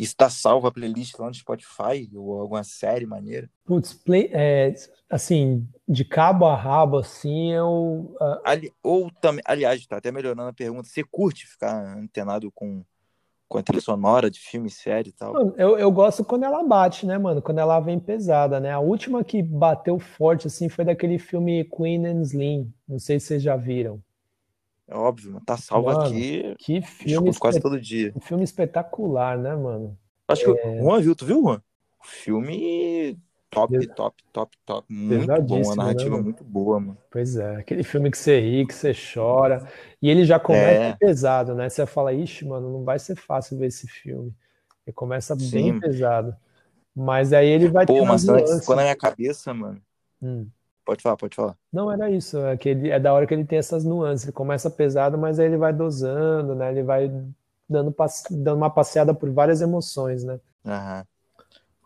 Isso 0.00 0.16
tá 0.16 0.30
salvo 0.30 0.66
a 0.66 0.72
playlist 0.72 1.18
lá 1.18 1.26
no 1.26 1.34
Spotify 1.34 2.08
ou 2.14 2.40
alguma 2.40 2.64
série 2.64 3.04
maneira? 3.04 3.50
Putz, 3.66 3.92
play, 3.92 4.30
é, 4.32 4.74
assim, 5.10 5.68
de 5.86 6.06
cabo 6.06 6.46
a 6.46 6.56
rabo, 6.56 6.96
assim, 6.96 7.52
eu. 7.52 8.16
Uh... 8.18 8.40
Ali, 8.42 8.72
ou 8.82 9.10
também, 9.20 9.42
aliás, 9.44 9.86
tá 9.86 9.98
até 9.98 10.10
melhorando 10.10 10.48
a 10.48 10.54
pergunta. 10.54 10.88
Você 10.88 11.04
curte 11.04 11.46
ficar 11.46 11.98
antenado 11.98 12.50
com 12.50 12.82
com 13.46 13.58
a 13.58 13.62
trilha 13.64 13.82
sonora 13.82 14.30
de 14.30 14.38
filme, 14.38 14.70
série 14.70 15.08
e 15.08 15.12
tal. 15.12 15.34
Eu, 15.58 15.76
eu 15.76 15.90
gosto 15.90 16.24
quando 16.24 16.44
ela 16.44 16.62
bate, 16.62 17.04
né, 17.04 17.18
mano? 17.18 17.42
Quando 17.42 17.58
ela 17.58 17.80
vem 17.80 17.98
pesada, 17.98 18.60
né? 18.60 18.70
A 18.70 18.78
última 18.78 19.24
que 19.24 19.42
bateu 19.42 19.98
forte, 19.98 20.46
assim, 20.46 20.68
foi 20.68 20.84
daquele 20.84 21.18
filme 21.18 21.64
Queen 21.64 22.06
and 22.06 22.22
Slim. 22.22 22.72
Não 22.88 23.00
sei 23.00 23.18
se 23.18 23.26
vocês 23.26 23.42
já 23.42 23.56
viram. 23.56 24.00
É 24.90 24.96
óbvio, 24.96 25.32
mano. 25.32 25.44
Tá 25.46 25.56
salvo 25.56 25.86
mano, 25.86 26.00
aqui. 26.00 26.54
Que 26.58 26.82
filme. 26.82 27.32
Quase 27.38 27.60
todo 27.60 27.80
dia. 27.80 28.12
Um 28.16 28.20
filme 28.20 28.42
espetacular, 28.42 29.38
né, 29.38 29.54
mano? 29.54 29.96
Acho 30.26 30.50
é... 30.50 30.54
que 30.54 30.68
o 30.68 30.82
Juan 30.82 31.00
viu, 31.00 31.14
tu 31.14 31.24
viu, 31.24 31.40
Juan? 31.40 31.62
O 32.02 32.06
filme 32.06 33.16
top, 33.48 33.86
top, 33.88 34.24
top, 34.32 34.56
top. 34.66 34.92
Muito 34.92 35.42
bom, 35.42 35.72
a 35.72 35.76
narrativa 35.76 36.16
né, 36.16 36.22
muito 36.22 36.42
boa, 36.42 36.80
mano. 36.80 36.98
Pois 37.08 37.36
é, 37.36 37.56
aquele 37.56 37.84
filme 37.84 38.10
que 38.10 38.18
você 38.18 38.40
ri, 38.40 38.66
que 38.66 38.74
você 38.74 38.92
chora. 38.92 39.64
E 40.02 40.10
ele 40.10 40.24
já 40.24 40.40
começa 40.40 40.82
é. 40.82 40.96
pesado, 40.96 41.54
né? 41.54 41.68
Você 41.68 41.86
fala, 41.86 42.12
ixi, 42.12 42.44
mano, 42.44 42.72
não 42.72 42.82
vai 42.82 42.98
ser 42.98 43.14
fácil 43.14 43.58
ver 43.58 43.66
esse 43.66 43.86
filme. 43.86 44.34
Ele 44.84 44.94
começa 44.94 45.36
Sim. 45.36 45.50
bem 45.50 45.78
pesado. 45.78 46.34
Mas 46.94 47.32
aí 47.32 47.48
ele 47.48 47.68
vai 47.68 47.86
Pô, 47.86 47.94
ter 47.94 48.02
mas 48.02 48.22
ficou 48.60 48.74
na 48.74 48.82
minha 48.82 48.96
cabeça, 48.96 49.54
mano. 49.54 49.80
Hum. 50.20 50.48
Pode 50.84 51.02
falar, 51.02 51.16
pode 51.16 51.36
falar. 51.36 51.56
Não, 51.72 51.90
era 51.90 52.10
isso. 52.10 52.38
É, 52.38 52.56
que 52.56 52.68
ele, 52.68 52.90
é 52.90 52.98
da 52.98 53.12
hora 53.12 53.26
que 53.26 53.34
ele 53.34 53.44
tem 53.44 53.58
essas 53.58 53.84
nuances. 53.84 54.24
Ele 54.26 54.32
começa 54.32 54.70
pesado, 54.70 55.16
mas 55.16 55.38
aí 55.38 55.46
ele 55.46 55.56
vai 55.56 55.72
dosando, 55.72 56.54
né? 56.54 56.70
Ele 56.70 56.82
vai 56.82 57.08
dando, 57.68 57.94
dando 58.30 58.56
uma 58.56 58.70
passeada 58.70 59.14
por 59.14 59.30
várias 59.30 59.60
emoções, 59.60 60.24
né? 60.24 60.40
Aham. 60.64 61.06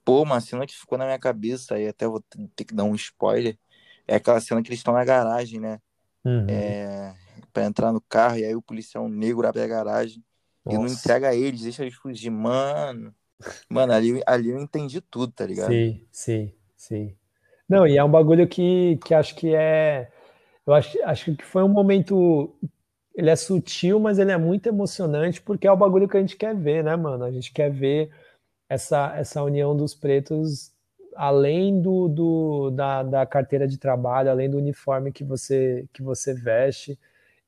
Pô, 0.05 0.23
uma 0.23 0.41
cena 0.41 0.67
que 0.67 0.75
ficou 0.75 0.99
na 0.99 1.07
minha 1.07 1.19
cabeça, 1.19 1.77
aí 1.77 1.89
até 1.89 2.07
vou 2.07 2.23
ter 2.55 2.65
que 2.65 2.75
dar 2.75 2.85
um 2.85 2.95
spoiler, 2.95 3.59
é 4.07 4.17
aquela 4.17 4.41
cena 4.41 4.63
que 4.63 4.69
eles 4.69 4.81
estão 4.81 4.95
na 4.95 5.05
garagem, 5.05 5.61
né? 5.61 5.81
Uhum. 6.25 6.47
É, 6.49 7.15
pra 7.53 7.65
entrar 7.65 7.93
no 7.93 8.01
carro, 8.03 8.37
e 8.39 8.45
aí 8.45 8.55
o 8.55 8.63
policial 8.63 9.09
negro 9.09 9.47
abre 9.47 9.63
a 9.63 9.67
garagem 9.67 10.23
Nossa. 10.65 10.77
e 10.77 10.81
não 10.81 10.87
entrega 10.89 11.35
eles, 11.35 11.63
deixa 11.63 11.83
eles 11.83 11.95
fugir. 11.95 12.31
Mano, 12.31 13.15
mano, 13.71 13.93
ali, 13.93 14.23
ali 14.27 14.51
eu 14.51 14.59
entendi 14.59 15.01
tudo, 15.01 15.33
tá 15.33 15.47
ligado? 15.47 15.73
Sim, 15.73 16.07
sim, 16.13 16.53
sim. 16.77 17.17
Não, 17.69 17.87
e 17.87 17.97
é 17.97 18.05
um 18.05 18.11
bagulho 18.11 18.47
que, 18.47 18.99
que 19.05 19.15
acho 19.15 19.35
que 19.35 19.55
é. 19.55 20.11
Eu 20.67 20.75
acho, 20.75 21.03
acho 21.05 21.37
que 21.37 21.45
foi 21.45 21.63
um 21.63 21.69
momento. 21.69 22.55
Ele 23.15 23.31
é 23.31 23.37
sutil, 23.37 24.01
mas 24.01 24.19
ele 24.19 24.33
é 24.33 24.37
muito 24.37 24.69
emocionante, 24.69 25.41
porque 25.41 25.67
é 25.67 25.73
o 25.73 25.77
bagulho 25.77 26.09
que 26.09 26.17
a 26.17 26.21
gente 26.21 26.37
quer 26.37 26.55
ver, 26.55 26.83
né, 26.83 26.97
mano? 26.97 27.25
A 27.25 27.31
gente 27.31 27.53
quer 27.53 27.71
ver 27.71 28.11
essa, 28.69 29.15
essa 29.17 29.43
união 29.43 29.77
dos 29.77 29.95
pretos 29.95 30.75
além 31.17 31.81
do, 31.81 32.09
do 32.09 32.71
da, 32.71 33.03
da, 33.03 33.27
carteira 33.27 33.67
de 33.67 33.79
trabalho, 33.79 34.31
além 34.31 34.51
do 34.51 34.59
uniforme 34.59 35.13
que 35.13 35.25
você, 35.25 35.87
que 35.93 36.03
você 36.03 36.35
veste, 36.35 36.99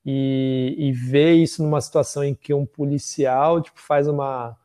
e, 0.05 0.75
e 0.79 0.93
ver 0.93 1.35
isso 1.35 1.63
numa 1.63 1.81
situação 1.81 2.23
em 2.23 2.35
que 2.35 2.55
um 2.55 2.65
policial 2.65 3.61
tipo, 3.61 3.81
faz 3.81 4.07
uma. 4.07 4.57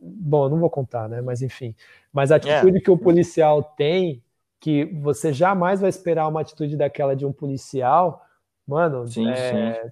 Bom, 0.00 0.48
não 0.48 0.58
vou 0.58 0.70
contar, 0.70 1.08
né? 1.08 1.20
Mas 1.20 1.42
enfim. 1.42 1.74
Mas 2.12 2.30
a 2.30 2.36
atitude 2.36 2.66
yeah. 2.66 2.80
que 2.80 2.90
o 2.90 2.98
policial 2.98 3.62
tem, 3.62 4.22
que 4.60 4.84
você 4.86 5.32
jamais 5.32 5.80
vai 5.80 5.90
esperar 5.90 6.28
uma 6.28 6.40
atitude 6.40 6.76
daquela 6.76 7.14
de 7.14 7.24
um 7.26 7.32
policial, 7.32 8.24
Mano, 8.68 9.08
sim, 9.08 9.26
é, 9.26 9.90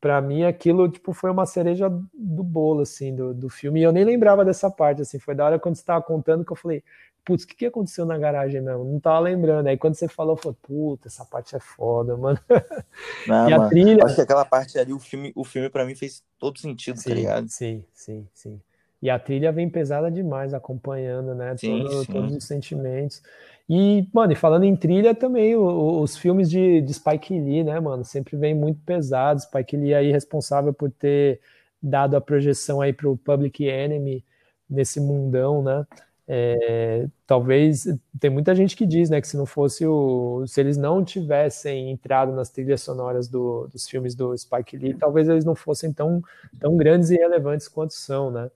para 0.00 0.18
mim 0.22 0.44
aquilo 0.44 0.90
tipo 0.90 1.12
foi 1.12 1.30
uma 1.30 1.44
cereja 1.44 1.90
do 1.90 2.42
bolo 2.42 2.80
assim 2.80 3.14
do, 3.14 3.34
do 3.34 3.50
filme. 3.50 3.80
E 3.80 3.82
eu 3.82 3.92
nem 3.92 4.02
lembrava 4.02 4.42
dessa 4.46 4.70
parte 4.70 5.02
assim, 5.02 5.18
foi 5.18 5.34
da 5.34 5.44
hora 5.44 5.58
quando 5.58 5.74
você 5.74 5.82
estava 5.82 6.02
contando 6.02 6.42
que 6.42 6.50
eu 6.50 6.56
falei, 6.56 6.82
putz, 7.22 7.44
o 7.44 7.46
que, 7.46 7.54
que 7.54 7.66
aconteceu 7.66 8.06
na 8.06 8.16
garagem 8.16 8.62
mesmo? 8.62 8.82
Não 8.82 8.98
tava 8.98 9.20
lembrando. 9.20 9.66
Aí 9.66 9.76
quando 9.76 9.94
você 9.94 10.08
falou, 10.08 10.36
eu 10.36 10.42
falei, 10.42 10.56
puta, 10.62 11.08
essa 11.08 11.22
parte 11.26 11.54
é 11.54 11.60
foda, 11.60 12.16
mano. 12.16 12.40
Não, 13.26 13.50
e 13.50 13.52
a 13.52 13.58
mano, 13.58 13.68
trilha, 13.68 14.04
acho 14.04 14.14
que 14.14 14.20
aquela 14.22 14.44
parte 14.46 14.78
ali 14.78 14.94
o 14.94 14.98
filme, 14.98 15.30
o 15.36 15.44
filme 15.44 15.68
para 15.68 15.84
mim 15.84 15.94
fez 15.94 16.24
todo 16.38 16.58
sentido, 16.58 16.96
tá 16.96 17.02
sim, 17.02 17.08
tá 17.10 17.14
ligado? 17.14 17.48
Sim, 17.50 17.84
sim, 17.92 18.26
sim. 18.32 18.60
E 19.02 19.10
a 19.10 19.18
trilha 19.18 19.52
vem 19.52 19.68
pesada 19.68 20.10
demais, 20.10 20.54
acompanhando, 20.54 21.34
né? 21.34 21.54
Sim, 21.58 21.84
todo, 21.84 22.04
sim. 22.04 22.12
Todos 22.12 22.36
os 22.36 22.44
sentimentos. 22.44 23.22
E, 23.68 24.06
mano, 24.12 24.32
e 24.32 24.36
falando 24.36 24.64
em 24.64 24.76
trilha 24.76 25.14
também, 25.14 25.56
os, 25.56 26.12
os 26.12 26.16
filmes 26.16 26.50
de, 26.50 26.82
de, 26.82 26.94
Spike 26.94 27.38
Lee, 27.38 27.64
né, 27.64 27.80
mano, 27.80 28.04
sempre 28.04 28.36
vem 28.36 28.54
muito 28.54 28.80
pesados. 28.82 29.44
Spike 29.44 29.76
Lee 29.76 29.94
aí 29.94 30.12
responsável 30.12 30.72
por 30.72 30.90
ter 30.90 31.40
dado 31.82 32.16
a 32.16 32.20
projeção 32.20 32.80
aí 32.80 32.92
pro 32.92 33.16
Public 33.16 33.64
Enemy 33.64 34.24
nesse 34.68 35.00
mundão, 35.00 35.62
né? 35.62 35.86
É, 36.26 37.06
talvez 37.26 37.86
tem 38.18 38.30
muita 38.30 38.54
gente 38.54 38.74
que 38.74 38.86
diz, 38.86 39.10
né, 39.10 39.20
que 39.20 39.28
se 39.28 39.36
não 39.36 39.44
fosse 39.44 39.86
o, 39.86 40.46
se 40.46 40.58
eles 40.58 40.78
não 40.78 41.04
tivessem 41.04 41.90
entrado 41.90 42.32
nas 42.32 42.48
trilhas 42.48 42.80
sonoras 42.80 43.28
do, 43.28 43.68
dos 43.68 43.86
filmes 43.86 44.14
do 44.14 44.34
Spike 44.36 44.78
Lee, 44.78 44.94
talvez 44.94 45.28
eles 45.28 45.44
não 45.44 45.54
fossem 45.54 45.92
tão, 45.92 46.22
tão 46.58 46.78
grandes 46.78 47.10
e 47.10 47.16
relevantes 47.16 47.68
quanto 47.68 47.92
são, 47.92 48.30
né? 48.30 48.50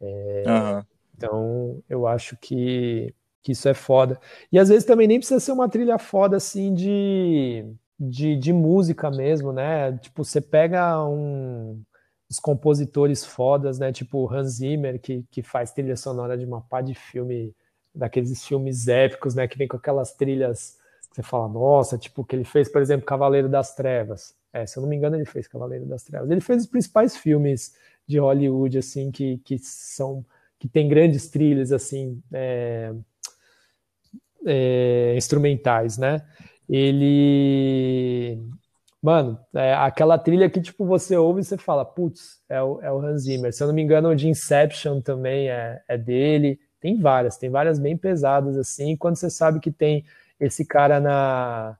É, 0.00 0.44
uhum. 0.46 0.82
Então, 1.16 1.82
eu 1.88 2.06
acho 2.06 2.36
que 2.36 3.14
que 3.48 3.52
isso 3.52 3.66
é 3.66 3.72
foda. 3.72 4.20
E 4.52 4.58
às 4.58 4.68
vezes 4.68 4.84
também 4.84 5.08
nem 5.08 5.18
precisa 5.18 5.40
ser 5.40 5.52
uma 5.52 5.70
trilha 5.70 5.96
foda 5.96 6.36
assim 6.36 6.74
de, 6.74 7.64
de, 7.98 8.36
de 8.36 8.52
música 8.52 9.10
mesmo, 9.10 9.54
né? 9.54 9.96
Tipo, 9.96 10.22
você 10.22 10.38
pega 10.38 11.02
um, 11.08 11.80
os 12.28 12.38
compositores 12.38 13.24
fodas, 13.24 13.78
né? 13.78 13.90
Tipo 13.90 14.30
Hans 14.30 14.56
Zimmer, 14.56 15.00
que, 15.00 15.24
que 15.30 15.42
faz 15.42 15.72
trilha 15.72 15.96
sonora 15.96 16.36
de 16.36 16.44
uma 16.44 16.60
pá 16.60 16.82
de 16.82 16.92
filme, 16.94 17.54
daqueles 17.94 18.46
filmes 18.46 18.86
épicos, 18.86 19.34
né? 19.34 19.48
Que 19.48 19.56
vem 19.56 19.66
com 19.66 19.78
aquelas 19.78 20.12
trilhas 20.12 20.76
que 21.08 21.16
você 21.16 21.22
fala, 21.22 21.48
nossa, 21.48 21.96
tipo, 21.96 22.22
que 22.22 22.36
ele 22.36 22.44
fez, 22.44 22.70
por 22.70 22.82
exemplo, 22.82 23.06
Cavaleiro 23.06 23.48
das 23.48 23.74
Trevas. 23.74 24.36
É, 24.52 24.66
se 24.66 24.78
eu 24.78 24.82
não 24.82 24.90
me 24.90 24.96
engano, 24.96 25.16
ele 25.16 25.24
fez 25.24 25.48
Cavaleiro 25.48 25.86
das 25.86 26.02
Trevas. 26.02 26.30
Ele 26.30 26.42
fez 26.42 26.64
os 26.64 26.68
principais 26.68 27.16
filmes 27.16 27.74
de 28.06 28.18
Hollywood, 28.18 28.76
assim, 28.76 29.10
que, 29.10 29.38
que 29.38 29.58
são 29.58 30.22
que 30.58 30.68
tem 30.68 30.88
grandes 30.88 31.28
trilhas, 31.28 31.72
assim, 31.72 32.20
é, 32.32 32.92
é, 34.48 35.14
instrumentais, 35.16 35.98
né? 35.98 36.22
Ele. 36.68 38.38
Mano, 39.00 39.38
é 39.54 39.74
aquela 39.74 40.18
trilha 40.18 40.50
que 40.50 40.60
tipo 40.60 40.84
você 40.84 41.16
ouve 41.16 41.40
e 41.40 41.44
você 41.44 41.56
fala, 41.56 41.84
putz, 41.84 42.42
é 42.48 42.60
o, 42.60 42.80
é 42.82 42.92
o 42.92 42.98
Hans 43.00 43.22
Zimmer. 43.22 43.52
Se 43.52 43.62
eu 43.62 43.68
não 43.68 43.74
me 43.74 43.82
engano, 43.82 44.08
o 44.08 44.16
de 44.16 44.28
Inception 44.28 45.00
também 45.00 45.48
é, 45.48 45.80
é 45.86 45.96
dele. 45.96 46.58
Tem 46.80 47.00
várias, 47.00 47.36
tem 47.36 47.50
várias 47.50 47.78
bem 47.78 47.96
pesadas 47.96 48.56
assim. 48.56 48.96
quando 48.96 49.16
você 49.16 49.30
sabe 49.30 49.60
que 49.60 49.70
tem 49.70 50.04
esse 50.40 50.64
cara 50.64 51.00
na, 51.00 51.76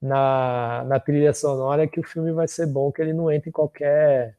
na, 0.00 0.84
na 0.86 1.00
trilha 1.00 1.32
sonora, 1.32 1.86
que 1.86 2.00
o 2.00 2.04
filme 2.04 2.32
vai 2.32 2.48
ser 2.48 2.66
bom, 2.66 2.92
que 2.92 3.02
ele 3.02 3.12
não 3.12 3.30
entra 3.30 3.48
em 3.48 3.52
qualquer 3.52 4.36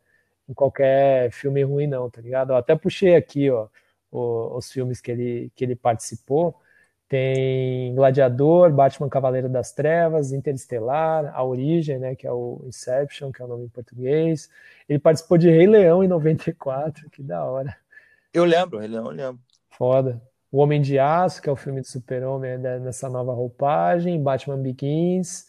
em 0.50 0.54
qualquer 0.54 1.32
filme 1.32 1.64
ruim, 1.64 1.88
não, 1.88 2.10
tá 2.10 2.22
ligado? 2.22 2.52
Eu 2.52 2.58
até 2.58 2.76
puxei 2.76 3.16
aqui, 3.16 3.50
ó, 3.52 3.68
os, 4.12 4.72
filmes 4.72 5.02
que 5.02 5.12
ele, 5.12 5.52
que 5.56 5.66
ele 5.66 5.76
participou. 5.76 6.56
Tem 7.08 7.96
Gladiador, 7.96 8.72
Batman 8.72 9.08
Cavaleiro 9.08 9.48
das 9.48 9.72
Trevas, 9.72 10.34
Interestelar, 10.34 11.32
A 11.34 11.44
Origem, 11.44 11.98
né, 12.00 12.16
que 12.16 12.28
é 12.28 12.32
o 12.32 12.62
Inception, 12.66 13.32
que 13.32 13.42
é 13.42 13.46
o 13.46 13.48
nome 13.48 13.66
em 13.66 13.70
português. 13.70 14.50
Ele 14.90 15.00
participou 15.00 15.38
de 15.38 15.50
Rei 15.50 15.68
Leão 15.68 16.04
em 16.04 16.08
94, 16.08 17.10
que 17.10 17.24
da 17.24 17.46
hora. 17.46 17.76
Eu 18.34 18.44
lembro, 18.44 18.80
Rei 18.80 18.90
Leão, 18.90 19.06
eu 19.06 19.12
lembro. 19.12 19.40
Foda. 19.70 20.22
O 20.52 20.60
Homem 20.60 20.82
de 20.82 21.00
Aço, 21.00 21.42
que 21.42 21.50
é 21.50 21.52
o 21.52 21.56
filme 21.56 21.82
do 21.82 21.88
Super-Homem 21.88 22.58
né, 22.58 22.80
nessa 22.80 23.10
nova 23.10 23.34
roupagem, 23.34 24.22
Batman 24.22 24.58
Begins, 24.58 25.48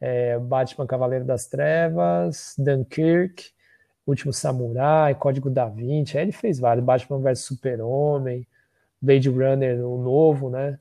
é, 0.00 0.38
Batman 0.38 0.86
Cavaleiro 0.86 1.24
das 1.24 1.46
Trevas, 1.46 2.54
Dunkirk, 2.56 3.50
Último 4.06 4.32
Samurai, 4.32 5.14
Código 5.14 5.50
da 5.50 5.66
Vinci, 5.66 6.16
aí 6.16 6.24
ele 6.24 6.32
fez 6.32 6.58
vários, 6.58 6.84
Batman 6.84 7.20
vs 7.20 7.40
Super-Homem, 7.40 8.46
Blade 9.00 9.28
Runner, 9.28 9.86
o 9.86 9.98
novo, 9.98 10.50
né? 10.50 10.78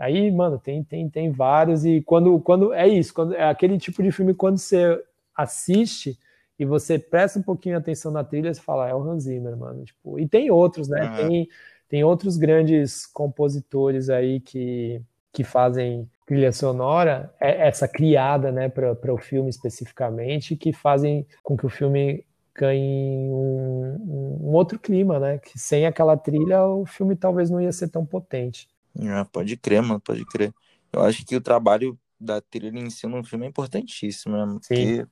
Aí, 0.00 0.30
mano, 0.30 0.58
tem, 0.58 0.82
tem, 0.82 1.10
tem 1.10 1.30
vários, 1.30 1.84
e 1.84 2.00
quando, 2.00 2.40
quando 2.40 2.72
é 2.72 2.88
isso, 2.88 3.12
quando 3.12 3.34
é 3.34 3.44
aquele 3.44 3.76
tipo 3.76 4.02
de 4.02 4.10
filme 4.10 4.32
quando 4.32 4.56
você 4.56 4.98
assiste 5.36 6.18
e 6.58 6.64
você 6.64 6.98
presta 6.98 7.38
um 7.38 7.42
pouquinho 7.42 7.76
atenção 7.76 8.10
na 8.10 8.24
trilha, 8.24 8.52
você 8.52 8.60
fala, 8.60 8.88
é 8.88 8.94
o 8.94 9.02
Hans 9.02 9.24
Zimmer, 9.24 9.54
mano. 9.56 9.84
Tipo, 9.84 10.18
e 10.18 10.26
tem 10.26 10.50
outros, 10.50 10.88
né? 10.88 11.02
Uhum. 11.02 11.16
Tem, 11.16 11.48
tem 11.86 12.04
outros 12.04 12.38
grandes 12.38 13.06
compositores 13.06 14.08
aí 14.08 14.40
que, 14.40 15.02
que 15.34 15.44
fazem 15.44 16.08
trilha 16.26 16.50
sonora, 16.50 17.30
é, 17.38 17.68
essa 17.68 17.86
criada, 17.86 18.50
né, 18.50 18.70
para 18.70 19.12
o 19.12 19.18
filme 19.18 19.50
especificamente, 19.50 20.56
que 20.56 20.72
fazem 20.72 21.26
com 21.42 21.56
que 21.56 21.66
o 21.66 21.68
filme 21.68 22.24
ganhe 22.54 23.28
um, 23.30 24.38
um, 24.44 24.52
outro 24.54 24.78
clima, 24.78 25.18
né? 25.18 25.38
Que 25.38 25.58
sem 25.58 25.86
aquela 25.86 26.16
trilha 26.16 26.64
o 26.64 26.86
filme 26.86 27.16
talvez 27.16 27.50
não 27.50 27.60
ia 27.60 27.72
ser 27.72 27.88
tão 27.88 28.06
potente. 28.06 28.68
Ah, 28.98 29.24
pode 29.24 29.56
crer, 29.56 29.82
mano, 29.82 30.00
pode 30.00 30.24
crer. 30.26 30.52
Eu 30.92 31.02
acho 31.02 31.24
que 31.24 31.36
o 31.36 31.40
trabalho 31.40 31.98
da 32.18 32.40
trilha 32.40 32.78
em 32.78 32.90
si 32.90 33.06
no 33.06 33.24
filme 33.24 33.46
é 33.46 33.48
importantíssimo, 33.48 34.36
né? 34.36 34.58
Porque 34.58 35.06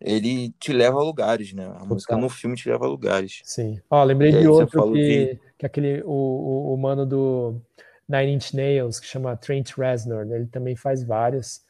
ele 0.00 0.50
te 0.58 0.72
leva 0.72 0.98
a 0.98 1.02
lugares, 1.02 1.52
né? 1.52 1.66
A 1.66 1.72
Total. 1.72 1.86
música 1.86 2.16
no 2.16 2.28
filme 2.28 2.56
te 2.56 2.68
leva 2.68 2.84
a 2.84 2.88
lugares. 2.88 3.40
Sim. 3.44 3.80
Ó, 3.88 4.02
lembrei 4.04 4.32
de 4.32 4.46
outro 4.46 4.92
que, 4.92 4.98
que... 4.98 5.40
que 5.58 5.66
aquele, 5.66 6.02
o, 6.02 6.10
o, 6.10 6.74
o, 6.74 6.76
mano 6.76 7.06
do 7.06 7.60
Nine 8.08 8.34
Inch 8.34 8.52
Nails, 8.52 8.98
que 8.98 9.06
chama 9.06 9.36
Trent 9.36 9.72
Reznor, 9.76 10.26
ele 10.30 10.46
também 10.46 10.76
faz 10.76 11.04
várias. 11.04 11.64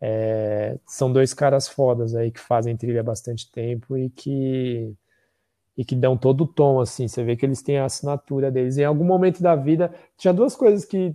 É, 0.00 0.78
são 0.86 1.12
dois 1.12 1.34
caras 1.34 1.68
fodas 1.68 2.14
aí 2.14 2.30
que 2.30 2.38
fazem 2.38 2.76
trilha 2.76 3.00
há 3.00 3.04
bastante 3.04 3.50
tempo 3.50 3.96
e 3.96 4.10
que 4.10 4.94
e 5.78 5.84
que 5.84 5.94
dão 5.94 6.16
todo 6.16 6.42
o 6.42 6.46
tom, 6.46 6.80
assim, 6.80 7.06
você 7.06 7.22
vê 7.22 7.36
que 7.36 7.46
eles 7.46 7.62
têm 7.62 7.78
a 7.78 7.84
assinatura 7.84 8.50
deles. 8.50 8.76
Em 8.76 8.84
algum 8.84 9.04
momento 9.04 9.40
da 9.40 9.54
vida, 9.54 9.94
tinha 10.16 10.34
duas 10.34 10.56
coisas 10.56 10.84
que, 10.84 11.14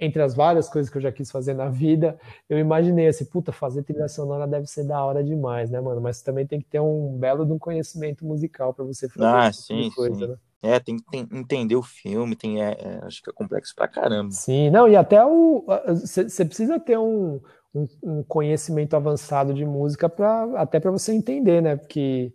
entre 0.00 0.22
as 0.22 0.34
várias 0.34 0.66
coisas 0.66 0.90
que 0.90 0.96
eu 0.96 1.02
já 1.02 1.12
quis 1.12 1.30
fazer 1.30 1.52
na 1.52 1.68
vida, 1.68 2.18
eu 2.48 2.58
imaginei 2.58 3.06
assim, 3.06 3.26
puta, 3.26 3.52
fazer 3.52 3.82
trilha 3.82 4.08
sonora 4.08 4.46
deve 4.48 4.66
ser 4.66 4.84
da 4.84 5.04
hora 5.04 5.22
demais, 5.22 5.70
né, 5.70 5.78
mano? 5.78 6.00
Mas 6.00 6.22
também 6.22 6.46
tem 6.46 6.58
que 6.58 6.64
ter 6.64 6.80
um 6.80 7.18
belo 7.18 7.44
de 7.44 7.52
um 7.52 7.58
conhecimento 7.58 8.24
musical 8.24 8.72
para 8.72 8.82
você 8.82 9.10
fazer 9.10 9.26
ah, 9.26 9.50
tipo 9.50 9.62
sim, 9.62 9.90
coisa, 9.94 10.16
sim. 10.16 10.26
né? 10.28 10.36
É, 10.62 10.80
tem 10.80 10.96
que 10.96 11.18
entender 11.30 11.76
o 11.76 11.82
filme, 11.82 12.34
tem, 12.34 12.62
é, 12.62 12.76
é, 12.80 13.00
acho 13.02 13.22
que 13.22 13.28
é 13.28 13.32
complexo 13.32 13.74
pra 13.76 13.86
caramba. 13.86 14.30
Sim, 14.32 14.70
não, 14.70 14.88
e 14.88 14.96
até 14.96 15.24
o. 15.24 15.64
Você 15.86 16.44
precisa 16.44 16.80
ter 16.80 16.98
um, 16.98 17.40
um, 17.72 17.86
um, 18.02 18.22
conhecimento 18.24 18.96
avançado 18.96 19.54
de 19.54 19.64
música 19.64 20.08
para 20.08 20.60
até 20.60 20.80
para 20.80 20.90
você 20.90 21.12
entender, 21.12 21.60
né? 21.60 21.76
Porque 21.76 22.32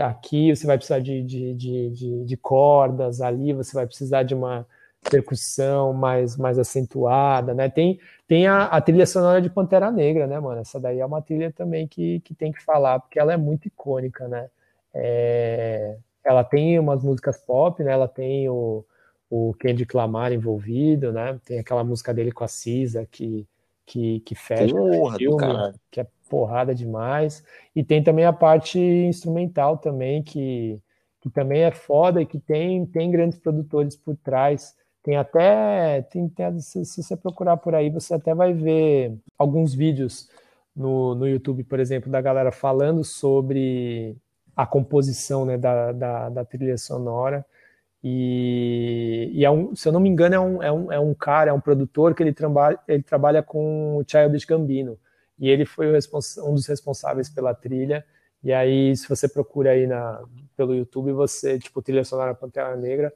aqui 0.00 0.54
você 0.54 0.66
vai 0.66 0.76
precisar 0.76 0.98
de, 0.98 1.22
de, 1.22 1.54
de, 1.54 2.24
de, 2.24 2.36
cordas, 2.36 3.20
ali 3.20 3.52
você 3.52 3.74
vai 3.74 3.86
precisar 3.86 4.22
de 4.22 4.34
uma 4.34 4.66
percussão 5.08 5.92
mais, 5.92 6.36
mais 6.36 6.58
acentuada, 6.58 7.54
né? 7.54 7.68
Tem, 7.68 7.98
tem 8.28 8.46
a, 8.46 8.64
a, 8.64 8.80
trilha 8.80 9.06
sonora 9.06 9.40
de 9.40 9.50
Pantera 9.50 9.90
Negra, 9.90 10.26
né, 10.26 10.38
mano? 10.38 10.60
Essa 10.60 10.78
daí 10.78 11.00
é 11.00 11.06
uma 11.06 11.22
trilha 11.22 11.50
também 11.52 11.88
que, 11.88 12.20
que 12.20 12.34
tem 12.34 12.52
que 12.52 12.62
falar, 12.62 13.00
porque 13.00 13.18
ela 13.18 13.32
é 13.32 13.36
muito 13.36 13.66
icônica, 13.66 14.28
né? 14.28 14.48
É, 14.94 15.96
ela 16.24 16.44
tem 16.44 16.78
umas 16.78 17.02
músicas 17.02 17.38
pop, 17.38 17.82
né? 17.82 17.92
Ela 17.92 18.06
tem 18.06 18.48
o, 18.48 18.84
o 19.28 19.54
Kendrick 19.54 19.96
Lamar 19.96 20.32
envolvido, 20.32 21.12
né? 21.12 21.40
Tem 21.44 21.58
aquela 21.58 21.82
música 21.82 22.14
dele 22.14 22.30
com 22.30 22.44
a 22.44 22.48
Cisa 22.48 23.06
que, 23.10 23.46
que, 23.86 24.20
que 24.20 24.34
fecha 24.34 24.74
Porra, 24.74 25.16
o 25.16 25.18
filme, 25.18 25.74
que 25.90 26.00
é 26.00 26.06
porrada 26.32 26.74
demais. 26.74 27.44
E 27.76 27.84
tem 27.84 28.02
também 28.02 28.24
a 28.24 28.32
parte 28.32 28.78
instrumental 28.78 29.76
também, 29.76 30.22
que, 30.22 30.80
que 31.20 31.28
também 31.28 31.60
é 31.60 31.70
foda 31.70 32.22
e 32.22 32.26
que 32.26 32.38
tem, 32.38 32.86
tem 32.86 33.10
grandes 33.10 33.38
produtores 33.38 33.94
por 33.94 34.16
trás. 34.16 34.74
Tem 35.02 35.16
até, 35.16 36.00
tem, 36.02 36.26
tem, 36.30 36.58
se, 36.60 36.86
se 36.86 37.02
você 37.02 37.14
procurar 37.14 37.58
por 37.58 37.74
aí, 37.74 37.90
você 37.90 38.14
até 38.14 38.34
vai 38.34 38.54
ver 38.54 39.14
alguns 39.36 39.74
vídeos 39.74 40.30
no, 40.74 41.14
no 41.14 41.28
YouTube, 41.28 41.64
por 41.64 41.78
exemplo, 41.78 42.10
da 42.10 42.20
galera 42.22 42.50
falando 42.50 43.04
sobre 43.04 44.16
a 44.56 44.64
composição 44.64 45.44
né, 45.44 45.58
da, 45.58 45.92
da, 45.92 46.28
da 46.30 46.44
trilha 46.46 46.78
sonora. 46.78 47.44
E, 48.02 49.30
e 49.34 49.44
é 49.44 49.50
um, 49.50 49.76
se 49.76 49.86
eu 49.86 49.92
não 49.92 50.00
me 50.00 50.08
engano, 50.08 50.34
é 50.34 50.40
um, 50.40 50.62
é 50.62 50.72
um, 50.72 50.92
é 50.92 51.00
um 51.00 51.14
cara, 51.14 51.50
é 51.50 51.52
um 51.52 51.60
produtor 51.60 52.14
que 52.14 52.22
ele, 52.22 52.32
trabalha, 52.32 52.78
ele 52.88 53.02
trabalha 53.02 53.42
com 53.42 53.98
o 53.98 54.04
Childish 54.06 54.46
Gambino 54.46 54.98
e 55.42 55.50
ele 55.50 55.66
foi 55.66 55.88
um 55.88 56.54
dos 56.54 56.66
responsáveis 56.68 57.28
pela 57.28 57.52
trilha. 57.52 58.06
E 58.44 58.52
aí, 58.52 58.96
se 58.96 59.08
você 59.08 59.28
procura 59.28 59.72
aí 59.72 59.88
na, 59.88 60.22
pelo 60.56 60.72
YouTube, 60.72 61.10
você, 61.10 61.58
tipo, 61.58 61.82
trilha 61.82 62.04
sonora 62.04 62.32
Pantera 62.32 62.76
Negra, 62.76 63.12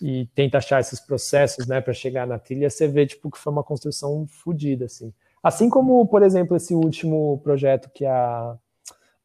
e 0.00 0.26
tenta 0.32 0.58
achar 0.58 0.80
esses 0.80 1.00
processos, 1.00 1.66
né, 1.66 1.80
para 1.80 1.92
chegar 1.92 2.24
na 2.24 2.38
trilha, 2.38 2.70
você 2.70 2.86
vê, 2.86 3.04
tipo, 3.04 3.28
que 3.32 3.38
foi 3.38 3.52
uma 3.52 3.64
construção 3.64 4.28
fodida, 4.28 4.84
assim. 4.84 5.12
Assim 5.42 5.68
como, 5.68 6.06
por 6.06 6.22
exemplo, 6.22 6.56
esse 6.56 6.72
último 6.72 7.40
projeto 7.42 7.90
que 7.92 8.06
a 8.06 8.56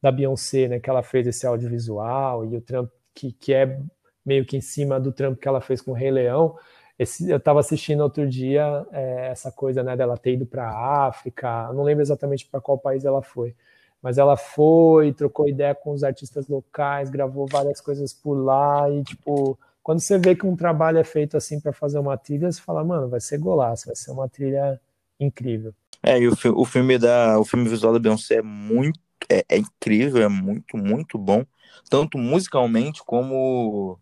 da 0.02 0.10
Beyoncé, 0.10 0.66
né, 0.66 0.80
que 0.80 0.90
ela 0.90 1.04
fez 1.04 1.28
esse 1.28 1.46
audiovisual 1.46 2.44
e 2.44 2.56
o 2.56 2.60
trampo 2.60 2.90
que, 3.14 3.30
que 3.30 3.54
é 3.54 3.78
meio 4.26 4.44
que 4.44 4.56
em 4.56 4.60
cima 4.60 4.98
do 4.98 5.12
trampo 5.12 5.38
que 5.40 5.46
ela 5.46 5.60
fez 5.60 5.80
com 5.80 5.92
o 5.92 5.94
Rei 5.94 6.10
Leão, 6.10 6.56
esse, 6.98 7.30
eu 7.30 7.38
estava 7.38 7.60
assistindo 7.60 8.00
outro 8.02 8.28
dia 8.28 8.86
é, 8.92 9.28
essa 9.30 9.50
coisa 9.50 9.82
né, 9.82 9.96
dela 9.96 10.16
ter 10.16 10.34
ido 10.34 10.46
para 10.46 10.68
a 10.68 11.06
África, 11.08 11.72
não 11.72 11.82
lembro 11.82 12.02
exatamente 12.02 12.46
para 12.46 12.60
qual 12.60 12.78
país 12.78 13.04
ela 13.04 13.22
foi, 13.22 13.54
mas 14.02 14.18
ela 14.18 14.36
foi, 14.36 15.12
trocou 15.12 15.48
ideia 15.48 15.74
com 15.74 15.92
os 15.92 16.04
artistas 16.04 16.48
locais, 16.48 17.10
gravou 17.10 17.46
várias 17.46 17.80
coisas 17.80 18.12
por 18.12 18.34
lá 18.34 18.90
e 18.90 19.02
tipo, 19.02 19.58
quando 19.82 20.00
você 20.00 20.18
vê 20.18 20.34
que 20.34 20.46
um 20.46 20.56
trabalho 20.56 20.98
é 20.98 21.04
feito 21.04 21.36
assim 21.36 21.60
para 21.60 21.72
fazer 21.72 21.98
uma 21.98 22.16
trilha, 22.16 22.50
você 22.50 22.60
fala, 22.60 22.84
mano, 22.84 23.08
vai 23.08 23.20
ser 23.20 23.38
golaço, 23.38 23.86
vai 23.86 23.96
ser 23.96 24.10
uma 24.10 24.28
trilha 24.28 24.80
incrível. 25.18 25.74
É, 26.02 26.18
e 26.18 26.28
o, 26.28 26.34
o 26.56 26.64
filme 26.64 26.98
da, 26.98 27.38
o 27.38 27.44
filme 27.44 27.68
visual 27.68 27.92
da 27.92 27.98
Beyoncé 27.98 28.36
é 28.36 28.42
muito, 28.42 28.98
é, 29.28 29.44
é 29.48 29.56
incrível, 29.58 30.22
é 30.22 30.28
muito, 30.28 30.76
muito 30.76 31.16
bom, 31.16 31.44
tanto 31.88 32.18
musicalmente 32.18 33.02
como 33.04 33.98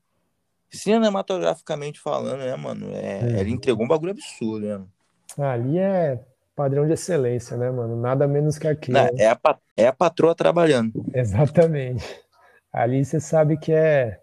cinematograficamente 0.70 2.00
falando, 2.00 2.40
né, 2.40 2.54
mano? 2.56 2.90
É, 2.92 3.20
é. 3.20 3.40
Ele 3.40 3.50
entregou 3.50 3.84
um 3.84 3.88
bagulho 3.88 4.12
absurdo, 4.12 4.66
né? 4.66 4.84
Ali 5.38 5.78
é 5.78 6.20
padrão 6.54 6.86
de 6.86 6.92
excelência, 6.92 7.56
né, 7.56 7.70
mano? 7.70 7.96
Nada 7.96 8.26
menos 8.26 8.58
que 8.58 8.68
aquilo. 8.68 8.98
Não, 8.98 9.08
é, 9.18 9.26
a, 9.26 9.58
é 9.76 9.86
a 9.86 9.92
patroa 9.92 10.34
trabalhando. 10.34 11.04
Exatamente. 11.14 12.04
Ali 12.72 13.04
você 13.04 13.18
sabe 13.18 13.56
que 13.56 13.72
é, 13.72 14.20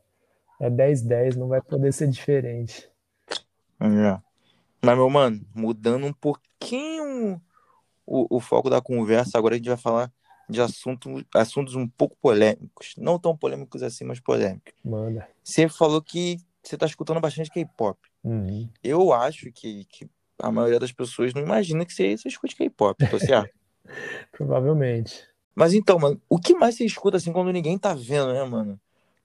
é 0.60 0.70
10-10, 0.70 1.36
não 1.36 1.48
vai 1.48 1.62
poder 1.62 1.92
ser 1.92 2.08
diferente. 2.08 2.90
É. 3.80 4.18
Mas, 4.82 4.96
meu 4.96 5.10
mano, 5.10 5.42
mudando 5.54 6.06
um 6.06 6.14
pouquinho 6.14 7.42
o, 8.06 8.38
o 8.38 8.40
foco 8.40 8.70
da 8.70 8.82
conversa, 8.82 9.38
agora 9.38 9.56
a 9.56 9.58
gente 9.58 9.68
vai 9.68 9.78
falar 9.78 10.12
de 10.50 10.62
assunto, 10.62 11.26
assuntos 11.34 11.76
um 11.76 11.88
pouco 11.88 12.16
polêmicos. 12.22 12.94
Não 12.98 13.20
tão 13.20 13.36
polêmicos 13.36 13.84
assim, 13.84 14.04
mas 14.04 14.20
polêmicos. 14.20 14.74
Manda. 14.84 15.28
Você 15.44 15.68
falou 15.68 16.02
que 16.02 16.40
você 16.64 16.76
está 16.76 16.86
escutando 16.86 17.20
bastante 17.20 17.50
K-pop. 17.50 18.00
Uhum. 18.24 18.70
Eu 18.84 19.14
acho 19.14 19.52
que, 19.52 19.86
que 19.86 20.10
a 20.40 20.52
maioria 20.52 20.80
das 20.80 20.92
pessoas 20.92 21.34
não 21.34 21.42
imagina 21.42 21.86
que 21.86 21.94
você, 21.94 22.18
você 22.18 22.28
escute 22.28 22.56
K-pop, 22.56 23.08
tô 23.10 23.20
certo? 23.20 23.50
Provavelmente. 24.32 25.28
Mas 25.56 25.74
então, 25.74 25.98
mano, 25.98 26.22
o 26.30 26.38
que 26.38 26.54
mais 26.54 26.76
você 26.76 26.86
escuta 26.86 27.18
assim 27.18 27.32
quando 27.32 27.52
ninguém 27.52 27.78
tá 27.78 27.94
vendo, 27.94 28.34
né, 28.34 28.44
mano? 28.44 28.80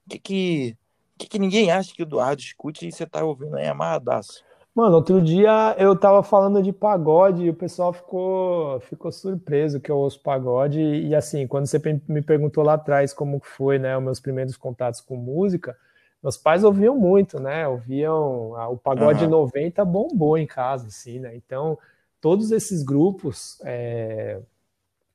O 0.05 0.09
que 0.09 0.19
que, 0.19 0.77
que, 1.17 1.27
que 1.27 1.39
ninguém 1.39 1.71
acha 1.71 1.93
que 1.93 2.01
o 2.01 2.05
Eduardo 2.05 2.41
escute 2.41 2.87
e 2.87 2.91
você 2.91 3.05
tá 3.05 3.23
ouvindo 3.23 3.55
aí 3.55 3.67
amarradaço? 3.67 4.43
Mano, 4.75 4.95
outro 4.95 5.21
dia 5.21 5.75
eu 5.77 5.95
tava 5.95 6.23
falando 6.23 6.61
de 6.61 6.73
pagode 6.73 7.43
e 7.43 7.49
o 7.49 7.53
pessoal 7.53 7.93
ficou, 7.93 8.79
ficou 8.79 9.11
surpreso 9.11 9.79
que 9.79 9.91
eu 9.91 9.97
ouço 9.97 10.19
pagode. 10.19 10.81
E 10.81 11.13
assim, 11.13 11.45
quando 11.45 11.67
você 11.67 11.79
me 12.07 12.21
perguntou 12.23 12.63
lá 12.63 12.73
atrás 12.73 13.13
como 13.13 13.39
foi, 13.39 13.77
né, 13.77 13.95
os 13.95 14.03
meus 14.03 14.19
primeiros 14.19 14.57
contatos 14.57 14.99
com 14.99 15.15
música, 15.15 15.77
meus 16.23 16.37
pais 16.37 16.63
ouviam 16.63 16.95
muito, 16.97 17.39
né? 17.39 17.67
Ouviam 17.67 18.53
o 18.71 18.77
pagode 18.77 19.25
uhum. 19.25 19.29
90 19.29 19.83
bombou 19.85 20.37
em 20.37 20.47
casa, 20.47 20.87
assim, 20.87 21.19
né? 21.19 21.35
Então, 21.35 21.77
todos 22.21 22.51
esses 22.51 22.81
grupos, 22.81 23.59
é, 23.65 24.39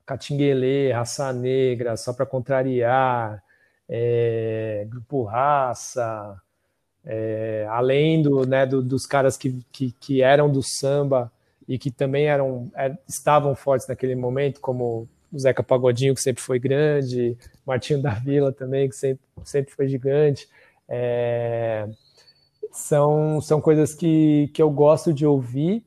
Catinguelê, 0.05 0.91
Raça 0.91 1.33
Negra, 1.33 1.97
Só 1.97 2.13
para 2.13 2.25
Contrariar, 2.25 3.43
é, 3.89 4.85
Grupo 4.89 5.23
Raça, 5.23 6.39
é, 7.05 7.65
além 7.69 8.21
do, 8.21 8.45
né, 8.45 8.65
do, 8.65 8.81
dos 8.81 9.05
caras 9.05 9.37
que, 9.37 9.59
que, 9.71 9.91
que, 9.99 10.21
eram 10.21 10.51
do 10.51 10.61
samba 10.61 11.31
e 11.67 11.77
que 11.77 11.91
também 11.91 12.25
eram 12.25 12.71
é, 12.75 12.95
estavam 13.07 13.55
fortes 13.55 13.87
naquele 13.87 14.15
momento, 14.15 14.59
como 14.59 15.07
o 15.31 15.39
Zeca 15.39 15.63
Pagodinho, 15.63 16.15
que 16.15 16.21
sempre 16.21 16.41
foi 16.41 16.59
grande, 16.59 17.37
Martinho 17.65 18.01
da 18.01 18.11
Vila 18.11 18.51
também, 18.51 18.89
que 18.89 18.95
sempre, 18.95 19.23
sempre 19.43 19.73
foi 19.73 19.87
gigante. 19.87 20.47
É, 20.87 21.87
são, 22.71 23.39
são 23.41 23.61
coisas 23.61 23.93
que, 23.93 24.49
que 24.53 24.61
eu 24.61 24.69
gosto 24.69 25.13
de 25.13 25.25
ouvir 25.25 25.83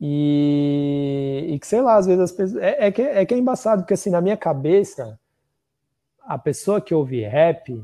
e, 0.00 1.46
e 1.48 1.58
que, 1.58 1.66
sei 1.66 1.80
lá, 1.80 1.96
às 1.96 2.06
vezes 2.06 2.22
as 2.22 2.32
pessoas. 2.32 2.62
É, 2.62 2.86
é, 2.86 2.92
que, 2.92 3.02
é 3.02 3.26
que 3.26 3.34
é 3.34 3.38
embaçado, 3.38 3.82
porque 3.82 3.94
assim, 3.94 4.10
na 4.10 4.20
minha 4.20 4.36
cabeça, 4.36 5.18
a 6.22 6.38
pessoa 6.38 6.80
que 6.80 6.94
ouve 6.94 7.22
rap, 7.22 7.82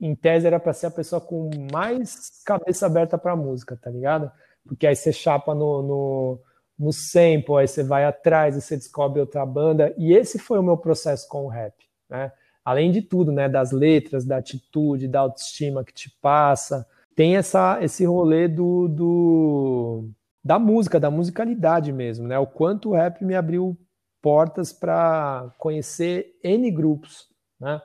em 0.00 0.14
tese, 0.14 0.46
era 0.46 0.60
para 0.60 0.72
ser 0.72 0.86
a 0.86 0.90
pessoa 0.90 1.20
com 1.20 1.50
mais 1.72 2.42
cabeça 2.44 2.86
aberta 2.86 3.18
para 3.18 3.34
música, 3.34 3.76
tá 3.76 3.90
ligado? 3.90 4.30
Porque 4.66 4.86
aí 4.86 4.94
você 4.94 5.12
chapa 5.12 5.54
no, 5.54 5.82
no, 5.82 6.40
no 6.78 6.92
sample, 6.92 7.56
aí 7.58 7.66
você 7.66 7.82
vai 7.82 8.04
atrás 8.04 8.56
e 8.56 8.60
você 8.60 8.76
descobre 8.76 9.20
outra 9.20 9.44
banda. 9.44 9.94
E 9.98 10.12
esse 10.12 10.38
foi 10.38 10.58
o 10.58 10.62
meu 10.62 10.76
processo 10.76 11.26
com 11.28 11.44
o 11.44 11.48
rap, 11.48 11.74
né? 12.08 12.32
Além 12.64 12.92
de 12.92 13.02
tudo, 13.02 13.32
né? 13.32 13.48
Das 13.48 13.72
letras, 13.72 14.24
da 14.24 14.36
atitude, 14.36 15.08
da 15.08 15.20
autoestima 15.20 15.84
que 15.84 15.92
te 15.92 16.10
passa. 16.20 16.86
Tem 17.16 17.36
essa, 17.36 17.78
esse 17.82 18.04
rolê 18.04 18.46
do, 18.46 18.86
do 18.88 20.10
da 20.44 20.58
música, 20.58 21.00
da 21.00 21.10
musicalidade 21.10 21.92
mesmo, 21.92 22.28
né? 22.28 22.38
O 22.38 22.46
quanto 22.46 22.90
o 22.90 22.94
rap 22.94 23.24
me 23.24 23.34
abriu 23.34 23.76
portas 24.22 24.72
para 24.72 25.52
conhecer 25.58 26.38
N 26.44 26.70
grupos, 26.70 27.28
né? 27.58 27.80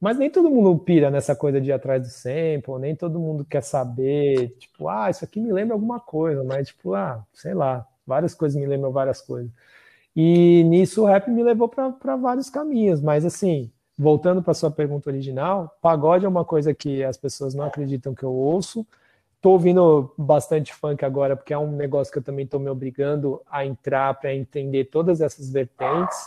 Mas 0.00 0.16
nem 0.18 0.30
todo 0.30 0.50
mundo 0.50 0.78
pira 0.78 1.10
nessa 1.10 1.36
coisa 1.36 1.60
de 1.60 1.70
ir 1.70 1.72
atrás 1.72 2.02
do 2.02 2.08
sample, 2.08 2.78
nem 2.80 2.96
todo 2.96 3.20
mundo 3.20 3.44
quer 3.44 3.62
saber, 3.62 4.56
tipo, 4.58 4.88
ah, 4.88 5.10
isso 5.10 5.24
aqui 5.24 5.40
me 5.40 5.52
lembra 5.52 5.74
alguma 5.74 6.00
coisa, 6.00 6.42
mas 6.42 6.68
tipo, 6.68 6.94
ah, 6.94 7.24
sei 7.34 7.54
lá, 7.54 7.86
várias 8.06 8.34
coisas 8.34 8.58
me 8.58 8.66
lembram 8.66 8.92
várias 8.92 9.20
coisas. 9.20 9.50
E 10.16 10.64
nisso 10.64 11.02
o 11.02 11.06
rap 11.06 11.28
me 11.30 11.42
levou 11.42 11.68
para 11.68 12.16
vários 12.16 12.50
caminhos, 12.50 13.00
mas 13.00 13.24
assim, 13.24 13.70
voltando 13.98 14.42
para 14.42 14.54
sua 14.54 14.70
pergunta 14.70 15.10
original, 15.10 15.76
pagode 15.82 16.24
é 16.24 16.28
uma 16.28 16.44
coisa 16.44 16.74
que 16.74 17.04
as 17.04 17.16
pessoas 17.16 17.54
não 17.54 17.64
acreditam 17.64 18.14
que 18.14 18.24
eu 18.24 18.32
ouço, 18.32 18.86
Tô 19.40 19.52
ouvindo 19.52 20.12
bastante 20.18 20.74
funk 20.74 21.02
agora, 21.02 21.34
porque 21.34 21.54
é 21.54 21.58
um 21.58 21.72
negócio 21.72 22.12
que 22.12 22.18
eu 22.18 22.22
também 22.22 22.44
estou 22.44 22.60
me 22.60 22.68
obrigando 22.68 23.40
a 23.50 23.64
entrar 23.64 24.12
para 24.20 24.34
entender 24.34 24.84
todas 24.86 25.22
essas 25.22 25.50
vertentes. 25.50 26.18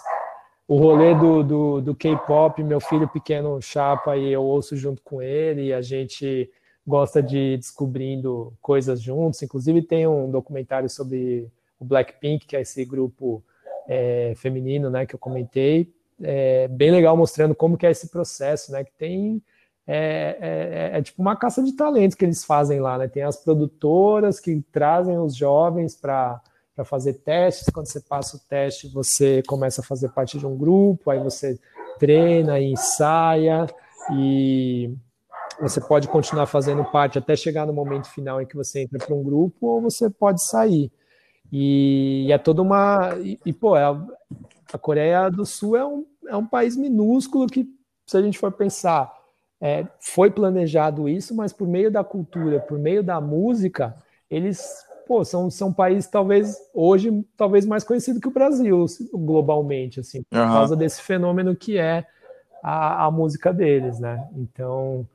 O 0.67 0.77
rolê 0.77 1.13
do, 1.13 1.43
do, 1.43 1.81
do 1.81 1.95
K-pop, 1.95 2.63
meu 2.63 2.79
filho 2.79 3.07
pequeno 3.07 3.61
chapa 3.61 4.15
e 4.15 4.31
eu 4.31 4.43
ouço 4.43 4.75
junto 4.77 5.01
com 5.01 5.21
ele, 5.21 5.65
e 5.65 5.73
a 5.73 5.81
gente 5.81 6.49
gosta 6.85 7.21
de 7.21 7.57
descobrindo 7.57 8.53
coisas 8.61 9.01
juntos. 9.01 9.41
Inclusive, 9.41 9.81
tem 9.81 10.07
um 10.07 10.29
documentário 10.31 10.89
sobre 10.89 11.49
o 11.79 11.85
Blackpink, 11.85 12.45
que 12.45 12.55
é 12.55 12.61
esse 12.61 12.83
grupo 12.85 13.43
é, 13.87 14.33
feminino 14.37 14.89
né, 14.89 15.05
que 15.05 15.15
eu 15.15 15.19
comentei. 15.19 15.93
É 16.21 16.67
bem 16.67 16.91
legal 16.91 17.17
mostrando 17.17 17.55
como 17.55 17.77
que 17.77 17.85
é 17.85 17.91
esse 17.91 18.09
processo, 18.09 18.71
né? 18.71 18.83
Que 18.83 18.91
tem 18.93 19.41
é, 19.85 20.37
é, 20.93 20.97
é, 20.97 21.01
tipo 21.01 21.21
uma 21.21 21.35
caça 21.35 21.61
de 21.61 21.73
talentos 21.73 22.15
que 22.15 22.23
eles 22.23 22.45
fazem 22.45 22.79
lá, 22.79 22.97
né? 22.97 23.07
Tem 23.07 23.23
as 23.23 23.37
produtoras 23.37 24.39
que 24.39 24.61
trazem 24.71 25.17
os 25.17 25.35
jovens 25.35 25.95
para 25.95 26.41
fazer 26.83 27.13
testes. 27.13 27.69
Quando 27.71 27.87
você 27.87 27.99
passa 27.99 28.37
o 28.37 28.39
teste, 28.39 28.91
você 28.91 29.43
começa 29.43 29.81
a 29.81 29.83
fazer 29.83 30.09
parte 30.09 30.39
de 30.39 30.47
um 30.47 30.57
grupo, 30.57 31.11
aí 31.11 31.19
você 31.19 31.59
treina 31.99 32.59
e 32.59 32.71
ensaia, 32.71 33.67
e 34.15 34.95
você 35.61 35.79
pode 35.79 36.07
continuar 36.07 36.47
fazendo 36.47 36.83
parte 36.85 37.19
até 37.19 37.35
chegar 37.35 37.67
no 37.67 37.73
momento 37.73 38.07
final 38.09 38.41
em 38.41 38.45
que 38.45 38.55
você 38.55 38.81
entra 38.81 38.97
para 38.97 39.13
um 39.13 39.23
grupo, 39.23 39.67
ou 39.67 39.81
você 39.81 40.09
pode 40.09 40.43
sair. 40.43 40.91
E, 41.51 42.27
é 42.31 42.37
toda 42.39 42.61
uma. 42.61 43.15
E, 43.19 43.39
e 43.45 43.53
pô, 43.53 43.77
é 43.77 43.83
a 43.83 44.77
Coreia 44.79 45.29
do 45.29 45.45
Sul 45.45 45.77
é 45.77 45.85
um, 45.85 46.05
é 46.27 46.35
um 46.35 46.47
país 46.47 46.75
minúsculo 46.75 47.45
que, 47.45 47.67
se 48.07 48.17
a 48.17 48.21
gente 48.21 48.39
for 48.39 48.51
pensar 48.51 49.13
é, 49.61 49.87
foi 49.99 50.31
planejado 50.31 51.07
isso, 51.07 51.35
mas 51.35 51.53
por 51.53 51.67
meio 51.67 51.91
da 51.91 52.03
cultura, 52.03 52.59
por 52.59 52.79
meio 52.79 53.03
da 53.03 53.21
música, 53.21 53.95
eles 54.29 54.83
pô, 55.05 55.23
são, 55.23 55.49
são 55.49 55.71
países 55.73 56.09
talvez 56.09 56.57
hoje 56.73 57.23
talvez 57.37 57.65
mais 57.65 57.83
conhecido 57.83 58.19
que 58.19 58.27
o 58.27 58.33
Brasil 58.33 58.85
globalmente, 59.13 59.99
assim, 59.99 60.23
por 60.23 60.39
uhum. 60.39 60.45
causa 60.45 60.75
desse 60.75 61.01
fenômeno 61.01 61.55
que 61.55 61.77
é 61.77 62.05
a, 62.61 63.05
a 63.05 63.11
música 63.11 63.53
deles, 63.53 63.99
né? 63.99 64.25
Então, 64.35 65.07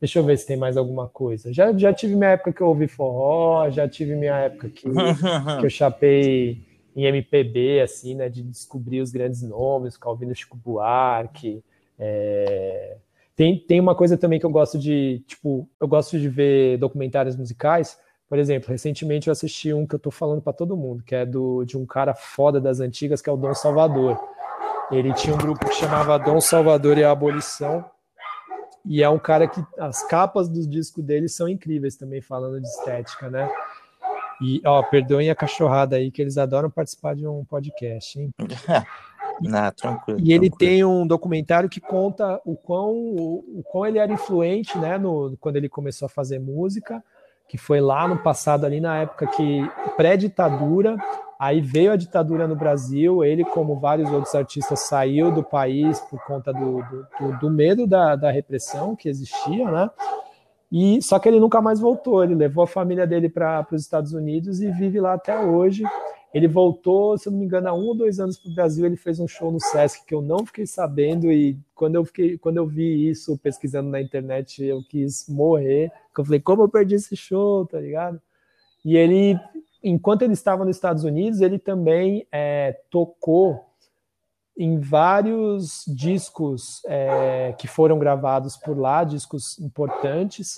deixa 0.00 0.18
eu 0.18 0.24
ver 0.24 0.38
se 0.38 0.46
tem 0.46 0.56
mais 0.56 0.76
alguma 0.76 1.08
coisa. 1.08 1.52
Já, 1.52 1.72
já 1.72 1.92
tive 1.92 2.16
minha 2.16 2.30
época 2.30 2.52
que 2.52 2.60
eu 2.60 2.68
ouvi 2.68 2.88
forró, 2.88 3.68
já 3.70 3.88
tive 3.88 4.16
minha 4.16 4.36
época 4.36 4.68
que, 4.68 4.88
que 5.60 5.66
eu 5.66 5.70
chapei 5.70 6.62
em 6.96 7.04
MPB, 7.04 7.80
assim, 7.80 8.14
né? 8.14 8.28
De 8.28 8.42
descobrir 8.42 9.00
os 9.00 9.10
grandes 9.10 9.42
nomes, 9.42 9.94
ficar 9.94 10.10
ouvindo 10.10 10.34
Chico 10.34 10.56
Buarque, 10.56 11.62
é, 11.98 12.96
tem, 13.36 13.58
tem 13.58 13.80
uma 13.80 13.94
coisa 13.94 14.16
também 14.16 14.38
que 14.38 14.46
eu 14.46 14.50
gosto 14.50 14.78
de, 14.78 15.22
tipo, 15.26 15.68
eu 15.80 15.88
gosto 15.88 16.18
de 16.18 16.28
ver 16.28 16.78
documentários 16.78 17.36
musicais. 17.36 17.98
Por 18.34 18.40
exemplo, 18.40 18.70
recentemente 18.70 19.28
eu 19.28 19.32
assisti 19.32 19.72
um 19.72 19.86
que 19.86 19.94
eu 19.94 19.98
tô 20.00 20.10
falando 20.10 20.42
para 20.42 20.52
todo 20.52 20.76
mundo, 20.76 21.04
que 21.04 21.14
é 21.14 21.24
do, 21.24 21.64
de 21.64 21.78
um 21.78 21.86
cara 21.86 22.14
foda 22.14 22.60
das 22.60 22.80
antigas, 22.80 23.22
que 23.22 23.30
é 23.30 23.32
o 23.32 23.36
Dom 23.36 23.54
Salvador. 23.54 24.18
Ele 24.90 25.14
tinha 25.14 25.32
um 25.32 25.38
grupo 25.38 25.68
que 25.68 25.76
chamava 25.76 26.18
Dom 26.18 26.40
Salvador 26.40 26.98
e 26.98 27.04
a 27.04 27.12
Abolição, 27.12 27.84
e 28.84 29.04
é 29.04 29.08
um 29.08 29.20
cara 29.20 29.46
que 29.46 29.64
as 29.78 30.02
capas 30.08 30.48
dos 30.48 30.68
discos 30.68 31.04
dele 31.04 31.28
são 31.28 31.48
incríveis 31.48 31.94
também, 31.94 32.20
falando 32.20 32.60
de 32.60 32.66
estética, 32.66 33.30
né? 33.30 33.48
E, 34.42 34.60
ó, 34.66 34.82
perdoem 34.82 35.30
a 35.30 35.36
cachorrada 35.36 35.94
aí, 35.94 36.10
que 36.10 36.20
eles 36.20 36.36
adoram 36.36 36.68
participar 36.68 37.14
de 37.14 37.28
um 37.28 37.44
podcast, 37.44 38.18
hein? 38.18 38.34
Não, 39.40 39.70
tranquilo. 39.70 40.18
E 40.18 40.32
ele 40.32 40.50
tranquilo. 40.50 40.72
tem 40.72 40.84
um 40.84 41.06
documentário 41.06 41.68
que 41.68 41.80
conta 41.80 42.40
o 42.44 42.56
quão, 42.56 42.90
o, 42.90 43.60
o 43.60 43.62
quão 43.62 43.86
ele 43.86 43.98
era 44.00 44.12
influente, 44.12 44.76
né, 44.76 44.98
no, 44.98 45.36
quando 45.38 45.54
ele 45.54 45.68
começou 45.68 46.06
a 46.06 46.08
fazer 46.08 46.40
música, 46.40 47.00
que 47.48 47.58
foi 47.58 47.80
lá 47.80 48.08
no 48.08 48.18
passado, 48.18 48.64
ali 48.64 48.80
na 48.80 48.98
época 48.98 49.26
que 49.26 49.60
pré-ditadura, 49.96 50.96
aí 51.38 51.60
veio 51.60 51.92
a 51.92 51.96
ditadura 51.96 52.48
no 52.48 52.56
Brasil, 52.56 53.24
ele, 53.24 53.44
como 53.44 53.78
vários 53.78 54.10
outros 54.10 54.34
artistas, 54.34 54.80
saiu 54.80 55.30
do 55.30 55.42
país 55.42 56.00
por 56.00 56.24
conta 56.24 56.52
do, 56.52 56.82
do, 57.20 57.38
do 57.38 57.50
medo 57.50 57.86
da, 57.86 58.16
da 58.16 58.30
repressão 58.30 58.96
que 58.96 59.08
existia, 59.08 59.70
né? 59.70 59.90
E 60.76 61.00
só 61.00 61.20
que 61.20 61.28
ele 61.28 61.38
nunca 61.38 61.60
mais 61.62 61.78
voltou. 61.78 62.24
Ele 62.24 62.34
levou 62.34 62.64
a 62.64 62.66
família 62.66 63.06
dele 63.06 63.28
para 63.28 63.64
os 63.70 63.82
Estados 63.82 64.12
Unidos 64.12 64.60
e 64.60 64.70
vive 64.72 64.98
lá 64.98 65.14
até 65.14 65.38
hoje. 65.38 65.84
Ele 66.34 66.48
voltou, 66.48 67.16
se 67.16 67.30
não 67.30 67.38
me 67.38 67.44
engano, 67.44 67.68
há 67.68 67.72
um 67.72 67.86
ou 67.86 67.94
dois 67.94 68.18
anos 68.18 68.36
para 68.36 68.50
o 68.50 68.54
Brasil. 68.56 68.84
Ele 68.84 68.96
fez 68.96 69.20
um 69.20 69.28
show 69.28 69.52
no 69.52 69.60
Sesc 69.60 70.04
que 70.04 70.12
eu 70.12 70.20
não 70.20 70.44
fiquei 70.44 70.66
sabendo. 70.66 71.30
E 71.30 71.56
quando 71.76 71.94
eu, 71.94 72.04
fiquei, 72.04 72.36
quando 72.36 72.56
eu 72.56 72.66
vi 72.66 73.08
isso 73.08 73.38
pesquisando 73.38 73.88
na 73.88 74.00
internet, 74.00 74.64
eu 74.64 74.82
quis 74.82 75.28
morrer. 75.28 75.92
Eu 76.18 76.24
falei, 76.24 76.40
como 76.40 76.62
eu 76.62 76.68
perdi 76.68 76.96
esse 76.96 77.14
show, 77.14 77.64
tá 77.64 77.78
ligado? 77.78 78.20
E 78.84 78.96
ele, 78.96 79.38
enquanto 79.80 80.22
ele 80.22 80.32
estava 80.32 80.64
nos 80.64 80.74
Estados 80.74 81.04
Unidos, 81.04 81.40
ele 81.40 81.56
também 81.56 82.26
é, 82.32 82.80
tocou 82.90 83.64
em 84.58 84.80
vários 84.80 85.84
discos 85.86 86.82
é, 86.86 87.54
que 87.56 87.68
foram 87.68 87.96
gravados 87.96 88.56
por 88.56 88.76
lá, 88.76 89.04
discos 89.04 89.58
importantes, 89.60 90.56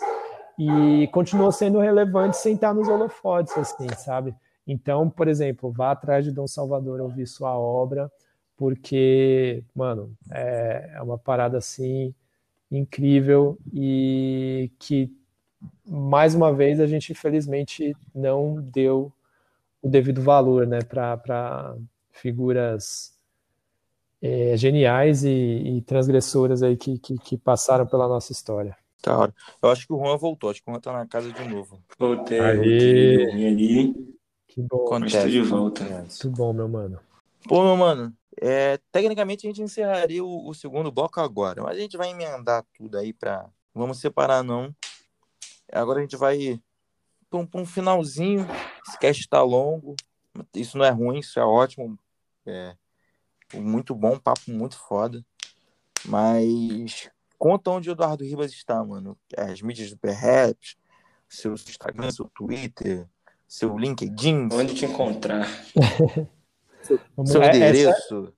e 0.58 1.06
continuou 1.08 1.52
sendo 1.52 1.78
relevante 1.80 2.38
sem 2.38 2.54
estar 2.54 2.74
nos 2.74 2.88
holofotes, 2.88 3.56
assim, 3.58 3.88
sabe? 3.98 4.34
Então, 4.66 5.08
por 5.08 5.28
exemplo, 5.28 5.70
vá 5.70 5.92
atrás 5.92 6.24
de 6.24 6.32
Dom 6.32 6.46
Salvador 6.46 7.00
ouvir 7.00 7.26
sua 7.26 7.56
obra, 7.56 8.10
porque, 8.56 9.62
mano, 9.74 10.12
é, 10.30 10.92
é 10.94 11.02
uma 11.02 11.18
parada 11.18 11.58
assim 11.58 12.14
incrível 12.70 13.58
e 13.72 14.70
que, 14.78 15.12
mais 15.86 16.34
uma 16.34 16.52
vez, 16.52 16.80
a 16.80 16.86
gente 16.86 17.12
infelizmente 17.12 17.94
não 18.14 18.60
deu 18.60 19.12
o 19.80 19.88
devido 19.88 20.20
valor 20.20 20.66
né, 20.66 20.80
para 20.82 21.76
figuras 22.10 23.14
é, 24.20 24.56
geniais 24.56 25.22
e, 25.22 25.28
e, 25.28 25.82
transgressoras 25.82 26.62
aí 26.62 26.76
que, 26.76 26.98
que, 26.98 27.16
que, 27.18 27.36
passaram 27.36 27.86
pela 27.86 28.08
nossa 28.08 28.32
história. 28.32 28.76
Tá. 29.02 29.32
Eu 29.62 29.70
acho 29.70 29.86
que 29.86 29.92
o 29.92 29.98
Juan 29.98 30.16
voltou, 30.16 30.50
acho 30.50 30.62
que 30.62 30.68
o 30.68 30.72
Juan 30.72 30.80
tá 30.80 30.92
na 30.92 31.06
casa 31.06 31.30
de 31.30 31.48
novo. 31.48 31.80
Voltei, 31.98 32.40
voltei 32.40 33.46
ali. 33.46 34.15
Que 34.56 34.62
bom. 34.62 34.86
Acontece, 34.86 35.30
de 35.30 35.42
volta. 35.42 35.84
Muito 35.84 36.30
bom, 36.30 36.50
meu 36.50 36.66
mano. 36.66 36.98
Pô, 37.46 37.62
meu 37.62 37.76
mano, 37.76 38.16
é, 38.40 38.78
tecnicamente 38.90 39.46
a 39.46 39.50
gente 39.50 39.60
encerraria 39.60 40.24
o, 40.24 40.48
o, 40.48 40.54
segundo 40.54 40.90
bloco 40.90 41.20
agora, 41.20 41.62
mas 41.62 41.76
a 41.76 41.80
gente 41.80 41.98
vai 41.98 42.08
emendar 42.08 42.64
tudo 42.74 42.96
aí 42.96 43.12
pra. 43.12 43.50
Vamos 43.74 44.00
separar, 44.00 44.42
não. 44.42 44.74
Agora 45.70 45.98
a 45.98 46.02
gente 46.02 46.16
vai 46.16 46.58
pra 47.28 47.38
um, 47.38 47.46
pra 47.46 47.60
um 47.60 47.66
finalzinho. 47.66 48.46
Esse 48.88 48.98
cast 48.98 49.28
tá 49.28 49.42
longo. 49.42 49.94
Isso 50.54 50.78
não 50.78 50.86
é 50.86 50.90
ruim, 50.90 51.18
isso 51.18 51.38
é 51.38 51.44
ótimo. 51.44 51.98
É 52.46 52.74
muito 53.54 53.94
bom, 53.94 54.18
papo 54.18 54.50
muito 54.50 54.78
foda. 54.78 55.22
Mas 56.06 57.10
conta 57.38 57.70
onde 57.70 57.90
o 57.90 57.92
Eduardo 57.92 58.24
Ribas 58.24 58.52
está, 58.52 58.82
mano. 58.82 59.18
As 59.36 59.60
mídias 59.60 59.90
do 59.90 59.98
Perhaps, 59.98 60.76
seu 61.28 61.52
Instagram, 61.52 62.10
seu 62.10 62.30
Twitter, 62.34 63.06
seu 63.46 63.76
LinkedIn. 63.78 64.48
Onde 64.52 64.74
te 64.74 64.84
encontrar? 64.84 65.46
seu, 67.24 67.42
é, 67.42 67.56
endereço. 67.56 68.32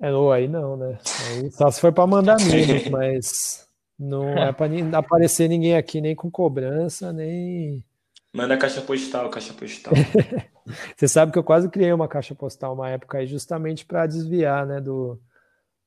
É, 0.00 0.08
aí 0.34 0.46
não, 0.48 0.76
né? 0.76 0.98
Aí 1.26 1.50
só 1.50 1.70
se 1.70 1.80
for 1.80 1.92
para 1.92 2.06
mandar 2.06 2.36
mimos, 2.38 2.88
mas 2.90 3.68
não 3.98 4.28
é 4.30 4.52
para 4.52 4.68
aparecer 4.98 5.48
ninguém 5.48 5.76
aqui 5.76 6.00
nem 6.00 6.14
com 6.14 6.30
cobrança, 6.30 7.12
nem. 7.12 7.84
Manda 8.32 8.56
caixa 8.56 8.80
postal, 8.80 9.28
caixa 9.30 9.52
postal. 9.52 9.92
Você 10.96 11.08
sabe 11.08 11.32
que 11.32 11.38
eu 11.38 11.44
quase 11.44 11.68
criei 11.68 11.92
uma 11.92 12.06
caixa 12.06 12.34
postal 12.34 12.74
uma 12.74 12.90
época 12.90 13.18
aí 13.18 13.26
justamente 13.26 13.86
para 13.86 14.06
desviar, 14.06 14.66
né, 14.66 14.80
do, 14.80 15.18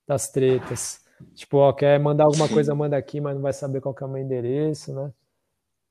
das 0.07 0.29
tretas. 0.29 0.99
Tipo, 1.35 1.57
ó, 1.57 1.71
quer 1.71 1.99
mandar 1.99 2.25
alguma 2.25 2.49
coisa, 2.49 2.73
manda 2.73 2.97
aqui, 2.97 3.21
mas 3.21 3.35
não 3.35 3.41
vai 3.43 3.53
saber 3.53 3.79
qual 3.79 3.95
é 4.01 4.05
o 4.05 4.09
meu 4.09 4.21
endereço, 4.21 4.91
né? 4.91 5.11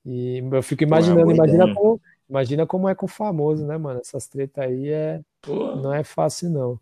E 0.05 0.43
eu 0.52 0.62
fico 0.62 0.82
imaginando, 0.82 1.27
Pô, 1.27 1.32
imagina 1.32 1.73
como, 1.74 2.01
imagina 2.31 2.65
como 2.65 2.89
é 2.89 2.94
com 2.94 3.07
o 3.07 3.09
famoso, 3.09 3.66
né, 3.66 3.77
mano? 3.77 4.01
Essas 4.01 4.28
tretas 4.28 4.65
aí 4.65 4.89
é, 4.89 5.20
não 5.47 5.93
é 5.93 6.05
fácil, 6.05 6.48
não. 6.48 6.81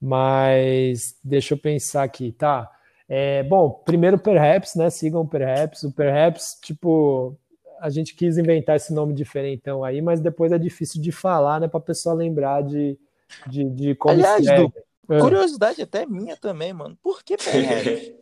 Mas 0.00 1.18
deixa 1.22 1.54
eu 1.54 1.58
pensar 1.58 2.04
aqui, 2.04 2.30
tá? 2.30 2.70
É, 3.08 3.42
bom, 3.42 3.70
primeiro 3.84 4.18
Perhaps, 4.18 4.76
né? 4.76 4.88
Sigam 4.88 5.22
o 5.22 5.28
Perhaps. 5.28 5.82
O 5.82 5.92
Perhaps, 5.92 6.58
tipo, 6.62 7.36
a 7.80 7.90
gente 7.90 8.14
quis 8.14 8.38
inventar 8.38 8.76
esse 8.76 8.94
nome 8.94 9.12
diferentão 9.12 9.82
aí, 9.82 10.00
mas 10.00 10.20
depois 10.20 10.52
é 10.52 10.58
difícil 10.58 11.02
de 11.02 11.10
falar, 11.10 11.60
né? 11.60 11.66
Pra 11.66 11.80
pessoa 11.80 12.14
lembrar 12.14 12.62
de, 12.62 12.96
de, 13.46 13.64
de 13.64 13.94
como 13.96 14.14
Aliás, 14.14 14.44
do, 14.46 14.72
é. 15.10 15.18
curiosidade 15.18 15.82
até 15.82 16.06
minha 16.06 16.36
também, 16.36 16.72
mano. 16.72 16.96
Por 17.02 17.24
que 17.24 17.36
Perhaps? 17.42 18.12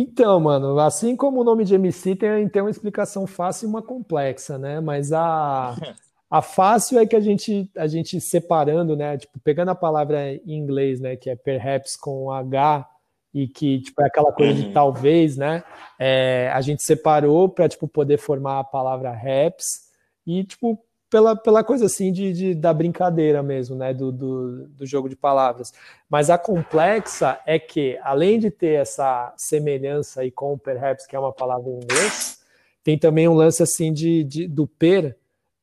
Então, 0.00 0.38
mano, 0.38 0.78
assim 0.78 1.16
como 1.16 1.40
o 1.40 1.44
nome 1.44 1.64
de 1.64 1.74
MC 1.74 2.14
tem, 2.14 2.48
tem 2.48 2.62
uma 2.62 2.70
explicação 2.70 3.26
fácil 3.26 3.66
e 3.66 3.68
uma 3.68 3.82
complexa, 3.82 4.56
né? 4.56 4.78
Mas 4.78 5.12
a, 5.12 5.74
a 6.30 6.40
fácil 6.40 7.00
é 7.00 7.06
que 7.06 7.16
a 7.16 7.20
gente, 7.20 7.68
a 7.76 7.88
gente 7.88 8.20
separando, 8.20 8.94
né? 8.94 9.18
Tipo, 9.18 9.40
pegando 9.40 9.72
a 9.72 9.74
palavra 9.74 10.34
em 10.34 10.40
inglês, 10.52 11.00
né? 11.00 11.16
Que 11.16 11.30
é 11.30 11.34
perhaps 11.34 11.96
com 11.96 12.30
H, 12.30 12.88
e 13.34 13.48
que 13.48 13.80
tipo, 13.80 14.00
é 14.00 14.06
aquela 14.06 14.30
coisa 14.30 14.54
de 14.54 14.66
uhum. 14.66 14.72
talvez, 14.72 15.36
né? 15.36 15.64
É, 15.98 16.48
a 16.54 16.60
gente 16.60 16.84
separou 16.84 17.48
para 17.48 17.68
tipo, 17.68 17.88
poder 17.88 18.18
formar 18.18 18.60
a 18.60 18.64
palavra 18.64 19.10
raps 19.10 19.88
e 20.24 20.44
tipo, 20.44 20.78
pela, 21.10 21.36
pela 21.36 21.64
coisa 21.64 21.86
assim 21.86 22.12
de, 22.12 22.32
de 22.32 22.54
da 22.54 22.72
brincadeira 22.72 23.42
mesmo, 23.42 23.76
né? 23.76 23.94
Do, 23.94 24.12
do, 24.12 24.68
do, 24.68 24.86
jogo 24.86 25.08
de 25.08 25.16
palavras. 25.16 25.72
Mas 26.08 26.30
a 26.30 26.38
complexa 26.38 27.38
é 27.46 27.58
que, 27.58 27.98
além 28.02 28.38
de 28.38 28.50
ter 28.50 28.80
essa 28.80 29.32
semelhança 29.36 30.20
aí 30.20 30.30
com 30.30 30.56
perhaps, 30.58 31.06
que 31.06 31.16
é 31.16 31.18
uma 31.18 31.32
palavra 31.32 31.70
em 31.70 31.76
inglês, 31.76 32.40
tem 32.84 32.98
também 32.98 33.28
um 33.28 33.34
lance 33.34 33.62
assim 33.62 33.92
de, 33.92 34.24
de 34.24 34.48
do 34.48 34.66
per. 34.66 35.16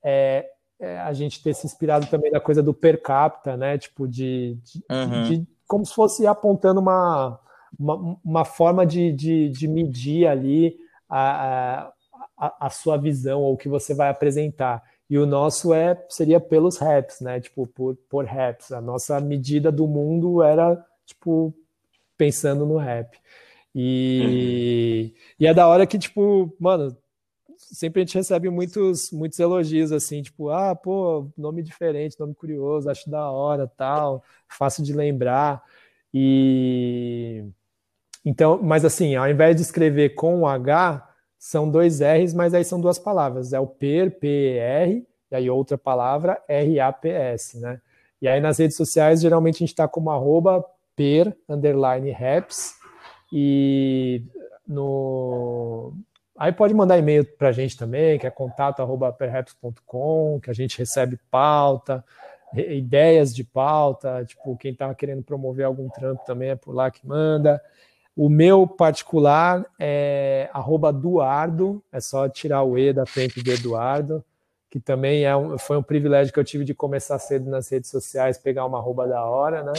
É, 0.04 0.50
é, 0.80 1.00
a 1.00 1.14
gente 1.14 1.42
ter 1.42 1.54
se 1.54 1.66
inspirado 1.66 2.06
também 2.08 2.30
na 2.30 2.40
coisa 2.40 2.62
do 2.62 2.74
per 2.74 3.02
capita, 3.02 3.56
né? 3.56 3.78
Tipo, 3.78 4.08
de, 4.08 4.58
de, 4.64 4.84
uhum. 4.92 5.24
de 5.24 5.48
como 5.68 5.86
se 5.86 5.94
fosse 5.94 6.28
apontando 6.28 6.80
uma, 6.80 7.40
uma, 7.80 8.18
uma 8.24 8.46
forma 8.46 8.86
de, 8.86 9.12
de, 9.12 9.50
de, 9.50 9.68
medir 9.68 10.28
ali 10.28 10.76
a, 11.10 11.92
a, 12.38 12.68
a, 12.68 12.70
sua 12.70 12.98
visão 12.98 13.42
ou 13.42 13.54
o 13.54 13.58
que 13.58 13.70
você 13.70 13.94
vai 13.94 14.10
apresentar. 14.10 14.84
E 15.10 15.18
o 15.18 15.26
nosso 15.26 15.74
é 15.74 16.04
seria 16.10 16.40
pelos 16.40 16.78
raps, 16.78 17.22
né? 17.22 17.40
Tipo, 17.40 17.68
por, 17.68 17.96
por 18.10 18.26
raps. 18.26 18.72
A 18.72 18.82
nossa 18.82 19.20
medida 19.20 19.72
do 19.72 19.88
mundo 19.88 20.42
era, 20.42 20.84
tipo, 21.06 21.54
pensando 22.18 22.66
no 22.66 22.78
rap. 22.78 23.18
E, 23.74 25.12
uhum. 25.14 25.36
e 25.40 25.48
é 25.48 25.54
da 25.54 25.68
hora 25.68 25.86
que, 25.86 26.00
tipo, 26.00 26.56
mano, 26.60 26.96
sempre 27.58 28.02
a 28.02 28.06
gente 28.06 28.16
recebe 28.16 28.50
muitos, 28.50 29.12
muitos 29.12 29.38
elogios, 29.40 29.92
assim, 29.92 30.22
tipo, 30.22 30.50
ah, 30.50 30.76
pô, 30.76 31.30
nome 31.38 31.62
diferente, 31.62 32.20
nome 32.20 32.34
curioso, 32.34 32.90
acho 32.90 33.10
da 33.10 33.30
hora, 33.30 33.68
tal, 33.78 34.24
fácil 34.48 34.84
de 34.84 34.94
lembrar. 34.94 35.62
E 36.14 37.46
então, 38.24 38.60
mas 38.62 38.84
assim, 38.86 39.16
ao 39.16 39.30
invés 39.30 39.56
de 39.56 39.62
escrever 39.62 40.16
com 40.16 40.48
H, 40.48 41.08
são 41.46 41.70
dois 41.70 42.00
R's, 42.02 42.34
mas 42.34 42.56
aí 42.56 42.64
são 42.64 42.82
duas 42.82 42.98
palavras. 42.98 43.54
É 43.54 43.60
o 43.60 43.68
PER, 43.68 44.10
P-E-R, 44.20 45.08
e 45.30 45.36
aí 45.36 45.48
outra 45.48 45.78
palavra, 45.78 46.42
R-A-P-S, 46.48 47.60
né? 47.60 47.80
E 48.20 48.28
aí 48.28 48.42
nas 48.42 48.58
redes 48.58 48.76
sociais, 48.76 49.22
geralmente 49.22 49.58
a 49.58 49.60
gente 49.60 49.70
está 49.70 49.88
como 49.88 50.10
arroba 50.10 50.66
per, 50.96 51.38
underline, 51.48 52.10
raps, 52.10 52.74
e 53.32 54.24
no... 54.68 55.94
Aí 56.36 56.52
pode 56.52 56.74
mandar 56.74 56.98
e-mail 56.98 57.24
para 57.38 57.50
a 57.50 57.52
gente 57.52 57.78
também, 57.78 58.18
que 58.18 58.26
é 58.26 58.32
contato 58.32 58.82
arroba 58.82 59.14
perhaps.com, 59.14 60.40
que 60.42 60.50
a 60.50 60.54
gente 60.54 60.80
recebe 60.80 61.20
pauta, 61.30 62.04
ideias 62.56 63.36
de 63.36 63.44
pauta, 63.44 64.26
tipo, 64.26 64.58
quem 64.58 64.72
estava 64.72 64.96
querendo 64.96 65.22
promover 65.22 65.68
algum 65.68 65.90
trampo 65.90 66.26
também 66.26 66.50
é 66.50 66.56
por 66.56 66.74
lá 66.74 66.90
que 66.90 67.06
manda. 67.06 67.62
O 68.16 68.30
meu 68.30 68.66
particular 68.66 69.66
é 69.78 70.50
Duardo, 70.94 71.84
é 71.92 72.00
só 72.00 72.30
tirar 72.30 72.64
o 72.64 72.78
E 72.78 72.94
da 72.94 73.06
frente 73.06 73.44
de 73.44 73.52
Eduardo, 73.52 74.24
que 74.70 74.80
também 74.80 75.26
é 75.26 75.36
um, 75.36 75.58
foi 75.58 75.78
um 75.78 75.84
privilégio 75.84 76.34
que 76.34 76.40
eu 76.40 76.44
tive 76.44 76.64
de 76.64 76.74
começar 76.74 77.20
cedo 77.20 77.50
nas 77.50 77.70
redes 77.70 77.90
sociais, 77.90 78.38
pegar 78.38 78.66
uma 78.66 78.78
arroba 78.78 79.08
da 79.08 79.24
hora, 79.26 79.64
né? 79.64 79.74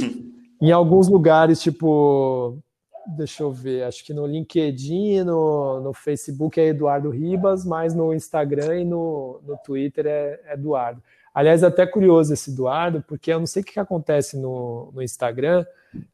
em 0.60 0.72
alguns 0.72 1.08
lugares, 1.08 1.60
tipo, 1.60 2.58
deixa 3.06 3.42
eu 3.42 3.52
ver, 3.52 3.84
acho 3.84 4.04
que 4.04 4.14
no 4.14 4.26
LinkedIn, 4.26 5.24
no, 5.24 5.80
no 5.80 5.92
Facebook 5.92 6.58
é 6.58 6.68
Eduardo 6.68 7.10
Ribas, 7.10 7.64
mas 7.64 7.94
no 7.94 8.14
Instagram 8.14 8.80
e 8.80 8.84
no, 8.84 9.40
no 9.46 9.56
Twitter 9.58 10.06
é, 10.06 10.40
é 10.46 10.54
Eduardo. 10.54 11.02
Aliás, 11.34 11.62
é 11.62 11.66
até 11.66 11.86
curioso 11.86 12.32
esse 12.32 12.50
Eduardo, 12.50 13.02
porque 13.06 13.32
eu 13.32 13.38
não 13.38 13.46
sei 13.46 13.62
o 13.62 13.64
que, 13.64 13.72
que 13.72 13.80
acontece 13.80 14.38
no, 14.38 14.90
no 14.94 15.02
Instagram, 15.02 15.64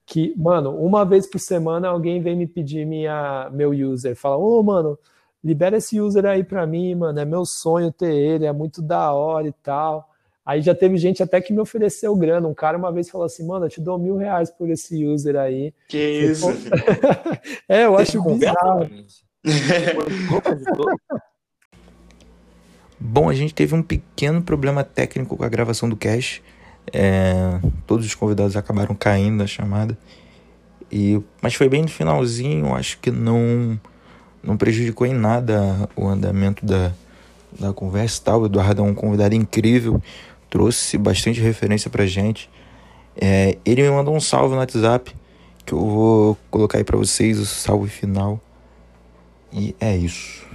que, 0.06 0.34
mano, 0.36 0.74
uma 0.76 1.04
vez 1.04 1.26
por 1.26 1.38
semana 1.38 1.88
alguém 1.88 2.20
vem 2.20 2.36
me 2.36 2.46
pedir 2.46 2.86
minha, 2.86 3.48
meu 3.52 3.70
user, 3.70 4.16
fala, 4.16 4.36
ô, 4.36 4.58
oh, 4.58 4.62
mano, 4.62 4.98
libera 5.42 5.76
esse 5.76 6.00
user 6.00 6.26
aí 6.26 6.42
para 6.42 6.66
mim, 6.66 6.94
mano, 6.94 7.18
é 7.18 7.24
meu 7.24 7.44
sonho 7.44 7.92
ter 7.92 8.12
ele, 8.12 8.46
é 8.46 8.52
muito 8.52 8.82
da 8.82 9.12
hora 9.12 9.46
e 9.48 9.52
tal. 9.52 10.08
Aí 10.44 10.62
já 10.62 10.74
teve 10.74 10.96
gente 10.96 11.22
até 11.22 11.42
que 11.42 11.52
me 11.52 11.60
ofereceu 11.60 12.16
grana. 12.16 12.48
Um 12.48 12.54
cara 12.54 12.78
uma 12.78 12.90
vez 12.90 13.10
falou 13.10 13.26
assim, 13.26 13.46
mano, 13.46 13.66
eu 13.66 13.68
te 13.68 13.82
dou 13.82 13.98
mil 13.98 14.16
reais 14.16 14.50
por 14.50 14.70
esse 14.70 15.04
user 15.04 15.36
aí. 15.36 15.74
Que 15.86 15.98
isso? 15.98 16.46
é, 17.68 17.84
eu 17.84 17.98
acho 17.98 18.22
bizarro. 18.22 18.88
Bom, 22.98 23.28
a 23.28 23.34
gente 23.34 23.54
teve 23.54 23.74
um 23.74 23.82
pequeno 23.82 24.42
problema 24.42 24.82
técnico 24.82 25.36
com 25.36 25.44
a 25.44 25.48
gravação 25.50 25.86
do 25.86 25.96
cast. 25.96 26.42
É, 26.92 27.58
todos 27.86 28.06
os 28.06 28.14
convidados 28.14 28.56
acabaram 28.56 28.94
caindo 28.94 29.36
na 29.36 29.46
chamada. 29.46 29.96
E, 30.90 31.20
mas 31.42 31.54
foi 31.54 31.68
bem 31.68 31.82
no 31.82 31.88
finalzinho, 31.88 32.74
acho 32.74 32.98
que 32.98 33.10
não 33.10 33.78
não 34.42 34.56
prejudicou 34.56 35.06
em 35.06 35.12
nada 35.12 35.88
o 35.94 36.06
andamento 36.06 36.64
da, 36.64 36.92
da 37.58 37.72
conversa 37.72 38.22
tal. 38.24 38.42
O 38.42 38.46
Eduardo 38.46 38.82
é 38.82 38.84
um 38.84 38.94
convidado 38.94 39.34
incrível, 39.34 40.00
trouxe 40.48 40.96
bastante 40.96 41.40
referência 41.40 41.90
pra 41.90 42.06
gente. 42.06 42.48
É, 43.20 43.58
ele 43.64 43.82
me 43.82 43.90
mandou 43.90 44.14
um 44.14 44.20
salve 44.20 44.54
no 44.54 44.60
WhatsApp 44.60 45.14
que 45.66 45.74
eu 45.74 45.78
vou 45.80 46.38
colocar 46.50 46.78
aí 46.78 46.84
pra 46.84 46.96
vocês, 46.96 47.38
o 47.38 47.44
salve 47.44 47.90
final. 47.90 48.40
E 49.52 49.76
é 49.78 49.94
isso. 49.94 50.46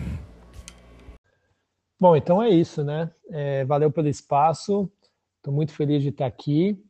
Bom, 1.99 2.15
então 2.15 2.41
é 2.41 2.49
isso, 2.49 2.84
né? 2.84 3.11
É, 3.30 3.64
valeu 3.64 3.91
pelo 3.91 4.07
espaço. 4.07 4.89
Estou 5.44 5.53
muito 5.53 5.74
feliz 5.74 6.02
de 6.02 6.07
estar 6.07 6.26
aqui. 6.26 6.82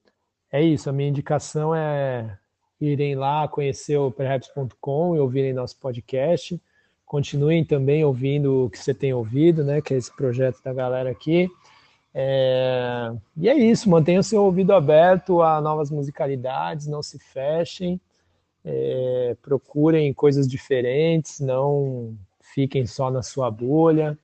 É 0.52 0.62
isso, 0.62 0.88
a 0.88 0.94
minha 0.94 1.10
indicação 1.10 1.74
é 1.74 2.38
irem 2.80 3.16
lá 3.16 3.48
conhecer 3.48 3.98
o 3.98 4.12
perhaps.com 4.12 5.16
e 5.16 5.20
ouvirem 5.20 5.54
nosso 5.54 5.80
podcast. 5.80 6.62
Continuem 7.04 7.66
também 7.66 8.06
ouvindo 8.06 8.66
o 8.66 8.70
que 8.70 8.78
você 8.78 8.94
tem 8.94 9.12
ouvido, 9.12 9.64
né? 9.64 9.82
Que 9.82 9.96
é 9.96 9.98
esse 9.98 10.16
projeto 10.16 10.62
da 10.62 10.72
galera 10.72 11.10
aqui. 11.10 11.50
É... 12.14 13.12
E 13.36 13.50
é 13.50 13.58
isso, 13.58 13.90
mantenha 13.90 14.20
o 14.20 14.24
seu 14.24 14.44
ouvido 14.44 14.72
aberto 14.72 15.42
a 15.42 15.60
novas 15.60 15.90
musicalidades, 15.90 16.86
não 16.86 17.02
se 17.02 17.18
fechem, 17.18 18.00
é... 18.64 19.36
procurem 19.42 20.14
coisas 20.14 20.48
diferentes, 20.48 21.40
não 21.40 22.16
fiquem 22.40 22.86
só 22.86 23.10
na 23.10 23.24
sua 23.24 23.50
bolha. 23.50 24.16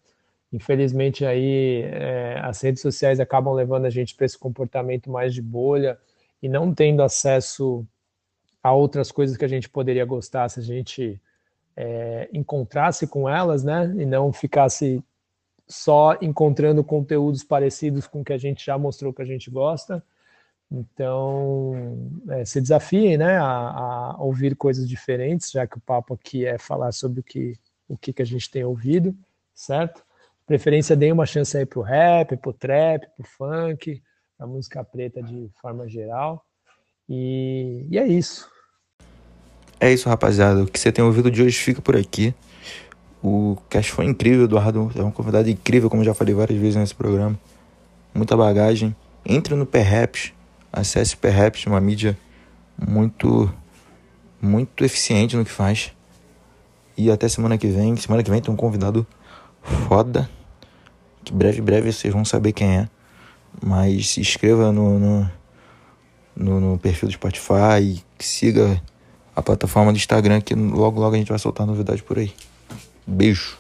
Infelizmente 0.52 1.26
aí 1.26 1.84
é, 1.84 2.40
as 2.42 2.62
redes 2.62 2.82
sociais 2.82 3.20
acabam 3.20 3.54
levando 3.54 3.86
a 3.86 3.90
gente 3.90 4.16
para 4.16 4.26
esse 4.26 4.38
comportamento 4.38 5.10
mais 5.10 5.34
de 5.34 5.42
bolha 5.42 5.98
e 6.42 6.50
não 6.50 6.74
tendo 6.74 7.04
acesso 7.04 7.86
a 8.64 8.74
outras 8.74 9.12
coisas 9.12 9.38
que 9.38 9.46
a 9.46 9.50
gente 9.50 9.70
poderia 9.70 10.04
gostar 10.06 10.50
se 10.50 10.60
a 10.60 10.64
gente 10.64 11.22
é, 11.76 12.30
encontrasse 12.34 13.08
com 13.08 13.30
elas, 13.30 13.64
né? 13.64 13.94
E 13.98 14.06
não 14.06 14.34
ficasse 14.34 15.04
só 15.68 16.18
encontrando 16.22 16.84
conteúdos 16.84 17.44
parecidos 17.44 18.08
com 18.08 18.22
o 18.22 18.24
que 18.24 18.34
a 18.34 18.38
gente 18.38 18.66
já 18.66 18.78
mostrou 18.78 19.14
que 19.14 19.22
a 19.22 19.26
gente 19.26 19.50
gosta. 19.50 20.04
Então, 20.72 22.12
é, 22.30 22.44
se 22.44 22.60
desafiem 22.60 23.18
né, 23.18 23.38
a, 23.38 23.46
a, 23.46 24.18
ouvir 24.20 24.56
coisas 24.56 24.88
diferentes, 24.88 25.52
já 25.52 25.66
que 25.66 25.78
o 25.78 25.82
papo 25.82 26.14
aqui 26.14 26.46
é 26.46 26.58
falar 26.58 26.92
sobre 26.92 27.22
o 27.22 27.24
que, 27.24 27.58
o 27.88 27.98
que, 27.98 28.14
que 28.14 28.22
a 28.22 28.26
gente 28.26 28.52
tem 28.52 28.64
ouvido, 28.64 29.16
certo? 29.54 30.04
Preferência, 30.50 30.96
deem 30.96 31.12
uma 31.12 31.28
chance 31.28 31.56
aí 31.56 31.64
pro 31.64 31.84
rap, 31.84 32.36
pro 32.38 32.52
trap, 32.52 33.06
pro 33.16 33.28
funk, 33.38 34.02
a 34.40 34.48
música 34.48 34.84
preta 34.84 35.22
de 35.22 35.48
forma 35.62 35.88
geral. 35.88 36.44
E, 37.08 37.86
e 37.88 38.00
é 38.00 38.08
isso. 38.08 38.50
É 39.80 39.94
isso, 39.94 40.10
rapaziada. 40.10 40.64
O 40.64 40.66
que 40.66 40.80
você 40.80 40.92
tem 40.92 41.06
ouvido 41.06 41.30
de 41.30 41.44
hoje 41.44 41.56
fica 41.56 41.84
por 41.84 41.96
aqui. 41.96 42.34
O 43.22 43.58
cast 43.70 43.92
foi 43.92 44.06
incrível, 44.06 44.46
Eduardo 44.46 44.92
é 44.96 45.04
um 45.04 45.12
convidado 45.12 45.48
incrível, 45.48 45.88
como 45.88 46.04
já 46.04 46.16
falei 46.16 46.34
várias 46.34 46.60
vezes 46.60 46.78
nesse 46.78 46.96
programa. 46.96 47.40
Muita 48.12 48.36
bagagem. 48.36 48.96
Entre 49.24 49.54
no 49.54 49.68
Perhaps, 49.68 50.34
acesse 50.74 51.16
Perhaps, 51.16 51.68
uma 51.68 51.80
mídia 51.80 52.18
muito 52.76 53.54
muito 54.42 54.84
eficiente 54.84 55.38
no 55.38 55.46
que 55.46 55.52
faz. 55.52 55.94
E 56.98 57.12
até 57.12 57.30
semana 57.30 57.56
que 57.56 57.68
vem. 57.68 57.96
Semana 57.98 58.24
que 58.24 58.32
vem 58.32 58.42
tem 58.42 58.52
um 58.52 58.58
convidado 58.58 59.06
foda. 59.88 60.28
Que 61.24 61.34
breve, 61.34 61.62
breve 61.62 61.92
vocês 61.92 62.14
vão 62.14 62.24
saber 62.26 62.54
quem 62.54 62.78
é. 62.78 62.90
Mas 63.64 64.10
se 64.10 64.22
inscreva 64.22 64.72
no, 64.72 65.00
no, 65.00 65.32
no, 66.36 66.60
no 66.60 66.80
perfil 66.80 67.10
do 67.10 67.14
Spotify 67.14 67.82
e 67.82 68.02
siga 68.24 68.82
a 69.36 69.42
plataforma 69.42 69.92
do 69.92 69.98
Instagram 69.98 70.42
que 70.42 70.56
logo 70.56 71.00
logo 71.00 71.16
a 71.16 71.18
gente 71.18 71.30
vai 71.30 71.40
soltar 71.40 71.68
novidade 71.68 72.02
por 72.02 72.18
aí. 72.18 72.34
Beijo. 73.06 73.59